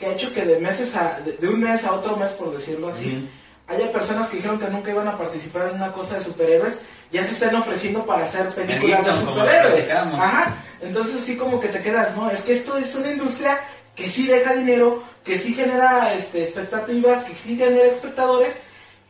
que 0.04 0.10
ha 0.10 0.14
hecho 0.14 0.34
que 0.34 0.44
de 0.46 0.60
meses 0.60 0.96
a, 0.96 1.20
de, 1.22 1.34
de 1.34 1.48
un 1.48 1.62
mes 1.62 1.84
a 1.86 1.94
otro 1.94 2.18
mes, 2.18 2.32
por 2.32 2.52
decirlo 2.52 2.90
así, 2.90 3.30
haya 3.68 3.92
personas 3.92 4.28
que 4.28 4.38
dijeron 4.38 4.60
que 4.60 4.70
nunca 4.70 4.92
iban 4.92 5.08
a 5.08 5.18
participar 5.18 5.70
en 5.70 5.76
una 5.76 5.94
cosa 5.94 6.16
de 6.16 6.24
superhéroes, 6.24 6.82
ya 7.12 7.24
se 7.24 7.32
están 7.32 7.56
ofreciendo 7.56 8.06
para 8.06 8.26
hacer 8.26 8.50
películas 8.50 9.06
de 9.06 9.12
lo 9.12 9.18
superhéroes. 9.20 9.90
Ajá. 9.90 10.58
Entonces 10.82 11.22
sí 11.24 11.38
como 11.38 11.60
que 11.60 11.70
te 11.70 11.82
quedas, 11.82 12.16
¿no? 12.18 12.30
Es 12.30 12.42
que 12.42 12.54
esto 12.54 12.78
es 12.78 12.94
una 12.96 13.12
industria 13.12 13.62
que 13.96 14.10
sí 14.10 14.28
deja 14.28 14.54
dinero, 14.54 15.04
que 15.24 15.40
sí 15.40 15.54
genera 15.54 16.14
este, 16.14 16.44
expectativas, 16.44 17.24
que 17.24 17.34
sí 17.36 17.56
genera 17.56 17.86
espectadores. 17.86 18.56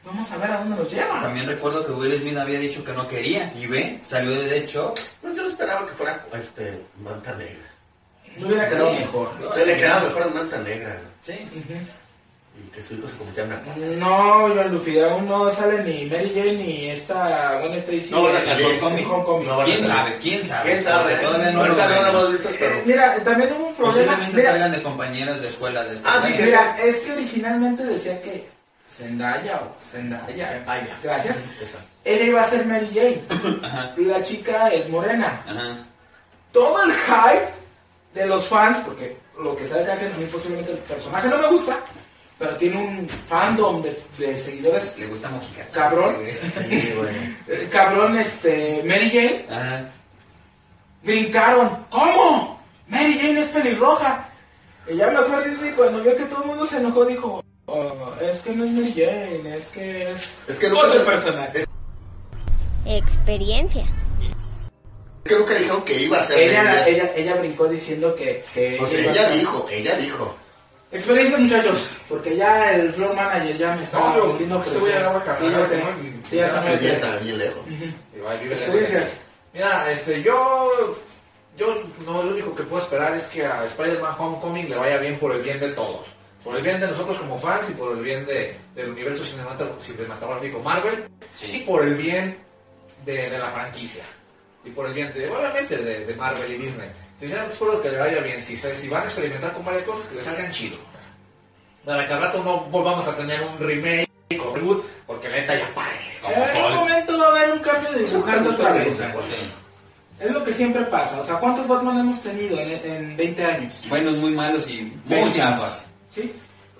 Vamos 0.06 0.30
a 0.32 0.38
ver 0.38 0.52
a 0.52 0.57
dónde 0.57 0.76
nos 0.76 0.91
lleva. 0.91 1.22
También 1.22 1.48
recuerdo 1.48 1.86
que 1.86 1.94
Will 1.94 2.20
Smith 2.20 2.38
había 2.38 2.60
dicho 2.60 2.84
que 2.84 2.91
no 2.91 3.07
quería 3.07 3.52
y 3.57 3.65
ve, 3.65 3.99
salió 4.03 4.32
de 4.32 4.57
hecho. 4.57 4.94
Pues 5.22 5.36
yo 5.36 5.48
esperaba 5.48 5.88
que 5.88 5.94
fuera 5.94 6.26
este, 6.34 6.82
Manta 7.02 7.34
Negra. 7.36 7.62
No 8.38 8.47
hubiera 8.47 8.69
quedado 8.69 8.93
mejor. 8.93 9.30
Yo 9.57 9.65
le 9.65 9.76
quedaba 9.77 10.07
mejor 10.07 10.23
a 10.23 10.27
Manta 10.27 10.57
Negra. 10.60 10.97
Sí. 11.22 11.34
Y 12.55 12.69
que 12.69 12.84
su 12.84 12.93
hijo 12.93 13.07
se 13.07 13.18
convirtiera 13.18 13.61
en 13.76 13.99
No, 13.99 14.47
John 14.55 14.72
Luffy, 14.72 14.99
aún 14.99 15.27
no 15.27 15.49
sale 15.49 15.84
ni 15.84 16.05
Mary 16.05 16.31
Jane 16.35 16.53
ni 16.53 16.89
esta 16.91 17.60
Gwen 17.60 17.73
Stacy. 17.73 18.10
No 18.11 18.23
van 18.23 18.35
a 18.35 18.39
en 18.39 18.45
salir. 18.45 18.65
Homecoming. 18.68 19.05
Homecoming. 19.05 19.47
No 19.47 19.57
van 19.57 19.61
a 19.61 19.65
¿Quién 19.65 19.77
salir. 19.88 19.93
sabe? 19.95 20.18
¿Quién 20.22 20.45
sabe? 20.47 20.69
¿Quién 20.72 20.84
sabe? 20.84 21.03
Porque 21.15 21.26
todavía 21.26 21.51
no 21.51 21.65
lo 21.65 21.73
no 21.76 22.10
hemos 22.19 22.31
visto, 22.31 22.49
Eh, 22.49 22.84
mira, 22.85 23.15
también 23.23 23.53
hubo 23.53 23.68
un 23.69 23.73
problema. 23.76 23.93
Posiblemente 23.95 24.38
Mira, 24.38 24.51
salgan 24.51 24.72
de 24.72 24.84
compañeras 24.84 25.41
de 25.41 25.47
escuela 25.47 25.84
de 25.84 25.99
Ah, 26.03 26.22
sí, 26.26 26.34
que 26.34 26.43
mira, 26.43 26.77
es 26.84 26.95
que 26.97 27.11
originalmente 27.14 27.84
decía 27.85 28.22
que 28.22 28.47
Zendaya 28.88 29.55
o 29.55 29.76
Zendaya, 29.91 30.47
Zendaya. 30.49 30.97
gracias, 31.01 31.38
ella 32.05 32.23
iba 32.23 32.41
a 32.43 32.47
ser 32.47 32.65
Mary 32.68 32.89
Jane. 32.93 33.22
Ajá. 33.64 33.93
La 33.97 34.23
chica 34.23 34.68
es 34.68 34.88
morena. 34.89 35.41
Ajá. 35.47 35.77
Todo 36.51 36.84
el 36.84 36.91
hype 36.93 37.47
de 38.14 38.27
los 38.27 38.45
fans, 38.45 38.80
porque 38.85 39.18
lo 39.41 39.56
que 39.56 39.68
sabe 39.68 39.85
que 39.85 39.91
a 39.91 39.95
mí 39.95 40.26
posiblemente 40.31 40.72
el 40.72 40.77
personaje 40.80 41.27
no 41.27 41.38
me 41.38 41.48
gusta, 41.48 41.80
pero 42.38 42.56
tiene 42.57 42.77
un 42.77 43.07
fandom 43.10 43.81
de, 43.81 43.99
de 44.18 44.38
seguidores 44.38 44.98
Le 44.99 45.07
gusta 45.07 45.30
Mojica. 45.30 45.65
Cabrón. 45.72 46.15
Sí, 46.69 46.94
eh, 47.48 47.69
cabrón, 47.72 48.18
este, 48.18 48.84
Mary 48.84 49.10
Jane. 49.10 49.45
Ajá. 49.49 49.85
brincaron. 51.03 51.85
¿Cómo? 51.90 52.60
Mary 52.88 53.18
Jane 53.18 53.41
es 53.41 53.49
pelirroja. 53.49 54.30
Y 54.88 54.98
ya 54.98 55.10
me 55.11 55.19
acuerdo 55.19 55.49
Disney 55.49 55.72
cuando 55.72 56.03
vio 56.03 56.15
que 56.15 56.26
todo 56.26 56.41
el 56.41 56.48
mundo 56.48 56.65
se 56.65 56.77
enojó, 56.77 57.06
dijo, 57.06 57.44
"Oh, 57.68 57.94
es 58.22 58.40
que 58.40 58.53
no 58.53 58.65
es 58.65 58.72
Mary 58.72 58.94
Jane, 58.95 59.56
es 59.56 59.68
que 59.69 60.11
es, 60.11 60.38
Es 60.48 60.57
que 60.57 60.68
otro 60.72 61.06
personaje. 61.06 61.65
Experiencia. 62.85 63.85
Es 65.26 65.30
que 65.32 65.36
nunca 65.40 65.54
dijeron 65.56 65.84
que 65.86 66.02
iba 66.02 66.20
a 66.20 66.26
ser 66.28 66.38
Ella, 66.40 66.88
ella, 66.88 67.12
ella 67.16 67.36
brincó 67.36 67.68
diciendo 67.68 68.14
que... 68.16 68.44
que 68.54 68.78
O 68.82 68.86
sea, 68.88 69.00
iba 69.00 69.12
a 69.12 69.14
ella 69.16 69.30
dijo, 69.30 69.68
ella 69.72 69.95
dijo. 69.98 70.36
Experiencias, 70.91 71.40
muchachos, 71.40 71.88
porque 72.08 72.36
ya 72.36 72.76
el 72.76 72.94
floor 72.94 73.16
manager 73.16 73.58
ya 73.58 73.76
me 73.76 73.84
está 73.84 74.00
No, 74.00 74.16
yo- 74.18 74.28
metiendo 74.34 74.60
güey 74.60 74.70
presión. 74.70 74.98
agarra 75.02 75.24
café, 75.24 75.45
Sí, 75.48 75.52
ya 75.52 75.66
sé. 75.66 75.78
¿no? 75.78 75.86
Sí, 76.30 76.36
ya 76.36 76.44
sé, 76.44 76.45
Está 76.45 76.62
me 76.62 76.66
bien, 76.68 76.74
entiendes. 76.78 77.04
está 77.04 77.18
bien 77.24 77.38
lejos. 77.40 77.64
Experiencias. 78.52 79.18
Mira, 79.54 79.91
este, 79.91 80.22
yo, 80.22 80.95
yo, 81.58 81.82
no, 82.06 82.22
lo 82.24 82.30
único 82.32 82.56
que 82.56 82.64
puedo 82.64 82.84
esperar 82.84 83.16
es 83.16 83.24
que 83.26 83.45
a 83.45 83.66
Spider-Man 83.66 84.16
Homecoming 84.18 84.70
le 84.70 84.76
vaya 84.76 84.98
bien 84.98 85.18
por 85.18 85.32
el 85.34 85.41
bien 85.41 85.60
de 85.60 85.70
todos. 85.70 86.06
Por 86.44 86.58
el 86.58 86.62
bien 86.64 86.80
de 86.80 86.88
nosotros 86.88 87.18
como 87.20 87.40
fans 87.40 87.70
y 87.70 87.74
por 87.74 87.95
el 87.98 88.04
bien 88.04 88.26
de, 88.26 88.56
del 88.76 88.90
universo 88.90 89.24
cinematográfico 89.26 90.60
Marvel 90.60 91.06
y 91.48 91.60
por 91.62 91.84
el 91.84 91.95
bien 91.95 92.38
de, 93.06 93.30
de 93.30 93.38
la 93.40 93.48
franquicia. 93.50 94.04
Y 94.65 94.69
por 94.69 94.88
el 94.88 94.94
bien 94.94 95.14
de, 95.14 95.30
obviamente, 95.30 95.77
de, 95.77 96.06
de 96.06 96.15
Marvel 96.15 96.52
y 96.52 96.57
Disney. 96.57 96.90
Sinceramente 97.19 97.53
espero 97.53 97.81
que 97.81 97.90
le 97.90 97.98
vaya 97.99 98.22
bien. 98.22 98.41
Si, 98.41 98.57
si 98.57 98.88
van 98.90 99.03
a 99.03 99.06
experimentar 99.06 99.53
con 99.53 99.64
varias 99.65 99.84
cosas, 99.84 100.07
que 100.07 100.15
le 100.15 100.22
salgan 100.23 100.52
chido. 100.52 100.77
Para 101.85 102.07
que 102.07 102.14
al 102.14 102.22
rato 102.22 102.44
no 102.44 102.61
volvamos 102.65 103.07
a 103.07 103.15
tener 103.15 103.41
un 103.41 103.57
remake 103.60 104.10
o 104.41 104.56
reboot, 104.56 104.85
porque 105.06 105.30
la 105.30 105.35
neta 105.38 105.56
ya 105.56 105.68
pare. 105.76 105.98
como 106.22 106.34
En 106.34 106.41
algún 106.41 106.80
momento 106.80 107.18
va 107.18 107.26
a 107.26 107.30
haber 107.30 107.52
un 107.52 107.60
cambio 107.60 107.91
de 107.91 108.03
dibujante 108.03 108.49
otra 108.49 108.72
vez. 108.72 109.02
Es 110.19 110.31
lo 110.31 110.44
que 110.44 110.53
siempre 110.53 110.81
pasa. 110.84 111.19
O 111.19 111.23
sea, 111.23 111.35
¿cuántos 111.35 111.68
Batman 111.68 111.99
hemos 111.99 112.22
tenido 112.22 112.57
en, 112.57 112.72
en 112.72 113.18
20 113.18 113.45
años? 113.45 113.73
Buenos, 113.90 114.15
muy 114.18 114.31
malos 114.31 114.69
y 114.69 114.94
muy 115.06 115.34
chafas. 115.34 115.88
¿Sí? 116.10 116.34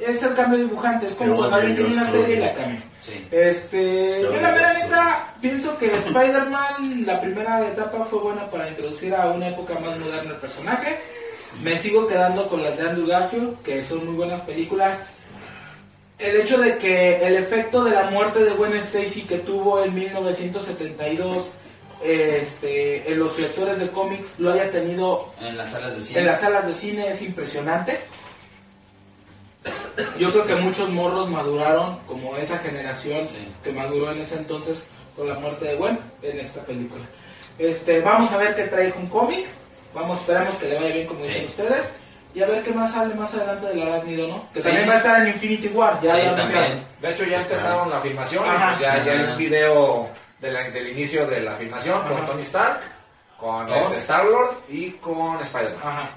Es 0.06 0.24
el 0.24 0.34
cambio 0.36 0.58
de 0.60 0.66
dibujante. 0.66 1.08
Es 1.08 1.14
como 1.16 1.36
cuando 1.38 1.56
alguien 1.58 1.76
tiene 1.76 1.94
una 1.94 2.10
serie 2.10 2.36
y 2.36 2.40
la 2.40 2.54
cambia. 2.54 2.82
Sí. 3.02 3.28
Este, 3.32 4.22
Yo 4.22 4.34
yo 4.34 4.42
la 4.42 4.52
no. 4.52 4.74
neta 4.80 5.34
pienso 5.42 5.78
que 5.78 5.88
Spider-Man, 5.96 7.06
la 7.06 7.22
primera 7.22 7.68
etapa 7.68 8.06
fue 8.06 8.20
buena 8.20 8.50
para 8.50 8.70
introducir 8.70 9.14
a 9.16 9.28
una 9.28 9.50
época 9.50 9.74
más 9.76 9.98
moderna 10.00 10.32
el 10.32 10.38
personaje. 10.38 11.00
Me 11.62 11.78
sigo 11.78 12.08
quedando 12.08 12.48
con 12.50 12.64
las 12.64 12.78
de 12.78 12.90
Andrew 12.90 13.08
Garfield, 13.08 13.62
que 13.62 13.82
son 13.82 14.06
muy 14.06 14.16
buenas 14.16 14.42
películas. 14.42 15.00
El 16.18 16.38
hecho 16.42 16.58
de 16.60 16.78
que 16.78 17.26
el 17.28 17.36
efecto 17.36 17.84
de 17.84 17.92
la 17.92 18.10
muerte 18.10 18.44
de 18.44 18.52
Gwen 18.52 18.76
Stacy 18.78 19.24
que 19.24 19.40
tuvo 19.40 19.84
en 19.84 19.94
1972 19.94 21.52
este, 22.04 23.12
en 23.12 23.20
los 23.20 23.38
lectores 23.40 23.80
de 23.80 23.90
cómics 23.90 24.40
lo 24.40 24.52
haya 24.52 24.70
tenido 24.72 25.34
En 25.40 25.58
las 25.58 25.72
salas 25.72 25.96
de 25.96 26.02
cine. 26.02 26.20
en 26.20 26.26
las 26.26 26.40
salas 26.42 26.66
de 26.68 26.74
cine 26.74 27.08
es 27.10 27.22
impresionante. 27.22 28.00
Yo 30.18 30.32
creo 30.32 30.46
que 30.46 30.56
muchos 30.56 30.90
morros 30.90 31.30
maduraron 31.30 32.00
como 32.08 32.36
esa 32.38 32.58
generación 32.60 33.28
Sí. 33.28 33.48
que 33.64 33.72
maduró 33.72 34.12
en 34.12 34.20
ese 34.22 34.36
entonces 34.36 34.86
con 35.16 35.28
la 35.28 35.36
muerte 35.36 35.66
de 35.66 35.76
Gwen 35.76 36.00
en 36.22 36.40
esta 36.40 36.62
película. 36.62 37.04
Este, 37.60 38.02
vamos 38.02 38.32
a 38.32 38.38
ver 38.38 38.56
qué 38.56 38.64
trae 38.64 38.94
un 38.98 39.08
cómic. 39.08 39.46
Vamos, 39.94 40.20
esperamos 40.20 40.56
que 40.56 40.70
le 40.70 40.76
vaya 40.76 40.94
bien 40.96 41.08
como 41.08 41.22
Sí. 41.24 41.28
dicen 41.30 41.46
ustedes. 41.46 41.84
Y 42.36 42.42
a 42.42 42.48
ver 42.48 42.64
qué 42.64 42.72
más 42.72 42.92
sale 42.92 43.14
más 43.14 43.32
adelante 43.36 43.68
del 43.68 43.84
arácnido, 43.84 44.28
¿no? 44.28 44.50
Que 44.52 44.60
Sí. 44.62 44.68
también 44.68 44.90
va 44.90 44.94
a 44.94 44.98
estar 44.98 45.22
en 45.22 45.28
Infinity 45.28 45.68
War. 45.68 46.00
Ya 46.02 46.36
también. 46.36 46.84
De 47.00 47.12
hecho, 47.12 47.24
ya 47.26 47.38
empezaron 47.42 47.90
la 47.92 48.02
filmación. 48.02 48.44
Ajá. 48.50 48.80
Ya, 48.82 49.04
ya 49.06 49.12
hay 49.12 49.20
un 49.34 49.38
video 49.38 50.10
de 50.40 50.52
la- 50.52 50.70
del 50.72 50.88
inicio 50.90 51.28
de 51.28 51.42
la 51.42 51.52
filmación 51.54 52.02
con. 52.08 52.26
Tony 52.26 52.42
Stark, 52.42 52.80
con 53.40 53.72
este, 53.72 53.98
Star-Lord 53.98 54.56
y 54.68 54.90
con 54.94 55.40
Spider-Man. 55.42 55.78
Ajá. 55.86 56.10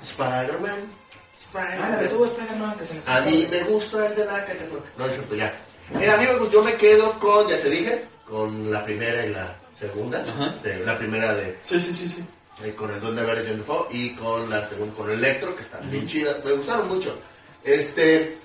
Spider-Man. 1.58 1.82
Ándale, 1.92 2.08
tú, 2.08 2.24
Spider-Man, 2.24 2.76
que 2.78 2.84
se 2.86 2.94
nos 2.94 3.08
A 3.08 3.20
mí 3.22 3.48
me 3.50 3.62
gusta 3.64 4.06
el 4.06 4.14
de 4.14 4.24
la 4.24 4.44
caricatura. 4.44 4.82
No, 4.96 5.06
es 5.06 5.14
cierto, 5.14 5.34
ya. 5.34 5.52
Mira, 5.94 6.14
a 6.14 6.16
mí 6.16 6.24
me 6.26 6.34
gusta, 6.36 6.52
yo 6.54 6.62
me 6.62 6.74
quedo 6.74 7.12
con, 7.20 7.48
ya 7.48 7.60
te 7.60 7.70
dije, 7.70 8.04
con 8.28 8.70
la 8.72 8.84
primera 8.84 9.24
y 9.24 9.30
la 9.32 9.56
segunda. 9.78 10.24
Ajá. 10.28 10.54
De- 10.62 10.80
la 10.84 10.98
primera 10.98 11.34
de 11.34 11.58
Sí, 11.62 11.80
sí, 11.80 11.92
sí, 11.94 12.08
sí. 12.08 12.24
eh, 12.64 12.74
con 12.74 12.90
el 12.90 13.00
Duende 13.00 13.22
Verde 13.24 13.44
John 13.48 13.58
Defoe 13.58 13.86
y 13.90 14.14
con 14.14 14.48
la 14.50 14.66
segunda 14.68 14.94
con 14.94 15.10
Electro, 15.10 15.54
que 15.54 15.62
están 15.62 15.88
bien 15.90 16.06
chidas. 16.06 16.44
Me 16.44 16.52
gustaron 16.52 16.88
mucho. 16.88 17.16
Este, 17.62 18.38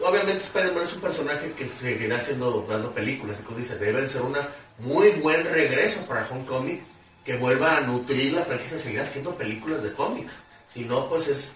obviamente 0.00 0.44
Spider-Man 0.44 0.82
es 0.84 0.94
un 0.94 1.00
personaje 1.00 1.52
que 1.52 1.68
seguirá 1.68 2.16
haciendo, 2.16 2.66
dando 2.68 2.92
películas 2.92 3.36
y 3.40 3.42
como 3.44 3.58
dice, 3.58 3.76
debe 3.76 4.02
de 4.02 4.08
ser 4.08 4.22
una 4.22 4.48
muy 4.78 5.10
buen 5.12 5.44
regreso 5.44 6.00
para 6.06 6.26
Homecoming 6.28 6.84
que 7.24 7.36
vuelva 7.36 7.76
a 7.76 7.80
nutrir 7.80 8.32
la 8.32 8.42
franquicia, 8.44 8.78
seguir 8.78 9.00
haciendo 9.00 9.34
películas 9.34 9.82
de 9.82 9.92
cómics. 9.92 10.32
Si 10.72 10.84
no, 10.84 11.08
pues 11.08 11.28
es, 11.28 11.52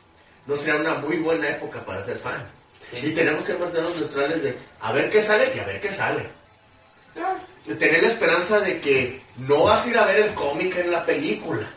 no 0.48 0.56
será 0.56 0.76
una 0.78 0.94
muy 0.94 1.18
buena 1.18 1.48
época 1.50 1.84
para 1.84 2.04
ser 2.04 2.18
fan. 2.18 2.44
Sí. 2.90 2.96
Y 3.02 3.10
tenemos 3.12 3.44
que 3.44 3.52
mantenernos 3.54 3.96
neutrales 3.96 4.42
de 4.42 4.58
a 4.80 4.92
ver 4.92 5.10
qué 5.10 5.22
sale 5.22 5.52
y 5.54 5.58
a 5.60 5.64
ver 5.64 5.80
qué 5.80 5.92
sale. 5.92 6.26
Tener 7.78 8.02
la 8.02 8.08
esperanza 8.08 8.60
de 8.60 8.80
que 8.80 9.20
no 9.36 9.64
vas 9.64 9.84
a 9.84 9.88
ir 9.90 9.98
a 9.98 10.06
ver 10.06 10.20
el 10.20 10.34
cómic 10.34 10.74
en 10.76 10.90
la 10.90 11.04
película. 11.04 11.68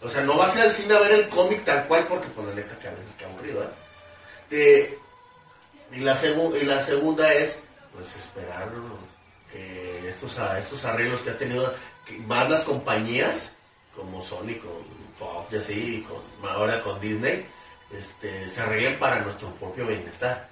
O 0.00 0.08
sea, 0.08 0.22
no 0.22 0.36
vas 0.36 0.54
a 0.54 0.58
ir 0.60 0.64
al 0.66 0.72
cine 0.72 0.94
a 0.94 1.00
ver 1.00 1.10
el 1.12 1.28
cómic 1.28 1.64
tal 1.64 1.86
cual 1.88 2.06
porque 2.06 2.28
pues 2.28 2.46
la 2.46 2.54
neta 2.54 2.78
que 2.78 2.88
a 2.88 2.92
veces 2.92 3.12
que 3.18 3.24
aburrido, 3.24 3.62
¿eh? 3.64 3.68
Eh, 4.52 4.98
y, 5.92 6.00
la 6.00 6.16
segu- 6.16 6.56
y 6.60 6.64
la 6.64 6.84
segunda 6.84 7.32
es 7.34 7.54
pues 7.92 8.06
esperar 8.14 8.68
que 9.52 10.08
estos, 10.08 10.36
estos 10.58 10.84
arreglos 10.84 11.22
que 11.22 11.30
ha 11.30 11.38
tenido 11.38 11.74
que 12.06 12.16
más 12.18 12.48
las 12.48 12.62
compañías 12.62 13.50
como 13.96 14.22
Sony 14.22 14.54
con 14.62 14.84
Fox 15.18 15.52
y 15.52 15.56
así 15.56 15.96
y 15.96 16.02
con, 16.02 16.22
ahora 16.48 16.80
con 16.80 17.00
Disney 17.00 17.44
este, 17.96 18.48
se 18.48 18.60
arreglen 18.60 18.98
para 18.98 19.20
nuestro 19.20 19.52
propio 19.54 19.86
bienestar 19.86 20.48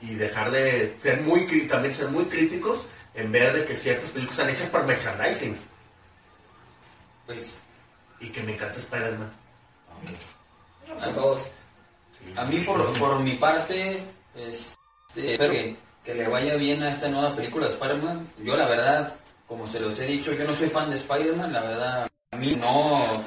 y 0.00 0.14
dejar 0.14 0.50
de 0.50 0.96
ser 1.00 1.20
muy 1.22 1.46
también 1.68 1.94
ser 1.94 2.08
muy 2.08 2.24
críticos 2.24 2.86
en 3.14 3.30
ver 3.30 3.52
de 3.52 3.64
que 3.64 3.76
ciertas 3.76 4.10
películas 4.10 4.38
están 4.38 4.54
hechas 4.54 4.68
para 4.70 4.84
merchandising 4.84 5.58
Pues 7.26 7.60
y 8.20 8.28
que 8.28 8.42
me 8.42 8.54
encanta 8.54 8.78
Spider-Man 8.78 9.32
A 11.00 11.08
todos. 11.10 11.42
Sí. 12.18 12.32
a 12.36 12.44
mí 12.44 12.58
por, 12.60 12.98
por 12.98 13.18
mi 13.20 13.36
parte, 13.36 14.02
este, 14.34 15.32
espero 15.34 15.52
que, 15.52 15.76
que 16.04 16.14
le 16.14 16.28
vaya 16.28 16.56
bien 16.56 16.82
a 16.82 16.90
esta 16.90 17.08
nueva 17.08 17.34
película 17.34 17.66
de 17.66 17.72
Spider-Man. 17.72 18.30
Yo 18.38 18.56
la 18.56 18.68
verdad, 18.68 19.14
como 19.46 19.66
se 19.66 19.80
los 19.80 19.98
he 19.98 20.06
dicho, 20.06 20.32
yo 20.32 20.44
no 20.44 20.54
soy 20.54 20.68
fan 20.68 20.90
de 20.90 20.96
Spider-Man, 20.96 21.52
la 21.52 21.60
verdad, 21.60 22.08
a 22.30 22.36
mí 22.36 22.56
no, 22.56 23.22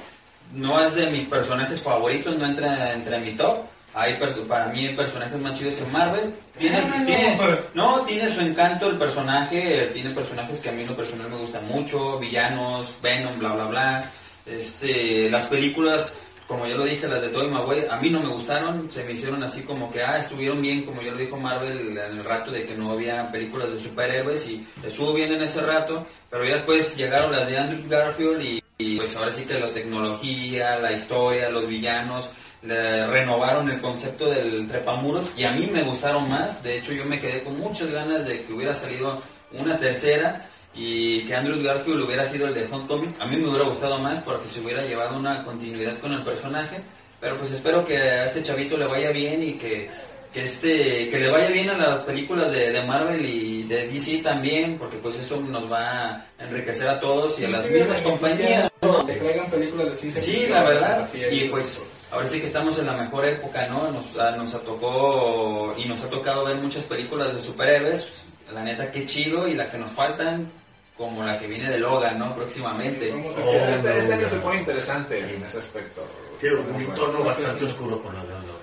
no 0.53 0.83
es 0.83 0.95
de 0.95 1.07
mis 1.11 1.25
personajes 1.25 1.81
favoritos, 1.81 2.37
no 2.37 2.45
entra 2.45 2.93
entre 2.93 3.19
mi 3.19 3.31
top. 3.31 3.65
Hay 3.93 4.19
para 4.49 4.67
mí 4.67 4.87
hay 4.87 4.95
personajes 4.95 5.39
más 5.39 5.57
chidos 5.57 5.79
en 5.79 5.91
Marvel. 5.91 6.33
Tiene, 6.57 6.81
tiene, 7.05 7.39
no, 7.73 8.01
tiene 8.01 8.27
su 8.27 8.41
encanto 8.41 8.87
el 8.87 8.97
personaje, 8.97 9.89
tiene 9.93 10.09
personajes 10.09 10.59
que 10.59 10.69
a 10.69 10.73
mí 10.73 10.81
en 10.81 10.89
lo 10.89 10.97
personal 10.97 11.29
me 11.29 11.37
gustan 11.37 11.65
mucho, 11.65 12.19
villanos, 12.19 12.97
Venom, 13.01 13.39
bla, 13.39 13.53
bla, 13.53 13.65
bla. 13.65 14.11
Este, 14.45 15.29
las 15.29 15.47
películas, 15.47 16.19
como 16.45 16.67
ya 16.67 16.75
lo 16.75 16.83
dije, 16.83 17.07
las 17.07 17.21
de 17.21 17.29
Tobey 17.29 17.47
Maguire, 17.47 17.87
a 17.89 17.95
mí 17.97 18.09
no 18.09 18.19
me 18.19 18.27
gustaron, 18.27 18.89
se 18.89 19.05
me 19.05 19.13
hicieron 19.13 19.41
así 19.43 19.61
como 19.61 19.89
que, 19.89 20.03
ah, 20.03 20.17
estuvieron 20.17 20.61
bien, 20.61 20.83
como 20.83 21.01
ya 21.01 21.11
lo 21.11 21.17
dijo 21.17 21.37
Marvel 21.37 21.97
en 21.97 21.97
el 21.97 22.23
rato 22.23 22.51
de 22.51 22.65
que 22.65 22.75
no 22.75 22.91
había 22.91 23.31
películas 23.31 23.71
de 23.71 23.79
superhéroes 23.79 24.45
y 24.49 24.67
estuvo 24.83 25.13
bien 25.13 25.31
en 25.31 25.41
ese 25.41 25.61
rato, 25.61 26.05
pero 26.29 26.43
ya 26.43 26.53
después 26.53 26.97
llegaron 26.97 27.31
las 27.31 27.47
de 27.47 27.57
Andrew 27.57 27.89
Garfield 27.89 28.41
y, 28.41 28.64
y, 28.77 28.97
pues 28.97 29.15
ahora 29.15 29.31
sí 29.31 29.43
que 29.45 29.59
la 29.59 29.71
tecnología, 29.71 30.77
la 30.79 30.91
historia, 30.91 31.49
los 31.49 31.67
villanos, 31.67 32.29
le 32.61 33.07
renovaron 33.07 33.69
el 33.69 33.79
concepto 33.79 34.29
del 34.29 34.67
trepamuros 34.67 35.31
y 35.37 35.43
a 35.43 35.51
mí 35.51 35.69
me 35.71 35.83
gustaron 35.83 36.29
más, 36.29 36.63
de 36.63 36.79
hecho 36.79 36.91
yo 36.93 37.05
me 37.05 37.19
quedé 37.19 37.43
con 37.43 37.59
muchas 37.59 37.91
ganas 37.91 38.25
de 38.25 38.43
que 38.43 38.53
hubiera 38.53 38.73
salido 38.73 39.21
una 39.51 39.79
tercera 39.79 40.49
y 40.73 41.23
que 41.25 41.35
Andrew 41.35 41.61
Garfield 41.63 42.03
hubiera 42.03 42.25
sido 42.25 42.47
el 42.47 42.53
de 42.53 42.67
Homecoming, 42.69 43.15
a 43.19 43.25
mí 43.27 43.37
me 43.37 43.47
hubiera 43.47 43.65
gustado 43.65 43.99
más 43.99 44.21
porque 44.23 44.47
se 44.47 44.61
hubiera 44.61 44.83
llevado 44.83 45.17
una 45.17 45.43
continuidad 45.43 45.99
con 45.99 46.13
el 46.13 46.23
personaje, 46.23 46.81
pero 47.21 47.37
pues 47.37 47.51
espero 47.51 47.85
que 47.85 47.97
a 47.97 48.25
este 48.25 48.43
chavito 48.43 48.75
le 48.77 48.85
vaya 48.85 49.11
bien 49.11 49.41
y 49.43 49.53
que, 49.53 49.89
que, 50.35 50.43
este, 50.43 51.07
que 51.09 51.17
le 51.17 51.31
vaya 51.31 51.47
bien 51.49 51.69
a 51.69 51.77
las 51.77 51.99
películas 51.99 52.51
de, 52.51 52.69
de 52.73 52.83
Marvel 52.83 53.25
y 53.25 53.63
de 53.63 53.87
DC 53.87 54.17
también, 54.17 54.77
porque 54.77 54.97
pues 54.97 55.15
eso 55.15 55.39
nos 55.39 55.71
va 55.71 56.09
a 56.09 56.25
enriquecer 56.39 56.89
a 56.89 56.99
todos 56.99 57.39
y 57.39 57.45
a 57.45 57.47
las 57.47 57.69
mismas 57.69 58.01
compañías. 58.01 58.69
¿no? 58.81 59.05
Que 59.05 59.13
traigan 59.13 59.49
películas 59.49 59.91
de 59.91 59.95
ciencia 59.95 60.21
Sí, 60.21 60.31
ficción, 60.31 60.51
la 60.51 60.63
verdad. 60.63 60.95
fantasía 60.97 61.31
Y 61.31 61.47
pues 61.47 61.81
ahora 62.11 62.27
sí 62.27 62.41
que 62.41 62.47
estamos 62.47 62.77
en 62.79 62.87
la 62.87 62.97
mejor 62.97 63.23
época, 63.25 63.65
¿no? 63.67 63.89
Nos, 63.89 64.17
a- 64.19 64.35
nos 64.35 64.51
tocó 64.63 65.73
y 65.77 65.85
nos 65.85 66.03
ha 66.03 66.09
tocado 66.09 66.43
ver 66.43 66.57
muchas 66.57 66.83
películas 66.83 67.33
de 67.33 67.39
superhéroes. 67.39 68.23
La 68.53 68.61
neta, 68.61 68.91
qué 68.91 69.05
chido. 69.05 69.47
Y 69.47 69.53
la 69.53 69.71
que 69.71 69.77
nos 69.77 69.91
faltan, 69.91 70.51
como 70.97 71.23
la 71.23 71.39
que 71.39 71.47
viene 71.47 71.69
de 71.69 71.79
Logan, 71.79 72.19
¿no? 72.19 72.35
Próximamente. 72.35 73.09
Vamos 73.11 73.33
a 73.37 73.39
Oh. 73.39 73.53
Este, 73.73 73.99
este 73.99 74.13
año 74.13 74.27
se 74.29 74.35
pone 74.35 74.59
interesante 74.59 75.17
en 75.17 75.43
ese 75.45 75.59
aspecto. 75.59 76.05
Sí, 76.41 76.47
un 76.47 76.93
tono 76.93 77.23
bastante 77.23 77.63
oscuro 77.65 78.01
con 78.03 78.13
la 78.13 78.21
de 78.23 78.27
Logan. 78.31 78.54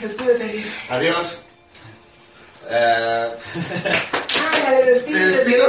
Despídete. 0.00 0.64
Adiós. 0.88 1.38
Eh, 2.68 3.32
¿Te 5.04 5.26
despido? 5.26 5.66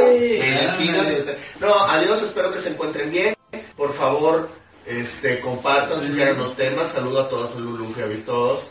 No, 1.59 1.73
adiós, 1.85 2.21
espero 2.23 2.53
que 2.53 2.61
se 2.61 2.69
encuentren 2.69 3.11
bien. 3.11 3.35
Por 3.75 3.93
favor, 3.93 4.49
este, 4.85 5.39
compartan, 5.39 6.05
sugieran 6.05 6.37
los 6.37 6.55
temas. 6.55 6.91
Saludo 6.91 7.21
a 7.21 7.29
todos, 7.29 7.55
Lulu, 7.55 7.85
a 7.85 8.25
todos. 8.25 8.65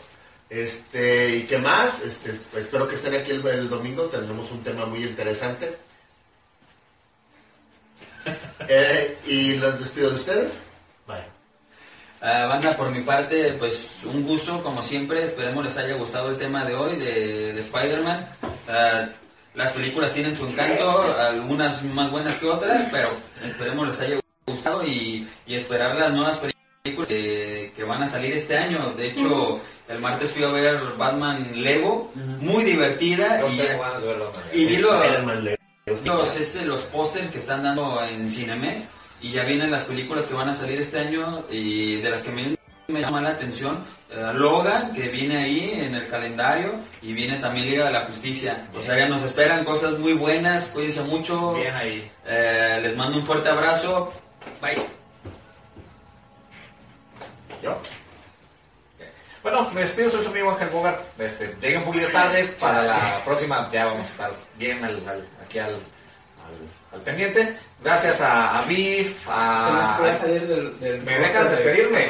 Este, 0.49 1.35
¿y 1.35 1.41
qué 1.43 1.57
más? 1.57 2.01
Este, 2.01 2.39
espero 2.57 2.87
que 2.87 2.95
estén 2.95 3.15
aquí 3.15 3.31
el, 3.31 3.45
el 3.47 3.69
domingo, 3.69 4.03
tendremos 4.03 4.51
un 4.51 4.63
tema 4.63 4.85
muy 4.85 5.03
interesante. 5.03 5.77
Eh, 8.67 9.19
y 9.27 9.57
los 9.57 9.79
despido 9.79 10.09
de 10.09 10.15
ustedes. 10.15 10.64
Ah, 12.27 12.47
banda, 12.47 12.75
por 12.75 12.89
mi 12.89 13.01
parte, 13.01 13.53
pues 13.59 13.99
un 14.05 14.23
gusto, 14.25 14.63
como 14.63 14.81
siempre. 14.81 15.23
Esperemos 15.23 15.63
les 15.63 15.77
haya 15.77 15.93
gustado 15.95 16.29
el 16.29 16.37
tema 16.37 16.65
de 16.65 16.73
hoy 16.75 16.95
de, 16.95 17.53
de 17.53 17.59
Spider-Man. 17.59 18.25
Ah, 18.67 19.05
las 19.53 19.71
películas 19.73 20.11
tienen 20.11 20.35
su 20.35 20.47
encanto, 20.47 21.15
algunas 21.19 21.83
más 21.83 22.09
buenas 22.09 22.37
que 22.39 22.47
otras, 22.47 22.87
pero 22.91 23.09
esperemos 23.45 23.87
les 23.87 24.01
haya 24.01 24.19
gustado 24.47 24.83
y, 24.85 25.27
y 25.45 25.55
esperar 25.55 25.95
las 25.95 26.11
nuevas 26.13 26.37
películas 26.39 27.07
que, 27.07 27.71
que 27.75 27.83
van 27.83 28.01
a 28.03 28.07
salir 28.07 28.33
este 28.33 28.57
año. 28.57 28.93
De 28.97 29.07
hecho, 29.11 29.61
el 29.87 29.99
martes 29.99 30.31
fui 30.31 30.43
a 30.43 30.47
ver 30.49 30.79
Batman 30.97 31.51
Lego, 31.61 32.11
muy 32.15 32.63
divertida. 32.63 33.39
Y, 34.53 34.61
y 34.61 34.65
vi 34.65 34.77
lo- 34.77 34.95
Spider-Man, 35.01 35.43
Leo. 35.45 35.57
los, 36.03 36.35
este, 36.39 36.65
los 36.65 36.81
pósters 36.81 37.29
que 37.29 37.37
están 37.37 37.61
dando 37.63 38.03
en 38.03 38.27
Cinemex 38.27 38.87
y 39.25 39.31
ya 39.31 39.43
vienen 39.43 39.71
las 39.71 39.83
películas 39.83 40.25
que 40.25 40.33
van 40.35 40.49
a 40.49 40.53
salir 40.53 40.79
este 40.79 40.99
año 40.99 41.43
y 41.49 41.95
de 42.01 42.09
las 42.11 42.21
que 42.21 42.31
me, 42.31 42.55
me 42.87 43.01
llama 43.01 43.21
la 43.21 43.29
atención 43.29 43.83
eh, 44.11 44.31
Logan 44.35 44.93
que 44.93 45.07
viene 45.09 45.37
ahí 45.37 45.71
en 45.73 45.95
el 45.95 46.07
calendario 46.07 46.75
y 47.01 47.13
viene 47.13 47.37
también 47.39 47.65
Liga 47.69 47.85
de 47.85 47.91
la 47.91 48.01
Justicia 48.01 48.67
o 48.77 48.83
sea 48.83 48.97
ya 48.97 49.07
nos 49.07 49.23
esperan 49.23 49.63
cosas 49.65 49.97
muy 49.97 50.13
buenas 50.13 50.67
cuídense 50.67 51.01
mucho 51.03 51.53
Bien 51.55 51.73
ahí. 51.75 52.11
Eh, 52.25 52.79
les 52.83 52.95
mando 52.95 53.17
un 53.17 53.25
fuerte 53.25 53.49
abrazo 53.49 54.13
bye 54.61 54.75
¿Yo? 57.63 57.79
Bueno, 59.41 59.69
me 59.73 59.81
despido, 59.81 60.09
soy 60.09 60.23
su 60.23 60.29
amigo 60.29 60.51
Ángel 60.51 60.69
Bogart. 60.69 60.99
Este, 61.19 61.55
llegué 61.61 61.77
un 61.77 61.83
poquito 61.83 62.07
tarde, 62.09 62.45
para 62.59 62.81
la 62.83 63.21
próxima 63.23 63.69
ya 63.71 63.85
vamos 63.85 64.07
a 64.07 64.09
estar 64.11 64.31
bien 64.57 64.83
al, 64.83 64.95
al- 65.07 65.27
aquí 65.43 65.59
al, 65.59 65.73
al, 65.73 65.81
al 66.95 67.01
pendiente. 67.01 67.55
Gracias 67.83 68.21
a, 68.21 68.57
a 68.57 68.61
Biff, 68.63 69.23
Se 69.25 69.73
nos 69.73 69.97
puede 69.97 70.11
a... 70.11 70.17
salir 70.19 70.47
del, 70.47 70.79
del 70.79 71.01
¿Me 71.03 71.19
dejas 71.19 71.51
despedirme? 71.51 72.07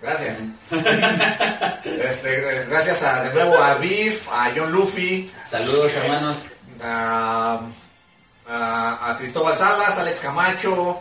Gracias. 0.00 0.38
Este, 1.84 2.64
gracias 2.68 3.02
a, 3.02 3.24
de 3.24 3.34
nuevo 3.34 3.58
a 3.58 3.74
Biff, 3.74 4.28
a 4.30 4.50
John 4.54 4.70
Luffy, 4.72 5.30
saludos 5.50 5.92
hermanos 5.94 6.44
a, 6.82 7.60
a, 8.46 9.10
a 9.10 9.18
Cristóbal 9.18 9.56
Salas, 9.56 9.98
Alex 9.98 10.20
Camacho, 10.20 11.00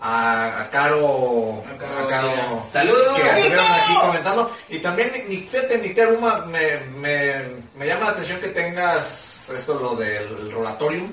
a, 0.00 0.60
a 0.62 0.70
Caro, 0.70 1.62
A 1.66 1.78
Caro 1.78 1.98
a 2.04 2.08
Caro 2.08 2.66
saludos 2.72 3.16
que 3.16 3.28
estuvieron 3.28 3.64
aquí 3.66 3.94
comentando. 4.00 4.50
Y 4.68 4.78
también 4.78 5.12
ni 5.28 5.38
Tete 5.42 5.78
ni 5.78 5.90
Teruma 5.94 6.40
me, 6.46 6.80
me, 6.98 7.34
me 7.76 7.86
llama 7.86 8.06
la 8.06 8.10
atención 8.12 8.40
que 8.40 8.48
tengas 8.48 9.48
esto 9.56 9.74
lo 9.74 9.96
del 9.96 10.52
rollatorium. 10.52 11.12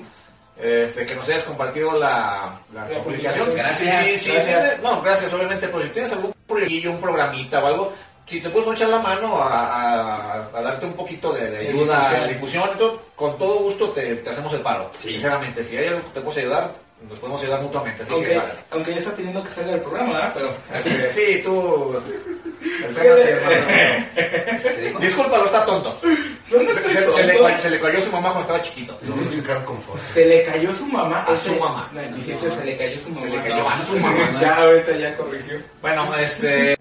Este, 0.56 1.04
que 1.04 1.14
nos 1.16 1.28
hayas 1.28 1.42
compartido 1.42 1.98
la, 1.98 2.58
la, 2.72 2.88
La 2.88 3.02
publicación. 3.02 3.46
publicación. 3.46 3.54
Gracias, 3.56 4.04
Sí, 4.06 4.10
sí, 4.12 4.18
sí, 4.18 4.32
gracias. 4.32 4.82
no, 4.82 5.02
gracias. 5.02 5.32
Obviamente, 5.32 5.68
pues 5.68 5.84
si 5.86 5.90
tienes 5.90 6.12
algún 6.12 6.32
proyectillo, 6.46 6.90
un 6.92 7.00
programita 7.00 7.62
o 7.62 7.66
algo, 7.66 7.92
si 8.26 8.40
te 8.40 8.48
puedes 8.50 8.70
echar 8.70 8.88
la 8.88 9.00
mano 9.00 9.36
a, 9.42 9.64
a- 9.66 10.48
a 10.56 10.62
darte 10.62 10.86
un 10.86 10.92
poquito 10.94 11.32
de, 11.32 11.50
de 11.50 11.58
ayuda, 11.68 11.98
difusión. 11.98 12.22
de 12.22 12.28
difusión, 12.34 12.70
con 13.16 13.36
todo 13.38 13.58
gusto 13.60 13.90
te, 13.90 14.14
te 14.16 14.30
hacemos 14.30 14.52
el 14.54 14.60
paro. 14.60 14.90
Sí. 14.96 15.10
Sinceramente, 15.12 15.64
si 15.64 15.76
hay 15.76 15.88
algo 15.88 16.02
que 16.04 16.10
te 16.10 16.20
puedes 16.20 16.38
ayudar, 16.42 16.72
nos 17.08 17.18
podemos 17.18 17.42
ayudar 17.42 17.60
mutuamente. 17.60 18.02
Así 18.04 18.12
Aunque, 18.12 18.28
que, 18.30 18.38
vale. 18.38 18.52
aunque 18.70 18.92
ya 18.92 18.98
está 18.98 19.10
pidiendo 19.16 19.42
que 19.44 19.50
salga 19.50 19.74
el 19.74 19.80
programa, 19.80 20.12
¿verdad? 20.12 20.32
Pero. 20.34 20.54
Así, 20.72 20.90
sí, 21.12 21.42
tú. 21.44 22.00
sí. 22.94 23.00
Discúlpalo, 25.00 25.44
está 25.44 25.64
tonto. 25.64 25.98
No, 26.50 26.62
no 26.62 26.72
Se, 26.74 27.26
le, 27.26 27.58
se 27.58 27.80
cayó 27.80 28.00
su 28.00 28.12
mamá 28.12 28.28
cuando 28.28 28.42
estaba 28.42 28.62
chiquito. 28.62 28.98
Lo 29.02 29.14
voy 29.14 29.26
a 29.26 29.28
ficar 29.28 29.64
con. 29.64 29.78
Se 30.12 30.24
le 30.26 30.44
cayó 30.44 30.72
su 30.72 30.86
mamá. 30.86 31.24
A 31.28 31.36
su 31.36 31.54
mamá. 31.56 31.90
No, 31.92 32.00
dijiste 32.16 32.50
se 32.50 32.64
le 32.64 32.76
cayó 32.76 32.98
su 32.98 33.10
mamá. 33.10 33.20
Se 33.20 33.28
le 33.30 33.42
cayó 33.42 33.56
No, 33.56 33.70
a 33.70 33.78
su 33.78 33.96
mamá. 33.98 34.40
Ya, 34.40 34.56
ahorita 34.56 34.96
ya 34.96 35.16
corrigió. 35.16 35.58
Bueno, 35.80 36.14
este. 36.16 36.78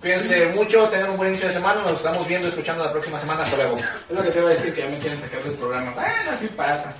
Cuídense 0.00 0.46
mucho, 0.54 0.88
tengan 0.88 1.10
un 1.10 1.18
buen 1.18 1.28
inicio 1.28 1.48
de 1.48 1.54
semana. 1.54 1.82
Nos 1.82 1.96
estamos 1.96 2.26
viendo 2.26 2.46
y 2.46 2.50
escuchando 2.50 2.84
la 2.84 2.92
próxima 2.92 3.18
semana. 3.18 3.42
Hasta 3.42 3.56
luego. 3.56 3.76
Es 3.76 4.16
lo 4.16 4.22
que 4.22 4.30
te 4.30 4.38
iba 4.38 4.48
a 4.48 4.52
decir, 4.54 4.72
que 4.72 4.80
ya 4.80 4.88
me 4.88 4.98
quieren 4.98 5.20
sacar 5.20 5.42
del 5.42 5.54
programa. 5.54 5.92
Bueno, 5.92 6.30
así 6.32 6.46
pasa. 6.48 6.94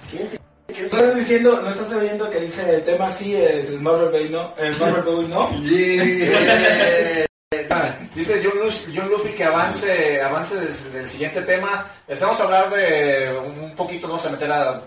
Estás 0.69 1.17
diciendo, 1.17 1.61
no 1.63 1.71
estás 1.71 1.93
oyendo 1.93 2.31
que 2.31 2.41
dice 2.41 2.77
el 2.77 2.85
tema 2.85 3.09
así, 3.09 3.35
es 3.35 3.69
el 3.69 3.81
Marvel 3.81 4.11
Bay 4.11 4.29
no, 4.29 4.55
el 4.57 4.77
Marvel 4.79 5.03
Boy 5.03 5.27
no. 5.27 5.51
Ah, 7.53 7.97
Dice 8.15 8.41
John, 8.45 9.09
Luffy 9.11 9.33
que 9.33 9.43
avance, 9.43 10.23
avance 10.23 10.55
del 10.55 11.09
siguiente 11.09 11.43
tema. 11.43 11.85
Estamos 12.07 12.39
a 12.39 12.45
hablar 12.45 12.71
de 12.71 13.37
un 13.45 13.75
poquito, 13.75 14.07
vamos 14.07 14.25
a 14.25 14.31
meter 14.31 14.53
a 14.53 14.81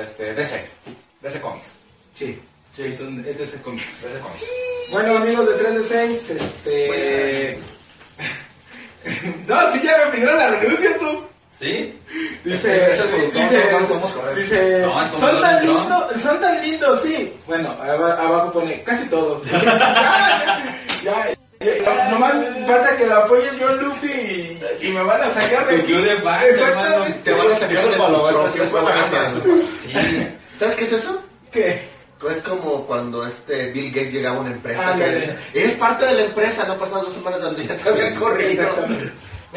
este, 0.00 0.32
DC, 0.32 0.66
DC 1.20 1.40
Comics. 1.42 1.72
Sí, 2.14 2.40
sí, 2.74 2.96
son, 2.96 3.18
es 3.22 3.36
de 3.36 3.44
ese 3.44 3.60
cómic. 3.60 3.84
DC 3.86 4.18
Comics. 4.20 4.44
Bueno, 4.92 5.16
amigos 5.18 5.46
de 5.46 5.54
3 5.62 5.74
de 5.74 5.82
6, 5.84 6.30
este. 6.30 7.58
no, 9.46 9.72
sí, 9.74 9.80
ya 9.84 10.06
me 10.06 10.12
pidieron 10.12 10.38
la 10.38 10.48
renuncia 10.52 10.96
tú. 10.98 11.22
¿Sí? 11.60 12.00
Dice, 12.44 12.92
Es 12.92 12.98
el 12.98 13.08
productor, 13.08 13.42
dice, 13.42 13.58
no, 13.64 13.72
no 13.72 13.80
lo 13.80 13.86
podemos 13.88 14.12
correr. 14.14 14.36
dice, 14.36 14.80
No, 14.86 15.02
es 15.02 15.08
como 15.10 15.26
son 15.28 15.40
tan 15.42 15.66
lindos, 15.66 16.22
son 16.22 16.40
tan 16.40 16.62
lindos, 16.62 17.02
sí. 17.02 17.34
Bueno, 17.46 17.76
aba- 17.78 18.22
abajo 18.22 18.52
pone, 18.54 18.82
casi 18.84 19.06
todos. 19.08 19.42
ya, 19.50 20.64
ya, 21.04 21.28
ya, 21.60 22.10
nomás 22.10 22.34
falta 22.66 22.96
que 22.96 23.06
lo 23.06 23.16
apoye 23.16 23.48
John 23.58 23.78
Luffy 23.78 24.10
y, 24.10 24.86
y 24.86 24.88
me 24.90 25.02
van 25.02 25.22
a 25.22 25.30
sacar 25.30 25.66
de 25.68 25.76
aquí. 25.76 25.92
de 25.92 26.16
fans, 26.16 26.44
Exactamente. 26.44 27.18
Te 27.24 27.32
van 27.32 27.52
a 27.52 27.56
sacar 27.56 27.84
de. 27.90 27.96
¿Sabes 30.58 30.74
qué 30.74 30.84
es 30.84 30.92
eso? 30.92 31.22
¿Qué? 31.50 31.96
Es 32.30 32.38
como 32.42 32.86
cuando 32.86 33.26
este 33.26 33.70
Bill 33.72 33.90
Gates 33.92 34.12
llegaba 34.12 34.38
a 34.38 34.40
una 34.40 34.50
empresa. 34.50 34.92
Ándale. 34.92 35.12
que 35.12 35.18
decía, 35.20 35.38
Eres 35.54 35.76
parte 35.76 36.06
de 36.06 36.12
la 36.14 36.22
empresa, 36.22 36.64
no 36.66 36.78
pasan 36.78 37.02
dos 37.02 37.12
semanas 37.12 37.42
donde 37.42 37.66
ya 37.66 37.76
te 37.76 37.88
habían 37.88 38.14
corrido. 38.16 38.64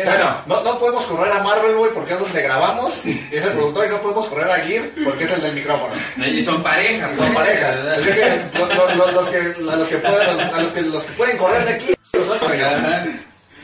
Mira, 0.04 0.12
Bueno. 0.46 0.62
no, 0.64 0.72
no 0.72 0.80
podemos 0.80 1.06
correr 1.06 1.32
a 1.34 1.44
Marvel, 1.44 1.76
güey, 1.76 1.92
porque 1.94 2.14
es 2.14 2.20
donde 2.20 2.42
grabamos. 2.42 3.06
Y 3.06 3.28
es 3.32 3.44
el 3.46 3.52
productor, 3.52 3.86
y 3.86 3.90
no 3.90 3.98
podemos 3.98 4.28
correr 4.28 4.50
a 4.50 4.56
Gear 4.60 4.86
porque 5.04 5.26
es 5.26 5.32
el 5.32 5.42
del 5.42 5.54
micrófono. 5.54 5.94
Y 6.26 6.42
son 6.44 6.64
pareja. 6.64 7.10
Son 7.18 7.34
pareja. 7.34 7.74
Así 7.98 8.10
que, 8.12 8.46
lo- 8.58 8.66
lo- 8.68 8.96
lo- 8.96 9.12
los, 9.12 9.28
que, 9.28 9.38
a 9.38 9.76
los 9.76 9.88
que 9.88 9.98
pueden, 9.98 10.40
a 10.40 10.62
los 10.62 10.72
que, 10.72 10.82
los 10.84 11.04
que 11.04 11.12
pueden 11.14 11.38
correr 11.38 11.66
de 11.66 11.74
aquí, 11.74 11.94
los 12.14 12.28
yo. 12.40 12.66
Ajá. 12.66 13.06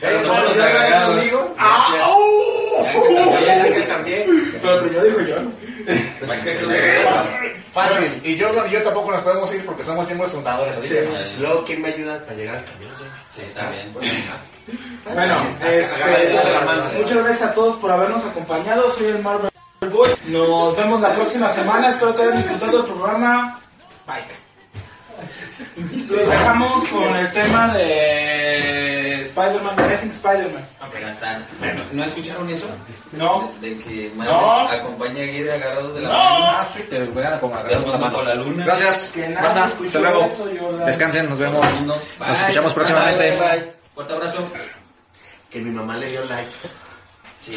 Ellos 0.02 0.22
los 0.26 0.58
agregados. 0.58 1.24
¡Ah! 1.58 1.88
¡Oh! 2.06 2.84
También, 3.32 3.60
Ángel 3.62 3.86
también. 3.88 4.52
Pero 4.60 4.80
primero 4.82 5.04
dijo 5.04 5.20
yo. 5.20 5.36
Fácil. 7.72 8.20
Y 8.24 8.36
yo, 8.36 8.48
y 8.66 8.70
yo 8.70 8.82
tampoco 8.82 9.12
nos 9.12 9.20
podemos 9.22 9.52
ir 9.54 9.64
porque 9.64 9.84
somos 9.84 10.06
miembros 10.06 10.32
fundadores. 10.32 10.76
Así 10.76 10.88
que, 10.88 11.00
Eh, 11.04 11.36
Luego, 11.38 11.64
¿quién 11.64 11.82
me 11.82 11.88
ayuda 11.88 12.20
para 12.24 12.34
llegar 12.36 12.56
al 12.56 12.64
camión? 12.64 12.90
Sí, 13.34 13.42
está 13.46 13.70
bien. 13.70 13.92
Bueno, 15.14 15.46
este, 15.64 16.98
muchas 16.98 17.24
gracias 17.24 17.50
a 17.50 17.54
todos 17.54 17.76
por 17.76 17.90
habernos 17.90 18.24
acompañado. 18.24 18.90
Soy 18.90 19.06
el 19.06 19.22
Marvel 19.22 19.50
Boy. 19.90 20.10
Nos 20.26 20.76
vemos 20.76 21.00
la 21.00 21.10
próxima 21.14 21.48
semana. 21.50 21.90
Espero 21.90 22.16
que 22.16 22.22
hayan 22.22 22.36
disfrutado 22.38 22.78
el 22.80 22.84
programa. 22.86 23.60
Bye. 24.06 24.45
Los 26.10 26.28
dejamos 26.28 26.84
con 26.88 27.16
el 27.16 27.32
tema 27.32 27.72
de 27.74 29.22
Spider-Man, 29.22 29.78
Amazing 29.80 30.10
Spider-Man. 30.10 30.68
Apenas 30.80 31.10
estás. 31.12 31.42
¿No 31.92 32.04
escucharon 32.04 32.48
eso? 32.50 32.66
No. 33.12 33.52
De, 33.60 33.70
de 33.70 33.78
que 33.82 34.12
No. 34.16 34.24
Marvel 34.24 34.80
acompaña 34.80 35.20
a 35.20 35.24
Aguirre 35.24 35.52
agarrados 35.54 35.94
de 35.94 36.00
la 36.02 36.08
No. 36.08 36.14
mano. 36.14 36.44
Ah, 36.46 36.68
sí, 36.74 36.82
te 36.90 37.04
voy 37.04 37.24
a 37.24 37.40
poner 37.40 37.64
De 37.68 37.76
fondo 37.78 38.12
con 38.12 38.24
la 38.28 38.34
luna. 38.34 38.64
Gracias. 38.66 39.10
Que 39.14 39.28
nadie 39.28 39.46
Banda, 39.48 39.66
escuchó 39.66 39.86
hasta 39.86 40.00
luego. 40.00 40.24
eso, 40.24 40.48
Jordan. 40.60 40.86
Descansen, 40.86 41.28
nos 41.30 41.38
vemos. 41.38 41.80
Nos 41.82 42.00
Nos 42.18 42.38
escuchamos 42.38 42.74
próximamente. 42.74 43.30
Bye, 43.30 43.38
bye. 43.40 43.72
Fuerte 43.94 44.12
abrazo. 44.12 44.44
Que 45.50 45.58
mi 45.60 45.70
mamá 45.70 45.96
le 45.96 46.08
dio 46.10 46.24
like. 46.26 46.50
Sí, 47.42 47.56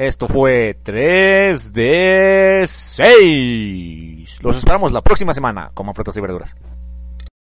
Esto 0.00 0.28
fue 0.28 0.78
3 0.82 1.74
de 1.74 2.64
6. 2.66 4.42
Los 4.42 4.56
esperamos 4.56 4.92
la 4.92 5.02
próxima 5.02 5.34
semana 5.34 5.72
como 5.74 5.92
frutas 5.92 6.16
y 6.16 6.22
verduras. 6.22 6.56